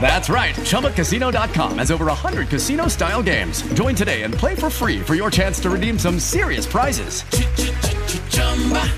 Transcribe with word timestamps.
That's 0.00 0.28
right. 0.28 0.54
ChumbaCasino.com 0.54 1.78
has 1.78 1.90
over 1.90 2.06
100 2.06 2.48
casino 2.48 2.86
style 2.86 3.22
games. 3.22 3.62
Join 3.74 3.96
today 3.96 4.22
and 4.22 4.32
play 4.32 4.54
for 4.54 4.70
free 4.70 5.00
for 5.00 5.16
your 5.16 5.30
chance 5.30 5.58
to 5.60 5.70
redeem 5.70 5.98
some 5.98 6.20
serious 6.20 6.64
prizes. 6.64 7.22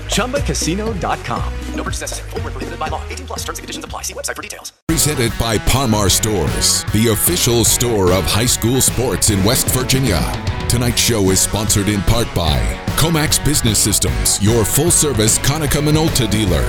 ChumbaCasino.com. 0.09 1.53
No 1.73 1.83
purchase 1.83 2.01
necessary. 2.01 2.29
Full 2.29 2.41
prohibited 2.41 2.77
by 2.77 2.89
law. 2.89 3.01
18 3.09 3.25
plus 3.25 3.39
terms 3.39 3.57
and 3.57 3.63
conditions 3.63 3.85
apply. 3.85 4.03
See 4.03 4.13
website 4.13 4.35
for 4.35 4.41
details. 4.43 4.73
Presented 4.87 5.31
by 5.39 5.57
Parmar 5.59 6.11
Stores, 6.11 6.83
the 6.91 7.09
official 7.13 7.63
store 7.63 8.11
of 8.11 8.25
high 8.25 8.45
school 8.45 8.81
sports 8.81 9.29
in 9.29 9.41
West 9.43 9.69
Virginia. 9.69 10.19
Tonight's 10.67 11.01
show 11.01 11.29
is 11.31 11.39
sponsored 11.39 11.87
in 11.87 12.01
part 12.01 12.27
by 12.35 12.59
Comax 12.97 13.43
Business 13.43 13.79
Systems, 13.79 14.43
your 14.43 14.65
full 14.65 14.91
service 14.91 15.39
Konica 15.39 15.81
Minolta 15.81 16.29
dealer. 16.29 16.65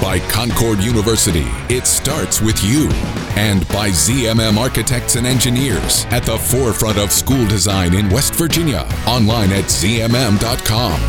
By 0.00 0.20
Concord 0.30 0.78
University, 0.78 1.46
it 1.68 1.86
starts 1.86 2.40
with 2.40 2.62
you. 2.64 2.88
And 3.36 3.66
by 3.68 3.90
ZMM 3.90 4.56
Architects 4.56 5.16
and 5.16 5.26
Engineers, 5.26 6.06
at 6.06 6.24
the 6.24 6.38
forefront 6.38 6.98
of 6.98 7.12
school 7.12 7.46
design 7.46 7.94
in 7.94 8.10
West 8.10 8.34
Virginia. 8.34 8.86
Online 9.06 9.52
at 9.52 9.64
zmm.com. 9.64 11.00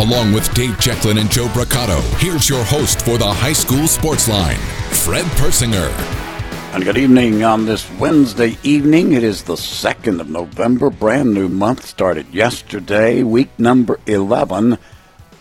Along 0.00 0.32
with 0.32 0.52
Dave 0.54 0.76
Jecklin 0.78 1.20
and 1.20 1.30
Joe 1.30 1.46
Brocato, 1.48 2.00
here's 2.18 2.48
your 2.48 2.64
host 2.64 3.02
for 3.02 3.16
the 3.16 3.32
High 3.32 3.52
School 3.52 3.86
Sports 3.86 4.28
Line, 4.28 4.58
Fred 4.90 5.24
Persinger. 5.36 5.88
And 6.74 6.82
good 6.82 6.96
evening 6.96 7.44
on 7.44 7.66
this 7.66 7.88
Wednesday 7.92 8.58
evening. 8.64 9.12
It 9.12 9.22
is 9.22 9.44
the 9.44 9.54
2nd 9.54 10.20
of 10.20 10.28
November. 10.28 10.90
Brand 10.90 11.32
new 11.32 11.48
month 11.48 11.86
started 11.86 12.26
yesterday, 12.34 13.22
week 13.22 13.50
number 13.58 14.00
11 14.06 14.78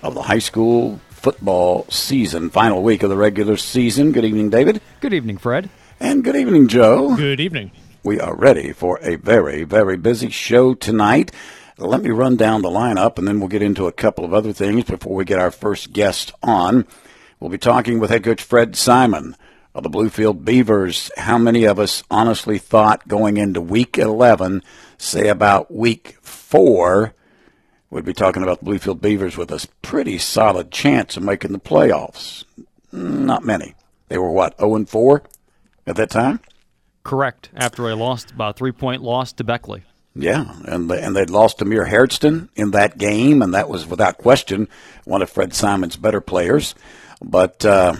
of 0.03 0.13
the 0.13 0.21
high 0.21 0.37
school 0.37 0.99
football 1.09 1.87
season, 1.89 2.51
final 2.51 2.83
week 2.83 3.01
of 3.01 3.09
the 3.09 3.17
regular 3.17 3.57
season. 3.57 4.11
Good 4.11 4.25
evening, 4.25 4.51
David. 4.51 4.81
Good 4.99 5.13
evening, 5.13 5.37
Fred. 5.37 5.71
And 6.03 6.21
good 6.21 6.35
evening, 6.35 6.67
Joe. 6.67 7.15
Good 7.15 7.39
evening. 7.39 7.71
We 8.03 8.19
are 8.19 8.35
ready 8.35 8.73
for 8.73 8.99
a 9.01 9.15
very, 9.15 9.63
very 9.63 9.95
busy 9.95 10.29
show 10.29 10.73
tonight. 10.73 11.31
Let 11.77 12.03
me 12.03 12.09
run 12.09 12.35
down 12.35 12.61
the 12.61 12.67
lineup 12.67 13.17
and 13.17 13.25
then 13.25 13.39
we'll 13.39 13.47
get 13.47 13.61
into 13.61 13.87
a 13.87 13.93
couple 13.93 14.25
of 14.25 14.33
other 14.33 14.51
things 14.51 14.83
before 14.83 15.15
we 15.15 15.23
get 15.23 15.39
our 15.39 15.49
first 15.49 15.93
guest 15.93 16.33
on. 16.43 16.85
We'll 17.39 17.51
be 17.51 17.57
talking 17.57 17.99
with 17.99 18.09
head 18.09 18.25
coach 18.25 18.43
Fred 18.43 18.75
Simon 18.75 19.37
of 19.73 19.83
the 19.83 19.89
Bluefield 19.89 20.43
Beavers. 20.43 21.09
How 21.15 21.37
many 21.37 21.63
of 21.63 21.79
us 21.79 22.03
honestly 22.11 22.57
thought 22.57 23.07
going 23.07 23.37
into 23.37 23.61
week 23.61 23.97
11, 23.97 24.61
say 24.97 25.29
about 25.29 25.73
week 25.73 26.17
four, 26.21 27.13
we'd 27.89 28.03
be 28.03 28.11
talking 28.11 28.43
about 28.43 28.59
the 28.59 28.69
Bluefield 28.69 28.99
Beavers 28.99 29.37
with 29.37 29.51
a 29.51 29.65
pretty 29.81 30.17
solid 30.17 30.69
chance 30.69 31.15
of 31.15 31.23
making 31.23 31.53
the 31.53 31.59
playoffs? 31.59 32.43
Not 32.91 33.45
many. 33.45 33.73
They 34.09 34.17
were 34.17 34.31
what, 34.31 34.59
0 34.59 34.75
and 34.75 34.89
4 34.89 35.23
at 35.85 35.95
that 35.95 36.09
time? 36.09 36.39
Correct. 37.03 37.49
After 37.55 37.89
a 37.89 37.95
lost, 37.95 38.31
about 38.31 38.55
three 38.55 38.71
point 38.71 39.01
loss 39.01 39.33
to 39.33 39.43
Beckley. 39.43 39.83
Yeah, 40.15 40.55
and 40.65 40.89
they, 40.89 41.01
and 41.01 41.15
they'd 41.15 41.29
lost 41.29 41.57
to 41.57 41.65
Amir 41.65 41.85
Hairston 41.85 42.49
in 42.55 42.71
that 42.71 42.97
game, 42.97 43.41
and 43.41 43.53
that 43.53 43.67
was 43.67 43.87
without 43.87 44.19
question 44.19 44.67
one 45.05 45.23
of 45.23 45.29
Fred 45.29 45.55
Simon's 45.55 45.95
better 45.95 46.21
players. 46.21 46.75
But 47.21 47.65
uh, 47.65 47.95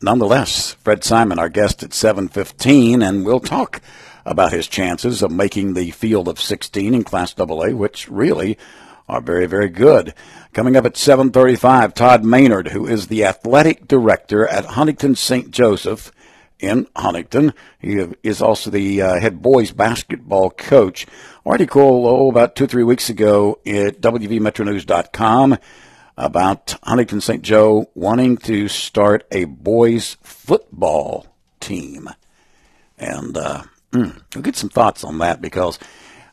nonetheless, 0.00 0.74
Fred 0.74 1.02
Simon, 1.02 1.38
our 1.38 1.48
guest 1.48 1.82
at 1.82 1.90
7:15, 1.90 3.06
and 3.06 3.26
we'll 3.26 3.40
talk 3.40 3.80
about 4.24 4.52
his 4.52 4.68
chances 4.68 5.22
of 5.22 5.32
making 5.32 5.74
the 5.74 5.90
field 5.90 6.28
of 6.28 6.40
16 6.40 6.94
in 6.94 7.02
Class 7.04 7.34
AA, 7.38 7.70
which 7.70 8.08
really 8.08 8.56
are 9.08 9.20
very, 9.20 9.46
very 9.46 9.68
good. 9.68 10.14
Coming 10.52 10.76
up 10.76 10.86
at 10.86 10.94
7:35, 10.94 11.94
Todd 11.94 12.24
Maynard, 12.24 12.68
who 12.68 12.86
is 12.86 13.08
the 13.08 13.24
athletic 13.24 13.88
director 13.88 14.46
at 14.46 14.64
Huntington 14.64 15.16
St. 15.16 15.50
Joseph 15.50 16.12
in 16.60 16.86
Huntington. 16.94 17.52
He 17.78 18.06
is 18.22 18.40
also 18.40 18.70
the 18.70 19.02
uh, 19.02 19.20
head 19.20 19.42
boys 19.42 19.72
basketball 19.72 20.50
coach. 20.50 21.06
Article 21.44 22.06
oh, 22.06 22.30
about 22.30 22.54
two 22.54 22.66
three 22.66 22.84
weeks 22.84 23.08
ago 23.08 23.58
at 23.66 24.00
WVMetroNews.com 24.00 25.58
about 26.16 26.76
Huntington 26.82 27.20
St. 27.20 27.42
Joe 27.42 27.90
wanting 27.94 28.36
to 28.38 28.68
start 28.68 29.26
a 29.30 29.44
boys 29.44 30.16
football 30.22 31.26
team, 31.60 32.10
and 32.98 33.36
uh, 33.36 33.62
mm, 33.92 34.20
we'll 34.34 34.42
get 34.42 34.56
some 34.56 34.68
thoughts 34.68 35.02
on 35.02 35.18
that 35.18 35.40
because 35.40 35.78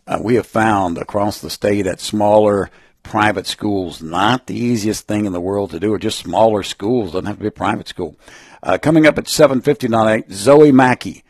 uh, 0.05 0.19
we 0.21 0.35
have 0.35 0.47
found 0.47 0.97
across 0.97 1.39
the 1.39 1.49
state 1.49 1.87
at 1.87 2.01
smaller 2.01 2.69
private 3.03 3.47
schools 3.47 4.01
not 4.01 4.47
the 4.47 4.57
easiest 4.57 5.07
thing 5.07 5.25
in 5.25 5.31
the 5.31 5.39
world 5.39 5.71
to 5.71 5.79
do, 5.79 5.93
or 5.93 5.97
just 5.97 6.19
smaller 6.19 6.63
schools 6.63 7.13
doesn't 7.13 7.25
have 7.25 7.37
to 7.37 7.41
be 7.41 7.47
a 7.47 7.51
private 7.51 7.87
school. 7.87 8.17
Uh, 8.63 8.77
coming 8.77 9.05
up 9.05 9.17
at 9.17 9.25
7.50 9.25 9.79
tonight, 9.79 10.31
Zoe 10.31 10.71
Mackey. 10.71 11.23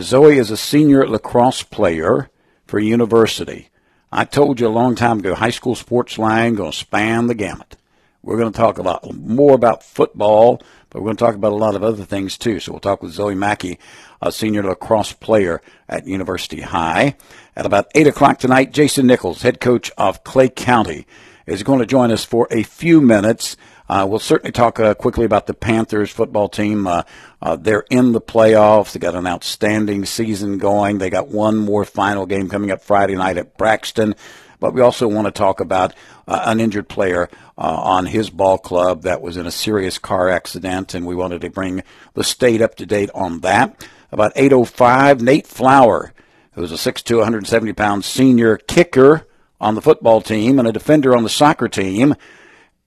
Zoe 0.00 0.38
is 0.38 0.50
a 0.50 0.56
senior 0.56 1.06
lacrosse 1.06 1.62
player 1.62 2.30
for 2.66 2.78
university. 2.78 3.70
I 4.12 4.24
told 4.24 4.60
you 4.60 4.66
a 4.66 4.70
long 4.70 4.94
time 4.94 5.18
ago, 5.18 5.34
high 5.34 5.50
school 5.50 5.74
sports 5.74 6.18
line 6.18 6.54
going 6.54 6.72
to 6.72 6.76
span 6.76 7.26
the 7.26 7.34
gamut. 7.34 7.76
We're 8.22 8.38
going 8.38 8.52
to 8.52 8.56
talk 8.56 8.78
a 8.78 8.82
lot 8.82 9.12
more 9.14 9.54
about 9.54 9.82
football, 9.82 10.60
but 10.90 11.00
we're 11.00 11.06
going 11.06 11.16
to 11.16 11.24
talk 11.24 11.34
about 11.34 11.52
a 11.52 11.56
lot 11.56 11.74
of 11.74 11.82
other 11.82 12.04
things 12.04 12.36
too. 12.36 12.60
So 12.60 12.72
we'll 12.72 12.80
talk 12.80 13.02
with 13.02 13.12
Zoe 13.12 13.34
Mackey, 13.34 13.78
a 14.20 14.30
senior 14.30 14.62
lacrosse 14.62 15.12
player 15.12 15.62
at 15.88 16.06
University 16.06 16.60
High. 16.60 17.16
At 17.56 17.66
about 17.66 17.90
8 17.94 18.08
o'clock 18.08 18.38
tonight, 18.38 18.72
Jason 18.72 19.06
Nichols, 19.06 19.42
head 19.42 19.60
coach 19.60 19.90
of 19.96 20.22
Clay 20.22 20.48
County, 20.48 21.06
is 21.46 21.62
going 21.62 21.78
to 21.80 21.86
join 21.86 22.10
us 22.10 22.24
for 22.24 22.46
a 22.50 22.62
few 22.62 23.00
minutes. 23.00 23.56
Uh, 23.88 24.06
we'll 24.08 24.20
certainly 24.20 24.52
talk 24.52 24.78
uh, 24.78 24.94
quickly 24.94 25.24
about 25.24 25.48
the 25.48 25.54
Panthers 25.54 26.10
football 26.10 26.48
team. 26.48 26.86
Uh, 26.86 27.02
uh, 27.42 27.56
they're 27.56 27.86
in 27.90 28.12
the 28.12 28.20
playoffs. 28.20 28.92
They 28.92 29.00
got 29.00 29.16
an 29.16 29.26
outstanding 29.26 30.04
season 30.04 30.58
going. 30.58 30.98
They 30.98 31.10
got 31.10 31.26
one 31.26 31.56
more 31.56 31.84
final 31.84 32.24
game 32.24 32.48
coming 32.48 32.70
up 32.70 32.82
Friday 32.82 33.16
night 33.16 33.36
at 33.36 33.56
Braxton. 33.56 34.14
But 34.60 34.74
we 34.74 34.80
also 34.80 35.08
want 35.08 35.26
to 35.26 35.32
talk 35.32 35.58
about 35.58 35.94
uh, 36.28 36.42
an 36.44 36.60
injured 36.60 36.88
player 36.88 37.28
uh, 37.58 37.80
on 37.82 38.06
his 38.06 38.30
ball 38.30 38.58
club 38.58 39.02
that 39.02 39.22
was 39.22 39.36
in 39.36 39.46
a 39.46 39.50
serious 39.50 39.98
car 39.98 40.28
accident, 40.28 40.94
and 40.94 41.04
we 41.04 41.16
wanted 41.16 41.40
to 41.40 41.50
bring 41.50 41.82
the 42.14 42.22
state 42.22 42.60
up 42.60 42.76
to 42.76 42.86
date 42.86 43.10
on 43.14 43.40
that. 43.40 43.88
About 44.12 44.34
8:05, 44.36 45.20
Nate 45.20 45.46
Flower, 45.46 46.12
who's 46.52 46.70
a 46.70 46.76
6'2", 46.76 47.16
170 47.16 47.72
pound 47.72 48.04
senior 48.04 48.56
kicker 48.56 49.26
on 49.60 49.74
the 49.74 49.82
football 49.82 50.20
team 50.20 50.58
and 50.58 50.66
a 50.66 50.72
defender 50.72 51.16
on 51.16 51.22
the 51.22 51.28
soccer 51.28 51.68
team 51.68 52.14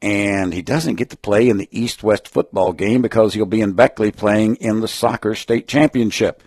and 0.04 0.54
he 0.54 0.62
doesn't 0.62 0.96
get 0.96 1.10
to 1.12 1.18
play 1.18 1.48
in 1.48 1.56
the 1.56 1.70
East 1.72 2.04
West 2.04 2.28
football 2.28 2.74
game 2.74 3.02
because 3.02 3.34
he'll 3.34 3.46
be 3.46 3.62
in 3.62 3.72
Beckley 3.72 4.12
playing 4.12 4.58
in 4.58 4.82
the 4.82 4.88
soccer 4.88 5.34
state 5.34 5.66
championship. 5.66 6.44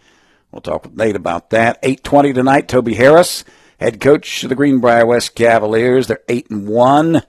We'll 0.52 0.60
talk 0.60 0.84
with 0.84 0.94
Nate 0.94 1.16
about 1.16 1.48
that. 1.50 1.82
8:20 1.82 2.34
tonight. 2.34 2.68
Toby 2.68 2.94
Harris, 2.94 3.44
head 3.80 3.98
coach 3.98 4.42
of 4.42 4.50
the 4.50 4.54
Greenbrier 4.54 5.06
West 5.06 5.34
Cavaliers. 5.34 6.06
They're 6.06 6.20
eight 6.28 6.50
and 6.50 6.68
one 6.68 7.22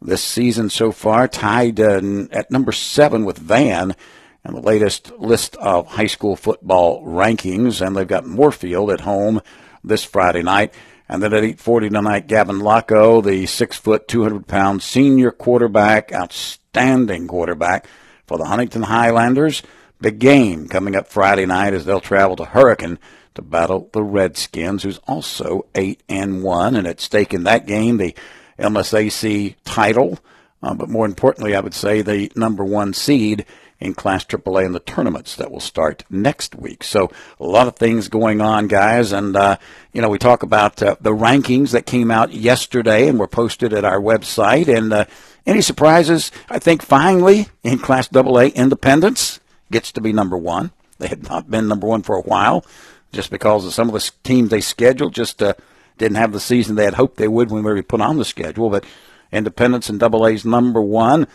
this 0.00 0.22
season 0.22 0.70
so 0.70 0.92
far, 0.92 1.26
tied 1.26 1.80
uh, 1.80 2.00
at 2.30 2.52
number 2.52 2.70
seven 2.70 3.24
with 3.24 3.38
Van 3.38 3.96
and 4.44 4.56
the 4.56 4.60
latest 4.60 5.10
list 5.18 5.56
of 5.56 5.88
high 5.88 6.06
school 6.06 6.36
football 6.36 7.04
rankings. 7.04 7.84
And 7.84 7.96
they've 7.96 8.06
got 8.06 8.24
Moorefield 8.24 8.92
at 8.92 9.00
home 9.00 9.40
this 9.82 10.04
Friday 10.04 10.42
night. 10.42 10.72
And 11.10 11.20
then 11.20 11.34
at 11.34 11.42
8:40 11.42 11.90
tonight, 11.90 12.28
Gavin 12.28 12.60
Lochow, 12.60 13.20
the 13.20 13.44
six 13.46 13.76
foot, 13.76 14.06
200 14.06 14.46
pound 14.46 14.80
senior 14.80 15.32
quarterback, 15.32 16.12
outstanding 16.12 17.26
quarterback 17.26 17.88
for 18.28 18.38
the 18.38 18.44
Huntington 18.44 18.84
Highlanders. 18.84 19.64
Big 20.00 20.20
game 20.20 20.68
coming 20.68 20.94
up 20.94 21.08
Friday 21.08 21.46
night 21.46 21.74
as 21.74 21.84
they'll 21.84 22.00
travel 22.00 22.36
to 22.36 22.44
Hurricane 22.44 23.00
to 23.34 23.42
battle 23.42 23.90
the 23.92 24.04
Redskins, 24.04 24.84
who's 24.84 25.00
also 25.08 25.66
eight 25.74 26.00
and 26.08 26.44
one, 26.44 26.76
and 26.76 26.86
at 26.86 27.00
stake 27.00 27.34
in 27.34 27.42
that 27.42 27.66
game 27.66 27.96
the 27.96 28.14
MSAC 28.56 29.56
title, 29.64 30.16
uh, 30.62 30.74
but 30.74 30.88
more 30.88 31.06
importantly, 31.06 31.56
I 31.56 31.60
would 31.60 31.74
say 31.74 32.02
the 32.02 32.30
number 32.36 32.64
one 32.64 32.92
seed 32.92 33.46
in 33.80 33.94
Class 33.94 34.24
AAA 34.24 34.66
in 34.66 34.72
the 34.72 34.80
tournaments 34.80 35.36
that 35.36 35.50
will 35.50 35.60
start 35.60 36.04
next 36.10 36.54
week. 36.54 36.84
So 36.84 37.10
a 37.38 37.44
lot 37.44 37.66
of 37.66 37.76
things 37.76 38.08
going 38.08 38.40
on, 38.40 38.68
guys. 38.68 39.12
And, 39.12 39.34
uh, 39.34 39.56
you 39.92 40.02
know, 40.02 40.08
we 40.10 40.18
talk 40.18 40.42
about 40.42 40.82
uh, 40.82 40.96
the 41.00 41.14
rankings 41.14 41.70
that 41.72 41.86
came 41.86 42.10
out 42.10 42.32
yesterday 42.32 43.08
and 43.08 43.18
were 43.18 43.26
posted 43.26 43.72
at 43.72 43.84
our 43.84 43.98
website. 43.98 44.68
And 44.68 44.92
uh, 44.92 45.06
any 45.46 45.62
surprises? 45.62 46.30
I 46.50 46.58
think 46.58 46.82
finally 46.82 47.48
in 47.62 47.78
Class 47.78 48.14
AA, 48.14 48.50
Independence 48.54 49.40
gets 49.72 49.92
to 49.92 50.00
be 50.00 50.12
number 50.12 50.36
one. 50.36 50.72
They 50.98 51.08
had 51.08 51.22
not 51.22 51.50
been 51.50 51.66
number 51.66 51.86
one 51.86 52.02
for 52.02 52.16
a 52.16 52.22
while 52.22 52.66
just 53.12 53.30
because 53.30 53.64
of 53.64 53.72
some 53.72 53.88
of 53.88 53.94
the 53.94 54.10
teams 54.22 54.50
they 54.50 54.60
scheduled 54.60 55.14
just 55.14 55.42
uh, 55.42 55.54
didn't 55.98 56.16
have 56.16 56.32
the 56.32 56.40
season 56.40 56.76
they 56.76 56.84
had 56.84 56.94
hoped 56.94 57.16
they 57.16 57.28
would 57.28 57.50
when 57.50 57.64
we 57.64 57.72
were 57.72 57.82
put 57.82 58.00
on 58.00 58.18
the 58.18 58.24
schedule. 58.24 58.68
But 58.68 58.84
Independence 59.32 59.88
in 59.88 59.98
Double 59.98 60.26
A's 60.26 60.44
number 60.44 60.82
one. 60.82 61.26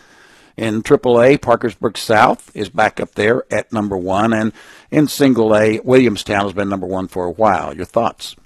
In 0.56 0.82
AAA, 0.82 1.40
Parkersburg 1.42 1.98
South 1.98 2.50
is 2.54 2.70
back 2.70 2.98
up 2.98 3.14
there 3.14 3.44
at 3.52 3.72
number 3.72 3.96
one. 3.96 4.32
And 4.32 4.52
in 4.90 5.06
Single 5.06 5.54
A, 5.54 5.80
Williamstown 5.80 6.44
has 6.44 6.54
been 6.54 6.68
number 6.68 6.86
one 6.86 7.08
for 7.08 7.26
a 7.26 7.30
while. 7.30 7.76
Your 7.76 7.84
thoughts? 7.84 8.36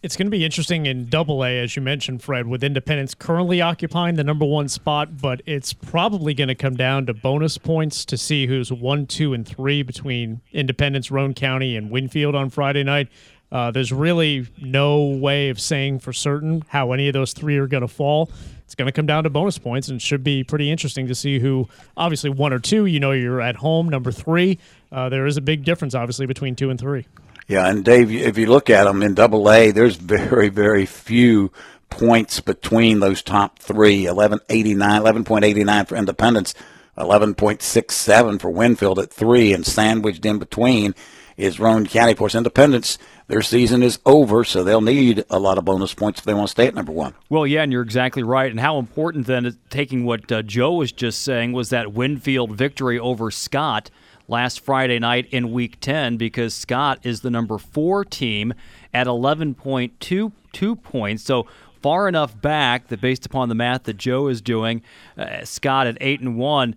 It's 0.00 0.16
going 0.16 0.26
to 0.26 0.30
be 0.30 0.44
interesting 0.44 0.86
in 0.86 1.08
Double 1.08 1.44
A, 1.44 1.58
as 1.58 1.74
you 1.74 1.82
mentioned, 1.82 2.22
Fred, 2.22 2.46
with 2.46 2.62
Independence 2.62 3.14
currently 3.14 3.60
occupying 3.60 4.14
the 4.14 4.22
number 4.22 4.44
one 4.44 4.68
spot, 4.68 5.16
but 5.20 5.42
it's 5.44 5.72
probably 5.72 6.34
going 6.34 6.48
to 6.48 6.54
come 6.54 6.76
down 6.76 7.06
to 7.06 7.14
bonus 7.14 7.58
points 7.58 8.04
to 8.04 8.16
see 8.16 8.46
who's 8.46 8.72
one, 8.72 9.06
two, 9.06 9.34
and 9.34 9.46
three 9.46 9.82
between 9.82 10.40
Independence, 10.52 11.10
Roane 11.10 11.34
County, 11.34 11.76
and 11.76 11.90
Winfield 11.90 12.36
on 12.36 12.48
Friday 12.48 12.84
night. 12.84 13.08
Uh, 13.50 13.72
there's 13.72 13.92
really 13.92 14.46
no 14.60 15.04
way 15.04 15.48
of 15.48 15.60
saying 15.60 15.98
for 15.98 16.12
certain 16.12 16.62
how 16.68 16.92
any 16.92 17.08
of 17.08 17.12
those 17.12 17.32
three 17.32 17.56
are 17.56 17.66
going 17.66 17.80
to 17.80 17.88
fall. 17.88 18.30
It's 18.68 18.74
going 18.74 18.84
to 18.84 18.92
come 18.92 19.06
down 19.06 19.24
to 19.24 19.30
bonus 19.30 19.56
points, 19.56 19.88
and 19.88 20.00
should 20.00 20.22
be 20.22 20.44
pretty 20.44 20.70
interesting 20.70 21.06
to 21.06 21.14
see 21.14 21.38
who, 21.38 21.70
obviously, 21.96 22.28
one 22.28 22.52
or 22.52 22.58
two, 22.58 22.84
you 22.84 23.00
know, 23.00 23.12
you're 23.12 23.40
at 23.40 23.56
home. 23.56 23.88
Number 23.88 24.12
three, 24.12 24.58
uh, 24.92 25.08
there 25.08 25.24
is 25.24 25.38
a 25.38 25.40
big 25.40 25.64
difference, 25.64 25.94
obviously, 25.94 26.26
between 26.26 26.54
two 26.54 26.68
and 26.68 26.78
three. 26.78 27.06
Yeah, 27.46 27.66
and 27.66 27.82
Dave, 27.82 28.10
if 28.12 28.36
you 28.36 28.44
look 28.44 28.68
at 28.68 28.84
them 28.84 29.02
in 29.02 29.14
Double 29.14 29.50
A, 29.50 29.70
there's 29.70 29.96
very, 29.96 30.50
very 30.50 30.84
few 30.84 31.50
points 31.88 32.40
between 32.40 33.00
those 33.00 33.22
top 33.22 33.58
three 33.58 34.04
1189, 34.04 35.00
11.89 35.00 35.88
for 35.88 35.96
Independence, 35.96 36.52
11.67 36.98 38.38
for 38.38 38.50
Winfield 38.50 38.98
at 38.98 39.10
three, 39.10 39.54
and 39.54 39.64
sandwiched 39.64 40.26
in 40.26 40.38
between 40.38 40.94
is 41.38 41.58
Roane 41.58 41.86
County. 41.86 42.12
Of 42.12 42.18
course, 42.18 42.34
Independence, 42.34 42.98
their 43.28 43.42
season 43.42 43.82
is 43.82 43.98
over, 44.06 44.42
so 44.42 44.64
they'll 44.64 44.80
need 44.80 45.24
a 45.30 45.38
lot 45.38 45.58
of 45.58 45.64
bonus 45.64 45.94
points 45.94 46.20
if 46.20 46.24
they 46.24 46.34
want 46.34 46.48
to 46.48 46.50
stay 46.50 46.66
at 46.66 46.74
number 46.74 46.92
one. 46.92 47.14
Well, 47.28 47.46
yeah, 47.46 47.62
and 47.62 47.70
you're 47.70 47.82
exactly 47.82 48.22
right. 48.22 48.50
And 48.50 48.58
how 48.58 48.78
important 48.78 49.26
then, 49.26 49.56
taking 49.70 50.04
what 50.04 50.32
uh, 50.32 50.42
Joe 50.42 50.72
was 50.74 50.92
just 50.92 51.22
saying, 51.22 51.52
was 51.52 51.68
that 51.68 51.92
Winfield 51.92 52.52
victory 52.52 52.98
over 52.98 53.30
Scott 53.30 53.90
last 54.28 54.60
Friday 54.60 54.98
night 54.98 55.26
in 55.30 55.52
Week 55.52 55.78
10 55.80 56.16
because 56.16 56.54
Scott 56.54 57.00
is 57.02 57.20
the 57.20 57.30
number 57.30 57.58
four 57.58 58.04
team 58.04 58.54
at 58.94 59.06
11.22 59.06 60.82
points. 60.82 61.22
So 61.22 61.46
far 61.82 62.08
enough 62.08 62.40
back 62.40 62.88
that 62.88 63.00
based 63.00 63.26
upon 63.26 63.48
the 63.48 63.54
math 63.54 63.84
that 63.84 63.96
Joe 63.96 64.28
is 64.28 64.40
doing, 64.40 64.82
uh, 65.16 65.44
Scott 65.44 65.86
at 65.86 65.98
8 66.00 66.20
and 66.20 66.36
1 66.36 66.76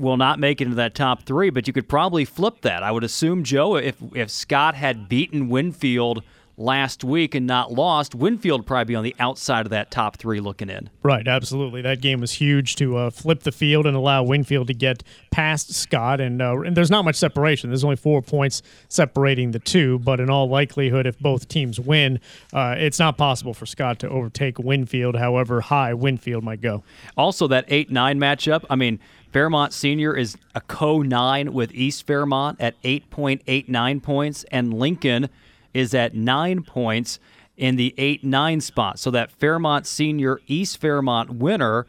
will 0.00 0.16
not 0.16 0.38
make 0.38 0.60
it 0.60 0.64
into 0.64 0.76
that 0.76 0.94
top 0.94 1.22
three, 1.22 1.50
but 1.50 1.66
you 1.66 1.72
could 1.72 1.88
probably 1.88 2.24
flip 2.24 2.62
that. 2.62 2.82
I 2.82 2.90
would 2.90 3.04
assume, 3.04 3.44
Joe, 3.44 3.76
if, 3.76 3.96
if 4.14 4.30
Scott 4.30 4.74
had 4.74 5.08
beaten 5.08 5.48
Winfield– 5.48 6.22
last 6.60 7.02
week 7.02 7.34
and 7.34 7.46
not 7.46 7.72
lost, 7.72 8.14
Winfield 8.14 8.66
probably 8.66 8.84
be 8.84 8.94
on 8.94 9.02
the 9.02 9.16
outside 9.18 9.66
of 9.66 9.70
that 9.70 9.90
top 9.90 10.18
three 10.18 10.40
looking 10.40 10.68
in. 10.68 10.90
Right, 11.02 11.26
absolutely. 11.26 11.82
That 11.82 12.00
game 12.00 12.20
was 12.20 12.32
huge 12.32 12.76
to 12.76 12.96
uh, 12.96 13.10
flip 13.10 13.42
the 13.42 13.52
field 13.52 13.86
and 13.86 13.96
allow 13.96 14.22
Winfield 14.22 14.66
to 14.68 14.74
get 14.74 15.02
past 15.30 15.74
Scott. 15.74 16.20
And, 16.20 16.40
uh, 16.42 16.60
and 16.60 16.76
there's 16.76 16.90
not 16.90 17.04
much 17.04 17.16
separation. 17.16 17.70
There's 17.70 17.84
only 17.84 17.96
four 17.96 18.20
points 18.20 18.62
separating 18.88 19.52
the 19.52 19.58
two. 19.58 19.98
But 20.00 20.20
in 20.20 20.28
all 20.28 20.48
likelihood, 20.48 21.06
if 21.06 21.18
both 21.18 21.48
teams 21.48 21.80
win, 21.80 22.20
uh, 22.52 22.74
it's 22.76 22.98
not 22.98 23.16
possible 23.16 23.54
for 23.54 23.66
Scott 23.66 23.98
to 24.00 24.08
overtake 24.08 24.58
Winfield, 24.58 25.16
however 25.16 25.62
high 25.62 25.94
Winfield 25.94 26.44
might 26.44 26.60
go. 26.60 26.84
Also, 27.16 27.48
that 27.48 27.64
8 27.68 27.90
9 27.90 28.18
matchup, 28.20 28.64
I 28.68 28.76
mean, 28.76 29.00
Fairmont 29.32 29.72
Senior 29.72 30.16
is 30.16 30.36
a 30.54 30.60
co 30.60 31.02
9 31.02 31.52
with 31.52 31.72
East 31.72 32.06
Fairmont 32.06 32.60
at 32.60 32.80
8.89 32.82 34.02
points, 34.02 34.44
and 34.50 34.74
Lincoln 34.74 35.28
is 35.74 35.94
at 35.94 36.14
nine 36.14 36.62
points 36.62 37.18
in 37.56 37.76
the 37.76 37.94
8 37.98 38.24
9 38.24 38.60
spot. 38.60 38.98
So 38.98 39.10
that 39.10 39.30
Fairmont 39.30 39.86
Senior 39.86 40.40
East 40.46 40.78
Fairmont 40.78 41.30
winner 41.30 41.86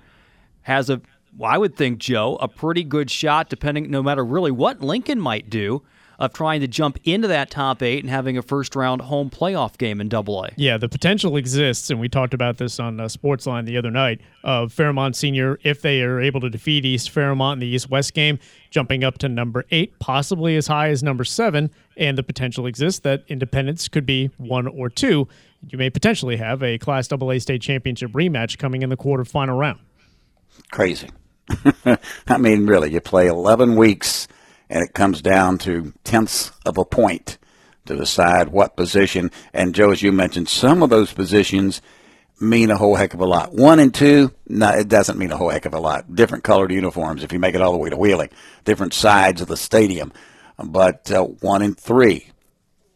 has 0.64 0.90
a, 0.90 1.02
well, 1.38 1.52
I 1.52 1.58
would 1.58 1.76
think, 1.76 2.00
Joe, 2.00 2.38
a 2.42 2.48
pretty 2.48 2.84
good 2.84 3.10
shot, 3.10 3.50
depending 3.50 3.90
no 3.90 4.04
matter 4.04 4.24
really 4.24 4.52
what 4.52 4.82
Lincoln 4.82 5.20
might 5.20 5.50
do 5.50 5.82
of 6.22 6.32
trying 6.34 6.62
to 6.62 6.68
jump 6.68 7.00
into 7.04 7.28
that 7.28 7.50
top 7.50 7.82
eight 7.82 8.04
and 8.04 8.10
having 8.10 8.38
a 8.38 8.44
first 8.44 8.76
round 8.76 9.02
home 9.02 9.28
playoff 9.28 9.76
game 9.80 10.00
in 10.00 10.08
Double 10.08 10.44
A. 10.46 10.52
Yeah, 10.56 10.78
the 10.78 10.88
potential 10.88 11.36
exists, 11.36 11.90
and 11.90 12.00
we 12.00 12.08
talked 12.08 12.36
about 12.36 12.60
this 12.60 12.80
on 12.80 13.00
uh, 13.00 13.06
Sportsline 13.06 13.66
the 13.66 13.76
other 13.76 13.90
night. 13.90 14.22
Of 14.44 14.72
Fairmont 14.72 15.16
Senior, 15.16 15.60
if 15.64 15.82
they 15.82 16.04
are 16.04 16.22
able 16.22 16.40
to 16.42 16.50
defeat 16.50 16.86
East 16.86 17.10
Fairmont 17.10 17.58
in 17.58 17.68
the 17.68 17.74
East 17.74 17.90
West 17.90 18.14
game, 18.14 18.38
jumping 18.70 19.04
up 19.04 19.18
to 19.20 19.30
number 19.30 19.66
eight, 19.72 19.98
possibly 19.98 20.56
as 20.56 20.68
high 20.68 20.90
as 20.90 21.02
number 21.02 21.24
seven, 21.24 21.72
and 21.98 22.18
the 22.18 22.24
potential 22.24 22.68
exists 22.68 23.00
that 23.00 23.24
Independence 23.28 23.88
could 23.88 24.06
be 24.06 24.30
one 24.38 24.68
or 24.68 24.90
two. 24.90 25.28
You 25.70 25.80
may 25.80 25.90
potentially 25.90 26.38
have 26.38 26.62
a 26.62 26.78
Class 26.78 27.12
AA 27.12 27.40
state 27.40 27.64
championship 27.64 28.12
rematch 28.12 28.60
coming 28.60 28.84
in 28.84 28.90
the 28.90 28.98
quarterfinal 28.98 29.58
round. 29.58 29.80
Crazy. 30.72 31.10
I 32.28 32.38
mean, 32.38 32.68
really, 32.68 32.92
you 32.92 33.02
play 33.02 33.26
11 33.26 33.76
weeks 33.76 34.28
and 34.72 34.84
it 34.84 34.94
comes 34.94 35.22
down 35.22 35.58
to 35.60 35.94
tenths 36.06 36.52
of 36.66 36.78
a 36.78 36.86
point 36.86 37.38
to 37.86 37.96
decide 37.96 38.48
what 38.48 38.78
position. 38.78 39.30
And 39.54 39.76
Joe, 39.76 39.92
as 39.92 40.02
you 40.02 40.14
mentioned, 40.14 40.48
some 40.48 40.82
of 40.82 40.90
those 40.90 41.14
positions 41.14 41.82
mean 42.40 42.72
a 42.72 42.78
whole 42.78 42.96
heck 42.96 43.14
of 43.14 43.20
a 43.20 43.26
lot. 43.26 43.54
One 43.54 43.80
and 43.80 43.94
two, 43.94 44.32
no, 44.48 44.70
it 44.70 44.88
doesn't 44.88 45.20
mean 45.20 45.32
a 45.32 45.38
whole 45.38 45.50
heck 45.50 45.66
of 45.66 45.74
a 45.74 45.80
lot. 45.80 46.16
Different 46.16 46.46
colored 46.46 46.72
uniforms 46.72 47.22
if 47.22 47.34
you 47.34 47.38
make 47.38 47.54
it 47.54 47.62
all 47.62 47.74
the 47.74 47.78
way 47.78 47.90
to 47.90 47.98
Wheeling, 47.98 48.30
different 48.64 48.94
sides 48.94 49.42
of 49.42 49.50
the 49.50 49.58
stadium. 49.58 50.14
But 50.58 51.12
uh, 51.12 51.24
one 51.24 51.62
and 51.62 51.78
three, 51.78 52.28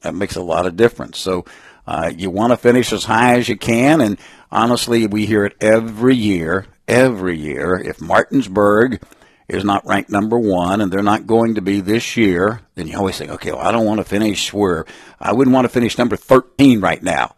that 0.01 0.15
makes 0.15 0.37
a 0.37 0.41
lot 0.41 0.65
of 0.65 0.77
difference. 0.77 1.19
So 1.19 1.43
uh, 1.85 2.11
you 2.15 2.29
want 2.29 2.51
to 2.51 2.57
finish 2.57 2.93
as 2.93 3.03
high 3.03 3.37
as 3.37 3.49
you 3.49 3.57
can. 3.57 3.99
And 3.99 4.17
honestly, 4.49 5.07
we 5.07 5.25
hear 5.25 5.43
it 5.43 5.57
every 5.59 6.15
year, 6.15 6.67
every 6.87 7.37
year. 7.37 7.75
If 7.75 8.01
Martinsburg 8.01 9.01
is 9.47 9.63
not 9.63 9.85
ranked 9.85 10.09
number 10.09 10.39
one, 10.39 10.81
and 10.81 10.91
they're 10.91 11.03
not 11.03 11.27
going 11.27 11.55
to 11.55 11.61
be 11.61 11.81
this 11.81 12.17
year, 12.17 12.61
then 12.75 12.87
you 12.87 12.97
always 12.97 13.17
think, 13.17 13.31
okay, 13.31 13.51
well, 13.51 13.61
I 13.61 13.71
don't 13.71 13.85
want 13.85 13.99
to 13.99 14.03
finish 14.03 14.51
where 14.53 14.85
I 15.19 15.33
wouldn't 15.33 15.53
want 15.53 15.65
to 15.65 15.69
finish 15.69 15.97
number 15.97 16.15
13 16.15 16.81
right 16.81 17.01
now 17.01 17.35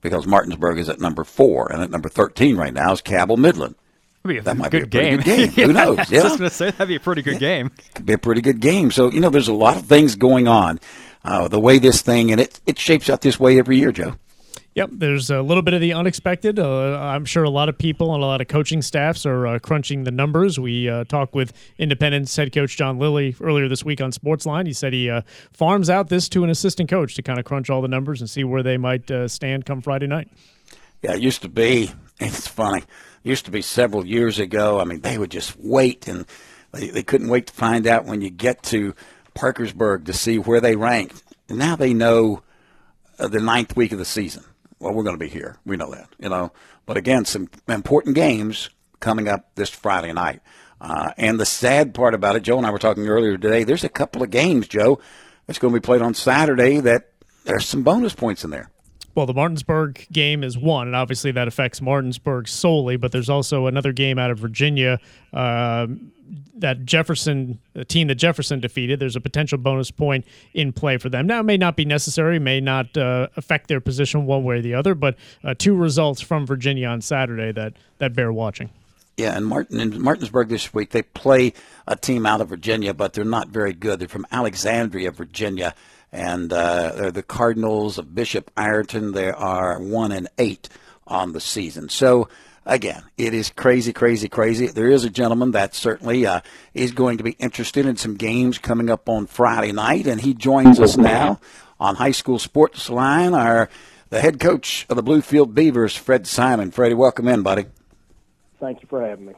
because 0.00 0.26
Martinsburg 0.26 0.78
is 0.78 0.88
at 0.88 1.00
number 1.00 1.24
four, 1.24 1.70
and 1.72 1.82
at 1.82 1.90
number 1.90 2.08
13 2.08 2.56
right 2.56 2.72
now 2.72 2.92
is 2.92 3.00
Cabell 3.00 3.36
Midland. 3.36 3.74
that 4.22 4.56
might 4.56 4.70
be 4.70 4.78
a 4.78 4.86
game. 4.86 5.16
good 5.16 5.24
game. 5.24 5.48
Who 5.66 5.72
knows? 5.72 6.10
yeah. 6.10 6.20
I 6.20 6.22
was 6.22 6.32
just 6.32 6.38
going 6.38 6.50
to 6.50 6.54
say 6.54 6.70
that'd 6.70 6.88
be 6.88 6.96
a 6.96 7.00
pretty 7.00 7.22
good 7.22 7.34
yeah. 7.34 7.38
game. 7.56 7.70
Could 7.94 8.06
be 8.06 8.12
a 8.14 8.18
pretty 8.18 8.40
good 8.40 8.60
game. 8.60 8.90
So 8.90 9.10
you 9.10 9.20
know, 9.20 9.30
there's 9.30 9.48
a 9.48 9.54
lot 9.54 9.76
of 9.76 9.86
things 9.86 10.14
going 10.14 10.48
on. 10.48 10.80
Uh, 11.24 11.48
the 11.48 11.58
way 11.58 11.78
this 11.78 12.02
thing 12.02 12.32
and 12.32 12.40
it 12.40 12.60
it 12.66 12.78
shapes 12.78 13.08
out 13.08 13.22
this 13.22 13.40
way 13.40 13.58
every 13.58 13.78
year, 13.78 13.92
Joe. 13.92 14.16
Yep, 14.74 14.90
there's 14.94 15.30
a 15.30 15.40
little 15.40 15.62
bit 15.62 15.72
of 15.72 15.80
the 15.80 15.92
unexpected. 15.92 16.58
Uh, 16.58 16.98
I'm 16.98 17.24
sure 17.24 17.44
a 17.44 17.50
lot 17.50 17.68
of 17.68 17.78
people 17.78 18.12
and 18.12 18.24
a 18.24 18.26
lot 18.26 18.40
of 18.40 18.48
coaching 18.48 18.82
staffs 18.82 19.24
are 19.24 19.46
uh, 19.46 19.58
crunching 19.60 20.02
the 20.02 20.10
numbers. 20.10 20.58
We 20.58 20.88
uh, 20.88 21.04
talked 21.04 21.32
with 21.32 21.52
Independence 21.78 22.34
head 22.34 22.52
coach 22.52 22.76
John 22.76 22.98
Lilly 22.98 23.36
earlier 23.40 23.68
this 23.68 23.84
week 23.84 24.00
on 24.00 24.10
Sportsline. 24.10 24.66
He 24.66 24.72
said 24.72 24.92
he 24.92 25.08
uh, 25.08 25.22
farms 25.52 25.88
out 25.88 26.08
this 26.08 26.28
to 26.30 26.42
an 26.42 26.50
assistant 26.50 26.90
coach 26.90 27.14
to 27.14 27.22
kind 27.22 27.38
of 27.38 27.44
crunch 27.44 27.70
all 27.70 27.82
the 27.82 27.88
numbers 27.88 28.20
and 28.20 28.28
see 28.28 28.42
where 28.42 28.64
they 28.64 28.76
might 28.76 29.08
uh, 29.12 29.28
stand 29.28 29.64
come 29.64 29.80
Friday 29.80 30.08
night. 30.08 30.28
Yeah, 31.02 31.14
it 31.14 31.22
used 31.22 31.42
to 31.42 31.48
be. 31.48 31.90
It's 32.20 32.46
funny. 32.46 32.78
It 32.78 33.28
used 33.28 33.44
to 33.46 33.50
be 33.50 33.60
several 33.60 34.06
years 34.06 34.38
ago. 34.38 34.78
I 34.78 34.84
mean, 34.84 35.00
they 35.00 35.18
would 35.18 35.32
just 35.32 35.58
wait, 35.58 36.06
and 36.06 36.24
they, 36.70 36.90
they 36.90 37.02
couldn't 37.02 37.26
wait 37.26 37.48
to 37.48 37.52
find 37.52 37.88
out 37.88 38.04
when 38.04 38.20
you 38.20 38.30
get 38.30 38.62
to 38.64 38.94
Parkersburg 39.34 40.04
to 40.04 40.12
see 40.12 40.38
where 40.38 40.60
they 40.60 40.76
ranked. 40.76 41.24
And 41.48 41.58
now 41.58 41.74
they 41.74 41.92
know 41.92 42.44
uh, 43.18 43.26
the 43.26 43.40
ninth 43.40 43.74
week 43.74 43.90
of 43.90 43.98
the 43.98 44.04
season 44.04 44.44
well, 44.78 44.92
we're 44.92 45.04
going 45.04 45.16
to 45.16 45.24
be 45.24 45.28
here. 45.28 45.58
We 45.64 45.76
know 45.76 45.90
that, 45.92 46.08
you 46.18 46.28
know. 46.28 46.52
But 46.86 46.96
again, 46.96 47.24
some 47.24 47.48
important 47.68 48.14
games 48.14 48.70
coming 49.00 49.28
up 49.28 49.54
this 49.54 49.70
Friday 49.70 50.12
night. 50.12 50.40
Uh, 50.80 51.12
and 51.16 51.40
the 51.40 51.46
sad 51.46 51.94
part 51.94 52.14
about 52.14 52.36
it, 52.36 52.42
Joe 52.42 52.58
and 52.58 52.66
I 52.66 52.70
were 52.70 52.78
talking 52.78 53.06
earlier 53.06 53.38
today. 53.38 53.64
There's 53.64 53.84
a 53.84 53.88
couple 53.88 54.22
of 54.22 54.30
games, 54.30 54.68
Joe, 54.68 55.00
that's 55.46 55.58
going 55.58 55.72
to 55.72 55.80
be 55.80 55.84
played 55.84 56.02
on 56.02 56.14
Saturday. 56.14 56.80
That 56.80 57.10
there's 57.44 57.66
some 57.66 57.82
bonus 57.82 58.14
points 58.14 58.44
in 58.44 58.50
there. 58.50 58.70
Well, 59.14 59.26
the 59.26 59.34
Martinsburg 59.34 60.06
game 60.10 60.42
is 60.42 60.58
one, 60.58 60.88
and 60.88 60.96
obviously 60.96 61.30
that 61.32 61.46
affects 61.46 61.80
Martinsburg 61.80 62.48
solely. 62.48 62.96
But 62.96 63.12
there's 63.12 63.30
also 63.30 63.66
another 63.66 63.92
game 63.92 64.18
out 64.18 64.30
of 64.30 64.38
Virginia 64.38 64.98
uh, 65.32 65.86
that 66.56 66.84
Jefferson, 66.84 67.60
the 67.74 67.84
team 67.84 68.08
that 68.08 68.16
Jefferson 68.16 68.60
defeated. 68.60 68.98
There's 68.98 69.16
a 69.16 69.20
potential 69.20 69.58
bonus 69.58 69.90
point 69.90 70.24
in 70.52 70.72
play 70.72 70.96
for 70.96 71.08
them. 71.08 71.26
Now, 71.26 71.40
it 71.40 71.44
may 71.44 71.56
not 71.56 71.76
be 71.76 71.84
necessary, 71.84 72.38
may 72.38 72.60
not 72.60 72.96
uh, 72.96 73.28
affect 73.36 73.68
their 73.68 73.80
position 73.80 74.26
one 74.26 74.44
way 74.44 74.56
or 74.56 74.62
the 74.62 74.74
other, 74.74 74.94
but 74.94 75.16
uh, 75.42 75.54
two 75.56 75.76
results 75.76 76.20
from 76.20 76.46
Virginia 76.46 76.88
on 76.88 77.00
Saturday 77.00 77.52
that 77.52 77.74
that 77.98 78.14
bear 78.14 78.32
watching. 78.32 78.70
Yeah, 79.16 79.36
and 79.36 79.46
Martin 79.46 79.78
in 79.78 80.02
Martinsburg 80.02 80.48
this 80.48 80.74
week 80.74 80.90
they 80.90 81.02
play 81.02 81.52
a 81.86 81.94
team 81.94 82.26
out 82.26 82.40
of 82.40 82.48
Virginia, 82.48 82.92
but 82.92 83.12
they're 83.12 83.24
not 83.24 83.48
very 83.48 83.72
good. 83.72 84.00
They're 84.00 84.08
from 84.08 84.26
Alexandria, 84.32 85.12
Virginia, 85.12 85.74
and 86.14 86.52
uh, 86.52 86.92
they're 86.92 87.10
the 87.10 87.24
Cardinals 87.24 87.98
of 87.98 88.14
Bishop 88.14 88.48
Ireton. 88.56 89.12
They 89.12 89.30
are 89.30 89.80
one 89.80 90.12
and 90.12 90.28
eight 90.38 90.68
on 91.08 91.32
the 91.32 91.40
season. 91.40 91.88
So 91.88 92.28
again, 92.64 93.02
it 93.18 93.34
is 93.34 93.50
crazy, 93.50 93.92
crazy, 93.92 94.28
crazy. 94.28 94.68
There 94.68 94.88
is 94.88 95.04
a 95.04 95.10
gentleman 95.10 95.50
that 95.50 95.74
certainly 95.74 96.24
uh, 96.24 96.40
is 96.72 96.92
going 96.92 97.18
to 97.18 97.24
be 97.24 97.32
interested 97.32 97.84
in 97.84 97.96
some 97.96 98.14
games 98.14 98.58
coming 98.58 98.90
up 98.90 99.08
on 99.08 99.26
Friday 99.26 99.72
night, 99.72 100.06
and 100.06 100.20
he 100.20 100.34
joins 100.34 100.78
us 100.78 100.96
now 100.96 101.40
on 101.80 101.96
High 101.96 102.12
School 102.12 102.38
Sports 102.38 102.88
Line. 102.88 103.34
Our 103.34 103.68
the 104.10 104.20
head 104.20 104.38
coach 104.38 104.86
of 104.88 104.94
the 104.94 105.02
Bluefield 105.02 105.52
Beavers, 105.52 105.96
Fred 105.96 106.28
Simon. 106.28 106.70
Freddie, 106.70 106.94
welcome 106.94 107.26
in, 107.26 107.42
buddy. 107.42 107.66
Thank 108.60 108.82
you 108.82 108.88
for 108.88 109.04
having 109.04 109.26
me. 109.26 109.32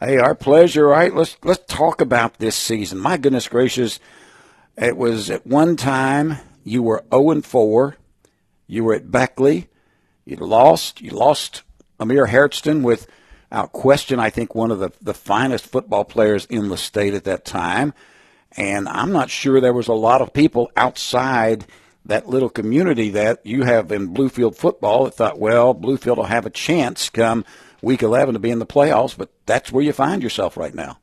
Hey, 0.00 0.16
our 0.16 0.34
pleasure. 0.34 0.86
All 0.86 0.92
right, 0.92 1.14
let's 1.14 1.36
let's 1.44 1.62
talk 1.66 2.00
about 2.00 2.38
this 2.38 2.56
season. 2.56 2.98
My 2.98 3.18
goodness 3.18 3.46
gracious, 3.46 4.00
it 4.76 4.96
was 4.96 5.30
at 5.30 5.46
one 5.46 5.76
time 5.76 6.38
you 6.64 6.82
were 6.82 7.04
zero 7.10 7.30
and 7.30 7.44
four. 7.44 7.96
You 8.66 8.84
were 8.84 8.94
at 8.94 9.10
Beckley. 9.10 9.68
You 10.24 10.36
lost. 10.36 11.00
You 11.00 11.10
lost 11.10 11.62
Amir 12.00 12.26
Hairston 12.26 12.82
without 12.82 13.72
question. 13.72 14.18
I 14.18 14.30
think 14.30 14.54
one 14.54 14.70
of 14.70 14.78
the 14.78 14.90
the 15.00 15.14
finest 15.14 15.66
football 15.66 16.04
players 16.04 16.46
in 16.46 16.68
the 16.68 16.76
state 16.76 17.14
at 17.14 17.24
that 17.24 17.44
time. 17.44 17.94
And 18.56 18.88
I'm 18.88 19.12
not 19.12 19.30
sure 19.30 19.60
there 19.60 19.72
was 19.72 19.88
a 19.88 19.94
lot 19.94 20.22
of 20.22 20.32
people 20.32 20.70
outside 20.76 21.66
that 22.06 22.28
little 22.28 22.50
community 22.50 23.10
that 23.10 23.44
you 23.44 23.62
have 23.62 23.90
in 23.90 24.14
Bluefield 24.14 24.56
football 24.56 25.04
that 25.04 25.14
thought, 25.14 25.38
well, 25.38 25.74
Bluefield 25.74 26.18
will 26.18 26.24
have 26.24 26.46
a 26.46 26.50
chance 26.50 27.08
come 27.08 27.44
week 27.82 28.02
11 28.02 28.34
to 28.34 28.38
be 28.38 28.50
in 28.50 28.58
the 28.58 28.66
playoffs, 28.66 29.16
but 29.16 29.30
that's 29.46 29.72
where 29.72 29.82
you 29.82 29.92
find 29.92 30.22
yourself 30.22 30.56
right 30.56 30.74
now. 30.74 30.98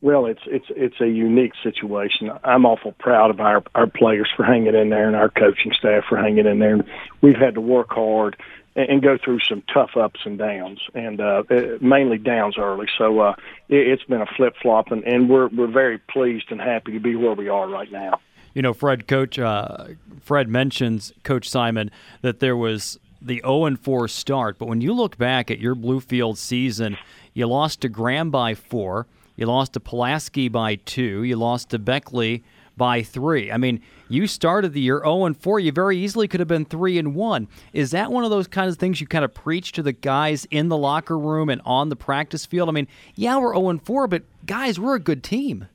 Well, 0.00 0.26
it's 0.26 0.42
it's 0.46 0.66
it's 0.70 1.00
a 1.00 1.08
unique 1.08 1.54
situation. 1.62 2.30
I'm 2.44 2.64
awful 2.64 2.92
proud 2.92 3.30
of 3.30 3.40
our 3.40 3.64
our 3.74 3.88
players 3.88 4.28
for 4.36 4.44
hanging 4.44 4.74
in 4.74 4.90
there 4.90 5.08
and 5.08 5.16
our 5.16 5.28
coaching 5.28 5.72
staff 5.76 6.04
for 6.08 6.16
hanging 6.16 6.46
in 6.46 6.60
there. 6.60 6.78
We've 7.20 7.36
had 7.36 7.54
to 7.54 7.60
work 7.60 7.90
hard 7.90 8.36
and, 8.76 8.88
and 8.88 9.02
go 9.02 9.18
through 9.22 9.40
some 9.40 9.64
tough 9.74 9.96
ups 9.96 10.20
and 10.24 10.38
downs, 10.38 10.80
and 10.94 11.20
uh, 11.20 11.42
mainly 11.80 12.18
downs 12.18 12.56
early. 12.56 12.86
So 12.96 13.18
uh, 13.18 13.34
it, 13.68 13.88
it's 13.88 14.04
been 14.04 14.22
a 14.22 14.26
flip 14.36 14.54
flop, 14.62 14.92
and, 14.92 15.02
and 15.02 15.28
we're 15.28 15.48
we're 15.48 15.66
very 15.66 15.98
pleased 15.98 16.52
and 16.52 16.60
happy 16.60 16.92
to 16.92 17.00
be 17.00 17.16
where 17.16 17.34
we 17.34 17.48
are 17.48 17.68
right 17.68 17.90
now. 17.90 18.20
You 18.54 18.62
know, 18.62 18.72
Fred, 18.72 19.08
Coach 19.08 19.36
uh, 19.38 19.88
Fred 20.20 20.48
mentions 20.48 21.12
Coach 21.24 21.50
Simon 21.50 21.90
that 22.22 22.38
there 22.38 22.56
was 22.56 23.00
the 23.20 23.40
0 23.44 23.64
and 23.64 23.80
4 23.80 24.06
start. 24.06 24.58
But 24.58 24.68
when 24.68 24.80
you 24.80 24.92
look 24.92 25.18
back 25.18 25.50
at 25.50 25.58
your 25.58 25.74
Bluefield 25.74 26.36
season, 26.36 26.96
you 27.34 27.46
lost 27.46 27.80
to 27.80 27.88
Graham 27.88 28.30
by 28.30 28.54
four, 28.54 29.06
you 29.38 29.46
lost 29.46 29.72
to 29.74 29.80
Pulaski 29.80 30.48
by 30.48 30.74
two, 30.74 31.22
you 31.22 31.36
lost 31.36 31.70
to 31.70 31.78
Beckley 31.78 32.42
by 32.76 33.02
three. 33.02 33.52
I 33.52 33.56
mean, 33.56 33.80
you 34.08 34.26
started 34.26 34.72
the 34.72 34.80
year 34.80 34.98
0 34.98 35.26
and 35.26 35.36
4. 35.36 35.60
You 35.60 35.70
very 35.70 35.96
easily 35.96 36.26
could 36.26 36.40
have 36.40 36.48
been 36.48 36.64
3 36.64 36.98
and 36.98 37.14
1. 37.14 37.48
Is 37.72 37.92
that 37.92 38.10
one 38.10 38.24
of 38.24 38.30
those 38.30 38.46
kinds 38.46 38.72
of 38.72 38.78
things 38.78 39.00
you 39.00 39.06
kind 39.06 39.24
of 39.24 39.32
preach 39.32 39.72
to 39.72 39.82
the 39.82 39.92
guys 39.92 40.46
in 40.50 40.68
the 40.68 40.76
locker 40.76 41.18
room 41.18 41.48
and 41.50 41.60
on 41.64 41.88
the 41.88 41.96
practice 41.96 42.46
field? 42.46 42.68
I 42.68 42.72
mean, 42.72 42.88
yeah, 43.14 43.38
we're 43.38 43.54
0 43.54 43.68
and 43.68 43.82
4, 43.82 44.08
but 44.08 44.22
guys, 44.44 44.80
we're 44.80 44.96
a 44.96 45.00
good 45.00 45.22
team. 45.22 45.68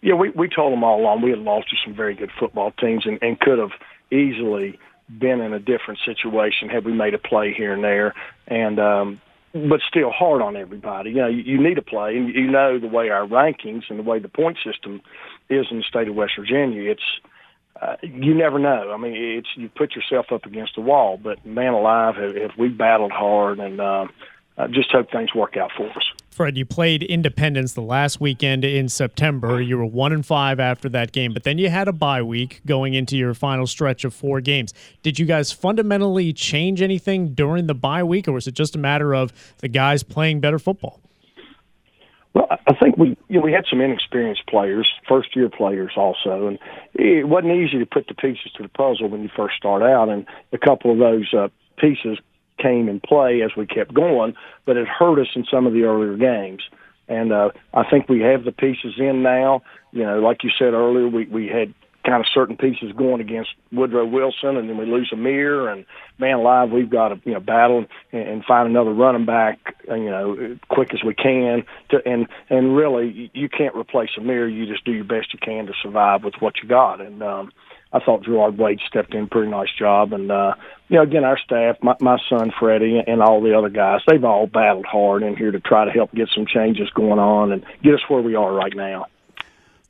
Yeah, 0.00 0.14
we 0.14 0.30
we 0.30 0.48
told 0.48 0.72
them 0.72 0.82
all 0.82 1.00
along 1.00 1.22
we 1.22 1.30
had 1.30 1.38
lost 1.38 1.70
to 1.70 1.76
some 1.84 1.94
very 1.94 2.14
good 2.14 2.30
football 2.38 2.72
teams 2.72 3.06
and, 3.06 3.18
and 3.22 3.38
could 3.38 3.58
have 3.58 3.70
easily 4.10 4.78
been 5.18 5.40
in 5.40 5.52
a 5.52 5.60
different 5.60 6.00
situation 6.04 6.68
had 6.68 6.84
we 6.84 6.92
made 6.92 7.14
a 7.14 7.18
play 7.18 7.52
here 7.52 7.72
and 7.72 7.84
there. 7.84 8.14
And 8.48 8.80
um, 8.80 9.20
but 9.52 9.80
still 9.86 10.10
hard 10.10 10.42
on 10.42 10.56
everybody. 10.56 11.10
You 11.10 11.16
know, 11.16 11.28
you, 11.28 11.42
you 11.42 11.62
need 11.62 11.74
to 11.74 11.82
play, 11.82 12.16
and 12.16 12.34
you 12.34 12.50
know 12.50 12.78
the 12.78 12.88
way 12.88 13.10
our 13.10 13.26
rankings 13.26 13.84
and 13.88 13.98
the 13.98 14.02
way 14.02 14.18
the 14.18 14.28
point 14.28 14.58
system 14.64 15.00
is 15.48 15.66
in 15.70 15.78
the 15.78 15.84
state 15.84 16.08
of 16.08 16.14
West 16.14 16.32
Virginia. 16.38 16.90
It's 16.90 17.02
uh, 17.80 17.96
you 18.02 18.34
never 18.34 18.58
know. 18.58 18.92
I 18.92 18.96
mean, 18.96 19.14
it's 19.14 19.48
you 19.56 19.68
put 19.68 19.94
yourself 19.94 20.26
up 20.32 20.46
against 20.46 20.74
the 20.74 20.80
wall. 20.80 21.18
But 21.22 21.44
man 21.44 21.72
alive, 21.72 22.16
have, 22.16 22.36
have 22.36 22.52
we 22.56 22.68
battled 22.68 23.12
hard, 23.12 23.58
and 23.58 23.80
uh, 23.80 24.06
I 24.56 24.68
just 24.68 24.90
hope 24.90 25.10
things 25.10 25.34
work 25.34 25.56
out 25.56 25.72
for 25.76 25.88
us. 25.90 26.21
Fred, 26.32 26.56
you 26.56 26.64
played 26.64 27.02
Independence 27.02 27.74
the 27.74 27.82
last 27.82 28.18
weekend 28.18 28.64
in 28.64 28.88
September. 28.88 29.60
You 29.60 29.76
were 29.76 29.84
one 29.84 30.12
and 30.12 30.24
five 30.24 30.58
after 30.58 30.88
that 30.88 31.12
game, 31.12 31.34
but 31.34 31.42
then 31.42 31.58
you 31.58 31.68
had 31.68 31.88
a 31.88 31.92
bye 31.92 32.22
week 32.22 32.62
going 32.64 32.94
into 32.94 33.18
your 33.18 33.34
final 33.34 33.66
stretch 33.66 34.02
of 34.04 34.14
four 34.14 34.40
games. 34.40 34.72
Did 35.02 35.18
you 35.18 35.26
guys 35.26 35.52
fundamentally 35.52 36.32
change 36.32 36.80
anything 36.80 37.34
during 37.34 37.66
the 37.66 37.74
bye 37.74 38.02
week, 38.02 38.28
or 38.28 38.32
was 38.32 38.46
it 38.46 38.54
just 38.54 38.74
a 38.74 38.78
matter 38.78 39.14
of 39.14 39.30
the 39.58 39.68
guys 39.68 40.02
playing 40.02 40.40
better 40.40 40.58
football? 40.58 41.00
Well, 42.32 42.46
I 42.50 42.74
think 42.82 42.96
we 42.96 43.08
you 43.28 43.38
know, 43.38 43.42
we 43.42 43.52
had 43.52 43.66
some 43.68 43.82
inexperienced 43.82 44.46
players, 44.46 44.88
first 45.06 45.36
year 45.36 45.50
players 45.50 45.92
also, 45.98 46.46
and 46.46 46.58
it 46.94 47.28
wasn't 47.28 47.52
easy 47.52 47.78
to 47.78 47.84
put 47.84 48.08
the 48.08 48.14
pieces 48.14 48.50
to 48.56 48.62
the 48.62 48.70
puzzle 48.70 49.10
when 49.10 49.22
you 49.22 49.28
first 49.36 49.56
start 49.56 49.82
out. 49.82 50.08
And 50.08 50.24
a 50.50 50.58
couple 50.58 50.92
of 50.92 50.98
those 50.98 51.30
uh, 51.34 51.48
pieces 51.76 52.18
came 52.58 52.88
in 52.88 53.00
play 53.00 53.42
as 53.42 53.50
we 53.56 53.66
kept 53.66 53.94
going, 53.94 54.34
but 54.64 54.76
it 54.76 54.86
hurt 54.86 55.18
us 55.18 55.28
in 55.34 55.44
some 55.50 55.66
of 55.66 55.72
the 55.72 55.82
earlier 55.82 56.16
games. 56.16 56.62
And 57.08 57.32
uh, 57.32 57.50
I 57.74 57.88
think 57.88 58.08
we 58.08 58.20
have 58.20 58.44
the 58.44 58.52
pieces 58.52 58.94
in 58.98 59.22
now. 59.22 59.62
You 59.92 60.04
know, 60.04 60.20
like 60.20 60.44
you 60.44 60.50
said 60.56 60.72
earlier, 60.72 61.08
we 61.08 61.26
we 61.26 61.48
had 61.48 61.74
kind 62.04 62.20
of 62.20 62.26
certain 62.32 62.56
pieces 62.56 62.92
going 62.96 63.20
against 63.20 63.50
Woodrow 63.70 64.04
Wilson, 64.04 64.56
and 64.56 64.68
then 64.68 64.76
we 64.76 64.86
lose 64.86 65.10
Amir, 65.12 65.68
and 65.68 65.84
man 66.18 66.36
alive, 66.36 66.70
we've 66.70 66.90
got 66.90 67.08
to 67.08 67.20
you 67.24 67.34
know 67.34 67.40
battle 67.40 67.84
and, 68.12 68.28
and 68.28 68.44
find 68.44 68.68
another 68.68 68.92
running 68.92 69.24
back, 69.24 69.76
uh, 69.88 69.94
you 69.94 70.10
know, 70.10 70.58
quick 70.68 70.94
as 70.94 71.04
we 71.04 71.14
can. 71.14 71.64
To 71.90 72.00
and 72.06 72.26
and 72.50 72.76
really, 72.76 73.30
you 73.34 73.48
can't 73.48 73.74
replace 73.76 74.10
Amir. 74.16 74.48
You 74.48 74.66
just 74.66 74.84
do 74.84 74.92
your 74.92 75.04
best 75.04 75.32
you 75.32 75.38
can 75.40 75.66
to 75.66 75.72
survive 75.82 76.24
with 76.24 76.34
what 76.40 76.54
you 76.62 76.68
got. 76.68 77.00
And 77.00 77.22
um, 77.22 77.52
I 77.92 78.00
thought 78.00 78.24
Gerard 78.24 78.56
Wade 78.56 78.80
stepped 78.86 79.14
in 79.14 79.26
pretty 79.28 79.50
nice 79.50 79.68
job, 79.78 80.12
and 80.12 80.30
uh, 80.30 80.54
you 80.88 80.96
know, 80.96 81.02
again, 81.02 81.24
our 81.24 81.38
staff, 81.38 81.76
my, 81.82 81.94
my 82.00 82.18
son 82.28 82.52
Freddie, 82.58 83.02
and 83.06 83.20
all 83.20 83.42
the 83.42 83.56
other 83.56 83.68
guys, 83.68 84.00
they've 84.06 84.24
all 84.24 84.46
battled 84.46 84.86
hard 84.86 85.22
in 85.22 85.36
here 85.36 85.50
to 85.50 85.60
try 85.60 85.84
to 85.84 85.90
help 85.90 86.12
get 86.12 86.28
some 86.34 86.46
changes 86.46 86.88
going 86.94 87.18
on 87.18 87.52
and 87.52 87.64
get 87.82 87.94
us 87.94 88.00
where 88.08 88.22
we 88.22 88.34
are 88.34 88.52
right 88.52 88.74
now. 88.74 89.06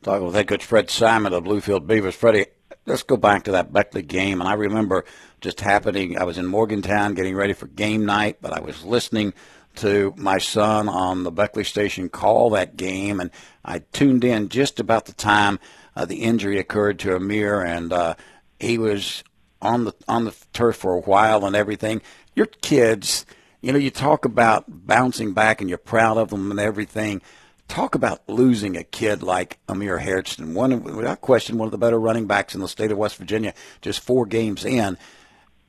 Talking 0.01 0.25
with 0.25 0.35
head 0.35 0.47
coach 0.47 0.65
Fred 0.65 0.89
Simon 0.89 1.31
of 1.31 1.45
Bluefield 1.45 1.87
Beavers. 1.87 2.15
Freddie, 2.15 2.47
let's 2.85 3.03
go 3.03 3.15
back 3.15 3.43
to 3.43 3.51
that 3.53 3.71
Beckley 3.71 4.01
game, 4.01 4.41
and 4.41 4.49
I 4.49 4.53
remember 4.53 5.05
just 5.39 5.61
happening. 5.61 6.17
I 6.17 6.25
was 6.25 6.37
in 6.37 6.45
Morgantown 6.45 7.13
getting 7.13 7.35
ready 7.35 7.53
for 7.53 7.67
game 7.67 8.05
night, 8.05 8.37
but 8.41 8.51
I 8.51 8.59
was 8.59 8.83
listening 8.83 9.33
to 9.75 10.13
my 10.17 10.37
son 10.37 10.87
on 10.87 11.23
the 11.23 11.31
Beckley 11.31 11.63
station 11.63 12.09
call 12.09 12.49
that 12.51 12.75
game, 12.75 13.19
and 13.19 13.31
I 13.63 13.79
tuned 13.91 14.23
in 14.23 14.49
just 14.49 14.79
about 14.79 15.05
the 15.05 15.13
time 15.13 15.59
uh, 15.95 16.05
the 16.05 16.23
injury 16.23 16.59
occurred 16.59 16.99
to 16.99 17.15
Amir, 17.15 17.61
and 17.61 17.93
uh, 17.93 18.15
he 18.59 18.77
was 18.77 19.23
on 19.61 19.85
the 19.85 19.93
on 20.07 20.25
the 20.25 20.35
turf 20.51 20.75
for 20.75 20.95
a 20.95 21.01
while 21.01 21.45
and 21.45 21.55
everything. 21.55 22.01
Your 22.35 22.45
kids, 22.45 23.25
you 23.61 23.71
know, 23.71 23.79
you 23.79 23.91
talk 23.91 24.25
about 24.25 24.65
bouncing 24.67 25.33
back 25.33 25.61
and 25.61 25.69
you're 25.69 25.77
proud 25.77 26.17
of 26.17 26.29
them 26.29 26.51
and 26.51 26.59
everything. 26.59 27.21
Talk 27.69 27.95
about 27.95 28.27
losing 28.27 28.75
a 28.75 28.83
kid 28.83 29.23
like 29.23 29.57
Amir 29.69 29.99
Hairston, 29.99 30.53
one 30.53 30.83
without 30.83 31.21
question 31.21 31.57
one 31.57 31.67
of 31.67 31.71
the 31.71 31.77
better 31.77 31.99
running 31.99 32.27
backs 32.27 32.53
in 32.53 32.61
the 32.61 32.67
state 32.67 32.91
of 32.91 32.97
West 32.97 33.15
Virginia, 33.15 33.53
just 33.81 34.01
four 34.01 34.25
games 34.25 34.65
in. 34.65 34.97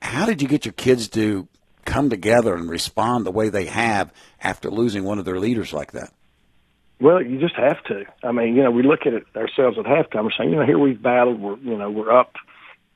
How 0.03 0.27
did 0.27 0.43
you 0.43 0.49
get 0.49 0.65
your 0.65 0.73
kids 0.73 1.09
to 1.11 1.49
come 1.85 2.11
together 2.11 2.55
and 2.55 2.69
respond 2.69 3.25
the 3.25 3.31
way 3.31 3.49
they 3.49 3.67
have 3.67 4.13
after 4.43 4.71
losing 4.71 5.05
one 5.05 5.19
of 5.19 5.25
their 5.25 5.39
leaders 5.39 5.73
like 5.73 5.93
that? 5.93 6.13
Well, 7.01 7.23
you 7.23 7.41
just 7.41 7.57
have 7.57 7.83
to. 7.85 8.05
I 8.23 8.33
mean, 8.33 8.55
you 8.57 8.63
know, 8.63 8.71
we 8.71 8.83
look 8.83 9.07
at 9.07 9.15
it 9.15 9.25
ourselves 9.37 9.79
at 9.79 9.85
halftime. 9.85 10.25
We're 10.25 10.31
saying, 10.37 10.51
you 10.51 10.57
know, 10.57 10.67
here 10.67 10.79
we've 10.79 11.03
battled. 11.03 11.41
We're, 11.41 11.59
you 11.59 11.77
know, 11.77 11.91
we're 11.91 12.13
up 12.17 12.35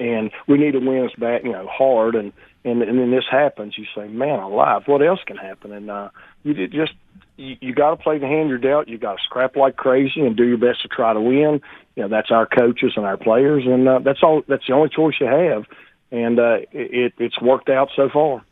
and 0.00 0.30
we 0.46 0.58
need 0.58 0.72
to 0.72 0.78
win 0.78 1.04
us 1.04 1.12
back, 1.18 1.44
you 1.44 1.52
know, 1.52 1.66
hard. 1.66 2.14
And 2.14 2.32
and 2.64 2.82
and 2.82 2.98
then 2.98 3.10
this 3.10 3.24
happens. 3.30 3.76
You 3.76 3.84
say, 3.94 4.08
man, 4.08 4.38
alive, 4.38 4.82
what 4.86 5.02
else 5.02 5.20
can 5.26 5.36
happen? 5.36 5.72
And 5.72 5.90
uh, 5.90 6.10
you 6.42 6.68
just 6.68 6.92
you, 7.36 7.56
you 7.60 7.74
got 7.74 7.90
to 7.90 7.96
play 7.96 8.18
the 8.18 8.26
hand 8.26 8.48
you're 8.48 8.58
dealt. 8.58 8.88
You 8.88 8.98
got 8.98 9.14
to 9.14 9.22
scrap 9.24 9.56
like 9.56 9.76
crazy 9.76 10.20
and 10.20 10.36
do 10.36 10.44
your 10.44 10.58
best 10.58 10.82
to 10.82 10.88
try 10.88 11.12
to 11.12 11.20
win. 11.20 11.60
You 11.96 12.02
know, 12.04 12.08
that's 12.08 12.30
our 12.30 12.46
coaches 12.46 12.92
and 12.96 13.04
our 13.04 13.16
players, 13.16 13.64
and 13.66 13.88
uh, 13.88 13.98
that's 14.00 14.22
all. 14.22 14.42
That's 14.48 14.66
the 14.66 14.74
only 14.74 14.90
choice 14.90 15.14
you 15.20 15.26
have, 15.26 15.64
and 16.10 16.38
uh, 16.38 16.58
it, 16.72 17.14
it's 17.18 17.40
worked 17.40 17.68
out 17.68 17.88
so 17.96 18.08
far. 18.12 18.44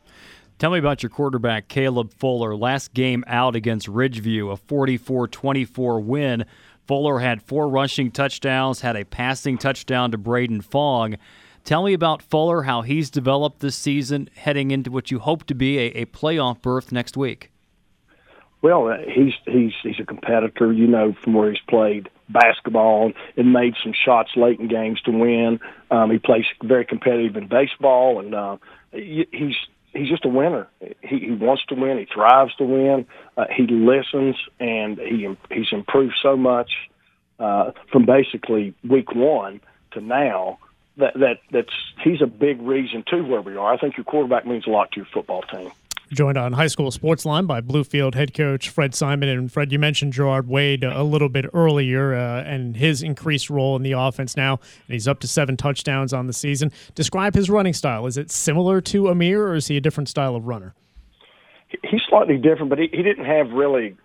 Tell 0.59 0.71
me 0.71 0.79
about 0.79 1.03
your 1.03 1.11
quarterback, 1.11 1.67
Caleb 1.67 2.11
Fuller. 2.15 2.55
Last 2.55 2.95
game 2.95 3.23
out 3.27 3.55
against 3.55 3.87
Ridgeview, 3.87 4.51
a 4.51 4.57
44 4.57 5.27
24 5.27 5.99
win. 5.99 6.45
Fuller 6.87 7.19
had 7.19 7.43
four 7.43 7.69
rushing 7.69 8.09
touchdowns, 8.09 8.81
had 8.81 8.95
a 8.95 9.05
passing 9.05 9.59
touchdown 9.59 10.09
to 10.11 10.17
Braden 10.17 10.61
Fong. 10.61 11.17
Tell 11.63 11.83
me 11.83 11.93
about 11.93 12.23
Fuller, 12.23 12.63
how 12.63 12.81
he's 12.81 13.11
developed 13.11 13.59
this 13.59 13.75
season, 13.75 14.31
heading 14.35 14.71
into 14.71 14.89
what 14.89 15.11
you 15.11 15.19
hope 15.19 15.45
to 15.45 15.53
be 15.53 15.77
a, 15.77 15.85
a 15.89 16.05
playoff 16.05 16.59
berth 16.63 16.91
next 16.91 17.15
week. 17.15 17.51
Well, 18.63 18.87
uh, 18.87 18.97
he's 19.13 19.33
he's 19.45 19.73
he's 19.83 19.99
a 19.99 20.05
competitor, 20.05 20.73
you 20.73 20.87
know, 20.87 21.15
from 21.23 21.33
where 21.33 21.51
he's 21.51 21.61
played 21.69 22.09
basketball 22.29 23.11
and 23.35 23.53
made 23.53 23.75
some 23.83 23.93
shots 23.93 24.31
late 24.35 24.59
in 24.59 24.67
games 24.69 25.01
to 25.01 25.11
win. 25.11 25.59
Um, 25.91 26.09
he 26.09 26.17
plays 26.17 26.45
very 26.63 26.85
competitive 26.85 27.35
in 27.35 27.47
baseball, 27.47 28.19
and 28.19 28.33
uh, 28.33 28.57
he's 28.91 29.55
he's 29.93 30.09
just 30.09 30.25
a 30.25 30.29
winner. 30.29 30.67
He, 31.01 31.19
he 31.19 31.31
wants 31.31 31.65
to 31.65 31.75
win. 31.75 31.97
He 31.97 32.05
thrives 32.05 32.55
to 32.55 32.63
win. 32.63 33.05
Uh, 33.35 33.45
he 33.55 33.67
listens, 33.67 34.35
and 34.59 34.97
he 34.99 35.27
he's 35.51 35.71
improved 35.71 36.15
so 36.21 36.35
much 36.35 36.71
uh, 37.39 37.71
from 37.91 38.05
basically 38.05 38.73
week 38.87 39.13
one 39.13 39.61
to 39.91 40.01
now 40.01 40.59
that 40.97 41.13
that 41.15 41.39
that's 41.51 41.73
he's 42.03 42.21
a 42.21 42.27
big 42.27 42.61
reason 42.61 43.03
to 43.07 43.21
where 43.21 43.41
we 43.41 43.55
are. 43.55 43.73
I 43.73 43.77
think 43.77 43.97
your 43.97 44.03
quarterback 44.03 44.45
means 44.45 44.67
a 44.67 44.69
lot 44.69 44.91
to 44.91 44.97
your 44.97 45.07
football 45.13 45.43
team. 45.43 45.71
Joined 46.11 46.37
on 46.37 46.53
High 46.53 46.67
School 46.67 46.89
Sports 46.91 47.25
Line 47.25 47.45
by 47.45 47.59
Bluefield 47.59 48.15
head 48.15 48.33
coach 48.33 48.69
Fred 48.69 48.95
Simon. 48.95 49.27
And 49.27 49.51
Fred, 49.51 49.71
you 49.71 49.79
mentioned 49.79 50.13
Gerard 50.13 50.47
Wade 50.47 50.83
a 50.83 51.03
little 51.03 51.27
bit 51.27 51.45
earlier 51.53 52.13
uh, 52.13 52.43
and 52.43 52.77
his 52.77 53.03
increased 53.03 53.49
role 53.49 53.75
in 53.75 53.83
the 53.83 53.91
offense 53.91 54.37
now. 54.37 54.53
And 54.87 54.93
he's 54.93 55.07
up 55.07 55.19
to 55.19 55.27
seven 55.27 55.57
touchdowns 55.57 56.13
on 56.13 56.27
the 56.27 56.33
season. 56.33 56.71
Describe 56.95 57.35
his 57.35 57.49
running 57.49 57.73
style. 57.73 58.05
Is 58.07 58.17
it 58.17 58.31
similar 58.31 58.79
to 58.81 59.09
Amir, 59.09 59.47
or 59.47 59.55
is 59.55 59.67
he 59.67 59.75
a 59.75 59.81
different 59.81 60.07
style 60.07 60.35
of 60.35 60.47
runner? 60.47 60.73
He's 61.83 62.01
slightly 62.07 62.37
different, 62.37 62.69
but 62.69 62.79
he, 62.79 62.87
he 62.93 63.03
didn't 63.03 63.25
have 63.25 63.51
really 63.51 63.97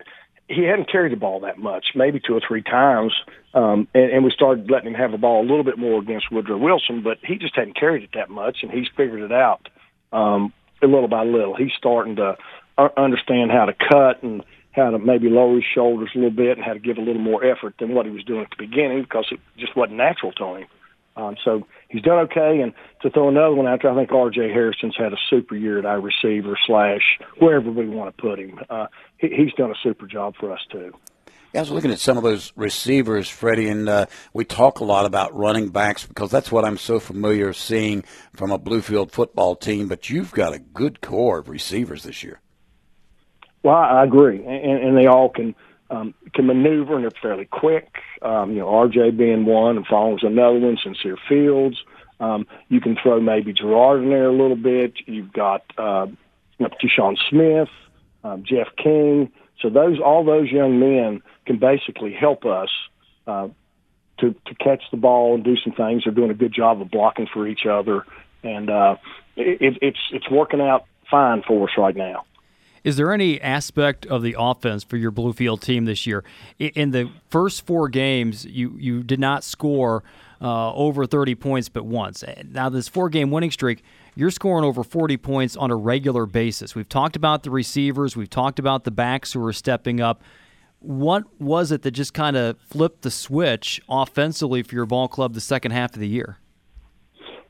he 0.49 0.63
hadn't 0.63 0.91
carried 0.91 1.13
the 1.13 1.17
ball 1.17 1.39
that 1.39 1.57
much, 1.57 1.87
maybe 1.95 2.19
two 2.19 2.33
or 2.33 2.41
three 2.45 2.61
times, 2.61 3.13
um, 3.53 3.87
and, 3.93 4.11
and 4.11 4.23
we 4.25 4.31
started 4.31 4.69
letting 4.69 4.89
him 4.89 4.93
have 4.93 5.11
the 5.11 5.17
ball 5.17 5.41
a 5.41 5.47
little 5.47 5.63
bit 5.63 5.77
more 5.77 6.01
against 6.01 6.31
Woodrow 6.31 6.57
Wilson, 6.57 7.01
but 7.01 7.17
he 7.23 7.37
just 7.37 7.55
hadn't 7.55 7.79
carried 7.79 8.03
it 8.03 8.09
that 8.13 8.29
much, 8.29 8.57
and 8.61 8.69
he's 8.69 8.87
figured 8.95 9.21
it 9.21 9.31
out 9.31 9.69
um, 10.11 10.53
little 10.87 11.07
by 11.07 11.23
little. 11.23 11.55
He's 11.55 11.71
starting 11.77 12.15
to 12.17 12.37
uh, 12.77 12.89
understand 12.97 13.51
how 13.51 13.65
to 13.65 13.73
cut 13.73 14.23
and 14.23 14.43
how 14.71 14.89
to 14.89 14.99
maybe 14.99 15.29
lower 15.29 15.55
his 15.55 15.63
shoulders 15.73 16.09
a 16.15 16.17
little 16.17 16.31
bit 16.31 16.57
and 16.57 16.65
how 16.65 16.73
to 16.73 16.79
give 16.79 16.97
a 16.97 17.01
little 17.01 17.21
more 17.21 17.43
effort 17.45 17.75
than 17.79 17.93
what 17.93 18.05
he 18.05 18.11
was 18.11 18.23
doing 18.23 18.41
at 18.41 18.49
the 18.49 18.67
beginning 18.67 19.03
because 19.03 19.27
it 19.31 19.39
just 19.57 19.75
wasn't 19.75 19.97
natural 19.97 20.31
to 20.33 20.55
him. 20.55 20.67
Um, 21.15 21.35
so 21.43 21.67
he's 21.89 22.01
done 22.01 22.19
okay. 22.25 22.59
And 22.61 22.73
to 23.01 23.09
throw 23.11 23.29
another 23.29 23.53
one 23.53 23.67
out 23.67 23.83
there, 23.83 23.91
I 23.91 23.95
think 23.95 24.11
R.J. 24.11 24.49
Harrison's 24.51 24.95
had 24.97 25.13
a 25.13 25.17
super 25.29 25.55
year 25.55 25.77
at 25.77 25.85
our 25.85 26.01
receiver 26.01 26.57
slash 26.65 27.19
wherever 27.37 27.69
we 27.71 27.87
want 27.87 28.15
to 28.15 28.21
put 28.21 28.39
him. 28.39 28.59
Uh, 28.69 28.87
he, 29.17 29.29
he's 29.29 29.53
done 29.53 29.69
a 29.69 29.75
super 29.83 30.07
job 30.07 30.35
for 30.39 30.51
us 30.51 30.61
too. 30.71 30.93
Yeah, 31.53 31.59
I 31.59 31.63
was 31.63 31.71
looking 31.71 31.91
at 31.91 31.99
some 31.99 32.17
of 32.17 32.23
those 32.23 32.51
receivers, 32.55 33.29
Freddie, 33.29 33.69
and 33.69 33.87
uh, 33.87 34.07
we 34.33 34.43
talk 34.43 34.79
a 34.79 34.83
lot 34.83 35.05
about 35.05 35.35
running 35.35 35.69
backs 35.69 36.03
because 36.03 36.31
that's 36.31 36.51
what 36.51 36.65
I'm 36.65 36.79
so 36.79 36.99
familiar 36.99 37.53
seeing 37.53 38.03
from 38.35 38.49
a 38.51 38.57
Bluefield 38.57 39.11
football 39.11 39.55
team. 39.55 39.87
But 39.87 40.09
you've 40.09 40.31
got 40.31 40.53
a 40.53 40.57
good 40.57 41.01
core 41.01 41.37
of 41.37 41.49
receivers 41.49 42.01
this 42.01 42.23
year. 42.23 42.41
Well, 43.61 43.75
I 43.75 44.03
agree, 44.03 44.43
and, 44.43 44.83
and 44.83 44.97
they 44.97 45.05
all 45.05 45.29
can 45.29 45.53
um, 45.91 46.15
can 46.33 46.47
maneuver 46.47 46.95
and 46.95 47.03
they're 47.03 47.21
fairly 47.21 47.45
quick. 47.45 47.97
Um, 48.23 48.51
you 48.53 48.59
know, 48.59 48.65
RJ 48.65 49.15
being 49.15 49.45
one 49.45 49.77
and 49.77 49.85
Fong 49.85 50.17
another 50.23 50.57
one, 50.57 50.79
Sincere 50.83 51.17
Fields. 51.29 51.77
Um, 52.19 52.47
you 52.69 52.81
can 52.81 52.97
throw 53.01 53.21
maybe 53.21 53.53
Gerard 53.53 54.01
in 54.01 54.09
there 54.09 54.27
a 54.27 54.31
little 54.31 54.55
bit. 54.55 54.93
You've 55.05 55.31
got 55.31 55.61
uh, 55.77 56.07
you 56.57 56.65
know, 56.67 56.69
Keyshawn 56.81 57.15
Smith, 57.29 57.69
um, 58.23 58.43
Jeff 58.43 58.69
King. 58.75 59.31
So 59.61 59.69
those 59.69 59.99
all 60.03 60.25
those 60.25 60.49
young 60.49 60.79
men 60.79 61.21
can 61.45 61.59
basically 61.59 62.13
help 62.13 62.45
us 62.45 62.69
uh, 63.27 63.49
to 64.19 64.35
to 64.45 64.55
catch 64.55 64.83
the 64.91 64.97
ball 64.97 65.35
and 65.35 65.43
do 65.43 65.55
some 65.57 65.73
things. 65.73 66.03
They're 66.03 66.13
doing 66.13 66.31
a 66.31 66.35
good 66.35 66.53
job 66.53 66.81
of 66.81 66.89
blocking 66.91 67.27
for 67.31 67.47
each 67.47 67.65
other, 67.65 68.05
and 68.43 68.69
uh, 68.69 68.95
it, 69.35 69.77
it's 69.81 69.99
it's 70.11 70.29
working 70.29 70.61
out 70.61 70.85
fine 71.09 71.43
for 71.47 71.69
us 71.69 71.75
right 71.77 71.95
now. 71.95 72.25
Is 72.83 72.97
there 72.97 73.13
any 73.13 73.39
aspect 73.39 74.05
of 74.07 74.21
the 74.21 74.35
offense 74.37 74.83
for 74.83 74.97
your 74.97 75.11
Bluefield 75.11 75.61
team 75.61 75.85
this 75.85 76.05
year? 76.05 76.23
In 76.59 76.91
the 76.91 77.09
first 77.29 77.65
four 77.65 77.87
games, 77.87 78.45
you, 78.45 78.75
you 78.77 79.03
did 79.03 79.21
not 79.21 79.45
score 79.45 80.03
uh, 80.41 80.73
over 80.73 81.05
30 81.05 81.35
points 81.35 81.69
but 81.69 81.85
once. 81.85 82.23
Now, 82.51 82.67
this 82.67 82.89
four 82.89 83.07
game 83.07 83.31
winning 83.31 83.51
streak, 83.51 83.83
you're 84.15 84.31
scoring 84.31 84.65
over 84.65 84.83
40 84.83 85.15
points 85.17 85.55
on 85.55 85.71
a 85.71 85.75
regular 85.77 86.25
basis. 86.25 86.75
We've 86.75 86.89
talked 86.89 87.15
about 87.15 87.43
the 87.43 87.51
receivers, 87.51 88.17
we've 88.17 88.29
talked 88.29 88.59
about 88.59 88.83
the 88.83 88.91
backs 88.91 89.31
who 89.31 89.45
are 89.45 89.53
stepping 89.53 90.01
up. 90.01 90.21
What 90.83 91.23
was 91.39 91.71
it 91.71 91.81
that 91.83 91.91
just 91.91 92.13
kind 92.13 92.35
of 92.35 92.59
flipped 92.59 93.03
the 93.03 93.11
switch 93.11 93.81
offensively 93.89 94.63
for 94.63 94.75
your 94.75 94.85
ball 94.85 95.07
club 95.07 95.33
the 95.33 95.41
second 95.41 95.71
half 95.71 95.93
of 95.93 95.99
the 95.99 96.07
year? 96.07 96.37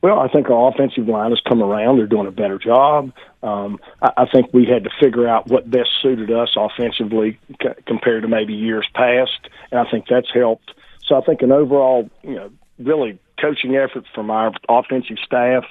Well, 0.02 0.20
I 0.20 0.28
think 0.28 0.50
our 0.50 0.68
offensive 0.70 1.08
line 1.08 1.30
has 1.30 1.40
come 1.40 1.62
around. 1.62 1.96
They're 1.96 2.06
doing 2.06 2.26
a 2.26 2.30
better 2.30 2.58
job. 2.58 3.10
Um, 3.42 3.80
I, 4.00 4.10
I 4.18 4.26
think 4.26 4.52
we 4.52 4.66
had 4.66 4.84
to 4.84 4.90
figure 5.00 5.26
out 5.26 5.48
what 5.48 5.68
best 5.68 5.88
suited 6.00 6.30
us 6.30 6.54
offensively 6.56 7.38
c- 7.62 7.70
compared 7.86 8.22
to 8.22 8.28
maybe 8.28 8.52
years 8.52 8.86
past, 8.94 9.48
and 9.72 9.80
I 9.80 9.90
think 9.90 10.04
that's 10.08 10.28
helped. 10.32 10.72
So 11.06 11.16
I 11.16 11.22
think 11.22 11.42
an 11.42 11.50
overall, 11.50 12.10
you 12.22 12.34
know, 12.34 12.50
really 12.78 13.18
coaching 13.40 13.76
effort 13.76 14.04
from 14.14 14.30
our 14.30 14.52
offensive 14.68 15.16
staff, 15.24 15.64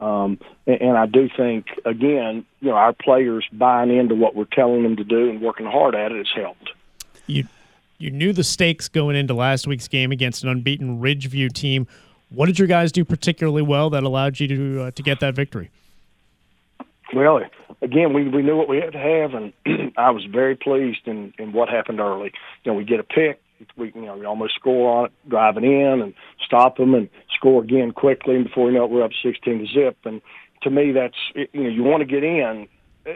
um, 0.00 0.38
and, 0.66 0.80
and 0.80 0.96
I 0.96 1.06
do 1.06 1.28
think 1.36 1.66
again, 1.84 2.44
you 2.60 2.70
know, 2.70 2.76
our 2.76 2.92
players 2.92 3.44
buying 3.52 3.94
into 3.94 4.14
what 4.14 4.34
we're 4.34 4.46
telling 4.46 4.82
them 4.82 4.96
to 4.96 5.04
do 5.04 5.28
and 5.30 5.40
working 5.40 5.66
hard 5.66 5.94
at 5.94 6.10
it 6.10 6.18
has 6.18 6.32
helped. 6.34 6.70
You 7.26 7.44
you 7.98 8.10
knew 8.10 8.32
the 8.32 8.44
stakes 8.44 8.88
going 8.88 9.16
into 9.16 9.34
last 9.34 9.66
week's 9.66 9.88
game 9.88 10.12
against 10.12 10.42
an 10.42 10.50
unbeaten 10.50 11.00
Ridgeview 11.00 11.52
team. 11.52 11.86
What 12.28 12.46
did 12.46 12.58
your 12.58 12.68
guys 12.68 12.90
do 12.90 13.04
particularly 13.04 13.62
well 13.62 13.90
that 13.90 14.02
allowed 14.02 14.40
you 14.40 14.48
to 14.48 14.82
uh, 14.82 14.90
to 14.92 15.02
get 15.02 15.20
that 15.20 15.34
victory? 15.34 15.70
Well, 17.14 17.40
again, 17.80 18.12
we 18.12 18.28
we 18.28 18.42
knew 18.42 18.56
what 18.56 18.68
we 18.68 18.78
had 18.78 18.92
to 18.92 18.98
have, 18.98 19.34
and 19.34 19.52
I 19.96 20.10
was 20.10 20.24
very 20.24 20.56
pleased 20.56 21.06
in 21.06 21.32
in 21.38 21.52
what 21.52 21.68
happened 21.68 22.00
early. 22.00 22.32
You 22.64 22.72
know, 22.72 22.78
we 22.78 22.84
get 22.84 23.00
a 23.00 23.04
pick, 23.04 23.40
we 23.76 23.92
you 23.94 24.02
know 24.02 24.16
we 24.16 24.24
almost 24.24 24.54
score 24.54 24.98
on 24.98 25.04
it, 25.06 25.12
driving 25.28 25.64
in 25.64 26.00
and 26.02 26.14
stop 26.44 26.76
them 26.76 26.94
and 26.94 27.08
score 27.34 27.62
again 27.62 27.92
quickly, 27.92 28.36
and 28.36 28.44
before 28.44 28.70
you 28.70 28.76
know 28.76 28.84
it, 28.84 28.90
we're 28.90 29.04
up 29.04 29.12
sixteen 29.22 29.58
to 29.58 29.66
zip. 29.66 29.96
And 30.04 30.20
to 30.62 30.70
me, 30.70 30.92
that's 30.92 31.16
you 31.34 31.62
know 31.62 31.68
you 31.68 31.82
want 31.82 32.00
to 32.00 32.06
get 32.06 32.24
in, 32.24 32.66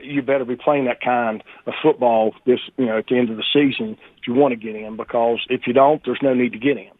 you 0.02 0.22
better 0.22 0.44
be 0.44 0.56
playing 0.56 0.84
that 0.86 1.00
kind 1.00 1.42
of 1.66 1.74
football 1.82 2.34
this 2.46 2.60
you 2.76 2.86
know 2.86 2.98
at 2.98 3.06
the 3.06 3.18
end 3.18 3.30
of 3.30 3.36
the 3.36 3.44
season 3.52 3.96
if 4.18 4.28
you 4.28 4.34
want 4.34 4.52
to 4.52 4.56
get 4.56 4.76
in 4.76 4.96
because 4.96 5.38
if 5.48 5.66
you 5.66 5.72
don't, 5.72 6.02
there's 6.04 6.18
no 6.22 6.34
need 6.34 6.52
to 6.52 6.58
get 6.58 6.76
in. 6.76 6.90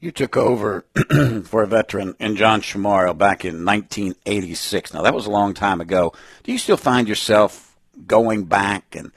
You 0.00 0.10
took 0.10 0.36
over 0.36 0.84
for 1.44 1.62
a 1.62 1.66
veteran 1.66 2.14
in 2.20 2.36
John 2.36 2.60
Chmara 2.60 3.16
back 3.16 3.44
in 3.44 3.64
1986. 3.64 4.92
Now, 4.92 5.02
that 5.02 5.14
was 5.14 5.24
a 5.24 5.30
long 5.30 5.54
time 5.54 5.80
ago. 5.80 6.12
Do 6.42 6.52
you 6.52 6.58
still 6.58 6.76
find 6.76 7.08
yourself 7.08 7.74
going 8.06 8.44
back 8.44 8.94
and 8.94 9.12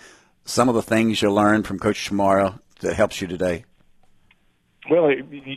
some 0.46 0.70
of 0.70 0.76
the 0.76 0.82
things 0.82 1.22
you 1.22 1.30
learned 1.30 1.68
from 1.68 1.78
Coach 1.78 2.10
Chmara 2.10 2.60
that 2.80 2.96
helps 2.96 3.20
you 3.20 3.28
today? 3.28 3.66
Well, 4.90 5.12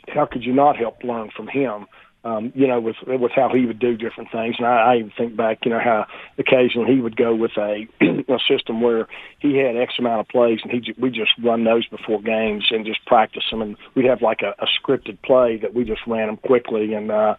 how 0.09 0.27
could 0.27 0.43
you 0.43 0.53
not 0.53 0.77
help 0.77 1.05
learn 1.05 1.31
from 1.37 1.47
him? 1.47 1.87
Um, 2.23 2.53
you 2.55 2.67
know, 2.67 2.81
with 2.81 2.97
with 3.07 3.33
how 3.35 3.49
he 3.49 3.65
would 3.65 3.79
do 3.79 3.97
different 3.97 4.31
things. 4.31 4.57
And 4.59 4.67
I, 4.67 4.93
I 4.93 4.97
even 4.97 5.13
think 5.17 5.37
back, 5.37 5.61
you 5.65 5.71
know, 5.71 5.81
how 5.83 6.07
occasionally 6.39 6.95
he 6.95 7.01
would 7.01 7.17
go 7.17 7.35
with 7.35 7.53
a, 7.57 7.87
a 8.01 8.39
system 8.47 8.83
where 8.83 9.09
he 9.39 9.57
had 9.57 9.77
X 9.77 9.95
amount 9.99 10.21
of 10.21 10.29
plays, 10.29 10.61
and 10.63 10.71
he 10.71 10.95
we 10.99 11.11
just 11.11 11.31
run 11.43 11.65
those 11.65 11.87
before 11.87 12.21
games 12.21 12.67
and 12.71 12.85
just 12.85 13.05
practice 13.07 13.45
them, 13.51 13.63
and 13.63 13.77
we'd 13.95 14.05
have 14.05 14.21
like 14.21 14.43
a, 14.43 14.55
a 14.63 14.67
scripted 14.67 15.21
play 15.23 15.57
that 15.57 15.75
we 15.75 15.85
just 15.85 16.03
ran 16.07 16.27
them 16.27 16.37
quickly. 16.37 16.93
And 16.93 17.11
uh, 17.11 17.37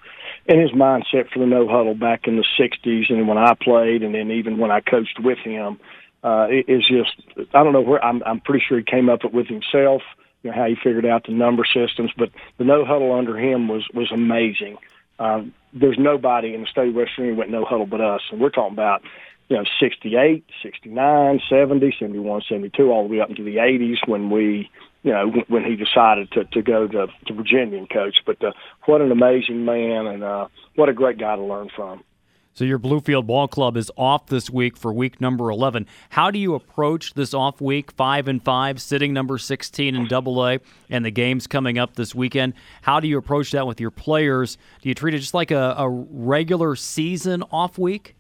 and 0.48 0.60
his 0.60 0.72
mindset 0.72 1.30
for 1.32 1.40
the 1.40 1.46
no 1.46 1.68
huddle 1.68 1.96
back 1.96 2.28
in 2.28 2.38
the 2.38 2.46
'60s, 2.60 3.12
and 3.12 3.28
when 3.28 3.38
I 3.38 3.54
played, 3.54 4.02
and 4.02 4.16
then 4.16 4.32
even 4.32 4.58
when 4.58 4.72
I 4.72 4.82
coached 4.82 5.20
with 5.20 5.38
him, 5.40 5.80
uh, 6.24 6.48
is 6.50 6.88
just 6.88 7.22
I 7.54 7.64
don't 7.64 7.74
know 7.74 7.82
where 7.82 8.04
I'm. 8.04 8.24
I'm 8.24 8.40
pretty 8.40 8.66
sure 8.68 8.80
he 8.80 8.84
came 8.84 9.10
up 9.10 9.20
with 9.32 9.46
himself 9.46 10.02
you 10.44 10.50
know, 10.50 10.56
how 10.56 10.66
he 10.66 10.76
figured 10.76 11.06
out 11.06 11.26
the 11.26 11.34
number 11.34 11.64
systems. 11.66 12.12
But 12.18 12.30
the 12.58 12.64
no 12.64 12.86
huddle 12.86 13.14
under 13.14 13.38
him 13.38 13.68
was 13.68 13.88
was 13.94 14.12
amazing. 14.12 14.78
Um, 15.20 15.54
there's 15.74 15.98
nobody 16.00 16.54
in 16.54 16.62
the 16.62 16.68
state 16.68 16.90
of 16.90 16.96
West 16.96 17.12
Virginia 17.16 17.38
went 17.38 17.52
no 17.52 17.66
huddle 17.66 17.86
but 17.86 18.02
us, 18.02 18.22
and 18.32 18.42
we're 18.42 18.50
talking 18.50 18.74
about 18.74 19.02
you 19.50 19.58
know 19.58 19.64
68, 19.80 20.44
69, 20.64 21.42
70, 21.50 21.96
71, 22.00 22.42
72, 22.48 22.92
all 22.92 23.08
the 23.08 23.14
way 23.14 23.22
up 23.22 23.30
into 23.30 23.44
the 23.44 23.58
80s 23.58 24.08
when 24.08 24.30
we 24.30 24.70
you 25.04 25.12
know 25.12 25.32
when 25.48 25.64
he 25.64 25.76
decided 25.76 26.32
to 26.32 26.46
to 26.46 26.62
go 26.62 26.88
to, 26.88 27.08
to 27.28 27.34
Virginia 27.34 27.78
and 27.78 27.90
coach. 27.90 28.18
But 28.26 28.44
uh, 28.44 28.52
what 28.86 29.02
an 29.02 29.12
amazing 29.12 29.66
man, 29.66 30.08
and 30.08 30.24
uh, 30.24 30.48
what 30.76 30.90
a 30.90 30.94
great 30.94 31.18
guy 31.18 31.36
to 31.36 31.44
learn 31.44 31.70
from. 31.76 32.04
So 32.54 32.66
your 32.66 32.80
Bluefield 32.80 33.28
Ball 33.28 33.48
Club 33.48 33.78
is 33.78 33.90
off 33.96 34.28
this 34.28 34.50
week 34.50 34.76
for 34.76 34.92
week 34.92 35.22
number 35.22 35.50
11. 35.50 35.88
How 36.10 36.30
do 36.32 36.38
you 36.38 36.54
approach 36.54 37.14
this 37.14 37.34
off 37.34 37.62
week, 37.62 37.92
5 37.94 38.28
and 38.28 38.44
5, 38.44 38.82
sitting 38.82 39.14
number 39.14 39.38
16 39.38 39.96
in 39.96 40.08
Double 40.08 40.46
A, 40.46 40.60
and 40.90 41.06
the 41.06 41.12
games 41.12 41.48
coming 41.48 41.78
up 41.78 41.96
this 41.96 42.14
weekend? 42.14 42.54
How 42.82 43.00
do 43.00 43.08
you 43.08 43.18
approach 43.18 43.52
that 43.52 43.66
with 43.66 43.80
your 43.80 43.92
players? 43.92 44.58
Do 44.82 44.90
you 44.90 44.96
treat 44.96 45.14
it 45.14 45.20
just 45.20 45.34
like 45.34 45.52
a, 45.52 45.76
a 45.78 45.90
regular 45.90 46.76
season 46.76 47.42
off 47.52 47.78
week? 47.78 48.16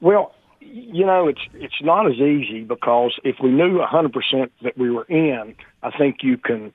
Well, 0.00 0.34
you 0.60 1.06
know, 1.06 1.28
it's 1.28 1.40
it's 1.54 1.80
not 1.80 2.06
as 2.06 2.14
easy 2.16 2.64
because 2.64 3.18
if 3.22 3.36
we 3.42 3.50
knew 3.50 3.78
100% 3.78 4.50
that 4.62 4.76
we 4.76 4.90
were 4.90 5.04
in, 5.04 5.54
I 5.82 5.96
think 5.96 6.18
you 6.22 6.36
can 6.36 6.72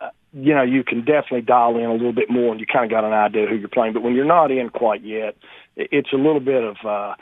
uh, 0.00 0.08
you 0.32 0.54
know, 0.54 0.62
you 0.62 0.84
can 0.84 1.00
definitely 1.00 1.42
dial 1.42 1.76
in 1.76 1.84
a 1.84 1.92
little 1.92 2.12
bit 2.12 2.30
more 2.30 2.52
and 2.52 2.60
you 2.60 2.66
kind 2.66 2.84
of 2.84 2.90
got 2.90 3.04
an 3.04 3.12
idea 3.12 3.46
who 3.46 3.56
you're 3.56 3.68
playing. 3.68 3.92
But 3.92 4.02
when 4.02 4.14
you're 4.14 4.24
not 4.24 4.50
in 4.50 4.70
quite 4.70 5.02
yet, 5.02 5.36
it's 5.76 6.12
a 6.12 6.16
little 6.16 6.40
bit 6.40 6.62
of, 6.62 6.76
uh, 6.84 7.14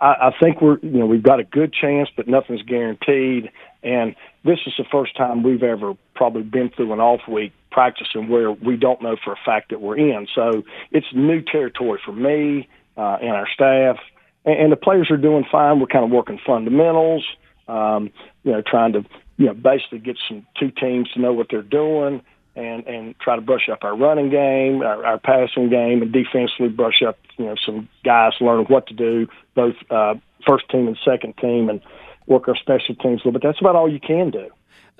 I, 0.00 0.30
think 0.40 0.60
we're, 0.60 0.78
you 0.78 0.98
know, 0.98 1.06
we've 1.06 1.22
got 1.22 1.40
a 1.40 1.44
good 1.44 1.72
chance, 1.72 2.08
but 2.16 2.28
nothing's 2.28 2.62
guaranteed. 2.62 3.50
And 3.82 4.14
this 4.44 4.58
is 4.66 4.74
the 4.78 4.84
first 4.90 5.16
time 5.16 5.42
we've 5.42 5.62
ever 5.62 5.94
probably 6.14 6.42
been 6.42 6.70
through 6.70 6.92
an 6.92 7.00
off 7.00 7.22
week 7.28 7.52
practicing 7.70 8.28
where 8.28 8.52
we 8.52 8.76
don't 8.76 9.02
know 9.02 9.16
for 9.22 9.32
a 9.32 9.38
fact 9.44 9.70
that 9.70 9.80
we're 9.80 9.96
in. 9.98 10.26
So 10.34 10.62
it's 10.92 11.06
new 11.12 11.42
territory 11.42 12.00
for 12.04 12.12
me. 12.12 12.68
uh, 12.98 13.16
and 13.22 13.30
our 13.30 13.48
staff, 13.54 13.96
and, 14.44 14.58
and 14.60 14.72
the 14.72 14.76
players 14.76 15.10
are 15.10 15.16
doing 15.16 15.44
fine. 15.50 15.80
We're 15.80 15.86
kind 15.86 16.04
of 16.04 16.10
working 16.10 16.40
fundamentals, 16.44 17.24
um, 17.68 18.10
you 18.42 18.52
know, 18.52 18.62
trying 18.66 18.92
to 18.94 19.04
you 19.36 19.46
know 19.46 19.54
basically 19.54 20.00
get 20.00 20.18
some 20.28 20.44
two 20.58 20.70
teams 20.72 21.08
to 21.12 21.20
know 21.20 21.32
what 21.32 21.46
they're 21.48 21.62
doing. 21.62 22.20
And, 22.58 22.84
and 22.88 23.14
try 23.20 23.36
to 23.36 23.40
brush 23.40 23.68
up 23.70 23.84
our 23.84 23.96
running 23.96 24.30
game, 24.30 24.82
our, 24.82 25.06
our 25.06 25.18
passing 25.18 25.70
game, 25.70 26.02
and 26.02 26.12
defensively 26.12 26.66
brush 26.66 27.02
up, 27.06 27.16
you 27.36 27.44
know, 27.44 27.54
some 27.64 27.88
guys 28.04 28.32
learn 28.40 28.64
what 28.64 28.88
to 28.88 28.94
do, 28.94 29.28
both 29.54 29.76
uh, 29.90 30.14
first 30.44 30.68
team 30.68 30.88
and 30.88 30.98
second 31.04 31.36
team, 31.36 31.68
and 31.68 31.80
work 32.26 32.48
our 32.48 32.56
special 32.56 32.96
teams 32.96 33.20
a 33.20 33.28
little 33.28 33.32
bit. 33.32 33.42
That's 33.42 33.60
about 33.60 33.76
all 33.76 33.88
you 33.88 34.00
can 34.00 34.30
do. 34.30 34.48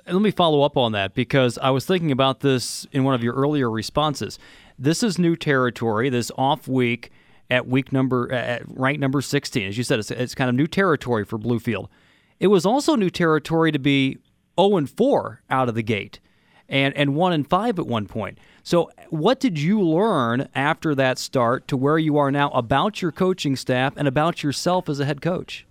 Let 0.07 0.21
me 0.21 0.31
follow 0.31 0.61
up 0.61 0.77
on 0.77 0.93
that 0.93 1.13
because 1.13 1.57
I 1.57 1.69
was 1.71 1.85
thinking 1.85 2.11
about 2.11 2.39
this 2.39 2.87
in 2.93 3.03
one 3.03 3.13
of 3.13 3.23
your 3.23 3.33
earlier 3.33 3.69
responses. 3.69 4.39
This 4.77 5.03
is 5.03 5.19
new 5.19 5.35
territory. 5.35 6.09
This 6.09 6.31
off 6.37 6.65
week 6.65 7.11
at 7.49 7.67
week 7.67 7.91
number 7.91 8.31
at 8.31 8.63
rank 8.67 8.99
number 8.99 9.21
16, 9.21 9.67
as 9.67 9.77
you 9.77 9.83
said, 9.83 9.99
it's, 9.99 10.11
it's 10.11 10.35
kind 10.35 10.49
of 10.49 10.55
new 10.55 10.67
territory 10.67 11.25
for 11.25 11.37
Bluefield. 11.37 11.87
It 12.39 12.47
was 12.47 12.65
also 12.65 12.95
new 12.95 13.09
territory 13.09 13.71
to 13.71 13.79
be 13.79 14.17
0 14.59 14.77
and 14.77 14.89
4 14.89 15.41
out 15.49 15.69
of 15.69 15.75
the 15.75 15.83
gate, 15.83 16.19
and 16.69 16.95
and 16.95 17.15
1 17.15 17.33
and 17.33 17.49
5 17.49 17.79
at 17.79 17.87
one 17.87 18.05
point. 18.05 18.37
So, 18.63 18.91
what 19.09 19.39
did 19.39 19.59
you 19.59 19.81
learn 19.81 20.47
after 20.53 20.93
that 20.95 21.17
start 21.17 21.67
to 21.69 21.77
where 21.77 21.97
you 21.97 22.17
are 22.17 22.31
now 22.31 22.49
about 22.51 23.01
your 23.01 23.11
coaching 23.11 23.55
staff 23.55 23.93
and 23.97 24.07
about 24.07 24.43
yourself 24.43 24.87
as 24.87 24.99
a 24.99 25.05
head 25.05 25.21
coach? 25.21 25.65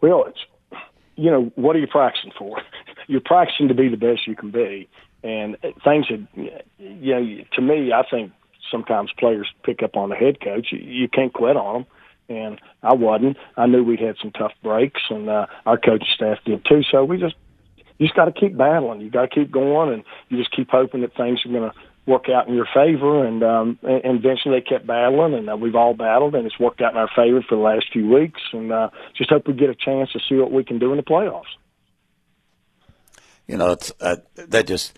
Well, 0.00 0.24
it's 0.26 0.38
you 1.16 1.30
know 1.30 1.50
what 1.56 1.74
are 1.74 1.80
you 1.80 1.86
practicing 1.86 2.32
for? 2.38 2.60
You're 3.06 3.22
practicing 3.24 3.68
to 3.68 3.74
be 3.74 3.88
the 3.88 3.96
best 3.96 4.26
you 4.26 4.36
can 4.36 4.50
be, 4.50 4.86
and 5.22 5.56
things 5.82 6.06
that 6.10 6.26
you 6.78 7.14
know. 7.14 7.44
To 7.54 7.62
me, 7.62 7.90
I 7.92 8.02
think 8.08 8.32
sometimes 8.70 9.10
players 9.18 9.48
pick 9.62 9.82
up 9.82 9.96
on 9.96 10.10
the 10.10 10.14
head 10.14 10.40
coach. 10.42 10.68
You, 10.70 10.78
you 10.78 11.08
can't 11.08 11.32
quit 11.32 11.56
on 11.56 11.74
them, 11.74 11.86
and 12.28 12.60
I 12.82 12.92
wasn't. 12.92 13.38
I 13.56 13.66
knew 13.66 13.82
we'd 13.82 14.00
had 14.00 14.16
some 14.20 14.30
tough 14.30 14.52
breaks, 14.62 15.00
and 15.08 15.28
uh, 15.30 15.46
our 15.64 15.78
coaching 15.78 16.06
staff 16.14 16.38
did 16.44 16.64
too. 16.66 16.82
So 16.90 17.02
we 17.02 17.16
just 17.16 17.34
you 17.98 18.06
just 18.06 18.16
got 18.16 18.26
to 18.26 18.32
keep 18.32 18.56
battling. 18.56 19.00
You 19.00 19.10
got 19.10 19.22
to 19.22 19.28
keep 19.28 19.50
going, 19.50 19.92
and 19.92 20.04
you 20.28 20.38
just 20.38 20.54
keep 20.54 20.70
hoping 20.70 21.02
that 21.02 21.16
things 21.16 21.40
are 21.44 21.52
going 21.52 21.70
to 21.70 21.76
work 22.06 22.28
out 22.28 22.48
in 22.48 22.54
your 22.54 22.66
favor. 22.72 23.26
And, 23.26 23.42
um, 23.42 23.78
and 23.82 24.18
eventually 24.18 24.58
they 24.58 24.60
kept 24.60 24.86
battling, 24.86 25.34
and 25.34 25.50
uh, 25.50 25.56
we've 25.56 25.74
all 25.74 25.94
battled, 25.94 26.34
and 26.34 26.46
it's 26.46 26.58
worked 26.58 26.80
out 26.80 26.92
in 26.92 26.98
our 26.98 27.10
favor 27.14 27.44
for 27.46 27.56
the 27.56 27.62
last 27.62 27.86
few 27.92 28.08
weeks. 28.08 28.40
And 28.52 28.72
uh, 28.72 28.90
just 29.16 29.30
hope 29.30 29.46
we 29.46 29.54
get 29.54 29.68
a 29.68 29.74
chance 29.74 30.12
to 30.12 30.20
see 30.28 30.36
what 30.36 30.52
we 30.52 30.64
can 30.64 30.78
do 30.78 30.90
in 30.92 30.96
the 30.96 31.02
playoffs. 31.02 31.42
You 33.46 33.56
know, 33.56 33.72
it's 33.72 33.92
uh, 34.00 34.16
that 34.36 34.66
just 34.66 34.96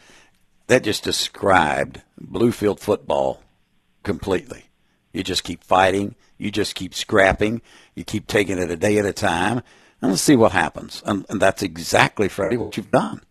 that 0.66 0.82
just 0.82 1.04
described 1.04 2.02
Bluefield 2.20 2.80
football 2.80 3.42
completely. 4.02 4.64
You 5.12 5.22
just 5.22 5.44
keep 5.44 5.62
fighting. 5.64 6.16
You 6.36 6.50
just 6.50 6.74
keep 6.74 6.94
scrapping. 6.94 7.62
You 7.94 8.04
keep 8.04 8.26
taking 8.26 8.58
it 8.58 8.70
a 8.70 8.76
day 8.76 8.98
at 8.98 9.06
a 9.06 9.12
time, 9.12 9.62
and 10.02 10.10
let's 10.10 10.22
see 10.22 10.36
what 10.36 10.52
happens. 10.52 11.02
And, 11.04 11.26
and 11.28 11.40
that's 11.40 11.62
exactly, 11.62 12.28
Freddie, 12.28 12.56
what 12.56 12.76
you've 12.76 12.90
done. 12.90 13.22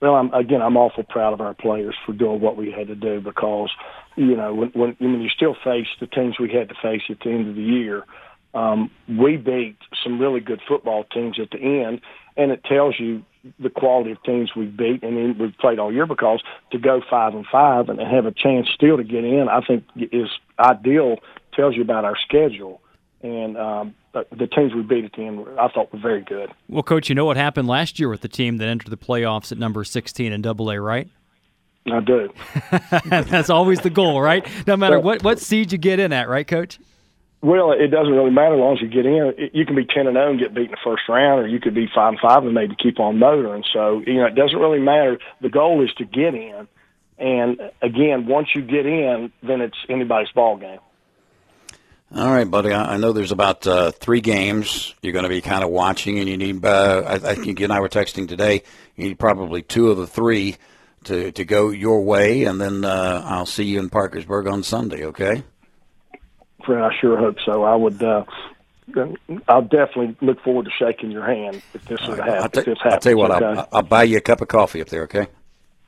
Well, 0.00 0.16
I'm, 0.16 0.32
again, 0.34 0.60
I'm 0.60 0.76
awful 0.76 1.04
proud 1.04 1.32
of 1.32 1.40
our 1.40 1.54
players 1.54 1.94
for 2.04 2.12
doing 2.12 2.40
what 2.40 2.56
we 2.56 2.70
had 2.70 2.88
to 2.88 2.94
do 2.94 3.20
because, 3.20 3.70
you 4.16 4.36
know, 4.36 4.54
when 4.54 4.68
when, 4.70 4.96
when 4.98 5.20
you 5.20 5.30
still 5.30 5.56
face 5.64 5.86
the 6.00 6.06
teams 6.06 6.38
we 6.38 6.52
had 6.52 6.68
to 6.68 6.74
face 6.82 7.02
at 7.08 7.20
the 7.20 7.30
end 7.30 7.48
of 7.48 7.54
the 7.54 7.62
year, 7.62 8.04
um, 8.52 8.90
we 9.08 9.36
beat 9.36 9.76
some 10.02 10.20
really 10.20 10.40
good 10.40 10.60
football 10.68 11.04
teams 11.04 11.40
at 11.40 11.50
the 11.50 11.58
end, 11.58 12.00
and 12.36 12.50
it 12.50 12.62
tells 12.64 12.96
you 12.98 13.24
the 13.58 13.70
quality 13.70 14.10
of 14.10 14.22
teams 14.22 14.50
we 14.56 14.66
beat 14.66 15.02
and 15.02 15.16
then 15.16 15.36
we've 15.38 15.56
played 15.58 15.78
all 15.78 15.92
year 15.92 16.06
because 16.06 16.42
to 16.72 16.78
go 16.78 17.02
five 17.10 17.34
and 17.34 17.44
five 17.50 17.90
and 17.90 18.00
have 18.00 18.24
a 18.24 18.32
chance 18.32 18.68
still 18.74 18.96
to 18.96 19.04
get 19.04 19.22
in, 19.22 19.48
I 19.50 19.60
think 19.60 19.84
is 19.96 20.28
ideal. 20.58 21.16
Tells 21.54 21.76
you 21.76 21.82
about 21.82 22.04
our 22.04 22.16
schedule 22.26 22.80
and 23.24 23.56
um, 23.56 23.94
the 24.12 24.46
teams 24.46 24.74
we 24.74 24.82
beat 24.82 25.06
at 25.06 25.12
the 25.14 25.22
end, 25.22 25.46
I 25.58 25.68
thought 25.68 25.90
were 25.92 25.98
very 25.98 26.20
good. 26.20 26.50
Well, 26.68 26.82
coach, 26.82 27.08
you 27.08 27.14
know 27.14 27.24
what 27.24 27.38
happened 27.38 27.66
last 27.66 27.98
year 27.98 28.10
with 28.10 28.20
the 28.20 28.28
team 28.28 28.58
that 28.58 28.68
entered 28.68 28.90
the 28.90 28.98
playoffs 28.98 29.50
at 29.50 29.56
number 29.56 29.82
sixteen 29.82 30.32
in 30.32 30.42
Double 30.42 30.70
A, 30.70 30.78
right? 30.78 31.08
I 31.90 32.00
do. 32.00 32.32
That's 33.08 33.50
always 33.50 33.80
the 33.80 33.90
goal, 33.90 34.20
right? 34.20 34.46
No 34.66 34.76
matter 34.76 35.00
what 35.00 35.22
what 35.22 35.40
seed 35.40 35.72
you 35.72 35.78
get 35.78 35.98
in 35.98 36.12
at, 36.12 36.28
right, 36.28 36.46
coach? 36.46 36.78
Well, 37.40 37.72
it 37.72 37.88
doesn't 37.88 38.12
really 38.12 38.30
matter 38.30 38.54
as 38.54 38.60
long 38.60 38.76
as 38.76 38.82
you 38.82 38.88
get 38.88 39.06
in. 39.06 39.50
You 39.52 39.64
can 39.64 39.74
be 39.74 39.86
ten 39.86 40.06
and 40.06 40.16
zero 40.16 40.30
and 40.30 40.38
get 40.38 40.54
beat 40.54 40.66
in 40.66 40.70
the 40.72 40.76
first 40.84 41.04
round, 41.08 41.40
or 41.40 41.48
you 41.48 41.60
could 41.60 41.74
be 41.74 41.88
five 41.94 42.10
and 42.10 42.20
five 42.20 42.44
and 42.44 42.52
maybe 42.52 42.76
keep 42.76 43.00
on 43.00 43.18
motoring. 43.18 43.64
So 43.72 44.02
you 44.06 44.14
know, 44.14 44.26
it 44.26 44.34
doesn't 44.34 44.58
really 44.58 44.80
matter. 44.80 45.18
The 45.40 45.48
goal 45.48 45.82
is 45.82 45.92
to 45.94 46.04
get 46.04 46.34
in, 46.34 46.68
and 47.18 47.58
again, 47.80 48.26
once 48.26 48.48
you 48.54 48.60
get 48.60 48.84
in, 48.84 49.32
then 49.42 49.62
it's 49.62 49.78
anybody's 49.88 50.30
ball 50.32 50.58
game. 50.58 50.80
All 52.14 52.30
right, 52.30 52.48
buddy. 52.48 52.72
I 52.72 52.96
know 52.96 53.12
there's 53.12 53.32
about 53.32 53.66
uh, 53.66 53.90
three 53.90 54.20
games 54.20 54.94
you're 55.02 55.12
going 55.12 55.24
to 55.24 55.28
be 55.28 55.40
kind 55.40 55.64
of 55.64 55.70
watching, 55.70 56.18
and 56.18 56.28
you 56.28 56.36
need. 56.36 56.64
Uh, 56.64 57.02
I, 57.06 57.14
I 57.30 57.34
think 57.34 57.58
you 57.58 57.64
and 57.64 57.72
I 57.72 57.80
were 57.80 57.88
texting 57.88 58.28
today. 58.28 58.62
You 58.94 59.08
need 59.08 59.18
probably 59.18 59.62
two 59.62 59.90
of 59.90 59.96
the 59.96 60.06
three 60.06 60.56
to 61.04 61.32
to 61.32 61.44
go 61.44 61.70
your 61.70 62.02
way, 62.02 62.44
and 62.44 62.60
then 62.60 62.84
uh, 62.84 63.22
I'll 63.24 63.46
see 63.46 63.64
you 63.64 63.80
in 63.80 63.90
Parkersburg 63.90 64.46
on 64.46 64.62
Sunday. 64.62 65.04
Okay. 65.06 65.42
Fred, 66.64 66.82
I 66.82 66.94
sure 67.00 67.16
hope 67.18 67.36
so. 67.44 67.64
I 67.64 67.74
would. 67.74 68.00
Uh, 68.00 68.24
I'll 69.48 69.62
definitely 69.62 70.16
look 70.20 70.40
forward 70.42 70.66
to 70.66 70.70
shaking 70.70 71.10
your 71.10 71.24
hand 71.24 71.62
if 71.72 71.84
this 71.86 72.00
would 72.06 72.18
happen. 72.18 72.34
I'll, 72.34 72.48
t- 72.48 72.60
this 72.60 72.78
I'll 72.84 73.00
tell 73.00 73.12
you 73.12 73.18
what. 73.18 73.30
Okay? 73.30 73.60
I'll, 73.60 73.68
I'll 73.72 73.82
buy 73.82 74.04
you 74.04 74.18
a 74.18 74.20
cup 74.20 74.40
of 74.40 74.48
coffee 74.48 74.80
up 74.80 74.88
there. 74.88 75.02
Okay. 75.04 75.26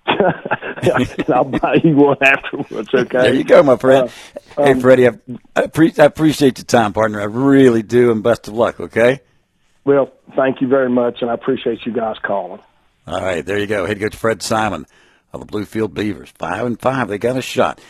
I'll 1.33 1.45
buy 1.45 1.81
you 1.83 1.97
one 1.97 2.17
afterwards. 2.21 2.89
Okay. 2.93 3.19
There 3.19 3.35
you 3.35 3.45
go, 3.45 3.63
my 3.63 3.77
friend. 3.77 4.11
Uh, 4.57 4.63
um, 4.63 4.75
hey, 4.75 4.81
Freddie, 4.81 5.09
I, 5.09 5.19
I, 5.55 5.67
pre- 5.67 5.95
I 5.99 6.05
appreciate 6.05 6.59
your 6.59 6.65
time, 6.65 6.93
partner. 6.93 7.21
I 7.21 7.25
really 7.25 7.83
do, 7.83 8.11
and 8.11 8.23
best 8.23 8.49
of 8.49 8.55
luck. 8.55 8.81
Okay. 8.81 9.21
Well, 9.85 10.13
thank 10.35 10.61
you 10.61 10.69
very 10.69 10.91
much, 10.91 11.23
and 11.23 11.31
I 11.31 11.35
appreciate 11.35 11.87
you 11.87 11.93
guys 11.93 12.17
calling. 12.23 12.61
All 13.07 13.23
right, 13.23 13.45
there 13.45 13.59
you 13.59 13.67
go. 13.67 13.87
Head 13.87 14.01
coach 14.01 14.17
Fred 14.17 14.43
Simon 14.43 14.87
of 15.33 15.41
the 15.41 15.47
Bluefield 15.47 15.95
Beavers, 15.95 16.31
five 16.31 16.67
and 16.67 16.81
five. 16.81 17.09
They 17.09 17.19
got 17.19 17.37
a 17.37 17.43
shot. 17.43 17.81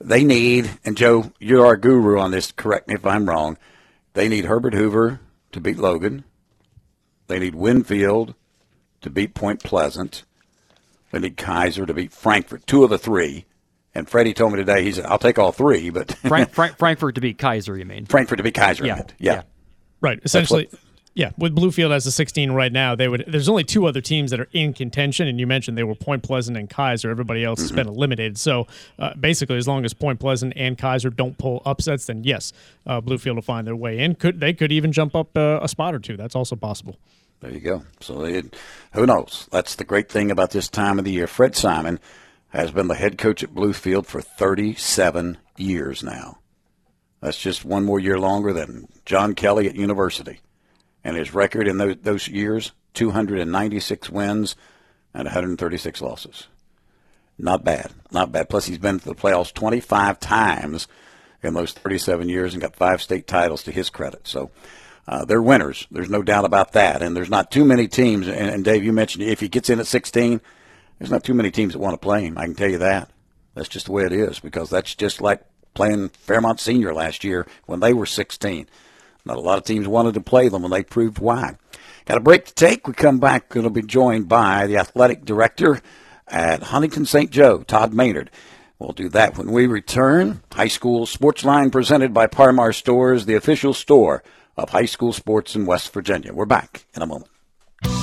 They 0.00 0.24
need, 0.24 0.70
and 0.84 0.96
Joe, 0.96 1.32
you're 1.38 1.64
our 1.64 1.76
guru 1.76 2.18
on 2.18 2.30
this. 2.32 2.50
Correct 2.50 2.88
me 2.88 2.94
if 2.94 3.06
I'm 3.06 3.28
wrong. 3.28 3.56
They 4.14 4.28
need 4.28 4.46
Herbert 4.46 4.74
Hoover 4.74 5.20
to 5.52 5.60
beat 5.60 5.78
Logan. 5.78 6.24
They 7.28 7.38
need 7.38 7.54
Winfield 7.54 8.34
to 9.02 9.10
beat 9.10 9.34
Point 9.34 9.62
Pleasant. 9.62 10.24
They 11.14 11.20
need 11.20 11.36
Keyser 11.36 11.86
to 11.86 11.94
beat 11.94 12.12
Frankfort, 12.12 12.66
two 12.66 12.82
of 12.82 12.90
the 12.90 12.98
three. 12.98 13.44
And 13.94 14.08
Freddie 14.08 14.34
told 14.34 14.52
me 14.52 14.56
today, 14.56 14.82
he 14.82 14.90
said, 14.90 15.06
I'll 15.06 15.18
take 15.18 15.38
all 15.38 15.52
three, 15.52 15.90
but. 15.90 16.10
Frank, 16.26 16.50
Frank, 16.50 16.76
Frankfort 16.76 17.14
to 17.14 17.20
beat 17.20 17.38
Keyser, 17.38 17.78
you 17.78 17.84
mean? 17.84 18.06
Frankfort 18.06 18.38
to 18.38 18.42
beat 18.42 18.54
Keyser, 18.54 18.84
yeah. 18.84 18.96
yeah. 18.96 19.04
yeah. 19.18 19.42
Right. 20.00 20.18
Essentially, 20.24 20.68
yeah, 21.14 21.30
with 21.38 21.54
Bluefield 21.54 21.92
as 21.92 22.04
a 22.04 22.10
16 22.10 22.50
right 22.50 22.72
now, 22.72 22.96
they 22.96 23.06
would. 23.06 23.24
There's 23.28 23.48
only 23.48 23.62
two 23.62 23.86
other 23.86 24.00
teams 24.00 24.32
that 24.32 24.40
are 24.40 24.48
in 24.52 24.72
contention, 24.72 25.28
and 25.28 25.38
you 25.38 25.46
mentioned 25.46 25.78
they 25.78 25.84
were 25.84 25.94
Point 25.94 26.24
Pleasant 26.24 26.56
and 26.56 26.68
Keyser. 26.68 27.08
Everybody 27.08 27.44
else 27.44 27.60
mm-hmm. 27.60 27.76
has 27.76 27.86
been 27.86 27.86
eliminated. 27.86 28.36
So 28.36 28.66
uh, 28.98 29.14
basically, 29.14 29.56
as 29.56 29.68
long 29.68 29.84
as 29.84 29.94
Point 29.94 30.18
Pleasant 30.18 30.52
and 30.56 30.76
Keyser 30.76 31.14
don't 31.14 31.38
pull 31.38 31.62
upsets, 31.64 32.06
then 32.06 32.24
yes, 32.24 32.52
uh, 32.86 33.00
Bluefield 33.00 33.36
will 33.36 33.42
find 33.42 33.64
their 33.64 33.76
way 33.76 34.00
in. 34.00 34.16
Could 34.16 34.40
they 34.40 34.52
could 34.52 34.72
even 34.72 34.90
jump 34.90 35.14
up 35.14 35.36
uh, 35.36 35.60
a 35.62 35.68
spot 35.68 35.94
or 35.94 36.00
two? 36.00 36.16
That's 36.16 36.34
also 36.34 36.56
possible. 36.56 36.98
There 37.44 37.52
you 37.52 37.60
go. 37.60 37.82
So 38.00 38.24
it, 38.24 38.56
who 38.94 39.04
knows? 39.04 39.48
That's 39.52 39.74
the 39.74 39.84
great 39.84 40.10
thing 40.10 40.30
about 40.30 40.52
this 40.52 40.70
time 40.70 40.98
of 40.98 41.04
the 41.04 41.12
year. 41.12 41.26
Fred 41.26 41.54
Simon 41.54 42.00
has 42.48 42.70
been 42.70 42.88
the 42.88 42.94
head 42.94 43.18
coach 43.18 43.42
at 43.42 43.54
Bluefield 43.54 44.06
for 44.06 44.22
37 44.22 45.36
years 45.58 46.02
now. 46.02 46.38
That's 47.20 47.38
just 47.38 47.62
one 47.62 47.84
more 47.84 48.00
year 48.00 48.18
longer 48.18 48.54
than 48.54 48.88
John 49.04 49.34
Kelly 49.34 49.68
at 49.68 49.76
university. 49.76 50.40
And 51.04 51.18
his 51.18 51.34
record 51.34 51.68
in 51.68 51.76
those, 51.76 51.96
those 52.00 52.28
years 52.28 52.72
296 52.94 54.08
wins 54.08 54.56
and 55.12 55.26
136 55.26 56.00
losses. 56.00 56.46
Not 57.36 57.62
bad. 57.62 57.92
Not 58.10 58.32
bad. 58.32 58.48
Plus, 58.48 58.64
he's 58.64 58.78
been 58.78 59.00
to 59.00 59.04
the 59.04 59.14
playoffs 59.14 59.52
25 59.52 60.18
times 60.18 60.88
in 61.42 61.52
those 61.52 61.72
37 61.72 62.26
years 62.30 62.54
and 62.54 62.62
got 62.62 62.74
five 62.74 63.02
state 63.02 63.26
titles 63.26 63.64
to 63.64 63.70
his 63.70 63.90
credit. 63.90 64.26
So, 64.26 64.50
uh, 65.06 65.24
they're 65.24 65.42
winners. 65.42 65.86
There's 65.90 66.10
no 66.10 66.22
doubt 66.22 66.44
about 66.44 66.72
that. 66.72 67.02
And 67.02 67.16
there's 67.16 67.30
not 67.30 67.50
too 67.50 67.64
many 67.64 67.88
teams. 67.88 68.26
And, 68.26 68.48
and, 68.48 68.64
Dave, 68.64 68.84
you 68.84 68.92
mentioned 68.92 69.24
if 69.24 69.40
he 69.40 69.48
gets 69.48 69.68
in 69.68 69.80
at 69.80 69.86
16, 69.86 70.40
there's 70.98 71.10
not 71.10 71.24
too 71.24 71.34
many 71.34 71.50
teams 71.50 71.72
that 71.72 71.78
want 71.78 71.94
to 71.94 72.04
play 72.04 72.24
him. 72.24 72.38
I 72.38 72.44
can 72.44 72.54
tell 72.54 72.70
you 72.70 72.78
that. 72.78 73.10
That's 73.54 73.68
just 73.68 73.86
the 73.86 73.92
way 73.92 74.04
it 74.04 74.12
is 74.12 74.40
because 74.40 74.70
that's 74.70 74.94
just 74.94 75.20
like 75.20 75.44
playing 75.74 76.08
Fairmont 76.08 76.60
Senior 76.60 76.94
last 76.94 77.22
year 77.22 77.46
when 77.66 77.80
they 77.80 77.92
were 77.92 78.06
16. 78.06 78.66
Not 79.24 79.36
a 79.36 79.40
lot 79.40 79.58
of 79.58 79.64
teams 79.64 79.88
wanted 79.88 80.14
to 80.14 80.20
play 80.20 80.48
them, 80.48 80.64
and 80.64 80.72
they 80.72 80.82
proved 80.82 81.18
why. 81.18 81.56
Got 82.04 82.18
a 82.18 82.20
break 82.20 82.44
to 82.46 82.54
take. 82.54 82.86
We 82.86 82.92
come 82.92 83.18
back. 83.18 83.48
To 83.50 83.70
be 83.70 83.82
joined 83.82 84.28
by 84.28 84.66
the 84.66 84.76
athletic 84.76 85.24
director 85.24 85.80
at 86.28 86.64
Huntington 86.64 87.06
St. 87.06 87.30
Joe, 87.30 87.62
Todd 87.62 87.94
Maynard. 87.94 88.30
We'll 88.78 88.92
do 88.92 89.08
that 89.10 89.38
when 89.38 89.50
we 89.50 89.66
return. 89.66 90.42
High 90.52 90.68
School 90.68 91.06
Sports 91.06 91.44
Line 91.44 91.70
presented 91.70 92.12
by 92.12 92.26
Par-Mar 92.26 92.72
Stores, 92.72 93.24
the 93.24 93.34
official 93.34 93.72
store 93.72 94.22
of 94.56 94.70
high 94.70 94.86
school 94.86 95.12
sports 95.12 95.54
in 95.54 95.66
West 95.66 95.92
Virginia. 95.92 96.32
We're 96.32 96.46
back 96.46 96.86
in 96.94 97.02
a 97.02 97.06
moment. 97.06 97.30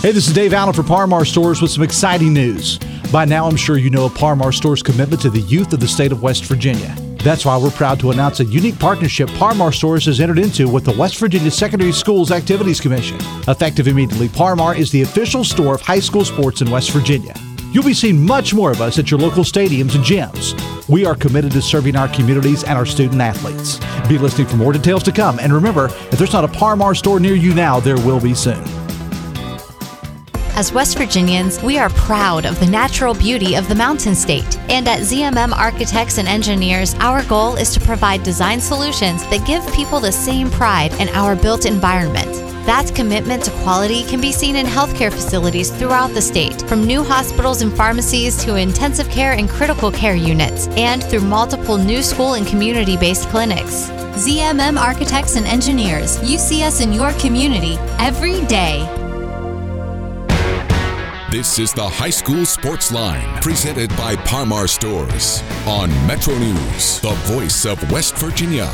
Hey, 0.02 0.12
this 0.12 0.28
is 0.28 0.34
Dave 0.34 0.54
Allen 0.54 0.74
for 0.74 0.84
Par-Mar 0.84 1.26
Stores 1.26 1.62
with 1.62 1.72
some 1.72 1.84
exciting 1.84 2.34
news. 2.34 2.78
By 3.12 3.26
now, 3.26 3.48
I'm 3.48 3.56
sure 3.56 3.78
you 3.78 3.90
know 3.90 4.06
of 4.06 4.16
Par-Mar 4.16 4.52
Stores' 4.52 4.84
commitment 4.84 5.22
to 5.24 5.30
the 5.30 5.42
youth 5.42 5.74
of 5.74 5.80
the 5.80 5.88
state 5.88 6.12
of 6.12 6.22
West 6.22 6.46
Virginia. 6.46 6.96
That's 7.24 7.46
why 7.46 7.56
we're 7.56 7.70
proud 7.70 8.00
to 8.00 8.10
announce 8.10 8.40
a 8.40 8.46
unique 8.46 8.80
partnership 8.80 9.30
Parmar 9.30 9.72
Stores 9.72 10.06
has 10.06 10.20
entered 10.20 10.40
into 10.40 10.68
with 10.68 10.86
the 10.86 10.98
West 10.98 11.18
Virginia 11.20 11.52
Secondary 11.52 11.92
Schools 11.92 12.32
Activities 12.32 12.82
Commission. 12.82 13.18
Effective 13.48 13.88
immediately, 13.88 14.28
Parmar 14.28 14.76
is 14.76 14.92
the 14.92 15.04
official 15.04 15.44
store 15.44 15.76
of 15.76 15.82
high 15.82 16.00
school 16.00 16.26
sports 16.26 16.62
in 16.62 16.72
West 16.72 16.90
Virginia. 16.90 17.36
You'll 17.72 17.86
be 17.86 17.94
seeing 17.94 18.26
much 18.26 18.54
more 18.54 18.70
of 18.70 18.82
us 18.82 19.00
at 19.00 19.10
your 19.10 19.20
local 19.20 19.46
stadiums 19.46 19.96
and 19.96 20.04
gyms. 20.04 20.90
We 20.90 21.06
are 21.06 21.16
committed 21.16 21.54
to 21.54 21.62
serving 21.62 21.96
our 21.96 22.10
communities 22.10 22.66
and 22.66 22.78
our 22.78 22.86
student 22.86 23.22
athletes. 23.22 23.80
Be 24.10 24.18
listening 24.18 24.48
for 24.48 24.58
more 24.58 24.74
details 24.74 25.04
to 25.04 25.12
come. 25.14 25.40
And 25.40 25.54
remember, 25.54 25.86
if 25.86 26.18
there's 26.18 26.34
not 26.34 26.44
a 26.44 26.50
Parmar 26.50 26.98
store 26.98 27.22
near 27.22 27.34
you 27.34 27.54
now, 27.54 27.80
there 27.80 27.96
will 27.96 28.20
be 28.20 28.34
soon. 28.34 28.62
As 30.54 30.74
West 30.74 30.98
Virginians, 30.98 31.64
we 31.64 31.78
are 31.78 31.90
proud 31.92 32.46
of 32.46 32.60
the 32.60 32.68
natural 32.68 33.14
beauty 33.14 33.56
of 33.56 33.70
the 33.70 33.76
Mountain 33.76 34.16
State. 34.16 34.60
And 34.70 34.86
at 34.86 35.00
ZMM 35.00 35.54
Architects 35.54 36.18
and 36.18 36.28
Engineers, 36.28 36.94
our 36.96 37.24
goal 37.24 37.56
is 37.56 37.74
to 37.74 37.80
provide 37.80 38.22
design 38.24 38.60
solutions 38.60 39.24
that 39.30 39.48
give 39.48 39.66
people 39.74 40.02
the 40.02 40.12
same 40.12 40.52
pride 40.52 40.92
in 41.00 41.08
our 41.10 41.38
built 41.38 41.66
environment. 41.66 42.51
That 42.66 42.92
commitment 42.94 43.44
to 43.46 43.52
quality 43.64 44.04
can 44.04 44.22
be 44.22 44.32
seen 44.32 44.56
in 44.56 44.68
healthcare 44.68 45.12
facilities 45.12 45.72
throughout 45.72 46.14
the 46.14 46.22
state, 46.22 46.62
from 46.70 46.86
new 46.86 47.04
hospitals 47.04 47.64
and 47.64 47.74
pharmacies 47.74 48.38
to 48.44 48.56
intensive 48.56 49.10
care 49.10 49.34
and 49.34 49.50
critical 49.50 49.92
care 49.92 50.16
units, 50.16 50.68
and 50.70 51.04
through 51.04 51.22
multiple 51.22 51.78
new 51.78 52.04
school 52.04 52.36
and 52.36 52.46
community 52.46 52.98
based 52.98 53.28
clinics. 53.30 53.90
ZMM 54.14 54.80
Architects 54.80 55.36
and 55.38 55.48
Engineers, 55.48 56.22
you 56.30 56.38
see 56.38 56.64
us 56.64 56.82
in 56.82 56.94
your 56.94 57.14
community 57.14 57.78
every 57.98 58.46
day. 58.46 58.88
This 61.32 61.60
is 61.60 61.74
the 61.74 61.88
High 61.88 62.10
School 62.10 62.46
Sports 62.46 62.92
Line, 62.92 63.42
presented 63.42 63.90
by 63.96 64.18
Parmar 64.18 64.68
Stores 64.68 65.42
on 65.66 65.90
Metro 66.06 66.38
News, 66.38 67.00
the 67.00 67.14
voice 67.24 67.66
of 67.66 67.90
West 67.90 68.18
Virginia. 68.18 68.70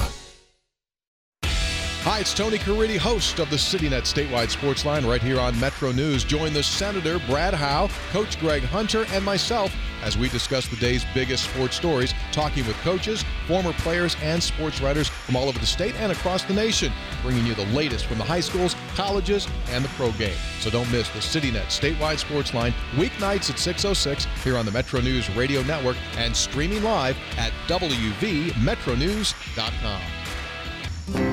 Hi, 2.09 2.19
it's 2.19 2.33
Tony 2.33 2.57
Caridi, 2.57 2.97
host 2.97 3.39
of 3.39 3.49
the 3.49 3.57
CityNet 3.57 4.03
Statewide 4.03 4.49
Sports 4.49 4.85
Line 4.85 5.05
right 5.05 5.21
here 5.21 5.41
on 5.41 5.59
Metro 5.59 5.91
News. 5.91 6.23
Join 6.23 6.53
the 6.53 6.63
Senator 6.63 7.19
Brad 7.27 7.53
Howe, 7.53 7.89
Coach 8.11 8.39
Greg 8.39 8.63
Hunter, 8.63 9.05
and 9.09 9.25
myself 9.25 9.75
as 10.03 10.17
we 10.17 10.29
discuss 10.29 10.69
the 10.69 10.77
day's 10.77 11.03
biggest 11.13 11.49
sports 11.49 11.75
stories, 11.75 12.13
talking 12.31 12.65
with 12.65 12.77
coaches, 12.77 13.25
former 13.45 13.73
players, 13.73 14.15
and 14.21 14.41
sports 14.41 14.79
writers 14.79 15.09
from 15.09 15.35
all 15.35 15.49
over 15.49 15.59
the 15.59 15.65
state 15.65 15.95
and 15.95 16.13
across 16.13 16.45
the 16.45 16.53
nation, 16.53 16.93
bringing 17.21 17.45
you 17.45 17.53
the 17.55 17.65
latest 17.65 18.05
from 18.05 18.19
the 18.19 18.23
high 18.23 18.39
schools, 18.39 18.73
colleges, 18.95 19.45
and 19.71 19.83
the 19.83 19.89
pro 19.89 20.13
game. 20.13 20.37
So 20.61 20.69
don't 20.69 20.89
miss 20.89 21.09
the 21.09 21.19
CityNet 21.19 21.65
Statewide 21.65 22.19
Sports 22.19 22.53
Line 22.53 22.73
weeknights 22.95 23.49
at 23.49 23.59
6:06 23.59 24.27
here 24.45 24.57
on 24.57 24.65
the 24.65 24.71
Metro 24.71 25.01
News 25.01 25.29
Radio 25.31 25.61
Network 25.63 25.97
and 26.15 26.33
streaming 26.33 26.83
live 26.83 27.17
at 27.37 27.51
wvmetronews.com. 27.67 30.01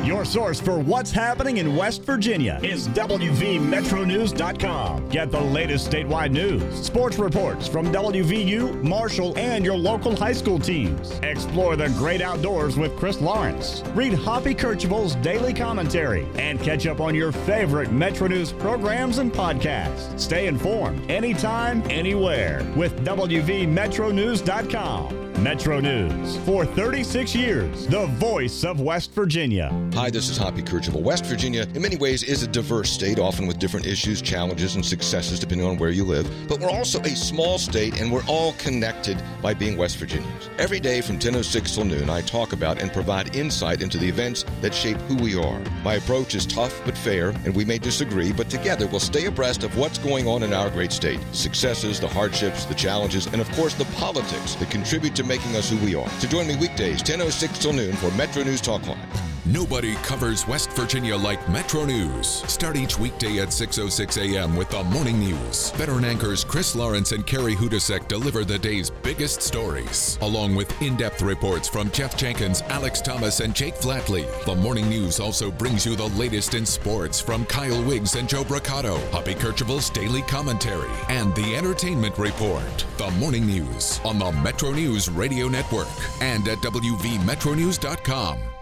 Your 0.05 0.25
source 0.25 0.61
for 0.61 0.79
what's 0.79 1.11
happening 1.11 1.57
in 1.57 1.75
West 1.75 2.03
Virginia 2.03 2.61
is 2.63 2.87
WVMetroNews.com. 2.89 5.09
Get 5.09 5.31
the 5.31 5.41
latest 5.41 5.91
statewide 5.91 6.31
news, 6.31 6.87
sports 6.87 7.19
reports 7.19 7.67
from 7.67 7.91
WVU, 7.93 8.83
Marshall, 8.83 9.37
and 9.37 9.65
your 9.65 9.77
local 9.77 10.15
high 10.15 10.33
school 10.33 10.59
teams. 10.59 11.19
Explore 11.23 11.77
the 11.77 11.89
great 11.91 12.21
outdoors 12.21 12.77
with 12.77 12.95
Chris 12.97 13.21
Lawrence. 13.21 13.83
Read 13.95 14.13
Hoppy 14.13 14.55
Kercheval's 14.55 15.15
daily 15.17 15.53
commentary 15.53 16.27
and 16.39 16.61
catch 16.61 16.87
up 16.87 17.01
on 17.01 17.15
your 17.15 17.33
favorite 17.33 17.91
Metro 17.91 18.29
News 18.29 18.53
programs 18.53 19.19
and 19.19 19.33
podcasts. 19.33 20.21
Stay 20.21 20.47
informed 20.47 21.11
anytime, 21.11 21.83
anywhere 21.91 22.65
with 22.77 23.05
WVMetroNews.com. 23.05 25.24
Metro 25.41 25.81
News 25.81 26.37
for 26.39 26.65
36 26.65 27.35
years, 27.35 27.87
the 27.89 28.07
voice 28.07 28.65
of 28.65 28.81
West 28.81 29.13
Virginia. 29.13 29.71
Hi, 29.93 30.09
this 30.09 30.29
is 30.29 30.37
Hoppy 30.37 30.63
Kercheval. 30.63 31.03
West 31.03 31.27
Virginia, 31.27 31.67
in 31.75 31.83
many 31.83 31.97
ways, 31.97 32.23
is 32.23 32.43
a 32.43 32.47
diverse 32.47 32.91
state, 32.91 33.19
often 33.19 33.47
with 33.47 33.59
different 33.59 33.85
issues, 33.85 34.23
challenges, 34.23 34.77
and 34.77 34.85
successes 34.85 35.41
depending 35.41 35.67
on 35.67 35.77
where 35.77 35.91
you 35.91 36.05
live. 36.05 36.31
But 36.49 36.61
we're 36.61 36.71
also 36.71 37.01
a 37.03 37.11
small 37.11 37.59
state, 37.59 38.01
and 38.01 38.13
we're 38.13 38.25
all 38.27 38.53
connected 38.55 39.21
by 39.43 39.55
being 39.55 39.77
West 39.77 39.99
Virginians. 39.99 40.49
Every 40.59 40.81
day 40.81 41.01
from 41.01 41.19
10:06 41.19 41.75
till 41.75 41.85
noon, 41.85 42.09
I 42.09 42.21
talk 42.21 42.53
about 42.53 42.81
and 42.81 42.93
provide 42.93 43.35
insight 43.35 43.83
into 43.83 43.99
the 43.99 44.09
events 44.09 44.45
that 44.63 44.73
shape 44.73 44.99
who 45.09 45.17
we 45.17 45.37
are. 45.37 45.61
My 45.83 45.95
approach 45.95 46.35
is 46.35 46.47
tough 46.47 46.81
but 46.85 46.97
fair, 46.97 47.31
and 47.45 47.55
we 47.55 47.65
may 47.65 47.79
disagree, 47.79 48.33
but 48.33 48.49
together 48.49 48.87
we'll 48.87 49.01
stay 49.01 49.27
abreast 49.27 49.65
of 49.65 49.77
what's 49.77 49.99
going 49.99 50.29
on 50.29 50.45
in 50.45 50.55
our 50.55 50.71
great 50.71 50.93
state. 50.93 51.21
Successes, 51.33 51.99
the 51.99 52.09
hardships, 52.09 52.65
the 52.65 52.75
challenges, 52.75 53.27
and 53.27 53.41
of 53.41 53.51
course 53.53 53.75
the 53.75 53.85
politics 53.97 54.55
that 54.55 54.71
contribute 54.71 55.15
to 55.17 55.24
making 55.25 55.57
us 55.57 55.71
who 55.71 55.77
we 55.79 55.95
are. 55.95 56.09
So 56.21 56.29
join 56.29 56.47
me 56.47 56.57
weekdays, 56.57 57.03
10:06 57.03 57.59
till 57.59 57.73
noon 57.73 57.95
for 57.97 58.11
Metro 58.13 58.43
News 58.43 58.61
Talk 58.61 58.87
Line. 58.87 59.34
Nobody 59.47 59.95
covers 59.97 60.49
West 60.49 60.73
Virginia 60.73 61.15
like 61.15 61.51
Metro 61.51 61.85
News. 61.85 62.27
Start 62.51 62.77
each 62.77 62.99
weekday 62.99 63.41
at 63.41 63.49
6.06 63.49 64.17
a.m. 64.17 64.57
with 64.57 64.71
the 64.71 64.83
morning 64.85 65.19
news. 65.19 65.71
Veteran 65.73 66.07
anchors 66.07 66.45
Chris 66.45 66.75
Lawrence 66.75 67.13
and 67.13 67.27
Carrie 67.27 67.55
Hudasek 67.55 68.09
deliver 68.09 68.43
the 68.47 68.59
day's 68.59 68.89
biggest 68.89 69.43
stories, 69.43 70.19
along 70.23 70.55
with 70.55 70.81
in-depth 70.81 71.21
reports 71.21 71.69
from 71.69 71.91
Jeff 71.91 72.17
Jenkins, 72.17 72.63
Alex 72.69 73.03
Thomas, 73.03 73.41
and 73.41 73.55
Jake 73.55 73.75
Flatley. 73.75 74.25
The 74.47 74.55
morning 74.55 74.89
news 74.89 75.21
also 75.21 75.51
brings 75.51 75.85
you 75.85 75.95
the 75.95 76.09
latest 76.09 76.55
in 76.55 76.65
sports 76.65 77.21
from 77.21 77.45
Kyle 77.45 77.83
Wiggs 77.85 78.15
and 78.15 78.27
Joe 78.27 78.45
Brocato, 78.45 78.99
Hoppy 79.11 79.35
Kercheval's 79.35 79.91
daily 79.91 80.23
commentary, 80.23 80.91
and 81.11 81.35
the 81.35 81.55
entertainment 81.55 82.17
report. 82.17 82.87
The 82.97 83.11
morning 83.19 83.45
news 83.45 84.01
on 84.07 84.19
the 84.19 84.33
Metro 84.33 84.71
News 84.71 85.11
Radio 85.11 85.49
Network 85.49 85.89
and 86.23 86.49
at 86.49 86.59
WVMetronews.com. 86.59 88.54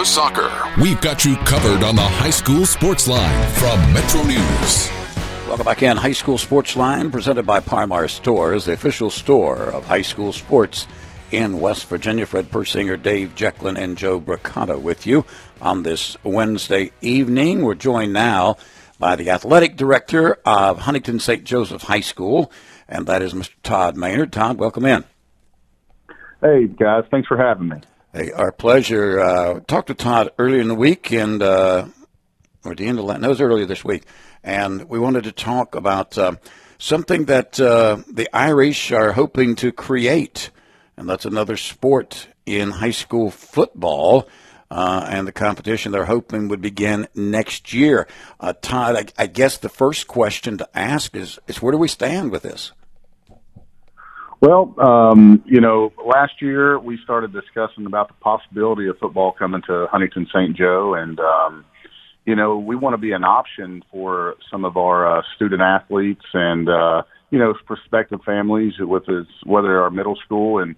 to 0.00 0.06
soccer, 0.06 0.50
we've 0.80 1.00
got 1.02 1.26
you 1.26 1.36
covered 1.36 1.84
on 1.84 1.94
the 1.94 2.00
high 2.00 2.30
school 2.30 2.64
sports 2.64 3.06
line 3.06 3.50
from 3.52 3.92
Metro 3.92 4.22
News. 4.22 4.88
Welcome 5.46 5.66
back 5.66 5.82
in. 5.82 5.98
High 5.98 6.12
School 6.12 6.38
Sports 6.38 6.74
Line, 6.74 7.10
presented 7.10 7.44
by 7.44 7.60
Parmar 7.60 8.08
Stores, 8.08 8.64
the 8.64 8.72
official 8.72 9.10
store 9.10 9.58
of 9.58 9.84
high 9.84 10.00
school 10.00 10.32
sports 10.32 10.86
in 11.32 11.60
West 11.60 11.86
Virginia. 11.86 12.24
Fred 12.24 12.50
Persinger, 12.50 13.02
Dave 13.02 13.34
Jecklin, 13.34 13.76
and 13.76 13.98
Joe 13.98 14.18
Brocato 14.18 14.80
with 14.80 15.06
you 15.06 15.26
on 15.60 15.82
this 15.82 16.16
Wednesday 16.24 16.92
evening. 17.02 17.62
We're 17.62 17.74
joined 17.74 18.14
now 18.14 18.56
by 18.98 19.16
the 19.16 19.28
athletic 19.28 19.76
director 19.76 20.38
of 20.46 20.78
Huntington 20.78 21.20
St. 21.20 21.44
Joseph 21.44 21.82
High 21.82 22.00
School, 22.00 22.50
and 22.88 23.06
that 23.06 23.20
is 23.20 23.34
Mr. 23.34 23.52
Todd 23.62 23.98
Maynard. 23.98 24.32
Todd, 24.32 24.56
welcome 24.56 24.86
in. 24.86 25.04
Hey, 26.40 26.68
guys. 26.68 27.04
Thanks 27.10 27.28
for 27.28 27.36
having 27.36 27.68
me. 27.68 27.82
Hey, 28.12 28.32
our 28.32 28.50
pleasure. 28.50 29.20
Uh, 29.20 29.60
talked 29.68 29.86
to 29.86 29.94
Todd 29.94 30.30
earlier 30.36 30.60
in 30.60 30.66
the 30.66 30.74
week, 30.74 31.12
and 31.12 31.40
uh, 31.40 31.86
or 32.64 32.74
the 32.74 32.88
end 32.88 32.98
of 32.98 33.04
last, 33.04 33.20
no, 33.20 33.28
it 33.28 33.30
was 33.30 33.40
earlier 33.40 33.66
this 33.66 33.84
week, 33.84 34.02
and 34.42 34.88
we 34.88 34.98
wanted 34.98 35.22
to 35.24 35.32
talk 35.32 35.76
about 35.76 36.18
uh, 36.18 36.32
something 36.76 37.26
that 37.26 37.60
uh, 37.60 37.98
the 38.12 38.28
Irish 38.32 38.90
are 38.90 39.12
hoping 39.12 39.54
to 39.54 39.70
create, 39.70 40.50
and 40.96 41.08
that's 41.08 41.24
another 41.24 41.56
sport 41.56 42.26
in 42.46 42.72
high 42.72 42.90
school 42.90 43.30
football. 43.30 44.28
Uh, 44.72 45.06
and 45.08 45.26
the 45.26 45.32
competition 45.32 45.92
they're 45.92 46.04
hoping 46.04 46.48
would 46.48 46.60
begin 46.60 47.06
next 47.14 47.72
year. 47.72 48.08
Uh, 48.40 48.54
Todd, 48.60 49.12
I, 49.18 49.22
I 49.22 49.26
guess 49.28 49.56
the 49.56 49.68
first 49.68 50.08
question 50.08 50.58
to 50.58 50.68
ask 50.76 51.14
is, 51.14 51.38
is 51.46 51.62
where 51.62 51.72
do 51.72 51.78
we 51.78 51.88
stand 51.88 52.32
with 52.32 52.42
this? 52.42 52.70
Well, 54.40 54.74
um, 54.80 55.42
you 55.44 55.60
know, 55.60 55.92
last 56.02 56.40
year 56.40 56.78
we 56.78 56.98
started 57.04 57.30
discussing 57.32 57.84
about 57.84 58.08
the 58.08 58.14
possibility 58.14 58.88
of 58.88 58.96
football 58.98 59.32
coming 59.32 59.60
to 59.66 59.86
Huntington 59.90 60.26
St. 60.34 60.56
Joe, 60.56 60.94
and 60.94 61.20
um, 61.20 61.64
you 62.24 62.34
know, 62.34 62.56
we 62.56 62.74
want 62.74 62.94
to 62.94 62.98
be 62.98 63.12
an 63.12 63.22
option 63.22 63.82
for 63.92 64.36
some 64.50 64.64
of 64.64 64.78
our 64.78 65.18
uh, 65.18 65.22
student 65.36 65.60
athletes 65.60 66.24
and 66.32 66.70
uh, 66.70 67.02
you 67.30 67.38
know 67.38 67.52
prospective 67.66 68.20
families 68.24 68.72
with 68.78 69.04
his, 69.04 69.26
whether 69.44 69.82
our 69.82 69.90
middle 69.90 70.16
school 70.24 70.58
and 70.62 70.74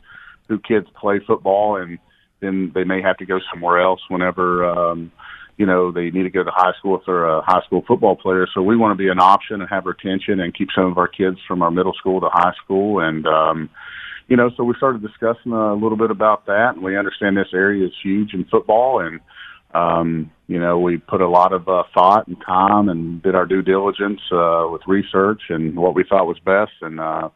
who 0.49 0.59
kids 0.59 0.89
play 1.01 1.21
football, 1.25 1.77
and 1.77 2.01
then 2.41 2.73
they 2.75 2.83
may 2.83 3.01
have 3.01 3.17
to 3.19 3.27
go 3.27 3.39
somewhere 3.53 3.81
else 3.81 4.01
whenever. 4.09 4.65
Um, 4.65 5.13
you 5.57 5.67
know, 5.67 5.93
they 5.93 6.11
need 6.11 6.23
to 6.23 6.31
go 6.31 6.43
to 6.43 6.51
high 6.51 6.73
school 6.79 6.97
if 6.99 7.03
they're 7.07 7.25
a 7.25 7.43
high 7.43 7.61
school 7.67 7.85
football 7.87 8.17
player. 8.17 8.47
So 8.53 8.63
we 8.63 8.77
want 8.77 8.93
to 8.97 9.03
be 9.03 9.11
an 9.11 9.21
option 9.21 9.61
and 9.61 9.69
have 9.71 9.87
retention 9.87 10.41
and 10.41 10.57
keep 10.57 10.69
some 10.75 10.87
of 10.87 10.99
our 10.99 11.09
kids 11.09 11.39
from 11.47 11.63
our 11.63 11.71
middle 11.71 11.93
school 11.93 12.21
to 12.21 12.29
high 12.31 12.55
school. 12.65 13.01
And, 13.01 13.27
um, 13.27 13.71
you 14.29 14.37
know, 14.37 14.51
so 14.57 14.65
we 14.65 14.75
started 14.77 15.03
discussing 15.03 15.53
a 15.53 15.75
little 15.75 15.99
bit 15.99 16.11
about 16.11 16.47
that. 16.47 16.73
And 16.75 16.83
we 16.83 16.97
understand 16.97 17.37
this 17.37 17.53
area 17.53 17.87
is 17.87 17.93
huge 18.03 18.33
in 18.33 18.45
football. 18.47 19.01
And, 19.01 19.21
um, 19.75 20.31
you 20.49 20.59
know, 20.59 20.79
we 20.79 20.97
put 20.97 21.21
a 21.21 21.29
lot 21.29 21.53
of 21.53 21.69
uh, 21.69 21.85
thought 21.95 22.29
and 22.29 22.37
time 22.45 22.89
and 22.89 23.23
did 23.23 23.35
our 23.35 23.47
due 23.47 23.63
diligence 23.63 24.21
uh, 24.33 24.67
with 24.71 24.83
research 24.87 25.43
and 25.51 25.77
what 25.77 25.95
we 25.95 26.05
thought 26.05 26.27
was 26.27 26.39
best. 26.39 26.73
And 26.81 26.99
uh, 26.99 27.29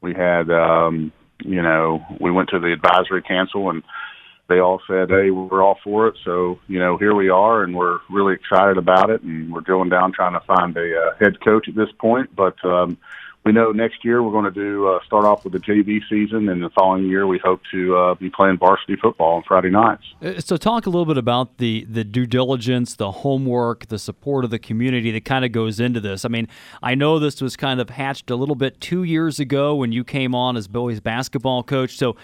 we 0.00 0.14
had, 0.14 0.48
um, 0.50 1.12
you 1.44 1.60
know, 1.60 2.04
we 2.20 2.30
went 2.30 2.50
to 2.50 2.60
the 2.60 2.72
advisory 2.72 3.22
council 3.22 3.68
and 3.70 3.82
they 4.48 4.58
all 4.58 4.80
said, 4.86 5.10
"Hey, 5.10 5.30
we're 5.30 5.62
all 5.62 5.78
for 5.82 6.08
it." 6.08 6.16
So 6.24 6.58
you 6.68 6.78
know, 6.78 6.96
here 6.96 7.14
we 7.14 7.28
are, 7.28 7.62
and 7.62 7.74
we're 7.74 7.98
really 8.10 8.34
excited 8.34 8.76
about 8.76 9.10
it, 9.10 9.22
and 9.22 9.52
we're 9.52 9.62
going 9.62 9.88
down 9.88 10.12
trying 10.12 10.34
to 10.34 10.40
find 10.40 10.76
a 10.76 11.00
uh, 11.00 11.14
head 11.18 11.40
coach 11.40 11.68
at 11.68 11.74
this 11.74 11.90
point. 11.98 12.34
But 12.36 12.62
um, 12.64 12.98
we 13.44 13.52
know 13.52 13.72
next 13.72 14.04
year 14.04 14.22
we're 14.22 14.32
going 14.32 14.46
to 14.46 14.50
do 14.50 14.88
uh, 14.88 15.04
start 15.04 15.26
off 15.26 15.44
with 15.44 15.52
the 15.52 15.58
JV 15.58 16.00
season, 16.08 16.48
and 16.48 16.62
the 16.62 16.70
following 16.70 17.06
year 17.08 17.26
we 17.26 17.38
hope 17.38 17.60
to 17.72 17.96
uh, 17.96 18.14
be 18.14 18.30
playing 18.30 18.56
varsity 18.56 18.96
football 18.96 19.36
on 19.36 19.42
Friday 19.42 19.70
nights. 19.70 20.02
Uh, 20.22 20.40
So, 20.40 20.56
talk 20.56 20.86
a 20.86 20.90
little 20.90 21.04
bit 21.04 21.18
about 21.18 21.58
the 21.58 21.86
the 21.88 22.04
due 22.04 22.26
diligence, 22.26 22.96
the 22.96 23.10
homework, 23.10 23.86
the 23.88 23.98
support 23.98 24.44
of 24.44 24.50
the 24.50 24.58
community 24.58 25.10
that 25.10 25.24
kind 25.24 25.44
of 25.44 25.52
goes 25.52 25.78
into 25.78 26.00
this. 26.00 26.24
I 26.24 26.28
mean, 26.28 26.48
I 26.82 26.94
know 26.94 27.18
this 27.18 27.40
was 27.42 27.56
kind 27.56 27.80
of 27.80 27.90
hatched 27.90 28.30
a 28.30 28.36
little 28.36 28.54
bit 28.56 28.80
two 28.80 29.02
years 29.02 29.38
ago 29.38 29.74
when 29.74 29.92
you 29.92 30.04
came 30.04 30.34
on 30.34 30.56
as 30.56 30.66
Bowie's 30.66 31.00
basketball 31.00 31.62
coach. 31.62 31.96
So, 31.96 32.16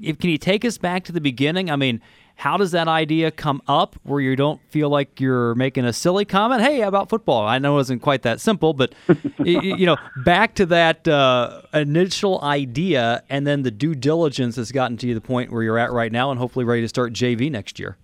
if 0.00 0.18
can 0.18 0.30
you 0.30 0.38
take 0.38 0.64
us 0.64 0.78
back 0.78 1.04
to 1.04 1.12
the 1.12 1.20
beginning? 1.20 1.70
I 1.70 1.76
mean. 1.76 2.00
How 2.38 2.56
does 2.56 2.70
that 2.70 2.86
idea 2.86 3.32
come 3.32 3.60
up 3.66 3.96
where 4.04 4.20
you 4.20 4.36
don't 4.36 4.60
feel 4.70 4.88
like 4.88 5.20
you're 5.20 5.56
making 5.56 5.84
a 5.84 5.92
silly 5.92 6.24
comment? 6.24 6.62
Hey, 6.62 6.82
about 6.82 7.08
football? 7.08 7.44
I 7.44 7.58
know 7.58 7.72
it 7.72 7.78
wasn't 7.78 8.00
quite 8.00 8.22
that 8.22 8.40
simple, 8.40 8.74
but 8.74 8.94
you, 9.44 9.60
you 9.60 9.86
know, 9.86 9.96
back 10.24 10.54
to 10.54 10.66
that 10.66 11.08
uh, 11.08 11.62
initial 11.74 12.40
idea, 12.40 13.24
and 13.28 13.44
then 13.44 13.62
the 13.62 13.72
due 13.72 13.96
diligence 13.96 14.54
has 14.54 14.70
gotten 14.70 14.96
to 14.98 15.08
you 15.08 15.14
the 15.14 15.20
point 15.20 15.50
where 15.50 15.64
you're 15.64 15.78
at 15.78 15.90
right 15.90 16.12
now, 16.12 16.30
and 16.30 16.38
hopefully 16.38 16.64
ready 16.64 16.82
to 16.82 16.88
start 16.88 17.12
JV 17.12 17.50
next 17.50 17.80
year. 17.80 17.96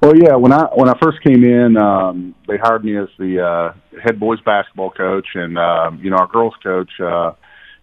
Well, 0.00 0.16
yeah. 0.16 0.36
When 0.36 0.52
I 0.52 0.66
when 0.74 0.88
I 0.88 0.94
first 1.02 1.20
came 1.22 1.42
in, 1.42 1.76
um, 1.76 2.36
they 2.46 2.56
hired 2.56 2.84
me 2.84 2.96
as 2.96 3.08
the 3.18 3.44
uh, 3.44 3.98
head 4.00 4.20
boys 4.20 4.40
basketball 4.42 4.90
coach, 4.90 5.26
and 5.34 5.58
um, 5.58 5.98
you 6.02 6.10
know 6.10 6.16
our 6.16 6.28
girls 6.28 6.54
coach, 6.62 6.90
uh, 7.00 7.32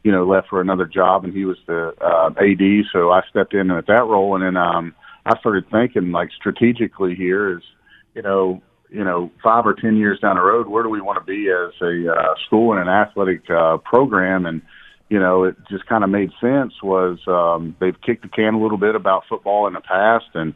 you 0.03 0.11
know, 0.11 0.25
left 0.25 0.49
for 0.49 0.61
another 0.61 0.85
job, 0.85 1.23
and 1.23 1.33
he 1.33 1.45
was 1.45 1.57
the 1.65 1.93
uh, 2.01 2.29
AD. 2.37 2.85
So 2.91 3.11
I 3.11 3.21
stepped 3.29 3.53
in 3.53 3.71
at 3.71 3.87
that 3.87 4.05
role, 4.05 4.35
and 4.35 4.43
then 4.43 4.57
um, 4.57 4.93
I 5.25 5.37
started 5.39 5.65
thinking 5.71 6.11
like 6.11 6.29
strategically 6.35 7.15
here 7.15 7.57
is, 7.57 7.63
you 8.13 8.21
know, 8.21 8.61
you 8.89 9.03
know, 9.03 9.31
five 9.41 9.65
or 9.65 9.73
ten 9.73 9.95
years 9.95 10.19
down 10.19 10.35
the 10.35 10.41
road, 10.41 10.67
where 10.67 10.83
do 10.83 10.89
we 10.89 11.01
want 11.01 11.19
to 11.19 11.25
be 11.25 11.49
as 11.49 11.73
a 11.81 12.13
uh, 12.13 12.35
school 12.45 12.73
and 12.73 12.81
an 12.81 12.89
athletic 12.89 13.49
uh, 13.49 13.77
program? 13.77 14.45
And 14.45 14.61
you 15.09 15.19
know, 15.19 15.45
it 15.45 15.55
just 15.69 15.85
kind 15.85 16.03
of 16.03 16.09
made 16.09 16.31
sense. 16.39 16.73
Was 16.83 17.19
um, 17.27 17.75
they've 17.79 17.99
kicked 18.01 18.23
the 18.23 18.27
can 18.27 18.55
a 18.55 18.61
little 18.61 18.77
bit 18.77 18.95
about 18.95 19.23
football 19.29 19.67
in 19.67 19.73
the 19.73 19.81
past, 19.81 20.25
and 20.33 20.53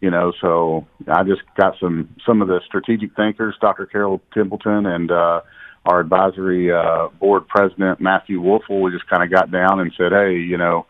you 0.00 0.10
know, 0.10 0.32
so 0.40 0.86
I 1.08 1.22
just 1.22 1.42
got 1.56 1.74
some 1.80 2.14
some 2.26 2.42
of 2.42 2.48
the 2.48 2.60
strategic 2.66 3.16
thinkers, 3.16 3.54
Dr. 3.60 3.86
Carol 3.86 4.20
Templeton, 4.34 4.84
and 4.84 5.10
uh, 5.10 5.40
our 5.84 6.00
advisory 6.00 6.72
uh, 6.72 7.08
board 7.20 7.48
president 7.48 8.00
Matthew 8.00 8.40
Wolfel. 8.40 8.82
We 8.82 8.92
just 8.92 9.08
kind 9.08 9.22
of 9.22 9.30
got 9.30 9.50
down 9.50 9.80
and 9.80 9.92
said, 9.96 10.12
hey, 10.12 10.34
you 10.34 10.56
know, 10.56 10.86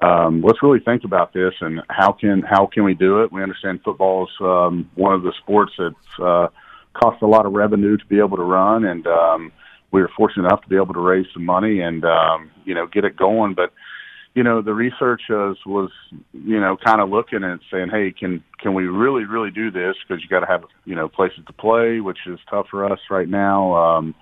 um, 0.00 0.42
let's 0.42 0.62
really 0.62 0.80
think 0.80 1.04
about 1.04 1.32
this 1.32 1.54
and 1.60 1.80
how 1.88 2.12
can 2.12 2.42
how 2.42 2.66
can 2.66 2.84
we 2.84 2.94
do 2.94 3.22
it? 3.22 3.32
We 3.32 3.42
understand 3.42 3.80
football 3.84 4.24
is 4.24 4.32
um, 4.40 4.90
one 4.94 5.12
of 5.12 5.22
the 5.22 5.32
sports 5.42 5.72
that 5.78 5.94
uh, 6.24 6.48
costs 6.92 7.22
a 7.22 7.26
lot 7.26 7.46
of 7.46 7.52
revenue 7.52 7.96
to 7.96 8.06
be 8.06 8.18
able 8.18 8.36
to 8.36 8.44
run, 8.44 8.84
and 8.84 9.06
um, 9.06 9.52
we 9.90 10.00
were 10.00 10.10
fortunate 10.16 10.46
enough 10.46 10.62
to 10.62 10.68
be 10.68 10.76
able 10.76 10.94
to 10.94 11.00
raise 11.00 11.26
some 11.32 11.44
money 11.44 11.80
and 11.80 12.04
um, 12.04 12.50
you 12.64 12.74
know 12.74 12.86
get 12.86 13.04
it 13.04 13.16
going, 13.16 13.54
but 13.54 13.72
you 14.38 14.44
know 14.44 14.62
the 14.62 14.72
research 14.72 15.22
was, 15.28 15.56
was 15.66 15.90
you 16.32 16.60
know 16.60 16.76
kind 16.76 17.00
of 17.00 17.08
looking 17.10 17.42
and 17.42 17.58
saying 17.72 17.88
hey 17.90 18.12
can 18.12 18.44
can 18.60 18.72
we 18.72 18.84
really 18.84 19.24
really 19.24 19.50
do 19.50 19.68
this? 19.68 19.96
Because 20.00 20.22
you 20.22 20.28
got 20.28 20.40
to 20.40 20.46
have 20.46 20.62
you 20.84 20.94
know 20.94 21.08
places 21.08 21.40
to 21.48 21.52
play 21.52 21.98
which 21.98 22.18
is 22.24 22.38
tough 22.48 22.66
for 22.70 22.84
us 22.84 23.00
right 23.10 23.28
now 23.28 23.74
um 23.74 24.14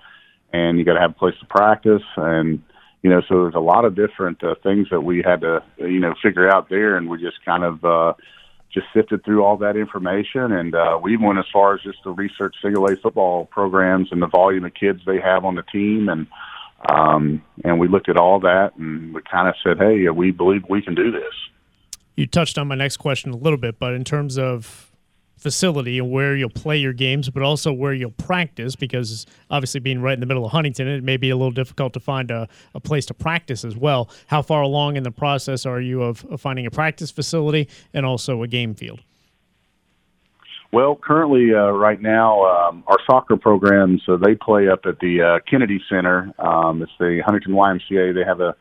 and 0.51 0.79
you 0.79 0.85
got 0.85 0.95
to 0.95 0.99
have 0.99 1.11
a 1.11 1.19
place 1.19 1.35
to 1.39 1.45
practice. 1.45 2.01
And 2.15 2.63
you 3.03 3.11
know 3.11 3.21
so 3.29 3.43
there's 3.43 3.53
a 3.53 3.59
lot 3.59 3.85
of 3.85 3.95
different 3.95 4.43
uh, 4.43 4.55
things 4.63 4.87
that 4.89 5.01
we 5.01 5.21
had 5.23 5.41
to 5.41 5.63
you 5.77 5.99
know 5.99 6.15
figure 6.23 6.49
out 6.49 6.67
there 6.67 6.97
and 6.97 7.07
we 7.07 7.21
just 7.21 7.45
kind 7.45 7.63
of 7.63 7.85
uh 7.85 8.13
just 8.73 8.87
sifted 8.95 9.23
through 9.23 9.43
all 9.43 9.57
that 9.57 9.77
information. 9.77 10.51
And 10.51 10.73
uh 10.73 10.97
we 10.99 11.15
went 11.15 11.37
as 11.37 11.45
far 11.53 11.75
as 11.75 11.81
just 11.83 12.01
to 12.05 12.09
research 12.09 12.55
single 12.59 12.87
A 12.87 12.95
football 12.97 13.45
programs 13.45 14.07
and 14.11 14.19
the 14.19 14.33
volume 14.41 14.65
of 14.65 14.73
kids 14.73 15.01
they 15.05 15.19
have 15.19 15.45
on 15.45 15.53
the 15.53 15.67
team. 15.71 16.09
And 16.09 16.25
um, 16.87 17.41
and 17.63 17.79
we 17.79 17.87
looked 17.87 18.09
at 18.09 18.17
all 18.17 18.39
that 18.41 18.75
and 18.77 19.13
we 19.13 19.21
kind 19.21 19.47
of 19.47 19.55
said, 19.63 19.77
hey, 19.77 20.07
we 20.09 20.31
believe 20.31 20.63
we 20.69 20.81
can 20.81 20.95
do 20.95 21.11
this. 21.11 21.33
You 22.15 22.25
touched 22.25 22.57
on 22.57 22.67
my 22.67 22.75
next 22.75 22.97
question 22.97 23.31
a 23.31 23.37
little 23.37 23.57
bit, 23.57 23.77
but 23.79 23.93
in 23.93 24.03
terms 24.03 24.37
of 24.37 24.91
facility 25.37 25.99
and 25.99 26.11
where 26.11 26.35
you'll 26.35 26.49
play 26.49 26.77
your 26.77 26.93
games, 26.93 27.29
but 27.29 27.43
also 27.43 27.71
where 27.71 27.93
you'll 27.93 28.09
practice, 28.09 28.75
because 28.75 29.27
obviously 29.51 29.79
being 29.79 30.01
right 30.01 30.15
in 30.15 30.19
the 30.19 30.25
middle 30.25 30.43
of 30.43 30.51
Huntington, 30.51 30.87
it 30.87 31.03
may 31.03 31.15
be 31.15 31.29
a 31.29 31.35
little 31.35 31.51
difficult 31.51 31.93
to 31.93 31.99
find 31.99 32.31
a, 32.31 32.49
a 32.73 32.79
place 32.79 33.05
to 33.05 33.13
practice 33.13 33.63
as 33.63 33.77
well. 33.77 34.09
How 34.27 34.41
far 34.41 34.63
along 34.63 34.97
in 34.97 35.03
the 35.03 35.11
process 35.11 35.65
are 35.65 35.79
you 35.79 36.01
of, 36.01 36.25
of 36.25 36.41
finding 36.41 36.65
a 36.65 36.71
practice 36.71 37.11
facility 37.11 37.69
and 37.93 38.05
also 38.05 38.41
a 38.41 38.47
game 38.47 38.73
field? 38.73 39.03
Well, 40.71 40.95
currently, 41.01 41.53
uh, 41.53 41.71
right 41.71 42.01
now, 42.01 42.43
um, 42.43 42.83
our 42.87 42.97
soccer 43.09 43.37
programs 43.37 44.01
uh, 44.07 44.17
they 44.17 44.35
play 44.35 44.67
up 44.67 44.81
at 44.85 44.99
the 44.99 45.21
uh, 45.21 45.49
Kennedy 45.49 45.79
Center. 45.89 46.33
Um, 46.39 46.81
it's 46.81 46.91
the 46.99 47.21
Huntington 47.25 47.53
YMCA. 47.53 48.13
They 48.13 48.25
have 48.25 48.41
a, 48.41 48.53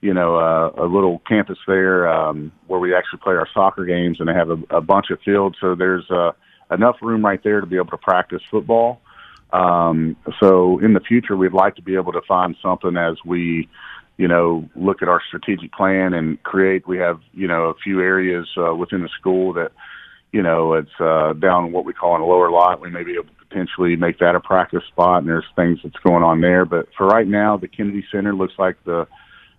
you 0.00 0.14
know, 0.14 0.36
uh, 0.36 0.82
a 0.82 0.86
little 0.86 1.20
campus 1.28 1.58
there 1.66 2.08
um, 2.08 2.50
where 2.66 2.80
we 2.80 2.94
actually 2.94 3.20
play 3.22 3.34
our 3.34 3.46
soccer 3.52 3.84
games, 3.84 4.20
and 4.20 4.28
they 4.28 4.32
have 4.32 4.48
a, 4.48 4.76
a 4.76 4.80
bunch 4.80 5.10
of 5.10 5.20
fields. 5.20 5.56
So 5.60 5.74
there's 5.74 6.10
uh, 6.10 6.32
enough 6.70 6.96
room 7.02 7.24
right 7.24 7.42
there 7.44 7.60
to 7.60 7.66
be 7.66 7.76
able 7.76 7.90
to 7.90 7.98
practice 7.98 8.40
football. 8.50 9.02
Um, 9.52 10.16
so 10.40 10.78
in 10.78 10.94
the 10.94 11.00
future, 11.00 11.36
we'd 11.36 11.52
like 11.52 11.76
to 11.76 11.82
be 11.82 11.96
able 11.96 12.12
to 12.12 12.22
find 12.26 12.56
something 12.62 12.96
as 12.96 13.16
we, 13.26 13.68
you 14.16 14.28
know, 14.28 14.66
look 14.76 15.02
at 15.02 15.08
our 15.08 15.20
strategic 15.26 15.72
plan 15.72 16.14
and 16.14 16.42
create. 16.42 16.86
We 16.86 16.98
have, 16.98 17.20
you 17.34 17.48
know, 17.48 17.64
a 17.64 17.74
few 17.74 18.00
areas 18.00 18.48
uh, 18.56 18.74
within 18.74 19.02
the 19.02 19.10
school 19.18 19.52
that 19.54 19.72
you 20.32 20.42
know, 20.42 20.74
it's 20.74 21.00
uh, 21.00 21.32
down 21.34 21.72
what 21.72 21.84
we 21.84 21.92
call 21.92 22.14
in 22.16 22.22
a 22.22 22.26
lower 22.26 22.50
lot. 22.50 22.80
We 22.80 22.90
may 22.90 23.02
be 23.02 23.14
able 23.14 23.24
to 23.24 23.44
potentially 23.48 23.96
make 23.96 24.18
that 24.18 24.36
a 24.36 24.40
practice 24.40 24.84
spot, 24.88 25.18
and 25.18 25.28
there's 25.28 25.44
things 25.56 25.80
that's 25.82 25.98
going 26.04 26.22
on 26.22 26.40
there. 26.40 26.64
But 26.64 26.88
for 26.96 27.06
right 27.06 27.26
now, 27.26 27.56
the 27.56 27.68
Kennedy 27.68 28.04
Center 28.12 28.34
looks 28.34 28.54
like 28.58 28.82
the 28.84 29.06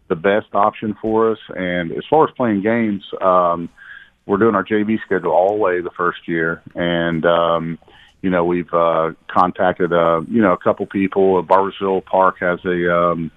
the 0.07 0.15
best 0.15 0.47
option 0.53 0.95
for 1.01 1.31
us. 1.31 1.39
And 1.55 1.91
as 1.93 2.03
far 2.09 2.27
as 2.27 2.33
playing 2.35 2.61
games, 2.61 3.03
um, 3.21 3.69
we're 4.25 4.37
doing 4.37 4.55
our 4.55 4.63
JV 4.63 4.97
schedule 5.05 5.31
all 5.31 5.49
the 5.49 5.55
way 5.55 5.81
the 5.81 5.89
first 5.91 6.27
year, 6.27 6.61
and 6.75 7.25
um, 7.25 7.79
you 8.21 8.29
know 8.29 8.45
we've 8.45 8.73
uh, 8.73 9.11
contacted 9.27 9.91
uh, 9.91 10.21
you 10.29 10.41
know 10.41 10.53
a 10.53 10.57
couple 10.57 10.85
people. 10.85 11.43
Barboursville 11.43 12.05
Park 12.05 12.37
has 12.39 12.59
a 12.65 12.95
um, 12.95 13.31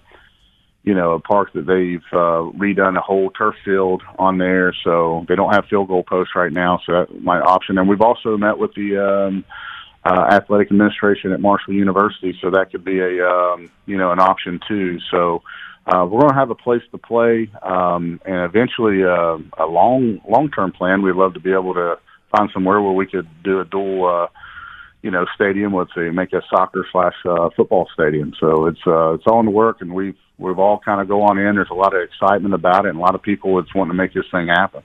you 0.85 0.95
know, 0.95 1.13
a 1.13 1.19
park 1.19 1.53
that 1.55 1.67
they've 1.67 2.05
uh, 2.13 2.45
redone 2.59 2.97
a 2.99 3.01
whole 3.01 3.31
turf 3.31 3.55
field 3.65 4.03
on 4.19 4.37
there, 4.37 4.75
so 4.85 5.25
they 5.29 5.35
don't 5.35 5.53
have 5.55 5.65
field 5.67 5.89
goal 5.89 6.03
posts 6.03 6.35
right 6.37 6.53
now. 6.53 6.79
So 6.85 6.93
that 6.93 7.23
might 7.23 7.41
option. 7.41 7.79
And 7.79 7.89
we've 7.89 8.03
also 8.03 8.37
met 8.37 8.59
with 8.59 8.75
the 8.75 8.99
um, 8.99 9.45
uh, 10.05 10.29
athletic 10.31 10.71
administration 10.71 11.33
at 11.33 11.41
Marshall 11.41 11.73
University, 11.73 12.37
so 12.43 12.51
that 12.51 12.71
could 12.71 12.85
be 12.85 13.01
a 13.01 13.27
um, 13.27 13.71
you 13.87 13.97
know 13.97 14.13
an 14.13 14.21
option 14.21 14.61
too. 14.69 14.99
So 15.11 15.43
uh, 15.87 16.07
we're 16.07 16.21
going 16.21 16.33
to 16.33 16.39
have 16.39 16.51
a 16.51 16.55
place 16.55 16.83
to 16.93 16.99
play, 16.99 17.51
um, 17.63 18.21
and 18.27 18.45
eventually 18.45 19.03
uh, 19.03 19.39
a 19.59 19.67
long 19.67 20.21
long 20.29 20.51
term 20.51 20.71
plan. 20.71 21.01
We'd 21.01 21.17
love 21.17 21.33
to 21.35 21.41
be 21.41 21.53
able 21.53 21.73
to 21.75 21.99
find 22.31 22.51
somewhere 22.53 22.83
where 22.83 22.93
we 22.93 23.07
could 23.07 23.29
do 23.43 23.61
a 23.61 23.65
dual. 23.65 24.07
Uh, 24.07 24.27
you 25.03 25.11
know, 25.11 25.27
stadium 25.35 25.73
with 25.73 25.95
a 25.99 26.11
make 26.13 26.33
a 26.33 26.41
soccer 26.49 26.87
slash 26.91 27.13
uh, 27.27 27.51
football 27.55 27.87
stadium. 27.93 28.33
So 28.41 28.65
it's 28.65 28.81
uh, 28.87 29.13
it's 29.13 29.25
all 29.27 29.39
in 29.41 29.45
the 29.45 29.53
work, 29.53 29.83
and 29.83 29.93
we've 29.93 30.17
we've 30.39 30.59
all 30.59 30.79
kind 30.79 31.01
of 31.01 31.09
go 31.09 31.23
on 31.23 31.39
in. 31.39 31.55
There's 31.55 31.71
a 31.71 31.75
lot 31.75 31.95
of 31.95 32.03
excitement 32.03 32.55
about 32.55 32.87
it, 32.87 32.91
and 32.91 32.99
a 32.99 33.03
lot 33.03 33.15
of 33.15 33.23
people 33.23 33.57
that's 33.57 33.75
wanting 33.75 33.93
to 33.93 33.97
make 33.97 34.13
this 34.13 34.27
thing 34.31 34.49
happen. 34.49 34.83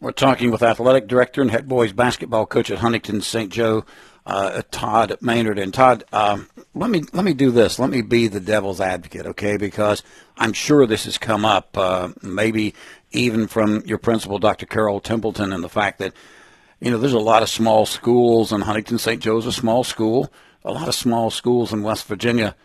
We're 0.00 0.12
talking 0.12 0.50
with 0.50 0.62
athletic 0.62 1.06
director 1.06 1.40
and 1.40 1.50
head 1.50 1.68
boys 1.68 1.92
basketball 1.92 2.46
coach 2.46 2.70
at 2.70 2.78
Huntington 2.78 3.22
St. 3.22 3.50
Joe, 3.50 3.86
uh, 4.26 4.62
Todd 4.70 5.16
Maynard. 5.20 5.58
And 5.58 5.72
Todd, 5.72 6.04
um, 6.12 6.48
let 6.74 6.90
me 6.90 7.04
let 7.12 7.24
me 7.24 7.32
do 7.32 7.50
this. 7.50 7.78
Let 7.78 7.90
me 7.90 8.02
be 8.02 8.28
the 8.28 8.40
devil's 8.40 8.80
advocate, 8.80 9.26
okay? 9.26 9.56
Because 9.56 10.02
I'm 10.36 10.52
sure 10.52 10.86
this 10.86 11.04
has 11.04 11.16
come 11.16 11.44
up, 11.44 11.78
uh, 11.78 12.10
maybe 12.22 12.74
even 13.12 13.46
from 13.46 13.82
your 13.86 13.98
principal, 13.98 14.38
Dr. 14.38 14.66
Carol 14.66 15.00
Templeton, 15.00 15.52
and 15.52 15.64
the 15.64 15.68
fact 15.68 16.00
that 16.00 16.12
you 16.80 16.90
know 16.90 16.98
there's 16.98 17.12
a 17.12 17.18
lot 17.18 17.42
of 17.42 17.48
small 17.48 17.86
schools, 17.86 18.52
and 18.52 18.64
Huntington 18.64 18.98
St. 18.98 19.22
Joe's 19.22 19.46
a 19.46 19.52
small 19.52 19.84
school. 19.84 20.30
A 20.66 20.72
lot 20.72 20.88
of 20.88 20.94
small 20.94 21.30
schools 21.30 21.72
in 21.72 21.82
West 21.82 22.06
Virginia 22.06 22.56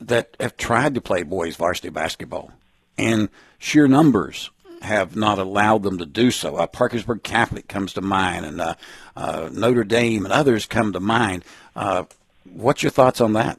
that 0.00 0.36
have 0.40 0.56
tried 0.56 0.94
to 0.94 1.00
play 1.00 1.22
boys 1.22 1.56
varsity 1.56 1.88
basketball, 1.88 2.52
and 2.98 3.28
sheer 3.58 3.88
numbers 3.88 4.50
have 4.82 5.16
not 5.16 5.38
allowed 5.38 5.82
them 5.82 5.98
to 5.98 6.06
do 6.06 6.30
so. 6.30 6.56
Uh, 6.56 6.66
Parkersburg 6.66 7.22
Catholic 7.22 7.68
comes 7.68 7.94
to 7.94 8.00
mind, 8.00 8.44
and 8.44 8.60
uh, 8.60 8.74
uh, 9.16 9.48
Notre 9.52 9.84
Dame 9.84 10.24
and 10.24 10.32
others 10.32 10.66
come 10.66 10.92
to 10.92 11.00
mind. 11.00 11.44
Uh, 11.74 12.04
what's 12.44 12.82
your 12.82 12.90
thoughts 12.90 13.20
on 13.20 13.32
that? 13.32 13.58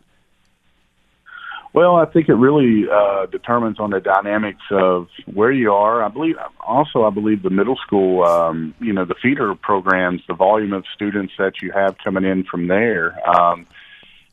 Well, 1.73 1.97
I 1.97 2.05
think 2.05 2.29
it 2.29 2.35
really 2.35 2.89
uh, 2.89 3.25
determines 3.25 3.81
on 3.81 3.89
the 3.89 3.99
dynamics 3.99 4.61
of 4.71 5.09
where 5.25 5.51
you 5.51 5.73
are. 5.73 6.01
I 6.01 6.07
believe 6.07 6.37
also 6.65 7.03
I 7.03 7.09
believe 7.09 7.43
the 7.43 7.49
middle 7.49 7.75
school, 7.75 8.23
um, 8.23 8.73
you 8.79 8.93
know, 8.93 9.03
the 9.03 9.15
feeder 9.21 9.53
programs, 9.55 10.21
the 10.25 10.35
volume 10.35 10.71
of 10.71 10.85
students 10.93 11.33
that 11.37 11.61
you 11.61 11.73
have 11.73 11.97
coming 11.97 12.23
in 12.23 12.45
from 12.45 12.69
there. 12.69 13.17
Um, 13.27 13.67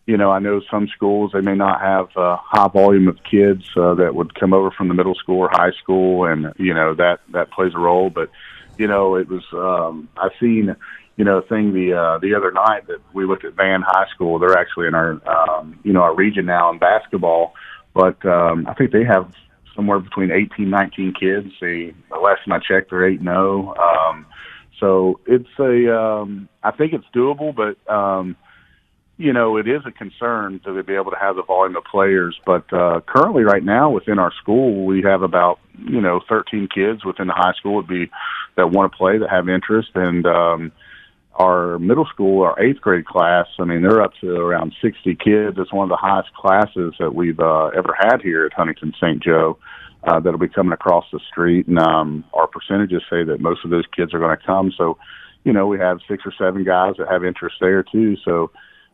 you 0.07 0.17
know, 0.17 0.31
I 0.31 0.41
know 0.41 0.61
some 0.71 0.89
schools 0.89 1.31
they 1.33 1.41
may 1.41 1.55
not 1.55 1.81
have 1.81 2.09
a 2.17 2.37
high 2.37 2.69
volume 2.69 3.09
of 3.09 3.19
kids 3.29 3.63
uh, 3.77 3.95
that 3.95 4.15
would 4.15 4.35
come 4.35 4.53
over 4.53 4.71
from 4.71 4.89
the 4.89 4.95
middle 4.95 5.15
school 5.15 5.39
or 5.39 5.51
high 5.53 5.71
school, 5.83 6.27
and 6.27 6.53
you 6.59 6.75
know 6.75 6.95
that 6.95 7.21
that 7.33 7.51
plays 7.53 7.73
a 7.75 7.79
role. 7.79 8.11
But 8.11 8.31
you 8.79 8.89
know, 8.89 9.15
it 9.15 9.29
was 9.29 9.45
um, 9.53 10.09
I've 10.17 10.33
seen 10.41 10.75
you 11.17 11.25
know 11.25 11.39
a 11.39 11.43
thing 11.43 11.73
the 11.73 11.95
uh, 11.95 12.19
the 12.19 12.35
other 12.35 12.51
night 12.51 12.89
that 12.89 12.99
we 13.13 13.27
looked 13.27 13.45
at 13.45 13.55
Van 13.55 13.83
High 13.87 14.09
School. 14.15 14.39
They're 14.39 14.59
actually 14.59 14.89
in 14.89 14.95
our 14.95 15.21
um, 15.29 15.79
you 15.85 15.93
know 15.93 16.03
our 16.03 16.15
region 16.15 16.47
now 16.47 16.71
in 16.73 16.79
basketball, 16.79 17.55
but 17.95 18.25
um, 18.27 18.67
I 18.67 18.75
think 18.75 18.91
they 18.91 19.05
have 19.05 19.31
somewhere 19.75 20.01
between 20.01 20.31
18, 20.31 20.69
19 20.69 21.15
kids. 21.19 21.49
They, 21.61 21.95
the 22.11 22.17
last 22.17 22.45
time 22.45 22.53
I 22.53 22.59
checked, 22.59 22.91
they're 22.91 23.07
eight 23.07 23.21
and 23.21 23.29
zero. 23.29 23.75
Um, 23.77 24.27
so 24.79 25.21
it's 25.27 25.49
a, 25.59 25.97
um, 25.97 26.49
I 26.63 26.73
think 26.73 26.93
it's 26.93 27.07
doable, 27.15 27.55
but 27.55 27.79
um, 27.91 28.37
you 29.23 29.33
know, 29.33 29.57
it 29.57 29.69
is 29.69 29.83
a 29.87 29.93
concern 29.93 30.61
to 30.65 30.83
be 30.83 30.95
able 30.95 31.13
to 31.13 31.17
have 31.17 31.37
the 31.37 31.45
volume 31.45 31.77
of 31.77 31.85
players. 31.85 32.37
But 32.45 32.73
uh, 32.73 33.03
currently, 33.07 33.45
right 33.45 33.63
now, 33.63 33.89
within 33.89 34.19
our 34.19 34.33
school, 34.43 34.85
we 34.85 35.03
have 35.03 35.23
about 35.23 35.61
you 35.79 36.01
know 36.01 36.21
13 36.29 36.69
kids 36.75 37.05
within 37.05 37.29
the 37.29 37.33
high 37.33 37.53
school 37.57 37.77
would 37.77 37.87
be 37.87 38.11
that 38.57 38.73
want 38.73 38.91
to 38.91 38.99
play 38.99 39.19
that 39.19 39.31
have 39.31 39.49
interest, 39.49 39.91
and 39.95 40.27
um, 40.27 40.73
our 41.35 41.79
middle 41.79 42.05
school, 42.07 42.43
our 42.43 42.61
eighth 42.61 42.81
grade 42.81 43.07
class, 43.07 43.47
I 43.61 43.65
mean, 43.65 43.83
they're 43.83 44.03
up 44.03 44.13
to 44.23 44.35
around 44.35 44.75
60 44.83 45.15
kids. 45.15 45.57
It's 45.57 45.73
one 45.73 45.85
of 45.85 45.89
the 45.89 45.97
highest 45.97 46.35
classes 46.35 46.95
that 46.99 47.15
we've 47.15 47.39
uh, 47.39 47.69
ever 47.69 47.97
had 47.99 48.21
here 48.23 48.45
at 48.45 48.53
Huntington 48.53 48.93
St. 49.01 49.23
Joe. 49.23 49.57
Uh, 50.05 50.19
that'll 50.19 50.39
be 50.39 50.49
coming 50.49 50.73
across 50.73 51.05
the 51.13 51.21
street, 51.31 51.69
and 51.69 51.79
um, 51.79 52.25
our 52.35 52.49
percentages 52.49 53.03
say 53.09 53.23
that 53.23 53.41
most 53.41 53.65
of 53.65 53.71
those 53.71 53.85
kids 53.97 54.13
are 54.13 54.19
going 54.19 54.37
to 54.37 54.45
come. 54.45 54.73
So, 54.77 54.99
you 55.45 55.53
know, 55.53 55.69
we 55.69 55.79
have 55.79 56.01
six 56.09 56.25
or 56.27 56.33
seven 56.37 56.65
guys 56.65 56.95
that 56.99 57.07
have 57.09 57.25
interest 57.25 57.55
there 57.61 57.85
too. 57.85 58.17
So, 58.25 58.51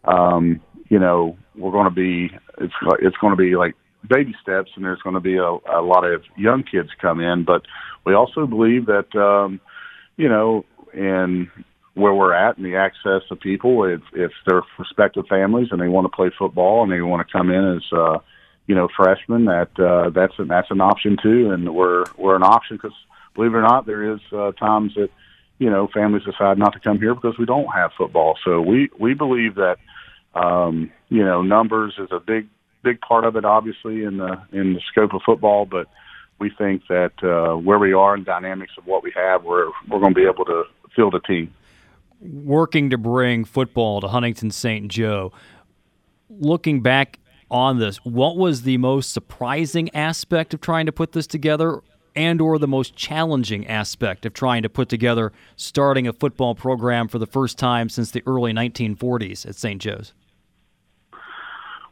um, 0.08 0.60
you 0.88 0.98
know, 0.98 1.36
we're 1.54 1.72
going 1.72 1.88
to 1.88 1.94
be 1.94 2.30
it's 2.58 2.74
it's 3.00 3.16
going 3.18 3.32
to 3.32 3.36
be 3.36 3.56
like 3.56 3.74
baby 4.08 4.34
steps, 4.40 4.70
and 4.74 4.84
there's 4.84 5.02
going 5.02 5.14
to 5.14 5.20
be 5.20 5.36
a, 5.36 5.44
a 5.44 5.82
lot 5.82 6.04
of 6.04 6.22
young 6.36 6.62
kids 6.62 6.88
come 7.00 7.20
in. 7.20 7.44
But 7.44 7.62
we 8.04 8.14
also 8.14 8.46
believe 8.46 8.86
that 8.86 9.14
um, 9.14 9.60
you 10.16 10.28
know, 10.28 10.64
and 10.94 11.48
where 11.94 12.14
we're 12.14 12.32
at 12.32 12.56
and 12.56 12.64
the 12.64 12.76
access 12.76 13.22
of 13.30 13.40
people, 13.40 13.84
if 13.84 14.00
if 14.14 14.32
they're 14.46 14.62
prospective 14.76 15.26
families 15.26 15.68
and 15.70 15.80
they 15.80 15.88
want 15.88 16.04
to 16.04 16.16
play 16.16 16.30
football 16.38 16.82
and 16.82 16.92
they 16.92 17.00
want 17.02 17.26
to 17.26 17.32
come 17.32 17.50
in 17.50 17.76
as 17.76 17.82
uh, 17.92 18.18
you 18.66 18.74
know 18.74 18.88
freshmen, 18.96 19.46
that 19.46 19.70
uh, 19.78 20.10
that's 20.10 20.34
an, 20.38 20.48
that's 20.48 20.70
an 20.70 20.80
option 20.80 21.16
too, 21.22 21.50
and 21.50 21.74
we're 21.74 22.04
we're 22.16 22.36
an 22.36 22.42
option 22.42 22.76
because 22.76 22.96
believe 23.34 23.52
it 23.52 23.58
or 23.58 23.62
not, 23.62 23.86
there 23.86 24.12
is 24.12 24.20
uh, 24.32 24.52
times 24.52 24.94
that 24.94 25.10
you 25.58 25.68
know 25.68 25.88
families 25.92 26.24
decide 26.24 26.58
not 26.58 26.72
to 26.72 26.80
come 26.80 26.98
here 26.98 27.14
because 27.14 27.36
we 27.38 27.46
don't 27.46 27.72
have 27.74 27.90
football. 27.98 28.38
So 28.44 28.60
we 28.60 28.90
we 28.98 29.14
believe 29.14 29.56
that 29.56 29.78
um, 30.38 30.90
you 31.08 31.24
know, 31.24 31.42
numbers 31.42 31.94
is 31.98 32.08
a 32.10 32.20
big 32.20 32.48
big 32.82 33.00
part 33.00 33.24
of 33.24 33.36
it, 33.36 33.44
obviously 33.44 34.04
in 34.04 34.18
the 34.18 34.40
in 34.52 34.74
the 34.74 34.80
scope 34.90 35.12
of 35.12 35.22
football. 35.24 35.66
But 35.66 35.88
we 36.38 36.50
think 36.50 36.82
that 36.88 37.12
uh, 37.22 37.56
where 37.56 37.78
we 37.78 37.92
are 37.92 38.14
and 38.14 38.24
dynamics 38.24 38.72
of 38.78 38.86
what 38.86 39.02
we 39.02 39.12
have, 39.14 39.44
we're 39.44 39.70
we're 39.88 40.00
going 40.00 40.14
to 40.14 40.20
be 40.20 40.26
able 40.26 40.44
to 40.46 40.64
field 40.94 41.14
a 41.14 41.20
team. 41.20 41.52
Working 42.20 42.90
to 42.90 42.98
bring 42.98 43.44
football 43.44 44.00
to 44.00 44.08
Huntington 44.08 44.50
St. 44.50 44.88
Joe. 44.88 45.32
Looking 46.30 46.82
back 46.82 47.18
on 47.50 47.78
this, 47.78 47.98
what 47.98 48.36
was 48.36 48.62
the 48.62 48.76
most 48.76 49.12
surprising 49.12 49.88
aspect 49.94 50.52
of 50.52 50.60
trying 50.60 50.86
to 50.86 50.92
put 50.92 51.12
this 51.12 51.26
together? 51.26 51.80
and 52.16 52.40
or 52.40 52.58
the 52.58 52.66
most 52.66 52.96
challenging 52.96 53.64
aspect 53.68 54.26
of 54.26 54.32
trying 54.32 54.62
to 54.62 54.68
put 54.68 54.88
together 54.88 55.32
starting 55.54 56.08
a 56.08 56.12
football 56.12 56.52
program 56.52 57.06
for 57.06 57.20
the 57.20 57.26
first 57.28 57.56
time 57.56 57.88
since 57.88 58.10
the 58.10 58.24
early 58.26 58.52
1940s 58.52 59.46
at 59.46 59.54
St. 59.54 59.80
Joe's? 59.80 60.12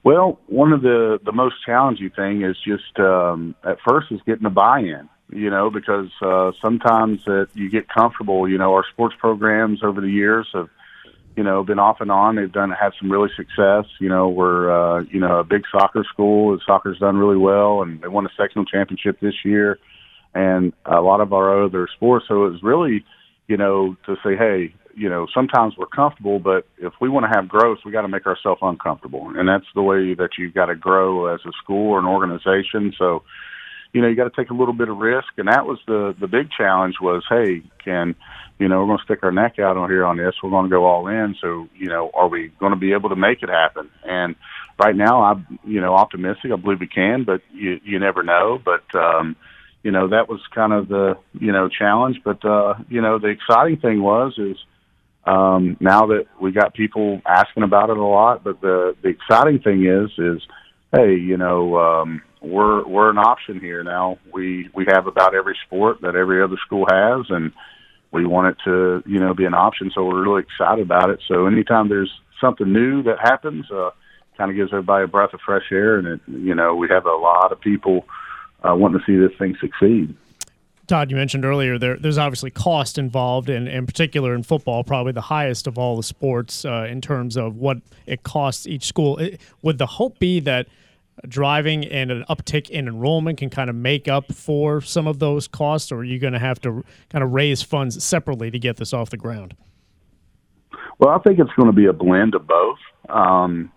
Well, 0.06 0.38
one 0.46 0.72
of 0.72 0.82
the 0.82 1.18
the 1.24 1.32
most 1.32 1.56
challenging 1.66 2.10
thing 2.10 2.44
is 2.44 2.56
just 2.64 2.96
um, 3.00 3.56
at 3.64 3.78
first 3.84 4.12
is 4.12 4.20
getting 4.24 4.44
the 4.44 4.50
buy-in. 4.50 5.08
You 5.32 5.50
know, 5.50 5.68
because 5.68 6.10
uh, 6.22 6.52
sometimes 6.62 7.24
that 7.24 7.48
you 7.54 7.68
get 7.68 7.88
comfortable. 7.88 8.48
You 8.48 8.56
know, 8.56 8.72
our 8.74 8.84
sports 8.92 9.16
programs 9.18 9.82
over 9.82 10.00
the 10.00 10.08
years 10.08 10.46
have, 10.54 10.68
you 11.36 11.42
know, 11.42 11.64
been 11.64 11.80
off 11.80 11.96
and 11.98 12.12
on. 12.12 12.36
They've 12.36 12.52
done 12.52 12.70
had 12.70 12.92
some 13.00 13.10
really 13.10 13.30
success. 13.36 13.86
You 13.98 14.08
know, 14.08 14.28
we're 14.28 14.70
uh, 14.70 15.02
you 15.10 15.18
know 15.18 15.40
a 15.40 15.44
big 15.44 15.62
soccer 15.72 16.04
school. 16.04 16.56
Soccer's 16.64 17.00
done 17.00 17.16
really 17.16 17.36
well, 17.36 17.82
and 17.82 18.00
they 18.00 18.06
won 18.06 18.26
a 18.26 18.30
sectional 18.40 18.64
championship 18.64 19.18
this 19.18 19.44
year, 19.44 19.80
and 20.36 20.72
a 20.84 21.00
lot 21.00 21.20
of 21.20 21.32
our 21.32 21.64
other 21.64 21.88
sports. 21.96 22.26
So 22.28 22.44
it's 22.44 22.62
really, 22.62 23.04
you 23.48 23.56
know, 23.56 23.96
to 24.06 24.14
say, 24.24 24.36
hey, 24.36 24.72
you 24.96 25.10
know, 25.10 25.26
sometimes 25.34 25.74
we're 25.76 25.86
comfortable, 25.86 26.38
but 26.38 26.66
if 26.78 26.94
we 27.02 27.10
want 27.10 27.26
to 27.30 27.36
have 27.36 27.48
growth, 27.48 27.78
we 27.84 27.92
got 27.92 28.02
to 28.02 28.08
make 28.08 28.26
ourselves 28.26 28.60
uncomfortable, 28.62 29.30
and 29.36 29.46
that's 29.46 29.66
the 29.74 29.82
way 29.82 30.14
that 30.14 30.30
you've 30.38 30.54
got 30.54 30.66
to 30.66 30.74
grow 30.74 31.32
as 31.34 31.40
a 31.44 31.52
school 31.62 31.92
or 31.92 31.98
an 31.98 32.06
organization. 32.06 32.94
So, 32.98 33.22
you 33.92 34.00
know, 34.00 34.08
you 34.08 34.16
got 34.16 34.24
to 34.24 34.34
take 34.34 34.50
a 34.50 34.54
little 34.54 34.72
bit 34.72 34.88
of 34.88 34.96
risk, 34.96 35.28
and 35.36 35.48
that 35.48 35.66
was 35.66 35.78
the 35.86 36.16
the 36.18 36.26
big 36.26 36.48
challenge. 36.50 36.94
Was 37.00 37.22
hey, 37.28 37.62
can 37.84 38.14
you 38.58 38.68
know 38.68 38.80
we're 38.80 38.86
going 38.86 38.98
to 38.98 39.04
stick 39.04 39.22
our 39.22 39.32
neck 39.32 39.58
out 39.58 39.76
on 39.76 39.90
here 39.90 40.04
on 40.04 40.16
this? 40.16 40.34
We're 40.42 40.50
going 40.50 40.64
to 40.64 40.70
go 40.70 40.86
all 40.86 41.08
in. 41.08 41.36
So, 41.42 41.68
you 41.76 41.88
know, 41.88 42.10
are 42.14 42.28
we 42.28 42.50
going 42.58 42.72
to 42.72 42.78
be 42.78 42.94
able 42.94 43.10
to 43.10 43.16
make 43.16 43.42
it 43.42 43.50
happen? 43.50 43.90
And 44.02 44.34
right 44.82 44.96
now, 44.96 45.22
I'm 45.24 45.58
you 45.66 45.82
know 45.82 45.94
optimistic. 45.94 46.52
I 46.52 46.56
believe 46.56 46.80
we 46.80 46.86
can, 46.86 47.24
but 47.24 47.42
you 47.52 47.80
you 47.84 47.98
never 47.98 48.22
know. 48.22 48.58
But 48.64 48.98
um, 48.98 49.36
you 49.82 49.90
know, 49.90 50.08
that 50.08 50.28
was 50.28 50.40
kind 50.54 50.72
of 50.72 50.88
the 50.88 51.18
you 51.38 51.52
know 51.52 51.68
challenge. 51.68 52.22
But 52.24 52.42
uh, 52.46 52.74
you 52.88 53.02
know, 53.02 53.18
the 53.18 53.28
exciting 53.28 53.76
thing 53.76 54.02
was 54.02 54.34
is 54.38 54.56
um, 55.26 55.76
now 55.80 56.06
that 56.06 56.26
we 56.40 56.52
got 56.52 56.74
people 56.74 57.20
asking 57.26 57.64
about 57.64 57.90
it 57.90 57.96
a 57.96 58.04
lot. 58.04 58.44
But 58.44 58.60
the 58.60 58.96
the 59.02 59.08
exciting 59.08 59.60
thing 59.60 59.86
is 59.86 60.10
is 60.18 60.46
hey, 60.94 61.16
you 61.16 61.36
know, 61.36 61.76
um, 61.78 62.22
we're 62.40 62.86
we're 62.86 63.10
an 63.10 63.18
option 63.18 63.60
here 63.60 63.82
now. 63.82 64.18
We 64.32 64.70
we 64.74 64.86
have 64.88 65.06
about 65.06 65.34
every 65.34 65.56
sport 65.66 66.00
that 66.02 66.14
every 66.14 66.42
other 66.42 66.56
school 66.64 66.86
has, 66.90 67.26
and 67.28 67.52
we 68.12 68.24
want 68.24 68.48
it 68.48 68.56
to 68.64 69.02
you 69.06 69.18
know 69.18 69.34
be 69.34 69.44
an 69.44 69.54
option. 69.54 69.90
So 69.94 70.04
we're 70.04 70.22
really 70.22 70.42
excited 70.42 70.82
about 70.82 71.10
it. 71.10 71.20
So 71.26 71.46
anytime 71.46 71.88
there's 71.88 72.12
something 72.40 72.72
new 72.72 73.02
that 73.04 73.18
happens, 73.18 73.70
uh, 73.70 73.90
kind 74.36 74.50
of 74.50 74.56
gives 74.56 74.72
everybody 74.72 75.04
a 75.04 75.08
breath 75.08 75.34
of 75.34 75.40
fresh 75.40 75.72
air, 75.72 75.98
and 75.98 76.06
it 76.06 76.20
you 76.28 76.54
know 76.54 76.76
we 76.76 76.88
have 76.88 77.06
a 77.06 77.16
lot 77.16 77.50
of 77.50 77.60
people 77.60 78.06
uh, 78.62 78.74
wanting 78.74 79.00
to 79.00 79.06
see 79.06 79.16
this 79.16 79.36
thing 79.38 79.56
succeed. 79.60 80.14
Todd, 80.86 81.10
you 81.10 81.16
mentioned 81.16 81.44
earlier 81.44 81.78
there, 81.78 81.96
there's 81.96 82.18
obviously 82.18 82.50
cost 82.50 82.96
involved, 82.98 83.48
and 83.48 83.68
in 83.68 83.86
particular 83.86 84.34
in 84.34 84.42
football, 84.42 84.84
probably 84.84 85.12
the 85.12 85.20
highest 85.20 85.66
of 85.66 85.78
all 85.78 85.96
the 85.96 86.02
sports 86.02 86.64
uh, 86.64 86.86
in 86.88 87.00
terms 87.00 87.36
of 87.36 87.56
what 87.56 87.78
it 88.06 88.22
costs 88.22 88.66
each 88.66 88.84
school. 88.84 89.18
It, 89.18 89.40
would 89.62 89.78
the 89.78 89.86
hope 89.86 90.18
be 90.18 90.38
that 90.40 90.68
driving 91.26 91.84
and 91.86 92.10
an 92.10 92.24
uptick 92.28 92.70
in 92.70 92.86
enrollment 92.86 93.38
can 93.38 93.50
kind 93.50 93.70
of 93.70 93.76
make 93.76 94.06
up 94.06 94.32
for 94.32 94.80
some 94.80 95.06
of 95.06 95.18
those 95.18 95.48
costs, 95.48 95.90
or 95.90 95.98
are 95.98 96.04
you 96.04 96.18
going 96.18 96.34
to 96.34 96.38
have 96.38 96.60
to 96.60 96.84
kind 97.10 97.24
of 97.24 97.32
raise 97.32 97.62
funds 97.62 98.02
separately 98.04 98.50
to 98.50 98.58
get 98.58 98.76
this 98.76 98.92
off 98.92 99.10
the 99.10 99.16
ground? 99.16 99.56
Well, 100.98 101.10
I 101.10 101.18
think 101.18 101.38
it's 101.38 101.52
going 101.56 101.68
to 101.68 101.74
be 101.76 101.86
a 101.86 101.92
blend 101.92 102.34
of 102.34 102.46
both. 102.46 102.78
Um, 103.08 103.72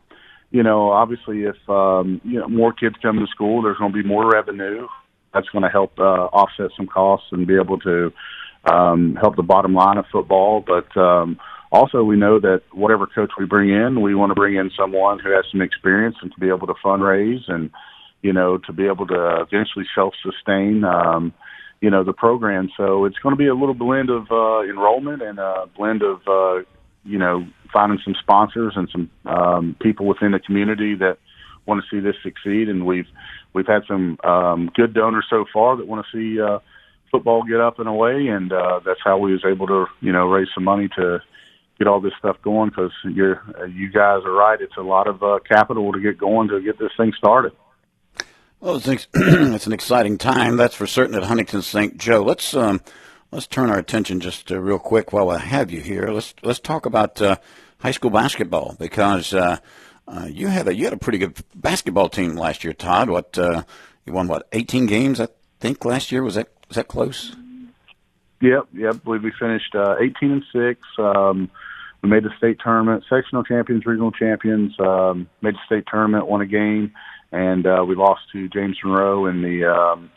you 0.51 0.63
know, 0.63 0.91
obviously, 0.91 1.43
if 1.43 1.57
um, 1.69 2.21
you 2.23 2.39
know 2.39 2.47
more 2.47 2.73
kids 2.73 2.95
come 3.01 3.19
to 3.19 3.27
school, 3.27 3.61
there's 3.61 3.77
going 3.77 3.91
to 3.91 4.03
be 4.03 4.07
more 4.07 4.29
revenue 4.29 4.87
that's 5.33 5.49
going 5.49 5.63
to 5.63 5.69
help 5.69 5.97
uh, 5.99 6.27
offset 6.31 6.71
some 6.75 6.87
costs 6.87 7.27
and 7.31 7.47
be 7.47 7.55
able 7.55 7.79
to 7.79 8.11
um, 8.65 9.15
help 9.15 9.35
the 9.35 9.43
bottom 9.43 9.73
line 9.73 9.97
of 9.97 10.05
football. 10.11 10.63
But 10.65 10.95
um, 10.99 11.39
also, 11.71 12.03
we 12.03 12.17
know 12.17 12.39
that 12.39 12.63
whatever 12.71 13.07
coach 13.07 13.31
we 13.37 13.45
bring 13.45 13.69
in, 13.69 14.01
we 14.01 14.15
want 14.15 14.31
to 14.31 14.35
bring 14.35 14.55
in 14.55 14.71
someone 14.77 15.19
who 15.19 15.31
has 15.31 15.45
some 15.51 15.61
experience 15.61 16.15
and 16.21 16.31
to 16.31 16.39
be 16.39 16.47
able 16.47 16.67
to 16.67 16.73
fundraise 16.83 17.47
and 17.47 17.69
you 18.21 18.33
know 18.33 18.57
to 18.57 18.73
be 18.73 18.85
able 18.85 19.07
to 19.07 19.41
eventually 19.41 19.85
self-sustain. 19.95 20.83
Um, 20.83 21.33
you 21.81 21.89
know 21.89 22.03
the 22.03 22.13
program, 22.13 22.69
so 22.75 23.05
it's 23.05 23.17
going 23.19 23.33
to 23.33 23.37
be 23.37 23.47
a 23.47 23.53
little 23.53 23.73
blend 23.73 24.09
of 24.09 24.29
uh, 24.31 24.61
enrollment 24.63 25.21
and 25.21 25.39
a 25.39 25.65
blend 25.77 26.01
of 26.01 26.19
uh, 26.27 26.63
you 27.05 27.17
know 27.17 27.47
finding 27.71 27.99
some 28.03 28.15
sponsors 28.19 28.73
and 28.75 28.89
some 28.91 29.09
um, 29.25 29.75
people 29.81 30.05
within 30.05 30.31
the 30.31 30.39
community 30.39 30.95
that 30.95 31.17
want 31.65 31.81
to 31.81 31.87
see 31.89 32.01
this 32.01 32.15
succeed. 32.23 32.67
And 32.67 32.85
we've 32.85 33.07
we've 33.53 33.67
had 33.67 33.83
some 33.87 34.17
um, 34.23 34.71
good 34.73 34.93
donors 34.93 35.25
so 35.29 35.45
far 35.51 35.77
that 35.77 35.87
want 35.87 36.05
to 36.05 36.17
see 36.17 36.41
uh, 36.41 36.59
football 37.11 37.43
get 37.43 37.59
up 37.59 37.79
and 37.79 37.87
away, 37.87 38.27
and 38.27 38.51
uh, 38.51 38.79
that's 38.85 38.99
how 39.03 39.17
we 39.17 39.33
was 39.33 39.43
able 39.45 39.67
to 39.67 39.85
you 40.01 40.11
know 40.11 40.27
raise 40.27 40.47
some 40.53 40.63
money 40.63 40.89
to 40.95 41.19
get 41.77 41.87
all 41.87 42.01
this 42.01 42.13
stuff 42.19 42.37
going. 42.41 42.69
Because 42.69 42.91
you're 43.03 43.41
uh, 43.59 43.65
you 43.65 43.89
guys 43.89 44.23
are 44.25 44.31
right; 44.31 44.59
it's 44.61 44.77
a 44.77 44.81
lot 44.81 45.07
of 45.07 45.23
uh, 45.23 45.39
capital 45.47 45.91
to 45.93 45.99
get 45.99 46.17
going 46.17 46.49
to 46.49 46.61
get 46.61 46.77
this 46.79 46.91
thing 46.97 47.13
started. 47.17 47.53
Well, 48.59 48.75
it's 48.75 48.87
an, 48.87 48.93
ex- 48.93 49.07
it's 49.13 49.67
an 49.67 49.73
exciting 49.73 50.17
time, 50.17 50.57
that's 50.57 50.75
for 50.75 50.85
certain, 50.85 51.15
at 51.15 51.23
Huntington 51.23 51.61
St. 51.61 51.97
Joe. 51.97 52.21
Let's 52.21 52.53
um, 52.53 52.81
let's 53.31 53.47
turn 53.47 53.69
our 53.69 53.77
attention 53.77 54.19
just 54.19 54.51
uh, 54.51 54.59
real 54.59 54.79
quick 54.79 55.13
while 55.13 55.29
I 55.29 55.37
have 55.37 55.71
you 55.71 55.81
here. 55.81 56.07
Let's 56.07 56.33
let's 56.43 56.59
talk 56.59 56.85
about 56.85 57.21
uh, 57.21 57.37
high 57.79 57.91
school 57.91 58.11
basketball 58.11 58.75
because 58.77 59.33
uh, 59.33 59.59
uh, 60.09 60.25
you 60.25 60.47
had 60.47 60.67
a 60.67 60.75
you 60.75 60.85
had 60.85 60.93
a 60.93 60.97
pretty 60.97 61.19
good 61.19 61.37
basketball 61.55 62.09
team 62.09 62.35
last 62.35 62.63
year, 62.63 62.73
Todd. 62.73 63.09
What 63.09 63.37
uh, 63.37 63.63
you 64.05 64.13
won? 64.13 64.27
What 64.27 64.47
eighteen 64.51 64.85
games? 64.85 65.19
I 65.19 65.27
think 65.59 65.85
last 65.85 66.11
year 66.11 66.23
was 66.23 66.35
that 66.35 66.49
was 66.67 66.75
that 66.75 66.87
close? 66.87 67.35
Yep, 68.41 68.69
yep. 68.73 68.95
I 68.95 68.97
believe 68.97 69.23
we 69.23 69.31
finished 69.39 69.75
uh, 69.75 69.95
eighteen 69.99 70.31
and 70.31 70.43
six. 70.51 70.81
Um, 70.97 71.51
we 72.01 72.09
made 72.09 72.23
the 72.23 72.31
state 72.37 72.57
tournament, 72.63 73.03
sectional 73.09 73.43
champions, 73.43 73.85
regional 73.85 74.11
champions, 74.11 74.73
um, 74.79 75.27
made 75.41 75.55
the 75.55 75.59
state 75.65 75.83
tournament, 75.91 76.27
won 76.27 76.41
a 76.41 76.45
game, 76.45 76.93
and 77.31 77.67
uh, 77.67 77.83
we 77.85 77.95
lost 77.95 78.21
to 78.31 78.47
James 78.47 78.77
Monroe 78.83 79.27
in 79.27 79.41
the 79.41 79.65
um, 79.65 80.09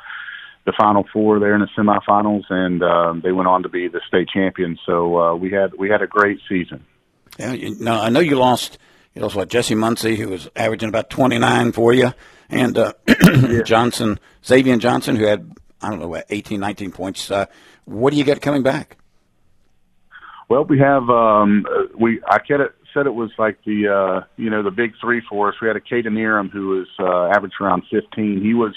the 0.65 0.73
final 0.79 1.05
four 1.13 1.39
there 1.39 1.55
in 1.55 1.61
the 1.61 1.69
semifinals, 1.77 2.45
and 2.49 2.83
um, 2.83 3.21
they 3.23 3.33
went 3.33 3.49
on 3.49 3.65
to 3.65 3.69
be 3.69 3.89
the 3.89 4.01
state 4.07 4.29
champions. 4.33 4.79
So 4.87 5.19
uh, 5.19 5.35
we 5.35 5.51
had 5.51 5.75
we 5.75 5.91
had 5.91 6.01
a 6.01 6.07
great 6.07 6.39
season. 6.49 6.87
Yeah, 7.39 7.53
you, 7.53 7.77
now 7.79 8.01
I 8.01 8.09
know 8.09 8.21
you 8.21 8.37
lost. 8.37 8.79
You 9.15 9.23
lost 9.23 9.37
what 9.37 9.49
Jesse 9.49 9.75
Muncie, 9.75 10.17
who 10.17 10.29
was 10.29 10.49
averaging 10.57 10.89
about 10.89 11.11
twenty 11.11 11.39
nine 11.39 11.73
for 11.73 11.93
you, 11.93 12.13
and 12.49 12.77
uh, 12.79 12.93
Johnson, 13.65 14.19
Xavier 14.45 14.77
Johnson, 14.77 15.17
who 15.17 15.27
had 15.27 15.51
I 15.83 15.91
don't 15.91 15.99
know 15.99 16.09
what 16.09 16.27
18, 16.31 16.61
19 16.61 16.93
points. 16.93 17.31
Uh, 17.31 17.47
what 17.85 18.13
do 18.13 18.17
you 18.17 18.25
get 18.25 18.41
coming 18.41 18.63
back? 18.63 18.97
Well, 20.49 20.65
we 20.65 20.79
have 20.79 21.09
um, 21.11 21.65
we 21.99 22.21
I 22.27 22.39
get 22.47 22.61
it 22.61 22.75
said 22.93 23.07
it 23.07 23.15
was 23.15 23.31
like 23.39 23.59
the 23.65 23.89
uh, 23.89 24.27
you 24.37 24.51
know 24.51 24.63
the 24.63 24.71
big 24.71 24.93
three 25.01 25.23
for 25.29 25.49
us. 25.49 25.55
We 25.61 25.69
had 25.69 25.77
a 25.77 25.81
Caden 25.81 26.17
Eram 26.19 26.51
who 26.51 26.69
was 26.69 26.89
uh, 26.99 27.37
averaged 27.37 27.55
around 27.61 27.85
15. 27.91 28.43
He 28.43 28.55
was 28.55 28.75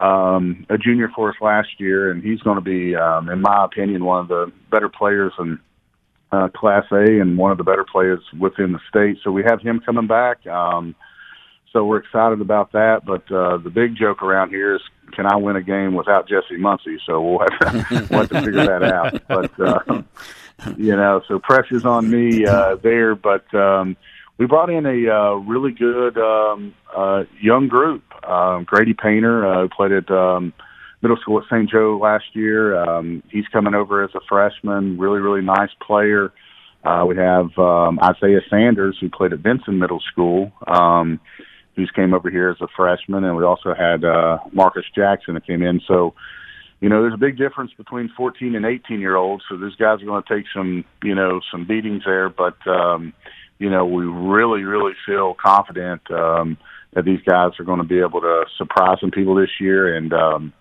um, 0.00 0.66
a 0.68 0.76
junior 0.76 1.08
for 1.14 1.30
us 1.30 1.36
last 1.40 1.68
year, 1.78 2.10
and 2.10 2.22
he's 2.22 2.40
going 2.40 2.56
to 2.56 2.60
be, 2.60 2.94
um, 2.94 3.28
in 3.28 3.40
my 3.40 3.64
opinion, 3.64 4.04
one 4.04 4.20
of 4.20 4.28
the 4.28 4.52
better 4.70 4.88
players 4.88 5.32
in 5.38 5.58
uh, 6.34 6.48
Class 6.48 6.84
A 6.90 7.20
and 7.20 7.38
one 7.38 7.52
of 7.52 7.58
the 7.58 7.64
better 7.64 7.84
players 7.84 8.20
within 8.38 8.72
the 8.72 8.80
state. 8.88 9.18
So 9.22 9.30
we 9.30 9.42
have 9.44 9.60
him 9.60 9.80
coming 9.80 10.06
back. 10.06 10.46
Um, 10.46 10.94
so 11.72 11.84
we're 11.84 11.98
excited 11.98 12.40
about 12.40 12.72
that. 12.72 13.04
But 13.04 13.30
uh, 13.30 13.58
the 13.58 13.70
big 13.70 13.96
joke 13.96 14.22
around 14.22 14.50
here 14.50 14.76
is, 14.76 14.82
can 15.12 15.26
I 15.26 15.36
win 15.36 15.56
a 15.56 15.62
game 15.62 15.94
without 15.94 16.28
Jesse 16.28 16.56
Muncie? 16.56 16.98
So 17.06 17.20
we'll 17.20 17.40
have 17.40 17.58
to, 17.60 18.06
we'll 18.10 18.20
have 18.20 18.28
to 18.30 18.42
figure 18.42 18.66
that 18.66 18.82
out. 18.82 19.22
But 19.28 19.60
uh, 19.60 20.02
you 20.76 20.96
know, 20.96 21.22
so 21.28 21.38
pressure's 21.38 21.84
on 21.84 22.10
me 22.10 22.46
uh, 22.46 22.76
there. 22.76 23.14
But 23.14 23.52
um, 23.54 23.96
we 24.38 24.46
brought 24.46 24.70
in 24.70 24.86
a 24.86 25.10
uh, 25.10 25.34
really 25.34 25.72
good 25.72 26.16
um, 26.18 26.74
uh, 26.94 27.24
young 27.40 27.68
group. 27.68 28.02
Um, 28.24 28.64
Grady 28.64 28.94
Painter, 28.94 29.46
uh, 29.46 29.62
who 29.62 29.68
played 29.68 29.92
at 29.92 30.10
um, 30.10 30.52
middle 31.04 31.18
school 31.18 31.38
at 31.38 31.44
St. 31.44 31.70
Joe 31.70 31.98
last 32.02 32.24
year. 32.32 32.74
Um, 32.82 33.22
he's 33.30 33.46
coming 33.52 33.74
over 33.74 34.02
as 34.02 34.10
a 34.14 34.20
freshman. 34.26 34.98
Really, 34.98 35.20
really 35.20 35.42
nice 35.42 35.68
player. 35.86 36.32
Uh, 36.82 37.04
we 37.06 37.14
have 37.16 37.56
um, 37.58 37.98
Isaiah 38.02 38.40
Sanders, 38.48 38.96
who 39.00 39.10
played 39.10 39.34
at 39.34 39.42
Benson 39.42 39.78
Middle 39.78 40.00
School. 40.10 40.50
Um, 40.66 41.20
who's 41.76 41.90
came 41.94 42.14
over 42.14 42.30
here 42.30 42.50
as 42.50 42.56
a 42.60 42.68
freshman, 42.76 43.24
and 43.24 43.36
we 43.36 43.44
also 43.44 43.74
had 43.74 44.04
uh, 44.04 44.38
Marcus 44.52 44.84
Jackson 44.94 45.34
that 45.34 45.46
came 45.46 45.62
in. 45.62 45.80
So, 45.86 46.14
you 46.80 46.88
know, 46.88 47.02
there's 47.02 47.14
a 47.14 47.18
big 47.18 47.36
difference 47.36 47.72
between 47.76 48.10
14 48.16 48.54
and 48.54 48.64
18 48.64 49.00
year 49.00 49.16
olds. 49.16 49.44
So 49.48 49.56
these 49.56 49.74
guys 49.74 50.00
are 50.00 50.06
going 50.06 50.22
to 50.22 50.34
take 50.34 50.46
some, 50.54 50.84
you 51.02 51.14
know, 51.14 51.40
some 51.50 51.66
beatings 51.66 52.02
there. 52.06 52.28
But, 52.28 52.56
um, 52.66 53.12
you 53.58 53.70
know, 53.70 53.84
we 53.84 54.04
really, 54.04 54.62
really 54.62 54.92
feel 55.04 55.34
confident 55.34 56.02
um, 56.10 56.56
that 56.92 57.04
these 57.04 57.20
guys 57.26 57.52
are 57.58 57.64
going 57.64 57.78
to 57.78 57.84
be 57.84 58.00
able 58.00 58.20
to 58.20 58.44
surprise 58.56 58.98
some 59.00 59.10
people 59.10 59.34
this 59.34 59.60
year. 59.60 59.96
And, 59.96 60.12
um, 60.12 60.52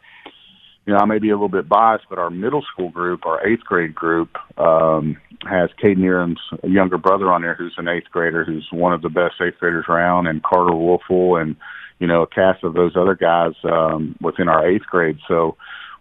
you 0.86 0.94
know, 0.94 1.00
I 1.00 1.06
may 1.06 1.20
be 1.20 1.30
a 1.30 1.34
little 1.34 1.50
bit 1.50 1.70
biased, 1.70 2.06
but 2.10 2.20
our 2.20 2.30
middle 2.30 2.62
school 2.74 2.90
group, 2.90 3.26
our 3.26 3.46
eighth 3.48 3.64
grade 3.64 3.96
group, 3.96 4.36
um, 4.58 5.18
has 5.50 5.70
Caden 5.82 6.04
Eram's 6.04 6.40
younger 6.64 6.98
brother 6.98 7.32
on 7.32 7.42
there 7.42 7.56
who's 7.56 7.76
an 7.78 7.88
eighth 7.88 8.10
grader, 8.12 8.44
who's 8.44 8.68
one 8.72 8.94
of 8.94 9.02
the 9.02 9.10
best 9.10 9.36
eighth 9.42 9.60
graders 9.60 9.86
around, 9.88 10.28
and 10.28 10.44
Carter 10.44 10.74
Wolfel, 10.74 11.42
and 11.42 11.56
you 12.00 12.08
know, 12.08 12.24
a 12.24 12.28
cast 12.28 12.64
of 12.64 12.74
those 12.74 12.98
other 12.98 13.16
guys 13.16 13.54
um, 13.64 14.16
within 14.20 14.50
our 14.50 14.68
eighth 14.68 14.86
grade. 14.86 15.20
So 15.28 15.56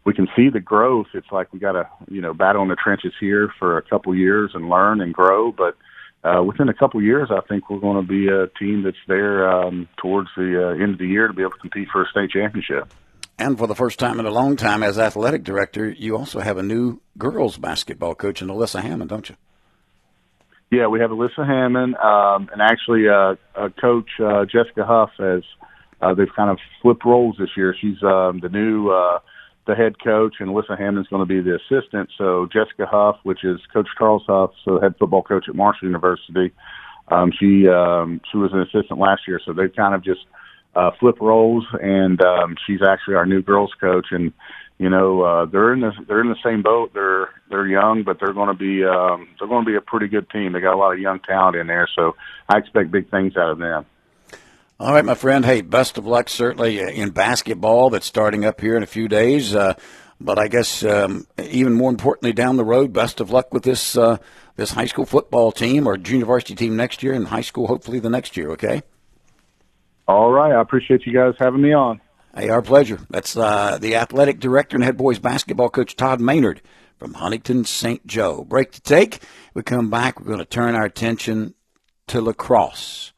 we 0.04 0.14
can 0.14 0.26
see 0.34 0.48
the 0.48 0.60
growth. 0.60 1.06
It's 1.14 1.30
like 1.30 1.52
we 1.52 1.60
got 1.60 1.72
to, 1.72 1.88
you 2.08 2.20
know, 2.20 2.34
battle 2.34 2.62
in 2.62 2.68
the 2.68 2.76
trenches 2.76 3.12
here 3.20 3.52
for 3.58 3.78
a 3.78 3.82
couple 3.82 4.14
years 4.14 4.50
and 4.54 4.68
learn 4.68 5.00
and 5.00 5.14
grow, 5.14 5.52
but 5.52 5.76
uh, 6.24 6.42
within 6.42 6.68
a 6.68 6.74
couple 6.74 7.02
years, 7.02 7.30
I 7.30 7.40
think 7.48 7.68
we're 7.68 7.80
going 7.80 8.00
to 8.00 8.08
be 8.08 8.28
a 8.28 8.46
team 8.58 8.82
that's 8.84 8.96
there 9.08 9.48
um, 9.48 9.88
towards 9.96 10.28
the 10.36 10.68
uh, 10.68 10.82
end 10.82 10.92
of 10.92 10.98
the 10.98 11.06
year 11.06 11.26
to 11.26 11.34
be 11.34 11.42
able 11.42 11.52
to 11.52 11.58
compete 11.58 11.88
for 11.92 12.02
a 12.02 12.08
state 12.08 12.30
championship. 12.30 12.92
And 13.42 13.58
for 13.58 13.66
the 13.66 13.74
first 13.74 13.98
time 13.98 14.20
in 14.20 14.26
a 14.26 14.30
long 14.30 14.54
time, 14.54 14.84
as 14.84 15.00
athletic 15.00 15.42
director, 15.42 15.90
you 15.90 16.16
also 16.16 16.38
have 16.38 16.58
a 16.58 16.62
new 16.62 17.00
girls 17.18 17.58
basketball 17.58 18.14
coach 18.14 18.40
in 18.40 18.46
Alyssa 18.46 18.80
Hammond, 18.80 19.10
don't 19.10 19.28
you? 19.28 19.34
Yeah, 20.70 20.86
we 20.86 21.00
have 21.00 21.10
Alyssa 21.10 21.44
Hammond, 21.44 21.96
um, 21.96 22.48
and 22.52 22.62
actually, 22.62 23.08
uh, 23.08 23.34
uh, 23.56 23.68
Coach 23.80 24.08
uh, 24.20 24.44
Jessica 24.44 24.84
Huff 24.86 25.10
has. 25.18 25.42
Uh, 26.00 26.14
they've 26.14 26.32
kind 26.36 26.50
of 26.50 26.58
flipped 26.80 27.04
roles 27.04 27.34
this 27.36 27.50
year. 27.56 27.74
She's 27.80 28.00
um, 28.04 28.38
the 28.40 28.48
new 28.48 28.90
uh, 28.90 29.18
the 29.66 29.74
head 29.74 29.94
coach, 30.02 30.36
and 30.38 30.48
Alyssa 30.48 30.78
Hammond's 30.78 31.08
going 31.08 31.26
to 31.26 31.26
be 31.26 31.40
the 31.40 31.56
assistant. 31.56 32.10
So 32.16 32.46
Jessica 32.52 32.86
Huff, 32.86 33.16
which 33.24 33.44
is 33.44 33.58
Coach 33.72 33.88
Charles 33.98 34.22
Huff, 34.28 34.52
so 34.64 34.80
head 34.80 34.94
football 35.00 35.22
coach 35.22 35.46
at 35.48 35.56
Marshall 35.56 35.88
University, 35.88 36.52
um, 37.08 37.32
she 37.38 37.66
um, 37.66 38.20
she 38.30 38.38
was 38.38 38.52
an 38.52 38.60
assistant 38.60 39.00
last 39.00 39.22
year. 39.26 39.40
So 39.44 39.52
they've 39.52 39.74
kind 39.74 39.96
of 39.96 40.04
just 40.04 40.20
uh, 40.74 40.90
flip 40.98 41.20
roles, 41.20 41.66
and 41.80 42.20
um, 42.22 42.56
she's 42.66 42.80
actually 42.82 43.14
our 43.14 43.26
new 43.26 43.42
girls 43.42 43.72
coach. 43.80 44.06
And 44.10 44.32
you 44.78 44.88
know, 44.90 45.22
uh, 45.22 45.44
they're 45.46 45.72
in 45.72 45.80
the 45.80 45.92
they're 46.08 46.20
in 46.20 46.28
the 46.28 46.42
same 46.44 46.62
boat. 46.62 46.92
They're 46.94 47.28
they're 47.50 47.66
young, 47.66 48.02
but 48.02 48.18
they're 48.18 48.32
going 48.32 48.48
to 48.48 48.54
be 48.54 48.84
um, 48.84 49.28
they're 49.38 49.48
going 49.48 49.64
to 49.64 49.70
be 49.70 49.76
a 49.76 49.80
pretty 49.80 50.08
good 50.08 50.28
team. 50.30 50.52
They 50.52 50.60
got 50.60 50.74
a 50.74 50.78
lot 50.78 50.92
of 50.92 50.98
young 50.98 51.20
talent 51.20 51.56
in 51.56 51.66
there, 51.66 51.88
so 51.94 52.16
I 52.48 52.58
expect 52.58 52.90
big 52.90 53.10
things 53.10 53.36
out 53.36 53.50
of 53.50 53.58
them. 53.58 53.86
All 54.80 54.92
right, 54.92 55.04
my 55.04 55.14
friend. 55.14 55.44
Hey, 55.44 55.60
best 55.60 55.98
of 55.98 56.06
luck, 56.06 56.28
certainly 56.28 56.80
in 56.80 57.10
basketball 57.10 57.90
that's 57.90 58.06
starting 58.06 58.44
up 58.44 58.60
here 58.60 58.76
in 58.76 58.82
a 58.82 58.86
few 58.86 59.06
days. 59.06 59.54
Uh, 59.54 59.74
but 60.20 60.38
I 60.38 60.48
guess 60.48 60.82
um, 60.84 61.26
even 61.38 61.74
more 61.74 61.90
importantly, 61.90 62.32
down 62.32 62.56
the 62.56 62.64
road, 62.64 62.92
best 62.92 63.20
of 63.20 63.30
luck 63.30 63.52
with 63.52 63.62
this 63.62 63.96
uh, 63.96 64.16
this 64.56 64.72
high 64.72 64.86
school 64.86 65.06
football 65.06 65.52
team 65.52 65.86
or 65.86 65.96
junior 65.96 66.26
varsity 66.26 66.54
team 66.54 66.76
next 66.76 67.02
year, 67.02 67.12
and 67.12 67.28
high 67.28 67.42
school 67.42 67.66
hopefully 67.68 68.00
the 68.00 68.10
next 68.10 68.36
year. 68.36 68.50
Okay. 68.50 68.82
All 70.08 70.32
right. 70.32 70.52
I 70.52 70.60
appreciate 70.60 71.06
you 71.06 71.12
guys 71.12 71.34
having 71.38 71.62
me 71.62 71.72
on. 71.72 72.00
Hey, 72.34 72.48
our 72.48 72.62
pleasure. 72.62 72.98
That's 73.10 73.36
uh, 73.36 73.78
the 73.78 73.96
athletic 73.96 74.40
director 74.40 74.76
and 74.76 74.84
head 74.84 74.96
boys 74.96 75.18
basketball 75.18 75.68
coach 75.68 75.96
Todd 75.96 76.20
Maynard 76.20 76.62
from 76.96 77.14
Huntington 77.14 77.64
St. 77.64 78.06
Joe. 78.06 78.44
Break 78.44 78.72
to 78.72 78.80
take. 78.80 79.20
We 79.54 79.62
come 79.62 79.90
back. 79.90 80.18
We're 80.18 80.26
going 80.26 80.38
to 80.38 80.44
turn 80.44 80.74
our 80.74 80.84
attention 80.84 81.54
to 82.06 82.20
lacrosse. 82.20 83.12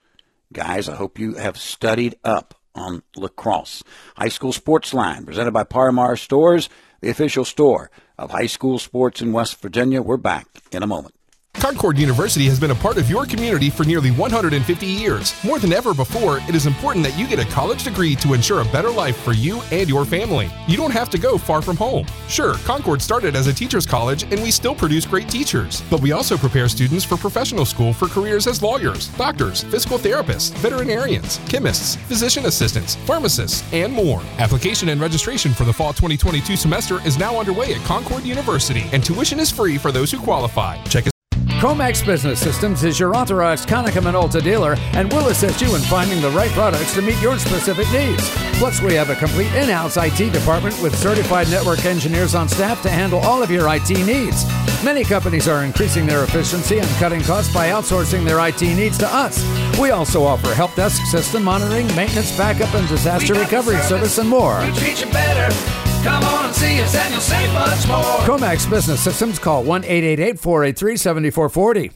Guys, 0.53 0.89
I 0.89 0.97
hope 0.97 1.19
you 1.19 1.35
have 1.35 1.57
studied 1.57 2.17
up 2.25 2.55
on 2.75 3.03
lacrosse. 3.17 3.83
High 4.17 4.29
School 4.29 4.53
Sports 4.53 4.93
Line, 4.93 5.25
presented 5.25 5.53
by 5.53 5.65
Parmar 5.65 6.19
Stores, 6.19 6.69
the 7.01 7.11
official 7.11 7.45
store 7.45 7.91
of 8.19 8.31
high 8.31 8.47
school 8.47 8.79
sports 8.79 9.21
in 9.21 9.33
West 9.33 9.61
Virginia. 9.61 10.03
We're 10.03 10.17
back 10.17 10.47
in 10.73 10.83
a 10.83 10.87
moment. 10.87 11.14
Concord 11.65 11.97
University 11.97 12.45
has 12.45 12.61
been 12.61 12.73
a 12.73 12.75
part 12.75 12.99
of 12.99 13.09
your 13.09 13.25
community 13.25 13.71
for 13.71 13.85
nearly 13.85 14.11
150 14.11 14.85
years. 14.85 15.35
More 15.43 15.59
than 15.59 15.73
ever 15.73 15.95
before, 15.95 16.39
it 16.41 16.55
is 16.55 16.67
important 16.67 17.03
that 17.07 17.19
you 17.19 17.27
get 17.27 17.39
a 17.39 17.51
college 17.51 17.85
degree 17.85 18.15
to 18.17 18.35
ensure 18.35 18.61
a 18.61 18.65
better 18.67 18.91
life 18.91 19.17
for 19.17 19.33
you 19.33 19.63
and 19.73 19.89
your 19.89 20.05
family. 20.05 20.51
You 20.69 20.77
don't 20.77 20.91
have 20.91 21.09
to 21.09 21.19
go 21.19 21.39
far 21.39 21.63
from 21.63 21.79
home. 21.79 22.07
Sure, 22.29 22.57
Concord 22.67 23.01
started 23.01 23.35
as 23.35 23.47
a 23.47 23.53
teacher's 23.55 23.87
college 23.87 24.25
and 24.25 24.43
we 24.43 24.51
still 24.51 24.75
produce 24.75 25.07
great 25.07 25.27
teachers, 25.27 25.83
but 25.89 26.03
we 26.03 26.13
also 26.13 26.37
prepare 26.37 26.69
students 26.69 27.03
for 27.03 27.17
professional 27.17 27.65
school 27.65 27.95
for 27.95 28.09
careers 28.09 28.47
as 28.47 28.63
lawyers, 28.63 29.09
doctors, 29.17 29.63
physical 29.65 29.97
therapists, 29.97 30.53
veterinarians, 30.57 31.39
chemists, 31.49 31.97
physician 31.97 32.45
assistants, 32.45 32.97
pharmacists, 33.07 33.65
and 33.73 33.91
more. 33.91 34.21
Application 34.39 34.91
and 34.91 35.01
registration 35.01 35.55
for 35.55 35.65
the 35.65 35.73
fall 35.73 35.95
2022 35.95 36.57
semester 36.57 37.01
is 37.07 37.19
now 37.19 37.39
underway 37.41 37.73
at 37.73 37.81
Concord 37.87 38.25
University, 38.25 38.85
and 38.93 39.03
tuition 39.03 39.41
is 39.41 39.51
free 39.51 39.79
for 39.79 39.91
those 39.91 40.11
who 40.11 40.21
qualify. 40.21 40.77
Check 40.85 41.07
Comex 41.61 42.05
Business 42.05 42.41
Systems 42.41 42.85
is 42.85 43.01
your 43.01 43.15
authorized 43.15 43.69
Konica 43.69 44.03
Minolta 44.03 44.43
dealer 44.43 44.77
and 44.93 45.11
will 45.13 45.29
assist 45.29 45.63
you 45.63 45.75
in 45.75 45.81
finding 45.83 46.21
the 46.21 46.31
right 46.31 46.51
products 46.51 46.95
to 46.95 47.03
meet 47.03 47.21
your 47.23 47.39
specific 47.39 47.91
needs. 47.93 48.29
Plus, 48.59 48.83
we 48.83 48.95
have 48.95 49.09
a 49.09 49.15
complete 49.15 49.53
in 49.55 49.69
house 49.69 49.97
IT 49.97 50.33
department 50.33 50.81
with 50.83 50.95
certified 50.97 51.49
network 51.51 51.85
engineers 51.85 52.35
on 52.35 52.49
staff 52.49 52.83
to 52.83 52.91
handle 52.91 53.21
all 53.21 53.43
of 53.43 53.51
your 53.51 53.67
IT 53.75 53.89
needs. 53.91 54.45
Many 54.85 55.05
companies 55.05 55.49
are 55.49 55.65
increasing 55.65 56.07
their 56.07 56.25
efficiency 56.25 56.79
and 56.79 56.89
cutting 56.97 57.23
costs 57.23 57.53
by 57.55 57.69
outsourcing 57.71 58.25
their 58.25 58.47
IT 58.47 58.61
needs 58.61 58.99
to 58.99 59.09
us. 59.09 59.43
We 59.79 59.91
also 59.91 60.25
offer 60.25 60.53
help 60.55 60.75
desk 60.75 61.03
system 61.07 61.45
monitoring, 61.45 61.87
maintenance, 61.97 62.37
backup, 62.37 62.75
and 62.75 62.87
disaster 62.89 63.33
recovery 63.33 63.79
service, 63.79 64.19
and 64.19 64.29
more. 64.29 64.61
Treat. 66.05 66.13
Come 66.13 66.25
on 66.25 66.47
and 66.47 66.55
see 66.55 66.81
us, 66.81 66.95
and 66.95 67.13
you'll 67.13 67.21
save 67.21 67.53
much 67.53 67.89
more. 67.89 68.39
Comex 68.39 68.69
Business 68.69 69.01
Systems 69.01 69.39
call 69.39 69.65
1 69.65 69.85
888 69.85 70.39
483 70.39 70.97
7440. 70.97 71.91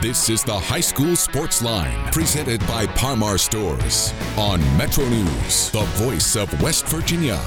This 0.00 0.28
is 0.28 0.42
the 0.42 0.58
High 0.58 0.80
School 0.80 1.14
Sports 1.14 1.62
Line, 1.62 2.10
presented 2.10 2.60
by 2.66 2.86
Parmar 2.86 3.38
Stores 3.38 4.12
on 4.36 4.60
Metro 4.76 5.08
News, 5.08 5.70
the 5.70 5.84
voice 5.94 6.34
of 6.34 6.60
West 6.60 6.88
Virginia. 6.88 7.40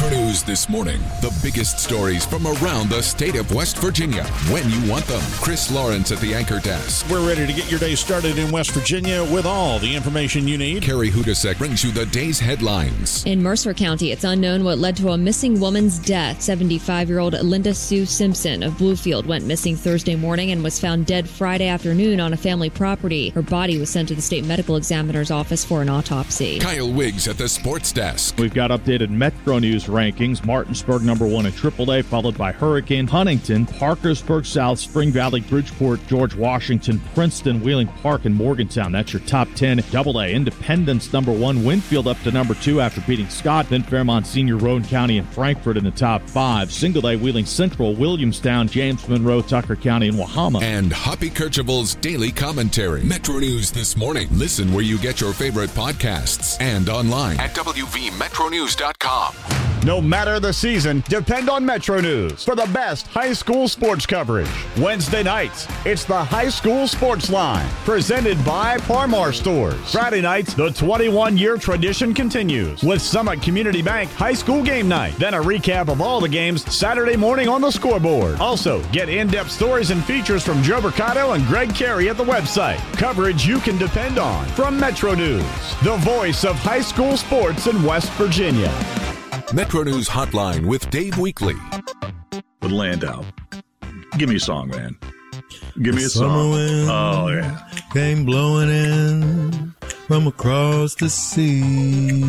Metro 0.00 0.19
News 0.30 0.40
News 0.40 0.42
this 0.44 0.68
morning. 0.68 1.00
The 1.22 1.36
biggest 1.42 1.80
stories 1.80 2.24
from 2.24 2.46
around 2.46 2.88
the 2.88 3.02
state 3.02 3.34
of 3.34 3.52
West 3.52 3.78
Virginia 3.78 4.24
when 4.52 4.68
you 4.70 4.90
want 4.90 5.04
them. 5.06 5.22
Chris 5.40 5.72
Lawrence 5.72 6.12
at 6.12 6.18
the 6.18 6.34
anchor 6.34 6.60
desk. 6.60 7.08
We're 7.10 7.26
ready 7.26 7.46
to 7.46 7.52
get 7.52 7.68
your 7.68 7.80
day 7.80 7.96
started 7.96 8.38
in 8.38 8.52
West 8.52 8.70
Virginia 8.70 9.24
with 9.24 9.44
all 9.44 9.78
the 9.80 9.92
information 9.92 10.46
you 10.46 10.56
need. 10.56 10.82
Carrie 10.82 11.10
Hudasek 11.10 11.58
brings 11.58 11.82
you 11.82 11.90
the 11.90 12.06
day's 12.06 12.38
headlines. 12.38 13.24
In 13.24 13.42
Mercer 13.42 13.74
County, 13.74 14.12
it's 14.12 14.22
unknown 14.22 14.62
what 14.62 14.78
led 14.78 14.96
to 14.98 15.08
a 15.10 15.18
missing 15.18 15.58
woman's 15.58 15.98
death. 15.98 16.40
75 16.40 17.08
year 17.08 17.18
old 17.18 17.32
Linda 17.32 17.74
Sue 17.74 18.06
Simpson 18.06 18.62
of 18.62 18.74
Bluefield 18.74 19.26
went 19.26 19.46
missing 19.46 19.74
Thursday 19.74 20.14
morning 20.14 20.52
and 20.52 20.62
was 20.62 20.78
found 20.78 21.06
dead 21.06 21.28
Friday 21.28 21.66
afternoon 21.66 22.20
on 22.20 22.32
a 22.32 22.36
family 22.36 22.70
property. 22.70 23.30
Her 23.30 23.42
body 23.42 23.78
was 23.78 23.90
sent 23.90 24.08
to 24.08 24.14
the 24.14 24.22
state 24.22 24.44
medical 24.44 24.76
examiner's 24.76 25.30
office 25.30 25.64
for 25.64 25.82
an 25.82 25.88
autopsy. 25.88 26.60
Kyle 26.60 26.92
Wiggs 26.92 27.26
at 27.26 27.38
the 27.38 27.48
sports 27.48 27.90
desk. 27.90 28.36
We've 28.38 28.54
got 28.54 28.70
updated 28.70 29.10
Metro 29.10 29.58
News 29.58 29.86
rankings. 29.86 30.19
Martinsburg 30.20 31.02
number 31.02 31.26
one 31.26 31.46
in 31.46 31.52
AAA, 31.52 32.04
followed 32.04 32.36
by 32.36 32.52
Hurricane, 32.52 33.06
Huntington, 33.06 33.64
Parkersburg 33.64 34.44
South, 34.44 34.78
Spring 34.78 35.10
Valley, 35.10 35.40
Bridgeport, 35.40 36.06
George 36.06 36.34
Washington, 36.34 37.00
Princeton, 37.14 37.62
Wheeling 37.62 37.86
Park, 38.02 38.26
and 38.26 38.34
Morgantown. 38.34 38.92
That's 38.92 39.14
your 39.14 39.22
top 39.22 39.48
10. 39.54 39.82
AA, 39.94 40.24
Independence 40.26 41.10
number 41.12 41.32
one, 41.32 41.64
Winfield 41.64 42.06
up 42.06 42.20
to 42.22 42.30
number 42.30 42.52
two 42.54 42.82
after 42.82 43.00
beating 43.02 43.30
Scott, 43.30 43.68
then 43.70 43.82
Fairmont 43.82 44.26
Senior, 44.26 44.58
Roane 44.58 44.84
County, 44.84 45.16
and 45.16 45.28
Frankfort 45.30 45.78
in 45.78 45.84
the 45.84 45.90
top 45.90 46.20
five. 46.28 46.70
Single 46.70 47.08
A, 47.08 47.16
Wheeling 47.16 47.46
Central, 47.46 47.94
Williamstown, 47.94 48.68
James 48.68 49.08
Monroe, 49.08 49.40
Tucker 49.40 49.76
County, 49.76 50.08
and 50.08 50.18
Wahama. 50.18 50.62
And 50.62 50.92
Hoppy 50.92 51.30
Kercheval's 51.30 51.94
daily 51.94 52.30
commentary. 52.30 53.02
Metro 53.04 53.38
News 53.38 53.70
this 53.70 53.96
morning. 53.96 54.28
Listen 54.32 54.72
where 54.74 54.84
you 54.84 54.98
get 54.98 55.20
your 55.20 55.32
favorite 55.32 55.70
podcasts 55.70 56.60
and 56.60 56.90
online 56.90 57.40
at 57.40 57.54
WVMetroNews.com. 57.54 59.70
No 59.82 59.98
matter 60.10 60.34
of 60.34 60.42
the 60.42 60.52
season, 60.52 61.04
depend 61.06 61.48
on 61.48 61.64
Metro 61.64 62.00
News 62.00 62.44
for 62.44 62.56
the 62.56 62.68
best 62.74 63.06
high 63.06 63.32
school 63.32 63.68
sports 63.68 64.06
coverage. 64.06 64.50
Wednesday 64.76 65.22
nights, 65.22 65.68
it's 65.86 66.04
the 66.04 66.22
High 66.22 66.48
School 66.48 66.88
Sports 66.88 67.30
Line, 67.30 67.68
presented 67.84 68.44
by 68.44 68.76
Parmar 68.78 69.32
Stores. 69.32 69.92
Friday 69.92 70.20
nights, 70.20 70.52
the 70.54 70.70
21 70.72 71.38
year 71.38 71.56
tradition 71.56 72.12
continues 72.12 72.82
with 72.82 73.00
Summit 73.00 73.40
Community 73.40 73.82
Bank 73.82 74.10
High 74.10 74.34
School 74.34 74.64
Game 74.64 74.88
Night. 74.88 75.14
Then 75.16 75.34
a 75.34 75.40
recap 75.40 75.88
of 75.88 76.00
all 76.00 76.20
the 76.20 76.28
games 76.28 76.64
Saturday 76.74 77.16
morning 77.16 77.48
on 77.48 77.60
the 77.60 77.70
scoreboard. 77.70 78.40
Also, 78.40 78.82
get 78.90 79.08
in 79.08 79.28
depth 79.28 79.52
stories 79.52 79.92
and 79.92 80.04
features 80.04 80.44
from 80.44 80.60
Joe 80.60 80.80
Brocato 80.80 81.36
and 81.36 81.46
Greg 81.46 81.72
Carey 81.72 82.08
at 82.08 82.16
the 82.16 82.24
website. 82.24 82.78
Coverage 82.98 83.46
you 83.46 83.60
can 83.60 83.78
depend 83.78 84.18
on 84.18 84.44
from 84.48 84.78
Metro 84.80 85.14
News, 85.14 85.44
the 85.84 85.96
voice 86.00 86.44
of 86.44 86.56
high 86.56 86.80
school 86.80 87.16
sports 87.16 87.68
in 87.68 87.80
West 87.84 88.10
Virginia. 88.14 88.74
Metro 89.52 89.82
News 89.82 90.08
Hotline 90.08 90.66
with 90.66 90.88
Dave 90.90 91.14
Weekley. 91.14 91.58
With 92.62 92.70
Landau. 92.70 93.24
Give 94.16 94.28
me 94.28 94.36
a 94.36 94.40
song, 94.40 94.68
man. 94.68 94.96
Give 95.82 95.96
me 95.96 96.04
a 96.04 96.08
Summer 96.08 96.28
song. 96.34 96.50
wind 96.52 96.88
Oh, 96.88 97.28
yeah. 97.28 97.68
Came 97.92 98.24
blowing 98.24 98.68
in 98.70 99.74
from 100.06 100.28
across 100.28 100.94
the 100.94 101.08
sea. 101.08 102.20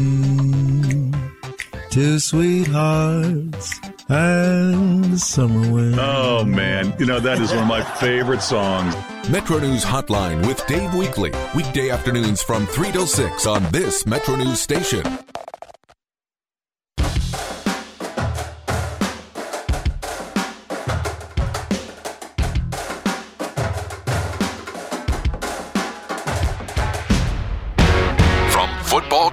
Two 1.92 2.18
sweethearts 2.18 3.80
and 4.10 5.04
the 5.06 5.20
summer 5.20 5.72
wind. 5.72 6.00
Oh, 6.00 6.44
man. 6.44 6.92
You 6.98 7.06
know, 7.06 7.20
that 7.20 7.40
is 7.40 7.52
one 7.52 7.60
of 7.60 7.68
my 7.68 7.84
favorite 7.84 8.42
songs. 8.42 8.96
Metro 9.30 9.60
News 9.60 9.86
Hotline 9.86 10.48
with 10.48 10.66
Dave 10.66 10.90
Weekley. 10.92 11.36
Weekday 11.54 11.92
afternoons 11.92 12.42
from 12.42 12.66
3 12.66 12.92
till 12.92 13.06
6 13.06 13.46
on 13.46 13.64
this 13.72 14.08
Metro 14.08 14.36
News 14.36 14.60
station. 14.60 15.04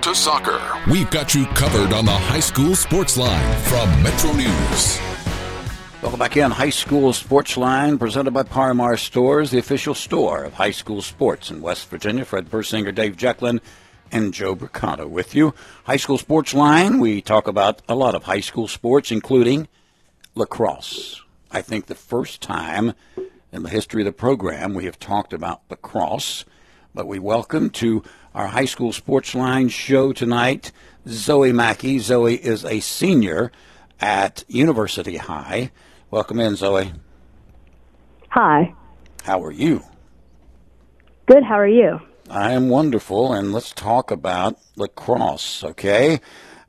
To 0.09 0.15
soccer, 0.15 0.59
we've 0.91 1.11
got 1.11 1.35
you 1.35 1.45
covered 1.49 1.93
on 1.93 2.07
the 2.07 2.11
high 2.11 2.41
school 2.41 2.75
sports 2.75 3.19
line 3.19 3.61
from 3.65 4.03
Metro 4.03 4.33
News. 4.33 4.99
Welcome 6.01 6.19
back 6.19 6.35
in. 6.39 6.51
High 6.51 6.71
School 6.71 7.13
Sports 7.13 7.59
Line, 7.59 7.99
presented 7.99 8.31
by 8.31 8.45
Parmar 8.45 8.99
Stores, 8.99 9.51
the 9.51 9.59
official 9.59 9.93
store 9.93 10.45
of 10.45 10.55
high 10.55 10.71
school 10.71 11.03
sports 11.03 11.51
in 11.51 11.61
West 11.61 11.91
Virginia. 11.91 12.25
Fred 12.25 12.49
Persinger, 12.49 12.95
Dave 12.95 13.19
Jecklin, 13.19 13.61
and 14.11 14.33
Joe 14.33 14.57
Brocato 14.57 15.07
with 15.07 15.35
you. 15.35 15.53
High 15.85 15.99
School 15.99 16.17
Sports 16.17 16.55
Line, 16.55 17.01
we 17.01 17.21
talk 17.21 17.47
about 17.47 17.83
a 17.87 17.95
lot 17.95 18.15
of 18.15 18.23
high 18.23 18.41
school 18.41 18.67
sports, 18.67 19.13
including 19.13 19.69
lacrosse. 20.35 21.21
I 21.51 21.61
think 21.61 21.85
the 21.85 21.95
first 21.95 22.41
time 22.41 22.95
in 23.53 23.63
the 23.63 23.69
history 23.69 24.01
of 24.01 24.07
the 24.07 24.13
program 24.13 24.73
we 24.73 24.87
have 24.87 24.99
talked 24.99 25.35
about 25.35 25.61
lacrosse. 25.69 26.47
But 26.99 27.07
we 27.07 27.21
welcome 27.21 27.71
to 27.71 28.03
our 28.35 28.49
High 28.49 28.65
School 28.65 28.93
Sports 28.93 29.33
Line 29.33 29.69
show 29.69 30.13
tonight 30.13 30.73
Zoe 31.07 31.53
Mackey. 31.53 32.01
Zoe 32.01 32.35
is 32.35 32.65
a 32.65 32.81
senior 32.81 33.53
at 34.01 34.43
University 34.49 35.17
High. 35.17 35.71
Welcome 36.11 36.41
in, 36.41 36.57
Zoe. 36.57 36.93
Hi. 38.31 38.75
How 39.23 39.45
are 39.45 39.53
you? 39.53 39.85
Good. 41.27 41.45
How 41.45 41.61
are 41.61 41.69
you? 41.69 42.01
I 42.29 42.51
am 42.51 42.69
wonderful, 42.69 43.33
and 43.33 43.53
let's 43.53 43.71
talk 43.71 44.11
about 44.11 44.59
lacrosse, 44.75 45.63
okay? 45.63 46.21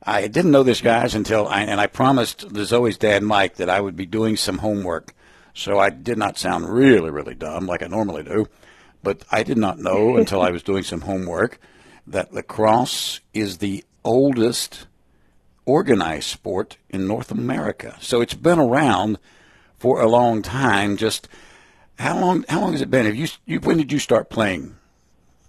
I 0.04 0.28
didn't 0.28 0.52
know 0.52 0.62
this, 0.62 0.80
guys, 0.80 1.16
until 1.16 1.48
I, 1.48 1.62
and 1.62 1.80
I 1.80 1.88
promised 1.88 2.54
the 2.54 2.64
Zoe's 2.64 2.96
dad, 2.98 3.24
Mike, 3.24 3.56
that 3.56 3.68
I 3.68 3.80
would 3.80 3.96
be 3.96 4.06
doing 4.06 4.36
some 4.36 4.58
homework. 4.58 5.12
So 5.54 5.80
I 5.80 5.90
did 5.90 6.18
not 6.18 6.38
sound 6.38 6.72
really, 6.72 7.10
really 7.10 7.34
dumb 7.34 7.66
like 7.66 7.82
I 7.82 7.88
normally 7.88 8.22
do. 8.22 8.46
But 9.02 9.24
I 9.30 9.42
did 9.42 9.58
not 9.58 9.78
know 9.78 10.16
until 10.18 10.42
I 10.42 10.50
was 10.50 10.62
doing 10.62 10.82
some 10.82 11.02
homework 11.02 11.58
that 12.06 12.32
lacrosse 12.32 13.20
is 13.32 13.58
the 13.58 13.84
oldest 14.04 14.86
organized 15.64 16.28
sport 16.28 16.76
in 16.88 17.06
North 17.06 17.30
America. 17.30 17.96
So 18.00 18.20
it's 18.20 18.34
been 18.34 18.58
around 18.58 19.18
for 19.78 20.00
a 20.00 20.08
long 20.08 20.42
time. 20.42 20.96
Just 20.96 21.28
how 21.98 22.18
long? 22.18 22.44
How 22.48 22.60
long 22.60 22.72
has 22.72 22.80
it 22.80 22.90
been? 22.90 23.06
Have 23.06 23.16
you? 23.16 23.28
you 23.46 23.60
when 23.60 23.76
did 23.76 23.92
you 23.92 23.98
start 23.98 24.30
playing 24.30 24.76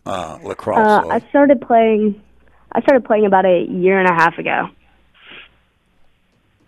uh, 0.05 0.37
lacrosse? 0.43 1.05
Uh, 1.05 1.07
I 1.07 1.19
started 1.29 1.61
playing. 1.61 2.21
I 2.71 2.81
started 2.81 3.05
playing 3.05 3.25
about 3.25 3.45
a 3.45 3.65
year 3.69 3.99
and 3.99 4.09
a 4.09 4.13
half 4.13 4.37
ago. 4.37 4.69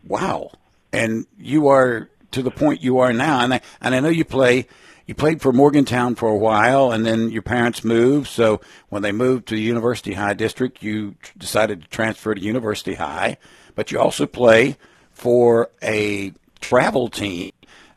Wow. 0.06 0.52
And 0.92 1.26
you 1.38 1.70
are 1.70 2.10
to 2.32 2.42
the 2.42 2.52
point 2.52 2.84
you 2.84 3.00
are 3.00 3.14
now, 3.14 3.40
and 3.40 3.54
I 3.54 3.62
and 3.82 3.96
I 3.96 4.00
know 4.00 4.10
you 4.10 4.26
play. 4.26 4.68
You 5.14 5.16
played 5.16 5.44
for 5.44 5.54
Morgantown 5.54 6.16
for 6.16 6.28
a 6.28 6.36
while, 6.36 6.92
and 6.92 7.06
then 7.06 7.30
your 7.30 7.44
parents 7.44 7.84
moved. 7.84 8.28
So 8.30 8.62
when 8.90 9.04
they 9.04 9.12
moved 9.12 9.48
to 9.50 9.56
the 9.56 9.62
University 9.62 10.14
High 10.14 10.34
District, 10.34 10.82
you 10.82 11.14
tr- 11.22 11.38
decided 11.38 11.84
to 11.84 11.88
transfer 11.88 12.34
to 12.34 12.42
University 12.42 12.96
High. 12.96 13.38
But 13.76 13.92
you 13.92 14.00
also 14.00 14.26
play 14.26 14.76
for 15.12 15.70
a 15.84 16.34
travel 16.62 17.10
team 17.10 17.52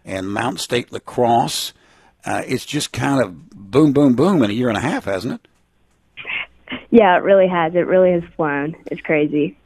and 0.05 0.31
Mountain 0.31 0.59
State 0.59 0.93
Lacrosse. 0.93 1.73
Uh, 2.23 2.43
it's 2.47 2.67
just 2.67 2.93
kind 2.93 3.23
of 3.23 3.49
boom, 3.49 3.95
boom, 3.95 4.15
boom 4.15 4.43
in 4.43 4.51
a 4.51 4.53
year 4.53 4.69
and 4.69 4.77
a 4.77 4.83
half, 4.83 5.07
hasn't 5.07 5.41
it? 5.41 5.49
Yeah, 6.91 7.17
it 7.17 7.23
really 7.23 7.49
has. 7.49 7.75
It 7.75 7.87
really 7.87 8.13
has 8.13 8.25
flown. 8.35 8.77
It's 8.91 9.01
crazy. 9.01 9.57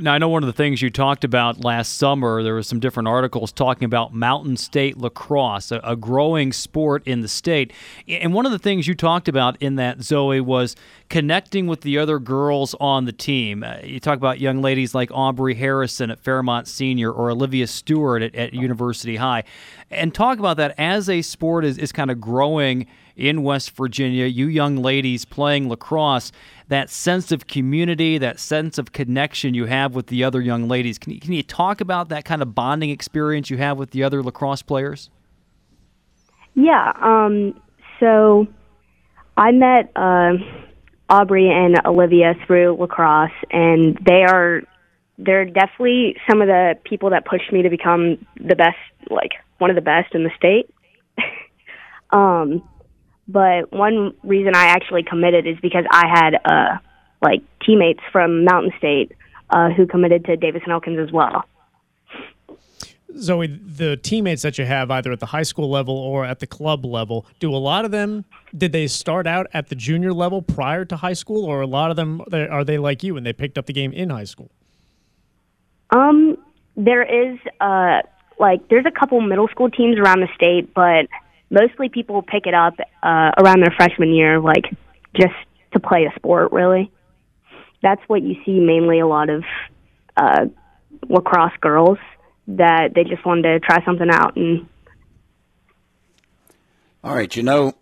Now, 0.00 0.14
I 0.14 0.18
know 0.18 0.30
one 0.30 0.42
of 0.42 0.46
the 0.46 0.54
things 0.54 0.80
you 0.80 0.88
talked 0.88 1.24
about 1.24 1.62
last 1.62 1.98
summer, 1.98 2.42
there 2.42 2.54
were 2.54 2.62
some 2.62 2.80
different 2.80 3.06
articles 3.06 3.52
talking 3.52 3.84
about 3.84 4.14
Mountain 4.14 4.56
State 4.56 4.96
lacrosse, 4.96 5.70
a, 5.70 5.80
a 5.84 5.94
growing 5.94 6.52
sport 6.52 7.06
in 7.06 7.20
the 7.20 7.28
state. 7.28 7.72
And 8.08 8.32
one 8.32 8.46
of 8.46 8.52
the 8.52 8.58
things 8.58 8.88
you 8.88 8.94
talked 8.94 9.28
about 9.28 9.60
in 9.60 9.76
that, 9.76 10.02
Zoe, 10.02 10.40
was 10.40 10.74
connecting 11.10 11.66
with 11.66 11.82
the 11.82 11.98
other 11.98 12.18
girls 12.18 12.74
on 12.80 13.04
the 13.04 13.12
team. 13.12 13.62
Uh, 13.62 13.76
you 13.84 14.00
talk 14.00 14.16
about 14.16 14.40
young 14.40 14.62
ladies 14.62 14.94
like 14.94 15.10
Aubrey 15.12 15.54
Harrison 15.54 16.10
at 16.10 16.18
Fairmont 16.20 16.66
Senior 16.66 17.12
or 17.12 17.30
Olivia 17.30 17.66
Stewart 17.66 18.22
at, 18.22 18.34
at 18.34 18.54
University 18.54 19.16
High. 19.16 19.44
And 19.90 20.14
talk 20.14 20.38
about 20.38 20.56
that 20.56 20.74
as 20.78 21.10
a 21.10 21.20
sport 21.20 21.64
is, 21.64 21.76
is 21.76 21.92
kind 21.92 22.10
of 22.10 22.20
growing 22.20 22.86
in 23.20 23.42
West 23.42 23.76
Virginia, 23.76 24.24
you 24.24 24.46
young 24.46 24.78
ladies 24.78 25.26
playing 25.26 25.68
lacrosse, 25.68 26.32
that 26.68 26.88
sense 26.88 27.30
of 27.30 27.46
community, 27.46 28.16
that 28.16 28.40
sense 28.40 28.78
of 28.78 28.92
connection 28.92 29.52
you 29.52 29.66
have 29.66 29.94
with 29.94 30.06
the 30.06 30.24
other 30.24 30.40
young 30.40 30.68
ladies. 30.68 30.98
Can 30.98 31.12
you, 31.12 31.20
can 31.20 31.34
you 31.34 31.42
talk 31.42 31.82
about 31.82 32.08
that 32.08 32.24
kind 32.24 32.40
of 32.40 32.54
bonding 32.54 32.88
experience 32.88 33.50
you 33.50 33.58
have 33.58 33.76
with 33.76 33.90
the 33.90 34.02
other 34.02 34.22
lacrosse 34.22 34.62
players? 34.62 35.10
Yeah. 36.54 36.92
Um. 37.00 37.60
So, 38.00 38.46
I 39.36 39.52
met 39.52 39.92
uh, 39.94 40.32
Aubrey 41.10 41.50
and 41.50 41.76
Olivia 41.84 42.34
through 42.46 42.78
lacrosse, 42.80 43.30
and 43.50 43.98
they 44.06 44.24
are 44.24 44.62
they're 45.18 45.44
definitely 45.44 46.16
some 46.28 46.40
of 46.40 46.48
the 46.48 46.76
people 46.84 47.10
that 47.10 47.26
pushed 47.26 47.52
me 47.52 47.60
to 47.60 47.68
become 47.68 48.26
the 48.36 48.56
best, 48.56 48.78
like 49.10 49.32
one 49.58 49.68
of 49.68 49.76
the 49.76 49.82
best 49.82 50.14
in 50.14 50.24
the 50.24 50.30
state. 50.34 50.74
um, 52.10 52.62
but 53.32 53.72
one 53.72 54.14
reason 54.22 54.54
I 54.54 54.66
actually 54.66 55.02
committed 55.02 55.46
is 55.46 55.58
because 55.60 55.84
I 55.90 56.06
had 56.08 56.34
uh 56.44 56.78
like 57.22 57.42
teammates 57.64 58.00
from 58.12 58.44
Mountain 58.44 58.72
State 58.78 59.12
uh, 59.50 59.70
who 59.70 59.86
committed 59.86 60.24
to 60.24 60.36
Davis 60.36 60.62
and 60.64 60.72
Elkins 60.72 60.98
as 60.98 61.12
well. 61.12 61.44
Zoe, 63.18 63.48
the 63.48 63.96
teammates 63.96 64.42
that 64.42 64.56
you 64.56 64.64
have 64.64 64.90
either 64.90 65.10
at 65.12 65.20
the 65.20 65.26
high 65.26 65.42
school 65.42 65.68
level 65.68 65.96
or 65.96 66.24
at 66.24 66.38
the 66.38 66.46
club 66.46 66.84
level, 66.84 67.26
do 67.40 67.52
a 67.52 67.58
lot 67.58 67.84
of 67.84 67.90
them 67.90 68.24
did 68.56 68.72
they 68.72 68.86
start 68.86 69.26
out 69.26 69.46
at 69.52 69.68
the 69.68 69.74
junior 69.74 70.12
level 70.12 70.42
prior 70.42 70.84
to 70.84 70.96
high 70.96 71.12
school, 71.12 71.44
or 71.44 71.60
a 71.60 71.66
lot 71.66 71.90
of 71.90 71.96
them 71.96 72.22
are 72.32 72.64
they 72.64 72.78
like 72.78 73.02
you 73.02 73.16
and 73.16 73.26
they 73.26 73.32
picked 73.32 73.58
up 73.58 73.66
the 73.66 73.72
game 73.72 73.92
in 73.92 74.10
high 74.10 74.24
school? 74.24 74.50
Um, 75.90 76.38
there 76.76 77.02
is 77.02 77.38
uh 77.60 78.00
like 78.38 78.68
there's 78.68 78.86
a 78.86 78.90
couple 78.90 79.20
middle 79.20 79.48
school 79.48 79.70
teams 79.70 79.98
around 79.98 80.20
the 80.20 80.28
state, 80.34 80.72
but 80.74 81.06
mostly 81.50 81.88
people 81.88 82.22
pick 82.22 82.46
it 82.46 82.54
up 82.54 82.74
uh, 83.02 83.30
around 83.38 83.62
their 83.62 83.74
freshman 83.76 84.14
year, 84.14 84.40
like 84.40 84.64
just 85.14 85.34
to 85.72 85.80
play 85.80 86.04
a 86.04 86.18
sport. 86.18 86.52
Really, 86.52 86.90
that's 87.82 88.02
what 88.06 88.22
you 88.22 88.36
see 88.44 88.60
mainly 88.60 89.00
a 89.00 89.06
lot 89.06 89.28
of 89.28 89.44
uh, 90.16 90.46
lacrosse 91.08 91.56
girls 91.60 91.98
that 92.48 92.92
they 92.94 93.04
just 93.04 93.24
wanted 93.24 93.42
to 93.42 93.60
try 93.60 93.84
something 93.84 94.08
out 94.10 94.36
and. 94.36 94.68
All 97.02 97.14
right, 97.14 97.34
you 97.34 97.42
know, 97.42 97.72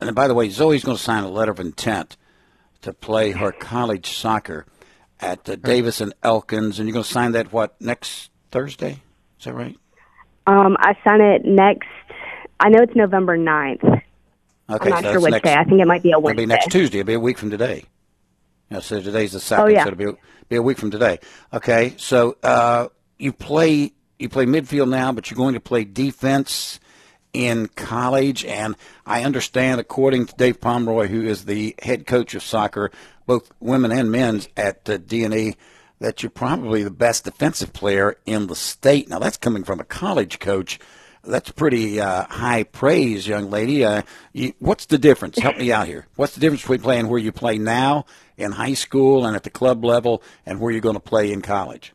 and 0.00 0.14
by 0.14 0.26
the 0.26 0.34
way, 0.34 0.48
Zoe's 0.48 0.82
going 0.82 0.96
to 0.96 1.02
sign 1.02 1.22
a 1.22 1.28
letter 1.28 1.52
of 1.52 1.60
intent 1.60 2.16
to 2.80 2.94
play 2.94 3.32
her 3.32 3.52
college 3.52 4.10
soccer 4.10 4.64
at 5.20 5.44
the 5.44 5.56
Davis 5.56 6.00
and 6.00 6.14
Elkins, 6.22 6.78
and 6.78 6.88
you're 6.88 6.94
going 6.94 7.04
to 7.04 7.10
sign 7.10 7.32
that 7.32 7.52
what 7.52 7.78
next 7.80 8.30
Thursday? 8.50 9.02
Is 9.38 9.44
that 9.44 9.54
right? 9.54 9.76
Um, 10.46 10.76
I 10.78 10.94
sign 11.06 11.20
it 11.20 11.44
next. 11.44 11.88
I 12.60 12.68
know 12.68 12.82
it's 12.82 12.94
November 12.94 13.38
9th. 13.38 14.02
Okay, 14.70 14.84
I'm 14.84 14.90
not 14.90 15.02
so 15.02 15.12
sure 15.12 15.20
which 15.20 15.30
next, 15.32 15.44
day. 15.44 15.54
I 15.54 15.64
think 15.64 15.80
it 15.80 15.86
might 15.86 16.02
be 16.02 16.12
a 16.12 16.18
Wednesday. 16.18 16.42
It'll 16.42 16.48
be 16.48 16.54
next 16.54 16.70
Tuesday. 16.70 16.98
It'll 16.98 17.06
be 17.06 17.14
a 17.14 17.20
week 17.20 17.38
from 17.38 17.50
today. 17.50 17.84
Yeah, 18.70 18.80
so 18.80 19.00
today's 19.00 19.32
the 19.32 19.40
second, 19.40 19.64
Oh, 19.64 19.68
yeah. 19.68 19.84
so 19.84 19.92
it'll 19.92 20.12
be, 20.12 20.18
be 20.50 20.56
a 20.56 20.62
week 20.62 20.76
from 20.78 20.90
today. 20.90 21.20
Okay, 21.54 21.94
so 21.96 22.36
uh, 22.42 22.88
you 23.18 23.32
play 23.32 23.92
you 24.18 24.28
play 24.28 24.44
midfield 24.46 24.88
now, 24.88 25.12
but 25.12 25.30
you're 25.30 25.36
going 25.36 25.54
to 25.54 25.60
play 25.60 25.84
defense 25.84 26.80
in 27.32 27.68
college, 27.68 28.44
and 28.44 28.74
I 29.06 29.22
understand, 29.22 29.80
according 29.80 30.26
to 30.26 30.34
Dave 30.34 30.60
Pomeroy, 30.60 31.06
who 31.06 31.22
is 31.24 31.44
the 31.44 31.74
head 31.80 32.06
coach 32.06 32.34
of 32.34 32.42
soccer, 32.42 32.90
both 33.26 33.50
women 33.60 33.92
and 33.92 34.10
men's 34.10 34.48
at 34.56 34.88
uh, 34.88 34.96
D&E, 34.96 35.54
that 36.00 36.22
you're 36.22 36.30
probably 36.30 36.82
the 36.82 36.90
best 36.90 37.24
defensive 37.24 37.72
player 37.72 38.16
in 38.26 38.48
the 38.48 38.56
state. 38.56 39.08
Now, 39.08 39.18
that's 39.18 39.36
coming 39.36 39.62
from 39.62 39.78
a 39.78 39.84
college 39.84 40.38
coach. 40.40 40.78
That's 41.28 41.50
pretty 41.50 42.00
uh, 42.00 42.24
high 42.24 42.62
praise, 42.62 43.28
young 43.28 43.50
lady. 43.50 43.84
Uh, 43.84 44.02
you, 44.32 44.54
what's 44.60 44.86
the 44.86 44.96
difference? 44.96 45.38
Help 45.38 45.58
me 45.58 45.70
out 45.70 45.86
here. 45.86 46.06
What's 46.16 46.34
the 46.34 46.40
difference 46.40 46.62
between 46.62 46.80
playing 46.80 47.08
where 47.08 47.18
you 47.18 47.32
play 47.32 47.58
now 47.58 48.06
in 48.38 48.52
high 48.52 48.72
school 48.72 49.26
and 49.26 49.36
at 49.36 49.42
the 49.42 49.50
club 49.50 49.84
level 49.84 50.22
and 50.46 50.58
where 50.58 50.72
you're 50.72 50.80
going 50.80 50.94
to 50.94 51.00
play 51.00 51.30
in 51.30 51.42
college? 51.42 51.92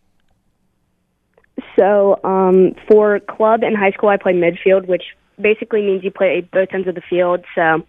So 1.78 2.20
um, 2.24 2.76
for 2.88 3.20
club 3.20 3.64
and 3.64 3.76
high 3.76 3.92
school, 3.92 4.10
I 4.10 4.18
play 4.18 4.34
midfield, 4.34 4.88
which 4.88 5.04
basically 5.42 5.82
means 5.82 6.04
you 6.04 6.12
play 6.12 6.48
both 6.54 6.70
ends 6.72 6.88
of 6.88 6.94
the 6.94 7.02
field. 7.10 7.44
So 7.56 7.86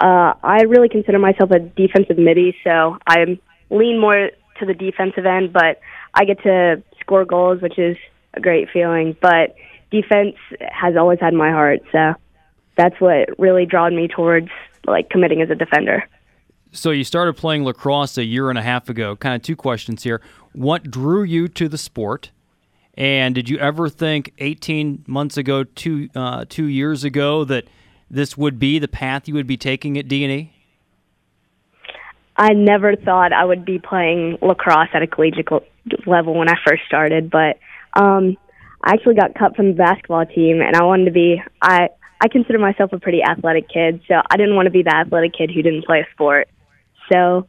uh, 0.00 0.34
I 0.42 0.62
really 0.68 0.90
consider 0.90 1.18
myself 1.18 1.50
a 1.52 1.58
defensive 1.58 2.18
midi. 2.18 2.54
So 2.64 2.98
I 3.06 3.38
lean 3.70 3.98
more 3.98 4.30
to 4.58 4.66
the 4.66 4.74
defensive 4.74 5.24
end, 5.24 5.54
but 5.54 5.80
I 6.12 6.26
get 6.26 6.42
to 6.42 6.82
score 7.00 7.24
goals, 7.24 7.62
which 7.62 7.78
is 7.78 7.96
a 8.34 8.40
great 8.40 8.68
feeling. 8.70 9.16
But 9.20 9.54
defense 9.92 10.34
has 10.60 10.96
always 10.96 11.20
had 11.20 11.34
my 11.34 11.50
heart, 11.50 11.80
so 11.92 12.14
that's 12.76 13.00
what 13.00 13.28
really 13.38 13.66
drawn 13.66 13.94
me 13.94 14.08
towards 14.08 14.48
like 14.86 15.10
committing 15.10 15.40
as 15.42 15.50
a 15.50 15.54
defender. 15.54 16.04
So 16.72 16.90
you 16.90 17.04
started 17.04 17.36
playing 17.36 17.64
lacrosse 17.64 18.16
a 18.16 18.24
year 18.24 18.48
and 18.48 18.58
a 18.58 18.62
half 18.62 18.88
ago. 18.88 19.14
Kind 19.14 19.36
of 19.36 19.42
two 19.42 19.56
questions 19.56 20.02
here. 20.02 20.22
What 20.52 20.90
drew 20.90 21.22
you 21.22 21.46
to 21.48 21.68
the 21.68 21.78
sport? 21.78 22.30
And 22.94 23.34
did 23.34 23.48
you 23.48 23.58
ever 23.58 23.88
think 23.88 24.32
18 24.38 25.04
months 25.06 25.36
ago, 25.36 25.64
two 25.64 26.08
uh, 26.14 26.44
two 26.48 26.66
years 26.66 27.04
ago, 27.04 27.44
that 27.44 27.66
this 28.10 28.36
would 28.36 28.58
be 28.58 28.78
the 28.78 28.88
path 28.88 29.28
you 29.28 29.34
would 29.34 29.46
be 29.46 29.56
taking 29.56 29.96
at 29.98 30.08
D 30.08 30.24
and 30.24 30.32
E? 30.32 30.52
I 32.36 32.54
never 32.54 32.96
thought 32.96 33.32
I 33.32 33.44
would 33.44 33.64
be 33.64 33.78
playing 33.78 34.38
lacrosse 34.40 34.88
at 34.94 35.02
a 35.02 35.06
collegiate 35.06 35.48
level 36.06 36.34
when 36.34 36.48
I 36.48 36.54
first 36.66 36.82
started, 36.86 37.30
but 37.30 37.58
um, 37.94 38.36
I 38.82 38.94
actually 38.94 39.14
got 39.14 39.34
cut 39.34 39.54
from 39.54 39.68
the 39.68 39.74
basketball 39.74 40.26
team, 40.26 40.60
and 40.60 40.76
I 40.76 40.84
wanted 40.84 41.06
to 41.06 41.12
be. 41.12 41.42
I 41.60 41.88
I 42.20 42.28
consider 42.28 42.58
myself 42.58 42.92
a 42.92 42.98
pretty 42.98 43.22
athletic 43.22 43.68
kid, 43.68 44.00
so 44.06 44.14
I 44.30 44.36
didn't 44.36 44.54
want 44.54 44.66
to 44.66 44.70
be 44.70 44.82
the 44.82 44.94
athletic 44.94 45.32
kid 45.34 45.50
who 45.50 45.62
didn't 45.62 45.84
play 45.84 46.00
a 46.00 46.12
sport. 46.12 46.48
So 47.12 47.46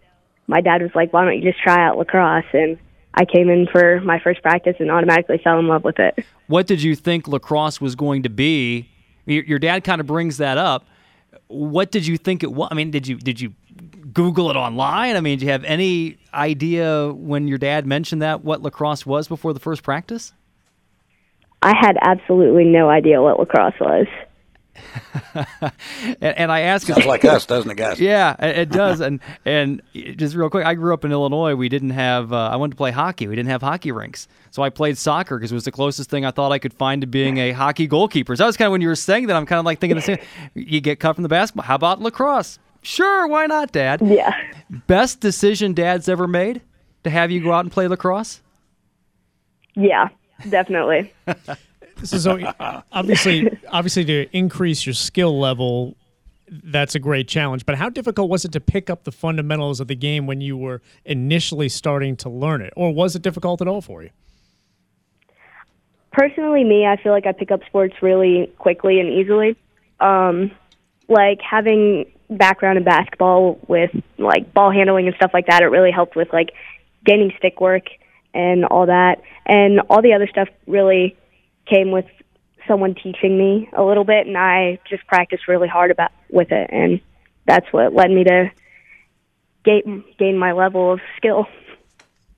my 0.48 0.62
dad 0.62 0.82
was 0.82 0.92
like, 0.96 1.14
"Why 1.14 1.26
don't 1.26 1.36
you 1.36 1.44
just 1.44 1.62
try 1.62 1.86
out 1.86 1.98
lacrosse?" 1.98 2.46
And 2.54 2.78
I 3.14 3.26
came 3.26 3.50
in 3.50 3.68
for 3.72 4.02
my 4.02 4.20
first 4.20 4.42
practice 4.42 4.76
and 4.80 4.92
automatically 4.92 5.40
fell 5.44 5.60
in 5.60 5.68
love 5.68 5.84
with 5.84 6.00
it. 6.00 6.26
What 6.48 6.68
did 6.68 6.82
you 6.82 6.96
think 6.96 7.28
lacrosse 7.28 7.80
was 7.80 7.96
going 7.96 8.24
to 8.24 8.30
be? 8.30 8.90
Your, 9.26 9.44
your 9.44 9.60
dad 9.60 9.84
kind 9.84 10.02
of 10.02 10.08
brings 10.08 10.38
that 10.38 10.58
up. 10.58 10.86
What 11.48 11.92
did 11.92 12.06
you 12.06 12.18
think 12.18 12.44
it 12.44 12.52
was? 12.52 12.70
I 12.72 12.76
mean, 12.76 12.92
did 12.92 13.08
you 13.08 13.18
did 13.18 13.40
you 13.40 13.54
Google 14.12 14.50
it 14.50 14.56
online? 14.56 15.16
I 15.16 15.22
mean, 15.22 15.40
do 15.40 15.46
you 15.46 15.52
have 15.52 15.64
any 15.64 16.18
idea 16.34 17.12
when 17.12 17.48
your 17.48 17.58
dad 17.58 17.88
mentioned 17.88 18.22
that 18.22 18.44
what 18.44 18.62
lacrosse 18.62 19.06
was 19.06 19.28
before 19.28 19.54
the 19.54 19.60
first 19.60 19.84
practice? 19.84 20.34
I 21.64 21.74
had 21.80 21.97
absolutely 22.01 22.66
no 22.66 22.89
idea 22.89 23.22
what 23.22 23.39
lacrosse 23.39 23.80
was. 23.80 24.05
and, 25.36 26.22
and 26.22 26.51
I 26.51 26.61
asked, 26.61 26.88
Sounds 26.88 27.05
like 27.07 27.24
us, 27.26 27.45
doesn't 27.45 27.70
it, 27.70 27.78
guys? 27.78 27.99
Yeah, 27.99 28.36
it, 28.43 28.57
it 28.57 28.70
does. 28.72 28.99
and 28.99 29.20
and 29.45 29.82
just 29.93 30.36
real 30.36 30.49
quick, 30.49 30.66
I 30.66 30.74
grew 30.74 30.93
up 30.93 31.05
in 31.05 31.11
Illinois. 31.11 31.55
We 31.55 31.70
didn't 31.70 31.91
have. 31.91 32.34
Uh, 32.34 32.49
I 32.49 32.55
wanted 32.55 32.72
to 32.72 32.78
play 32.78 32.91
hockey. 32.91 33.28
We 33.28 33.36
didn't 33.36 33.49
have 33.49 33.61
hockey 33.61 33.91
rinks, 33.91 34.28
so 34.51 34.61
I 34.64 34.70
played 34.70 34.97
soccer 34.97 35.38
because 35.38 35.51
it 35.51 35.55
was 35.55 35.66
the 35.66 35.72
closest 35.72 36.09
thing 36.09 36.26
I 36.26 36.32
thought 36.32 36.51
I 36.51 36.59
could 36.59 36.74
find 36.74 37.01
to 37.01 37.07
being 37.07 37.38
a 37.38 37.51
hockey 37.51 37.88
goalkeeper. 37.88 38.36
So 38.36 38.43
that 38.43 38.47
was 38.47 38.57
kind 38.57 38.68
of 38.68 38.72
when 38.72 38.82
you 38.82 38.88
were 38.88 38.95
saying 38.95 39.28
that. 39.28 39.36
I'm 39.36 39.45
kind 39.45 39.59
of 39.59 39.66
like 39.66 39.80
thinking 39.80 39.95
the 39.95 40.01
same. 40.01 40.18
You 40.53 40.82
get 40.82 40.99
cut 40.99 41.14
from 41.14 41.24
the 41.24 41.30
basketball. 41.30 41.66
How 41.66 41.76
about 41.76 42.01
lacrosse? 42.01 42.59
Sure, 42.82 43.28
why 43.28 43.45
not, 43.45 43.72
Dad? 43.72 44.01
Yeah. 44.03 44.36
Best 44.88 45.22
decision 45.22 45.74
Dad's 45.74 46.09
ever 46.09 46.28
made 46.28 46.61
to 47.05 47.09
have 47.09 47.32
you 47.32 47.41
go 47.41 47.53
out 47.53 47.61
and 47.64 47.72
play 47.72 47.88
lacrosse. 47.88 48.41
Yeah, 49.76 50.09
definitely. 50.50 51.14
So, 52.04 52.18
Zoe, 52.18 52.46
obviously, 52.91 53.50
obviously, 53.70 54.04
to 54.06 54.28
increase 54.36 54.86
your 54.86 54.94
skill 54.94 55.39
level, 55.39 55.96
that's 56.50 56.96
a 56.96 57.00
great 57.00 57.28
challenge. 57.28 57.66
But 57.66 57.76
how 57.76 57.89
difficult 57.89 58.30
was 58.30 58.44
it 58.44 58.52
to 58.54 58.60
pick 58.60 58.89
up 58.89 59.06
the 59.06 59.12
fundamentals 59.12 59.80
of 59.80 59.88
the 59.88 59.96
game 59.96 60.28
when 60.28 60.41
you 60.41 60.58
were 60.58 60.82
initially 61.06 61.70
starting 61.70 62.18
to 62.18 62.30
learn 62.30 62.62
it, 62.62 62.74
or 62.76 62.94
was 62.94 63.16
it 63.16 63.22
difficult 63.22 63.62
at 63.62 63.68
all 63.68 63.82
for 63.82 64.04
you? 64.04 64.10
Personally, 66.12 66.64
me, 66.64 66.86
I 66.86 66.98
feel 66.98 67.12
like 67.12 67.26
I 67.26 67.32
pick 67.32 67.52
up 67.52 67.62
sports 67.66 67.96
really 68.02 68.52
quickly 68.58 69.00
and 69.00 69.10
easily. 69.10 69.56
Um, 70.00 70.52
like 71.08 71.39
having 71.41 72.12
background 72.30 72.78
in 72.78 72.84
basketball 72.84 73.60
with 73.68 73.91
like 74.18 74.54
ball 74.54 74.72
handling 74.72 75.08
and 75.08 75.16
stuff 75.16 75.32
like 75.34 75.48
that, 75.48 75.64
it 75.64 75.68
really 75.68 75.91
helped 75.91 76.16
with 76.16 76.32
like 76.34 76.52
gaining 77.06 77.32
stick 77.38 77.62
work 77.62 77.86
and 78.34 78.66
all 78.66 78.86
that. 78.88 79.22
And 79.46 79.80
all 79.90 80.02
the 80.02 80.14
other 80.14 80.28
stuff 80.28 80.48
really 80.68 81.16
came 81.66 81.92
with 81.92 82.06
someone 82.68 82.96
teaching 82.96 83.38
me 83.38 83.70
a 83.78 83.84
little 83.84 84.06
bit, 84.06 84.26
and 84.28 84.38
I 84.38 84.80
just 84.90 85.06
practiced 85.08 85.48
really 85.48 85.68
hard 85.68 85.92
about 85.92 86.12
with 86.30 86.52
it, 86.52 86.70
and 86.72 87.02
that's 87.46 87.66
what 87.72 87.94
led 87.94 88.10
me 88.10 88.24
to 88.24 88.52
gain 89.66 90.04
gain 90.18 90.38
my 90.38 90.52
level 90.54 90.94
of 90.94 91.00
skill. 91.18 91.46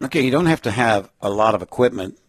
Okay, 0.04 0.22
you 0.22 0.32
don't 0.32 0.48
have 0.48 0.62
to 0.64 0.72
have 0.72 1.10
a 1.22 1.30
lot 1.30 1.56
of 1.56 1.62
equipment 1.62 2.20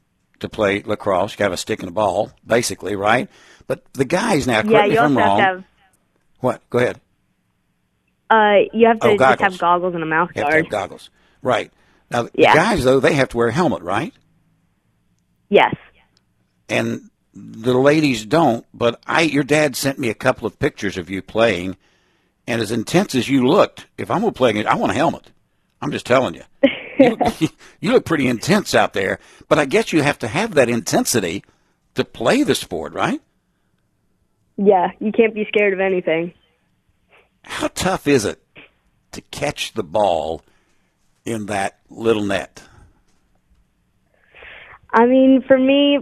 to 0.40 0.48
play 0.48 0.82
lacrosse. 0.82 1.32
You 1.32 1.38
got 1.38 1.44
have 1.46 1.52
a 1.52 1.56
stick 1.56 1.80
and 1.80 1.88
a 1.88 1.92
ball, 1.92 2.30
basically, 2.46 2.96
right? 2.96 3.28
But 3.66 3.82
the 3.94 4.04
guys 4.04 4.46
now, 4.46 4.62
correct 4.62 4.72
yeah, 4.74 4.82
me 4.88 4.94
if 4.94 5.00
I'm 5.00 5.16
wrong. 5.18 5.38
to 5.38 5.42
have 5.44 5.64
What? 6.40 6.62
Go 6.70 6.78
ahead. 6.78 7.00
uh, 8.30 8.68
you 8.72 8.86
have 8.88 9.00
to 9.00 9.08
Oh, 9.08 9.16
just 9.16 9.40
have 9.40 9.58
goggles. 9.58 9.94
and 9.94 10.02
a 10.02 10.06
mouth 10.06 10.30
You 10.34 10.42
have 10.42 10.48
to 10.50 10.52
guard. 10.52 10.64
have 10.66 10.70
goggles, 10.70 11.10
right? 11.42 11.72
Now, 12.10 12.28
Yeah. 12.34 12.54
guys 12.54 12.84
though, 12.84 13.00
they 13.00 13.14
have 13.14 13.28
to 13.30 13.36
wear 13.36 13.48
a 13.48 13.52
helmet, 13.52 13.82
right? 13.82 14.12
Yes. 15.48 15.74
And 16.68 17.10
the 17.34 17.74
ladies 17.74 18.24
don't. 18.24 18.64
But 18.74 19.00
I, 19.06 19.22
your 19.22 19.44
dad 19.44 19.76
sent 19.76 19.98
me 19.98 20.08
a 20.08 20.14
couple 20.14 20.46
of 20.46 20.58
pictures 20.58 20.96
of 20.96 21.10
you 21.10 21.22
playing, 21.22 21.76
and 22.46 22.60
as 22.60 22.70
intense 22.72 23.14
as 23.14 23.28
you 23.28 23.46
looked, 23.46 23.86
if 23.98 24.10
I'm 24.10 24.20
gonna 24.20 24.32
play 24.32 24.52
it, 24.54 24.66
I 24.66 24.74
want 24.76 24.92
a 24.92 24.96
helmet. 24.96 25.30
I'm 25.80 25.92
just 25.92 26.06
telling 26.06 26.34
you. 26.34 26.42
You, 26.98 27.16
you 27.80 27.92
look 27.92 28.04
pretty 28.04 28.26
intense 28.26 28.74
out 28.74 28.92
there, 28.94 29.18
but 29.48 29.58
I 29.58 29.66
guess 29.66 29.92
you 29.92 30.02
have 30.02 30.18
to 30.20 30.28
have 30.28 30.54
that 30.54 30.68
intensity 30.68 31.44
to 31.94 32.04
play 32.04 32.42
the 32.42 32.54
sport, 32.54 32.92
right? 32.94 33.20
Yeah, 34.56 34.92
you 35.00 35.12
can't 35.12 35.34
be 35.34 35.44
scared 35.48 35.74
of 35.74 35.80
anything. 35.80 36.32
How 37.42 37.68
tough 37.68 38.06
is 38.06 38.24
it 38.24 38.40
to 39.12 39.20
catch 39.20 39.74
the 39.74 39.84
ball 39.84 40.42
in 41.26 41.46
that 41.46 41.78
little 41.90 42.24
net? 42.24 42.62
I 44.90 45.04
mean, 45.04 45.42
for 45.46 45.58
me, 45.58 45.98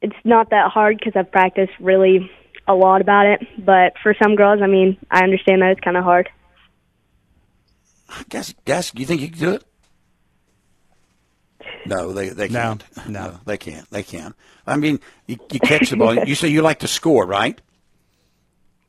it's 0.00 0.16
not 0.24 0.50
that 0.50 0.70
hard 0.70 0.98
because 0.98 1.12
I've 1.14 1.30
practiced 1.30 1.72
really 1.80 2.30
a 2.66 2.74
lot 2.74 3.02
about 3.02 3.26
it. 3.26 3.46
But 3.58 3.94
for 4.02 4.14
some 4.22 4.36
girls, 4.36 4.60
I 4.62 4.66
mean, 4.66 4.96
I 5.10 5.22
understand 5.24 5.60
that 5.60 5.72
it's 5.72 5.80
kind 5.80 5.96
of 5.96 6.04
hard. 6.04 6.30
I 8.08 8.24
guess, 8.28 8.54
guess, 8.64 8.92
you 8.94 9.04
think 9.04 9.20
you 9.20 9.28
can 9.28 9.38
do 9.38 9.52
it? 9.52 9.64
No, 11.86 12.12
they 12.12 12.30
they 12.30 12.48
can't. 12.48 12.82
No, 13.08 13.38
they 13.46 13.56
can't. 13.56 13.88
They 13.90 14.02
can't. 14.02 14.34
I 14.66 14.76
mean, 14.76 15.00
you, 15.26 15.38
you 15.50 15.60
catch 15.60 15.90
the 15.90 15.96
ball. 15.96 16.14
you 16.26 16.34
say 16.34 16.48
you 16.48 16.62
like 16.62 16.80
to 16.80 16.88
score, 16.88 17.26
right? 17.26 17.60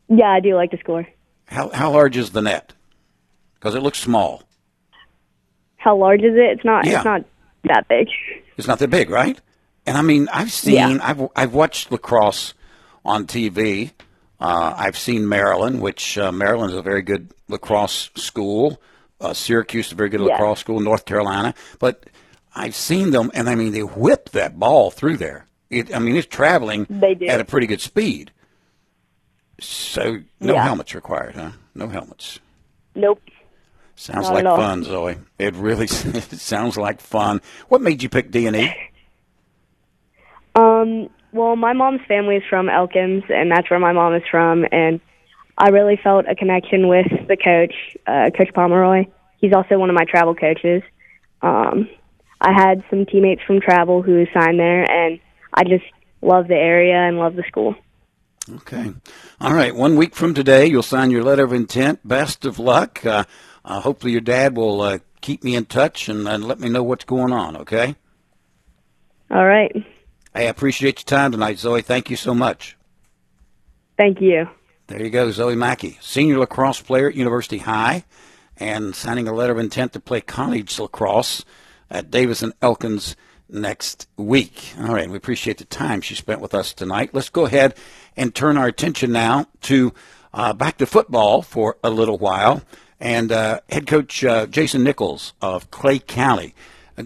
Yeah, 0.07 0.29
I 0.29 0.39
do 0.39 0.55
like 0.55 0.71
to 0.71 0.77
score. 0.77 1.07
How 1.45 1.69
how 1.69 1.91
large 1.91 2.17
is 2.17 2.31
the 2.31 2.41
net? 2.41 2.73
Because 3.55 3.75
it 3.75 3.83
looks 3.83 3.99
small. 3.99 4.43
How 5.81 5.95
large 5.97 6.19
is 6.21 6.35
it? 6.35 6.51
It's 6.57 6.63
not. 6.65 6.85
Yeah. 6.85 6.97
It's 6.97 7.05
not 7.05 7.25
that 7.63 7.87
big. 7.87 8.07
It's 8.55 8.67
not 8.67 8.77
that 8.79 8.89
big, 8.89 9.09
right? 9.09 9.39
And 9.87 9.97
I 9.97 10.03
mean, 10.03 10.27
I've 10.31 10.51
seen, 10.51 10.75
Yeah. 10.75 10.99
I've 11.01 11.27
I've 11.35 11.53
watched 11.55 11.91
lacrosse 11.91 12.53
on 13.03 13.25
TV. 13.25 13.91
Uh, 14.39 14.75
I've 14.77 14.95
seen 14.97 15.27
Maryland, 15.27 15.81
which 15.81 16.19
uh, 16.19 16.31
Maryland 16.31 16.71
is 16.71 16.77
a 16.77 16.83
very 16.83 17.01
good 17.01 17.33
lacrosse 17.47 18.11
school. 18.15 18.79
Uh, 19.19 19.33
Syracuse 19.33 19.87
is 19.87 19.91
a 19.93 19.95
very 19.95 20.09
good 20.09 20.21
Yeah. 20.21 20.33
lacrosse 20.33 20.59
school. 20.59 20.79
North 20.81 21.05
Carolina, 21.05 21.55
but 21.79 22.05
I've 22.55 22.75
seen 22.75 23.09
them, 23.09 23.31
and 23.33 23.49
I 23.49 23.55
mean, 23.55 23.71
they 23.71 23.81
whip 23.81 24.29
that 24.31 24.59
ball 24.59 24.91
through 24.91 25.17
there. 25.17 25.47
It, 25.71 25.95
I 25.95 25.99
mean, 25.99 26.15
it's 26.15 26.27
traveling 26.27 26.85
at 27.27 27.39
a 27.41 27.45
pretty 27.45 27.65
good 27.65 27.81
speed. 27.81 28.31
So 29.59 30.19
no 30.39 30.53
Yeah. 30.53 30.63
helmets 30.63 30.93
required, 30.93 31.35
huh? 31.35 31.51
No 31.73 31.87
helmets. 31.87 32.39
Nope. 32.93 33.21
Sounds 34.01 34.29
Not 34.29 34.33
like 34.33 34.45
fun, 34.45 34.83
Zoe. 34.83 35.15
It 35.37 35.53
really 35.53 35.85
it 35.85 35.91
sounds 36.39 36.75
like 36.75 36.99
fun. 36.99 37.39
What 37.67 37.81
made 37.81 38.01
you 38.01 38.09
pick 38.09 38.31
D 38.31 38.47
and 38.47 38.55
E? 38.55 38.73
Um. 40.55 41.07
Well, 41.31 41.55
my 41.55 41.73
mom's 41.73 42.01
family 42.07 42.37
is 42.37 42.43
from 42.49 42.67
Elkins, 42.67 43.23
and 43.29 43.51
that's 43.51 43.69
where 43.69 43.79
my 43.79 43.91
mom 43.91 44.15
is 44.15 44.23
from. 44.31 44.65
And 44.71 45.01
I 45.55 45.69
really 45.69 45.99
felt 46.03 46.25
a 46.27 46.33
connection 46.33 46.87
with 46.87 47.05
the 47.27 47.37
coach, 47.37 47.75
uh, 48.07 48.31
Coach 48.35 48.51
Pomeroy. 48.55 49.05
He's 49.37 49.53
also 49.53 49.77
one 49.77 49.91
of 49.91 49.95
my 49.95 50.05
travel 50.05 50.33
coaches. 50.33 50.81
Um, 51.43 51.87
I 52.41 52.53
had 52.53 52.83
some 52.89 53.05
teammates 53.05 53.43
from 53.45 53.61
travel 53.61 54.01
who 54.01 54.25
signed 54.33 54.59
there, 54.59 54.81
and 54.91 55.19
I 55.53 55.63
just 55.63 55.85
love 56.23 56.47
the 56.47 56.55
area 56.55 56.95
and 56.95 57.19
love 57.19 57.35
the 57.35 57.43
school. 57.47 57.75
Okay. 58.49 58.91
All 59.39 59.53
right. 59.53 59.75
One 59.75 59.95
week 59.95 60.15
from 60.15 60.33
today, 60.33 60.65
you'll 60.65 60.81
sign 60.81 61.11
your 61.11 61.23
letter 61.23 61.43
of 61.43 61.53
intent. 61.53 61.99
Best 62.03 62.45
of 62.45 62.57
luck. 62.57 63.05
Uh, 63.05 63.25
uh, 63.63 63.81
hopefully, 63.81 64.11
your 64.11 64.21
dad 64.21 64.55
will 64.57 64.81
uh, 64.81 64.99
keep 65.21 65.43
me 65.43 65.55
in 65.55 65.65
touch 65.65 66.09
and, 66.09 66.27
and 66.27 66.43
let 66.43 66.59
me 66.59 66.69
know 66.69 66.83
what's 66.83 67.05
going 67.05 67.31
on. 67.31 67.57
Okay. 67.57 67.95
All 69.29 69.45
right. 69.45 69.71
Hey, 70.33 70.47
I 70.47 70.49
appreciate 70.49 70.99
your 70.99 71.19
time 71.19 71.31
tonight, 71.31 71.59
Zoe. 71.59 71.81
Thank 71.81 72.09
you 72.09 72.15
so 72.15 72.33
much. 72.33 72.77
Thank 73.97 74.21
you. 74.21 74.49
There 74.87 75.01
you 75.01 75.09
go, 75.09 75.31
Zoe 75.31 75.55
Mackey, 75.55 75.97
senior 76.01 76.39
lacrosse 76.39 76.81
player 76.81 77.07
at 77.07 77.15
University 77.15 77.59
High, 77.59 78.03
and 78.57 78.95
signing 78.95 79.27
a 79.27 79.33
letter 79.33 79.53
of 79.53 79.59
intent 79.59 79.93
to 79.93 79.99
play 79.99 80.19
college 80.21 80.77
lacrosse 80.79 81.45
at 81.89 82.11
Davis 82.11 82.41
and 82.41 82.53
Elkins 82.61 83.15
next 83.47 84.07
week. 84.17 84.73
All 84.79 84.93
right, 84.93 85.09
we 85.09 85.17
appreciate 85.17 85.59
the 85.59 85.65
time 85.65 86.01
she 86.01 86.15
spent 86.15 86.41
with 86.41 86.53
us 86.53 86.73
tonight. 86.73 87.11
Let's 87.13 87.29
go 87.29 87.45
ahead 87.45 87.75
and 88.17 88.33
turn 88.33 88.57
our 88.57 88.67
attention 88.67 89.11
now 89.11 89.45
to 89.61 89.93
uh, 90.33 90.53
back 90.53 90.77
to 90.79 90.85
football 90.85 91.41
for 91.41 91.77
a 91.83 91.89
little 91.89 92.17
while. 92.17 92.61
And 93.01 93.31
uh, 93.31 93.61
head 93.69 93.87
coach 93.87 94.23
uh, 94.23 94.45
Jason 94.45 94.83
Nichols 94.83 95.33
of 95.41 95.71
Clay 95.71 95.97
County 95.97 96.53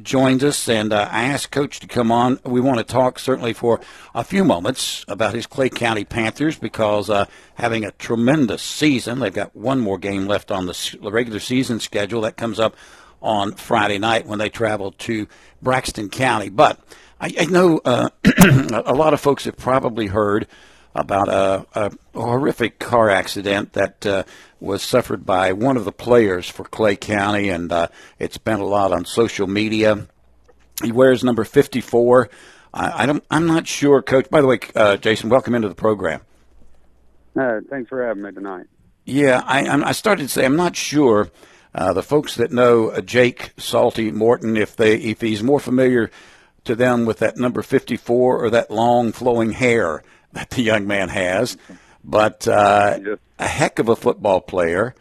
joins 0.04 0.44
us, 0.44 0.68
and 0.68 0.92
uh, 0.92 1.08
I 1.10 1.24
asked 1.24 1.52
Coach 1.52 1.80
to 1.80 1.88
come 1.88 2.12
on. 2.12 2.38
We 2.44 2.60
want 2.60 2.80
to 2.80 2.84
talk 2.84 3.18
certainly 3.18 3.54
for 3.54 3.80
a 4.14 4.24
few 4.24 4.44
moments 4.44 5.06
about 5.08 5.34
his 5.34 5.48
Clay 5.48 5.70
County 5.70 6.04
Panthers 6.04 6.60
because 6.60 7.10
uh, 7.10 7.26
having 7.54 7.86
a 7.86 7.92
tremendous 7.92 8.62
season. 8.62 9.20
They've 9.20 9.34
got 9.34 9.56
one 9.56 9.80
more 9.80 9.98
game 9.98 10.28
left 10.28 10.52
on 10.52 10.66
the 10.66 10.98
regular 11.12 11.40
season 11.40 11.80
schedule 11.80 12.22
that 12.22 12.36
comes 12.36 12.60
up 12.60 12.76
on 13.22 13.54
Friday 13.54 13.98
night 13.98 14.26
when 14.26 14.40
they 14.40 14.50
travel 14.50 14.92
to 14.92 15.28
Braxton 15.62 16.10
County. 16.10 16.50
But 16.50 16.78
I, 17.22 17.34
I 17.40 17.46
know 17.46 17.80
uh, 17.86 18.10
a 18.86 18.94
lot 18.94 19.14
of 19.14 19.22
folks 19.22 19.46
have 19.46 19.56
probably 19.56 20.08
heard 20.08 20.46
about 20.94 21.28
a, 21.28 21.66
a 21.74 21.92
horrific 22.14 22.80
car 22.80 23.10
accident 23.10 23.74
that 23.74 24.06
uh, 24.06 24.24
was 24.60 24.82
suffered 24.82 25.26
by 25.26 25.52
one 25.54 25.78
of 25.78 25.86
the 25.86 25.92
players 25.92 26.50
for 26.50 26.64
Clay 26.64 26.96
County, 26.96 27.50
and 27.50 27.72
uh, 27.72 27.88
it's 28.20 28.38
been 28.38 28.60
a 28.60 28.66
lot 28.66 28.92
on 28.92 29.06
social 29.06 29.48
media. 29.48 30.08
He 30.84 30.92
wears 30.92 31.24
number 31.24 31.44
54. 31.44 32.30
I, 32.74 33.04
I 33.04 33.06
don't, 33.06 33.24
I'm 33.30 33.48
not 33.48 33.68
sure, 33.68 34.02
Coach. 34.02 34.30
By 34.30 34.42
the 34.42 34.48
way, 34.48 34.60
uh, 34.76 34.98
Jason, 34.98 35.30
welcome 35.30 35.56
into 35.56 35.70
the 35.70 35.76
program. 35.76 36.22
Uh, 37.40 37.60
thanks 37.70 37.90
for 37.90 38.06
having 38.06 38.24
me 38.24 38.32
tonight. 38.32 38.68
Yeah, 39.06 39.44
I, 39.46 39.66
I'm- 39.66 39.94
started 39.94 40.24
to 40.24 40.30
say 40.30 40.46
I'm 40.46 40.56
not 40.56 40.76
sure. 40.76 41.30
Uh, 41.74 41.92
the 41.92 42.02
folks 42.04 42.36
that 42.36 42.52
know 42.54 42.90
uh, 42.90 43.02
Jake 43.02 43.52
Salty 43.58 44.10
Morton, 44.10 44.56
if 44.56 44.78
they 44.78 44.96
if 44.96 45.20
he's 45.20 45.44
more 45.44 45.60
familiar 45.60 46.10
to 46.64 46.74
them 46.74 47.06
with 47.06 47.20
that 47.20 47.36
number 47.38 47.62
54 47.62 48.44
or 48.46 48.50
that 48.50 48.72
long 48.72 49.12
flowing 49.12 49.52
hair 49.52 50.02
that 50.32 50.52
the 50.52 50.62
young 50.62 50.88
man 50.88 51.10
has, 51.10 51.58
but 52.06 52.48
uh, 52.48 53.00
a 53.40 53.48
heck 53.48 53.80
of 53.80 53.90
a 53.90 53.96
football 53.96 54.40
player, 54.40 54.96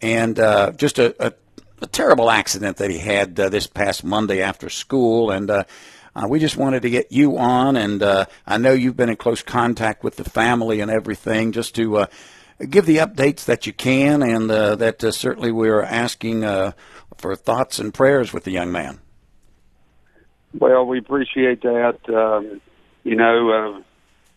and 0.00 0.38
uh, 0.38 0.72
just 0.72 0.98
a, 0.98 1.14
a, 1.26 1.32
a 1.80 1.86
terrible 1.86 2.30
accident 2.30 2.76
that 2.76 2.90
he 2.90 2.98
had 2.98 3.38
uh, 3.40 3.48
this 3.48 3.66
past 3.66 4.04
Monday 4.04 4.42
after 4.42 4.68
school, 4.68 5.30
and. 5.30 5.50
Uh, 5.50 5.64
uh, 6.12 6.26
we 6.28 6.40
just 6.40 6.56
wanted 6.56 6.82
to 6.82 6.90
get 6.90 7.12
you 7.12 7.38
on, 7.38 7.76
and 7.76 8.02
uh, 8.02 8.24
I 8.44 8.58
know 8.58 8.72
you've 8.72 8.96
been 8.96 9.10
in 9.10 9.14
close 9.14 9.42
contact 9.42 10.02
with 10.02 10.16
the 10.16 10.28
family 10.28 10.80
and 10.80 10.90
everything, 10.90 11.52
just 11.52 11.76
to 11.76 11.98
uh, 11.98 12.06
give 12.68 12.86
the 12.86 12.98
updates 12.98 13.44
that 13.44 13.66
you 13.66 13.72
can, 13.72 14.22
and 14.22 14.50
uh, 14.50 14.74
that 14.76 15.04
uh, 15.04 15.12
certainly 15.12 15.52
we're 15.52 15.82
asking 15.82 16.44
uh, 16.44 16.72
for 17.16 17.36
thoughts 17.36 17.78
and 17.78 17.94
prayers 17.94 18.32
with 18.32 18.44
the 18.44 18.50
young 18.50 18.72
man. 18.72 18.98
Well, 20.58 20.84
we 20.84 20.98
appreciate 20.98 21.62
that. 21.62 21.98
Um, 22.08 22.60
you 23.04 23.14
know, 23.14 23.50
uh, 23.50 23.82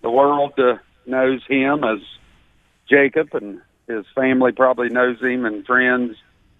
the 0.02 0.12
world 0.12 0.54
uh, 0.58 0.76
knows 1.06 1.42
him 1.48 1.84
as 1.84 2.00
Jacob, 2.90 3.30
and 3.34 3.62
his 3.88 4.06
family 4.16 4.52
probably 4.52 4.90
knows 4.90 5.20
him 5.20 5.46
and 5.46 5.66
friends 5.66 6.16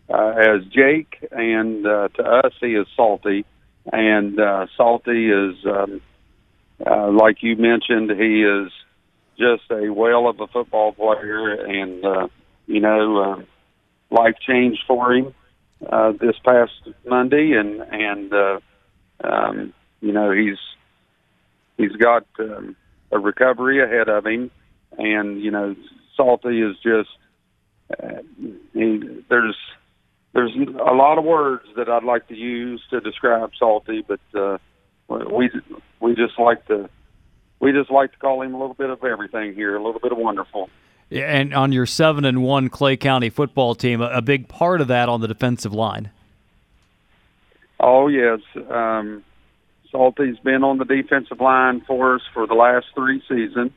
uh, 0.10 0.34
as 0.38 0.66
Jake. 0.66 1.28
And 1.32 1.86
uh, 1.86 2.10
to 2.16 2.24
us, 2.24 2.54
he 2.60 2.76
is 2.76 2.88
Salty. 2.96 3.46
And 3.92 4.40
uh, 4.40 4.68
Salty 4.78 5.30
is, 5.30 5.56
um, 5.66 6.02
uh, 6.86 7.12
like 7.12 7.44
you 7.44 7.56
mentioned, 7.56 8.12
he 8.12 8.44
is 8.44 8.72
just 9.38 9.70
a 9.72 9.90
whale 9.92 10.28
of 10.30 10.40
a 10.40 10.48
football 10.48 10.94
player, 10.94 11.54
and 11.54 12.06
uh, 12.06 12.28
you 12.68 12.80
know, 12.80 13.18
uh, 13.18 13.42
life 14.10 14.36
changed 14.48 14.84
for 14.88 15.14
him 15.14 15.34
uh, 15.90 16.12
this 16.14 16.36
past 16.46 16.72
Monday, 17.06 17.54
and 17.54 17.82
and 17.82 18.34
uh, 18.34 18.60
um, 19.24 19.74
you 20.02 20.12
know 20.12 20.32
he's 20.32 20.58
he's 21.78 21.96
got 21.98 22.26
um, 22.40 22.76
a 23.14 23.20
recovery 23.20 23.84
ahead 23.84 24.10
of 24.10 24.26
him, 24.26 24.52
and 24.98 25.42
you 25.42 25.52
know 25.52 25.76
Salty 26.16 26.62
is 26.62 26.76
just 26.84 27.10
uh, 28.02 28.22
he, 28.74 29.24
there's 29.30 29.56
there's 30.34 30.56
a 30.56 30.94
lot 30.94 31.18
of 31.18 31.24
words 31.24 31.64
that 31.78 31.90
I'd 31.90 32.04
like 32.04 32.28
to 32.28 32.36
use 32.36 32.82
to 32.90 33.00
describe 33.00 33.52
Salty, 33.58 34.04
but 34.06 34.20
uh, 34.34 34.58
we 35.08 35.50
we 36.00 36.16
just 36.16 36.38
like 36.40 36.66
to 36.68 36.90
we 37.60 37.72
just 37.72 37.92
like 37.92 38.12
to 38.12 38.18
call 38.18 38.42
him 38.42 38.54
a 38.54 38.60
little 38.60 38.74
bit 38.74 38.90
of 38.90 39.04
everything 39.04 39.54
here, 39.54 39.76
a 39.76 39.84
little 39.84 40.02
bit 40.02 40.12
of 40.12 40.18
wonderful. 40.18 40.70
Yeah, 41.10 41.26
And 41.26 41.54
on 41.54 41.72
your 41.72 41.86
seven 41.86 42.26
and 42.26 42.42
one 42.42 42.70
Clay 42.70 42.98
County 42.98 43.30
football 43.30 43.76
team, 43.76 44.02
a, 44.02 44.10
a 44.10 44.22
big 44.22 44.48
part 44.48 44.82
of 44.82 44.88
that 44.88 45.10
on 45.10 45.22
the 45.22 45.28
defensive 45.28 45.74
line. 45.74 46.10
Oh 47.80 48.08
yes, 48.08 48.40
um, 48.70 49.24
Salty's 49.94 50.40
been 50.40 50.64
on 50.64 50.80
the 50.80 50.86
defensive 50.86 51.40
line 51.40 51.82
for 51.82 52.16
us 52.16 52.22
for 52.34 52.48
the 52.48 52.56
last 52.56 52.88
three 52.96 53.22
seasons, 53.30 53.72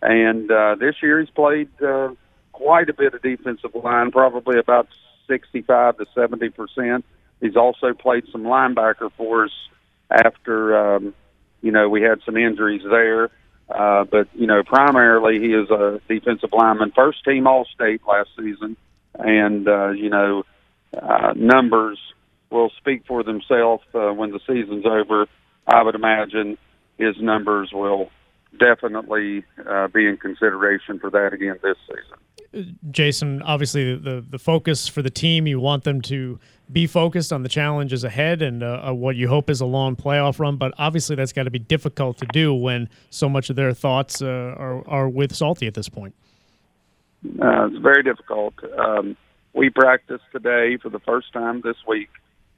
and 0.00 0.50
uh, 0.50 0.76
this 0.76 0.94
year 1.02 1.20
he's 1.20 1.28
played 1.30 1.68
uh, 1.82 2.10
quite 2.52 2.88
a 2.88 2.94
bit 2.94 3.12
of 3.14 3.20
defensive 3.20 3.74
line, 3.74 4.12
probably 4.12 4.58
about 4.58 4.86
sixty-five 5.28 5.98
to 5.98 6.06
seventy 6.14 6.50
percent. 6.50 7.04
He's 7.40 7.56
also 7.56 7.92
played 7.92 8.24
some 8.30 8.44
linebacker 8.44 9.10
for 9.16 9.46
us 9.46 9.52
after 10.08 10.96
um, 10.96 11.14
you 11.62 11.72
know 11.72 11.88
we 11.88 12.00
had 12.00 12.20
some 12.24 12.36
injuries 12.36 12.82
there. 12.88 13.30
Uh, 13.68 14.04
but 14.04 14.28
you 14.34 14.46
know, 14.46 14.62
primarily 14.62 15.40
he 15.40 15.52
is 15.52 15.68
a 15.70 16.00
defensive 16.06 16.50
lineman, 16.52 16.92
first 16.92 17.24
team 17.24 17.48
All 17.48 17.64
State 17.74 18.00
last 18.06 18.30
season, 18.38 18.76
and 19.18 19.66
uh, 19.66 19.88
you 19.90 20.08
know, 20.08 20.44
uh, 20.96 21.32
numbers 21.34 21.98
will 22.50 22.70
speak 22.78 23.04
for 23.08 23.24
themselves 23.24 23.82
uh, 23.92 24.12
when 24.12 24.30
the 24.30 24.38
season's 24.46 24.86
over. 24.86 25.26
I 25.66 25.82
would 25.82 25.94
imagine 25.94 26.58
his 26.98 27.16
numbers 27.20 27.70
will 27.72 28.10
definitely 28.58 29.44
uh, 29.68 29.88
be 29.88 30.06
in 30.06 30.16
consideration 30.16 30.98
for 30.98 31.10
that 31.10 31.32
again 31.32 31.58
this 31.62 31.76
season. 31.86 32.18
Jason, 32.90 33.42
obviously 33.42 33.96
the 33.96 34.24
the 34.26 34.38
focus 34.38 34.88
for 34.88 35.02
the 35.02 35.10
team, 35.10 35.46
you 35.46 35.60
want 35.60 35.84
them 35.84 36.00
to 36.02 36.38
be 36.72 36.86
focused 36.86 37.32
on 37.32 37.42
the 37.42 37.48
challenges 37.48 38.02
ahead 38.02 38.40
and 38.42 38.62
uh, 38.62 38.82
uh, 38.88 38.92
what 38.92 39.16
you 39.16 39.28
hope 39.28 39.50
is 39.50 39.60
a 39.60 39.66
long 39.66 39.94
playoff 39.94 40.38
run. 40.38 40.56
But 40.56 40.72
obviously, 40.78 41.16
that's 41.16 41.32
got 41.32 41.44
to 41.44 41.50
be 41.50 41.58
difficult 41.58 42.18
to 42.18 42.26
do 42.32 42.54
when 42.54 42.88
so 43.10 43.28
much 43.28 43.50
of 43.50 43.56
their 43.56 43.72
thoughts 43.72 44.22
uh, 44.22 44.26
are 44.26 44.88
are 44.88 45.08
with 45.08 45.34
Salty 45.34 45.66
at 45.66 45.74
this 45.74 45.88
point. 45.88 46.14
Uh, 47.42 47.66
it's 47.66 47.78
very 47.78 48.02
difficult. 48.02 48.54
Um, 48.78 49.16
we 49.52 49.70
practiced 49.70 50.24
today 50.32 50.76
for 50.76 50.88
the 50.88 51.00
first 51.00 51.32
time 51.32 51.60
this 51.62 51.76
week, 51.86 52.10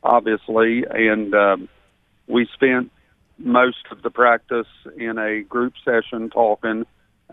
obviously, 0.02 0.84
and 0.90 1.34
um, 1.34 1.68
we 2.26 2.46
spent 2.54 2.90
most 3.38 3.86
of 3.90 4.02
the 4.02 4.10
practice 4.10 4.66
in 4.96 5.18
a 5.18 5.42
group 5.42 5.74
session 5.84 6.30
talking, 6.30 6.86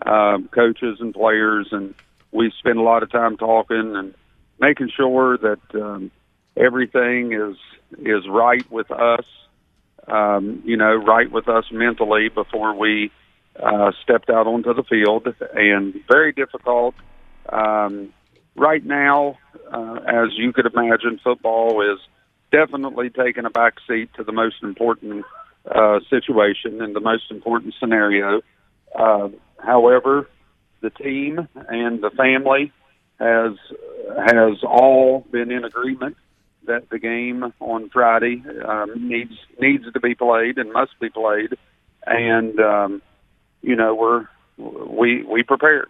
um, 0.04 0.48
coaches 0.48 0.98
and 1.00 1.12
players, 1.14 1.68
and 1.72 1.94
we 2.32 2.52
spend 2.58 2.78
a 2.78 2.82
lot 2.82 3.02
of 3.02 3.10
time 3.10 3.36
talking 3.36 3.96
and 3.96 4.14
making 4.60 4.90
sure 4.96 5.36
that 5.38 5.60
um, 5.74 6.10
everything 6.56 7.32
is 7.32 7.56
is 7.98 8.28
right 8.28 8.70
with 8.70 8.90
us. 8.90 9.24
Um, 10.08 10.62
you 10.64 10.76
know, 10.76 10.94
right 10.94 11.30
with 11.30 11.48
us 11.48 11.64
mentally 11.72 12.28
before 12.28 12.74
we 12.74 13.10
uh, 13.60 13.90
stepped 14.02 14.30
out 14.30 14.46
onto 14.46 14.72
the 14.72 14.84
field, 14.84 15.26
and 15.54 15.94
very 16.08 16.32
difficult. 16.32 16.94
Um, 17.48 18.12
right 18.54 18.84
now, 18.84 19.38
uh, 19.72 19.98
as 20.06 20.28
you 20.36 20.52
could 20.52 20.66
imagine, 20.66 21.18
football 21.22 21.82
is 21.92 21.98
definitely 22.52 23.10
taking 23.10 23.44
a 23.44 23.50
back 23.50 23.74
seat 23.88 24.10
to 24.14 24.24
the 24.24 24.32
most 24.32 24.62
important 24.62 25.24
uh, 25.70 26.00
situation 26.10 26.80
and 26.80 26.94
the 26.94 27.00
most 27.00 27.30
important 27.30 27.74
scenario. 27.78 28.42
Uh, 28.94 29.28
however, 29.58 30.28
the 30.80 30.90
team 30.90 31.48
and 31.68 32.02
the 32.02 32.10
family 32.10 32.72
has 33.18 33.56
has 34.28 34.62
all 34.62 35.26
been 35.30 35.50
in 35.50 35.64
agreement 35.64 36.16
that 36.66 36.88
the 36.90 36.98
game 36.98 37.52
on 37.60 37.88
Friday 37.90 38.42
um, 38.66 39.08
needs 39.08 39.32
needs 39.60 39.84
to 39.92 40.00
be 40.00 40.14
played 40.14 40.58
and 40.58 40.72
must 40.72 40.98
be 41.00 41.08
played, 41.08 41.56
and 42.06 42.58
um, 42.60 43.02
you 43.62 43.76
know 43.76 43.94
we're 43.94 44.28
we 44.56 45.22
we 45.22 45.42
prepared. 45.42 45.88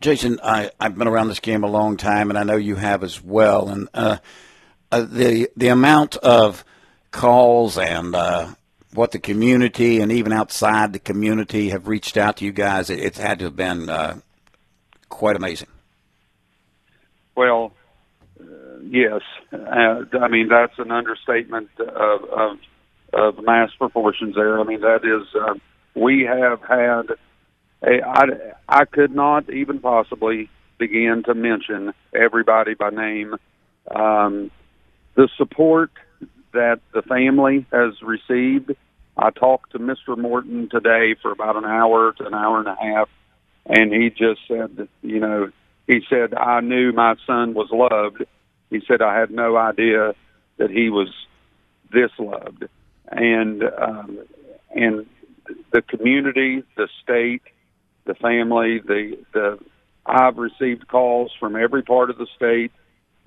Jason, 0.00 0.38
I, 0.42 0.70
I've 0.78 0.96
been 0.96 1.08
around 1.08 1.28
this 1.28 1.40
game 1.40 1.64
a 1.64 1.70
long 1.70 1.96
time, 1.96 2.28
and 2.30 2.38
I 2.38 2.42
know 2.42 2.56
you 2.56 2.76
have 2.76 3.02
as 3.02 3.22
well. 3.22 3.68
And 3.68 3.88
uh, 3.94 4.18
uh, 4.92 5.00
the 5.02 5.48
the 5.56 5.68
amount 5.68 6.16
of 6.16 6.64
calls 7.10 7.78
and 7.78 8.14
uh, 8.14 8.48
what 8.94 9.12
the 9.12 9.18
community 9.18 10.00
and 10.00 10.10
even 10.12 10.32
outside 10.32 10.92
the 10.92 10.98
community 10.98 11.70
have 11.70 11.88
reached 11.88 12.16
out 12.16 12.38
to 12.38 12.44
you 12.44 12.52
guys, 12.52 12.90
it, 12.90 12.98
it's 12.98 13.18
had 13.18 13.38
to 13.38 13.46
have 13.46 13.56
been 13.56 13.88
uh, 13.88 14.18
quite 15.08 15.36
amazing. 15.36 15.68
Well, 17.34 17.72
uh, 18.40 18.44
yes. 18.82 19.20
Uh, 19.52 20.04
I 20.20 20.28
mean, 20.28 20.48
that's 20.48 20.78
an 20.78 20.90
understatement 20.90 21.68
of, 21.78 22.24
of, 22.24 22.58
of 23.12 23.44
mass 23.44 23.70
proportions 23.78 24.34
there. 24.34 24.58
I 24.58 24.64
mean, 24.64 24.80
that 24.80 25.04
is, 25.04 25.28
uh, 25.34 25.54
we 25.94 26.22
have 26.22 26.60
had, 26.62 27.16
a, 27.82 28.02
I, 28.06 28.24
I 28.68 28.84
could 28.86 29.14
not 29.14 29.50
even 29.50 29.78
possibly 29.78 30.48
begin 30.78 31.22
to 31.26 31.34
mention 31.34 31.92
everybody 32.14 32.74
by 32.74 32.90
name. 32.90 33.36
Um, 33.94 34.50
the 35.14 35.28
support 35.36 35.90
that 36.56 36.80
the 36.92 37.02
family 37.02 37.66
has 37.70 37.94
received. 38.02 38.74
I 39.16 39.30
talked 39.30 39.72
to 39.72 39.78
Mr. 39.78 40.16
Morton 40.16 40.68
today 40.70 41.14
for 41.20 41.30
about 41.30 41.56
an 41.56 41.64
hour 41.64 42.12
to 42.12 42.26
an 42.26 42.34
hour 42.34 42.58
and 42.58 42.68
a 42.68 42.76
half, 42.80 43.08
and 43.66 43.92
he 43.92 44.10
just 44.10 44.40
said, 44.48 44.88
you 45.02 45.20
know, 45.20 45.50
he 45.86 46.00
said, 46.10 46.34
I 46.34 46.60
knew 46.60 46.92
my 46.92 47.14
son 47.26 47.54
was 47.54 47.68
loved. 47.70 48.24
He 48.70 48.80
said, 48.86 49.00
I 49.00 49.18
had 49.18 49.30
no 49.30 49.56
idea 49.56 50.14
that 50.58 50.70
he 50.70 50.90
was 50.90 51.08
this 51.92 52.10
loved. 52.18 52.64
And, 53.10 53.62
um, 53.62 54.18
and 54.74 55.06
the 55.72 55.82
community, 55.82 56.64
the 56.76 56.88
state, 57.02 57.42
the 58.04 58.14
family, 58.14 58.80
the, 58.80 59.18
the, 59.32 59.58
I've 60.04 60.38
received 60.38 60.88
calls 60.88 61.32
from 61.38 61.54
every 61.54 61.82
part 61.82 62.10
of 62.10 62.18
the 62.18 62.26
state 62.36 62.72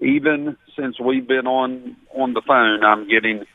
even 0.01 0.57
since 0.77 0.99
we've 0.99 1.27
been 1.27 1.47
on 1.47 1.95
on 2.13 2.33
the 2.33 2.41
phone, 2.45 2.83
I'm 2.83 3.07
getting 3.07 3.45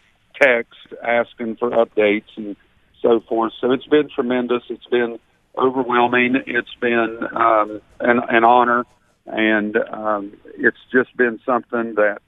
text 0.40 0.74
asking 1.02 1.56
for 1.56 1.70
updates 1.70 2.28
and 2.36 2.56
so 3.00 3.20
forth. 3.28 3.52
So 3.60 3.72
it's 3.72 3.86
been 3.86 4.08
tremendous. 4.14 4.62
It's 4.68 4.86
been 4.86 5.18
overwhelming. 5.56 6.36
It's 6.46 6.74
been 6.80 7.18
um, 7.34 7.80
an, 8.00 8.20
an 8.28 8.44
honor, 8.44 8.84
and 9.26 9.76
um, 9.76 10.32
it's 10.58 10.78
just 10.92 11.16
been 11.16 11.40
something 11.46 11.94
that 11.94 12.18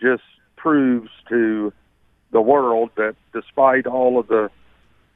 just 0.00 0.22
proves 0.56 1.10
to 1.28 1.72
the 2.32 2.40
world 2.40 2.90
that 2.96 3.16
despite 3.32 3.86
all 3.86 4.18
of 4.18 4.28
the 4.28 4.50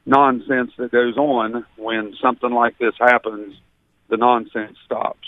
nonsense 0.05 0.71
that 0.77 0.91
goes 0.91 1.17
on, 1.17 1.65
when 1.77 2.13
something 2.21 2.51
like 2.51 2.77
this 2.77 2.93
happens, 2.99 3.55
the 4.09 4.17
nonsense 4.17 4.77
stops. 4.85 5.27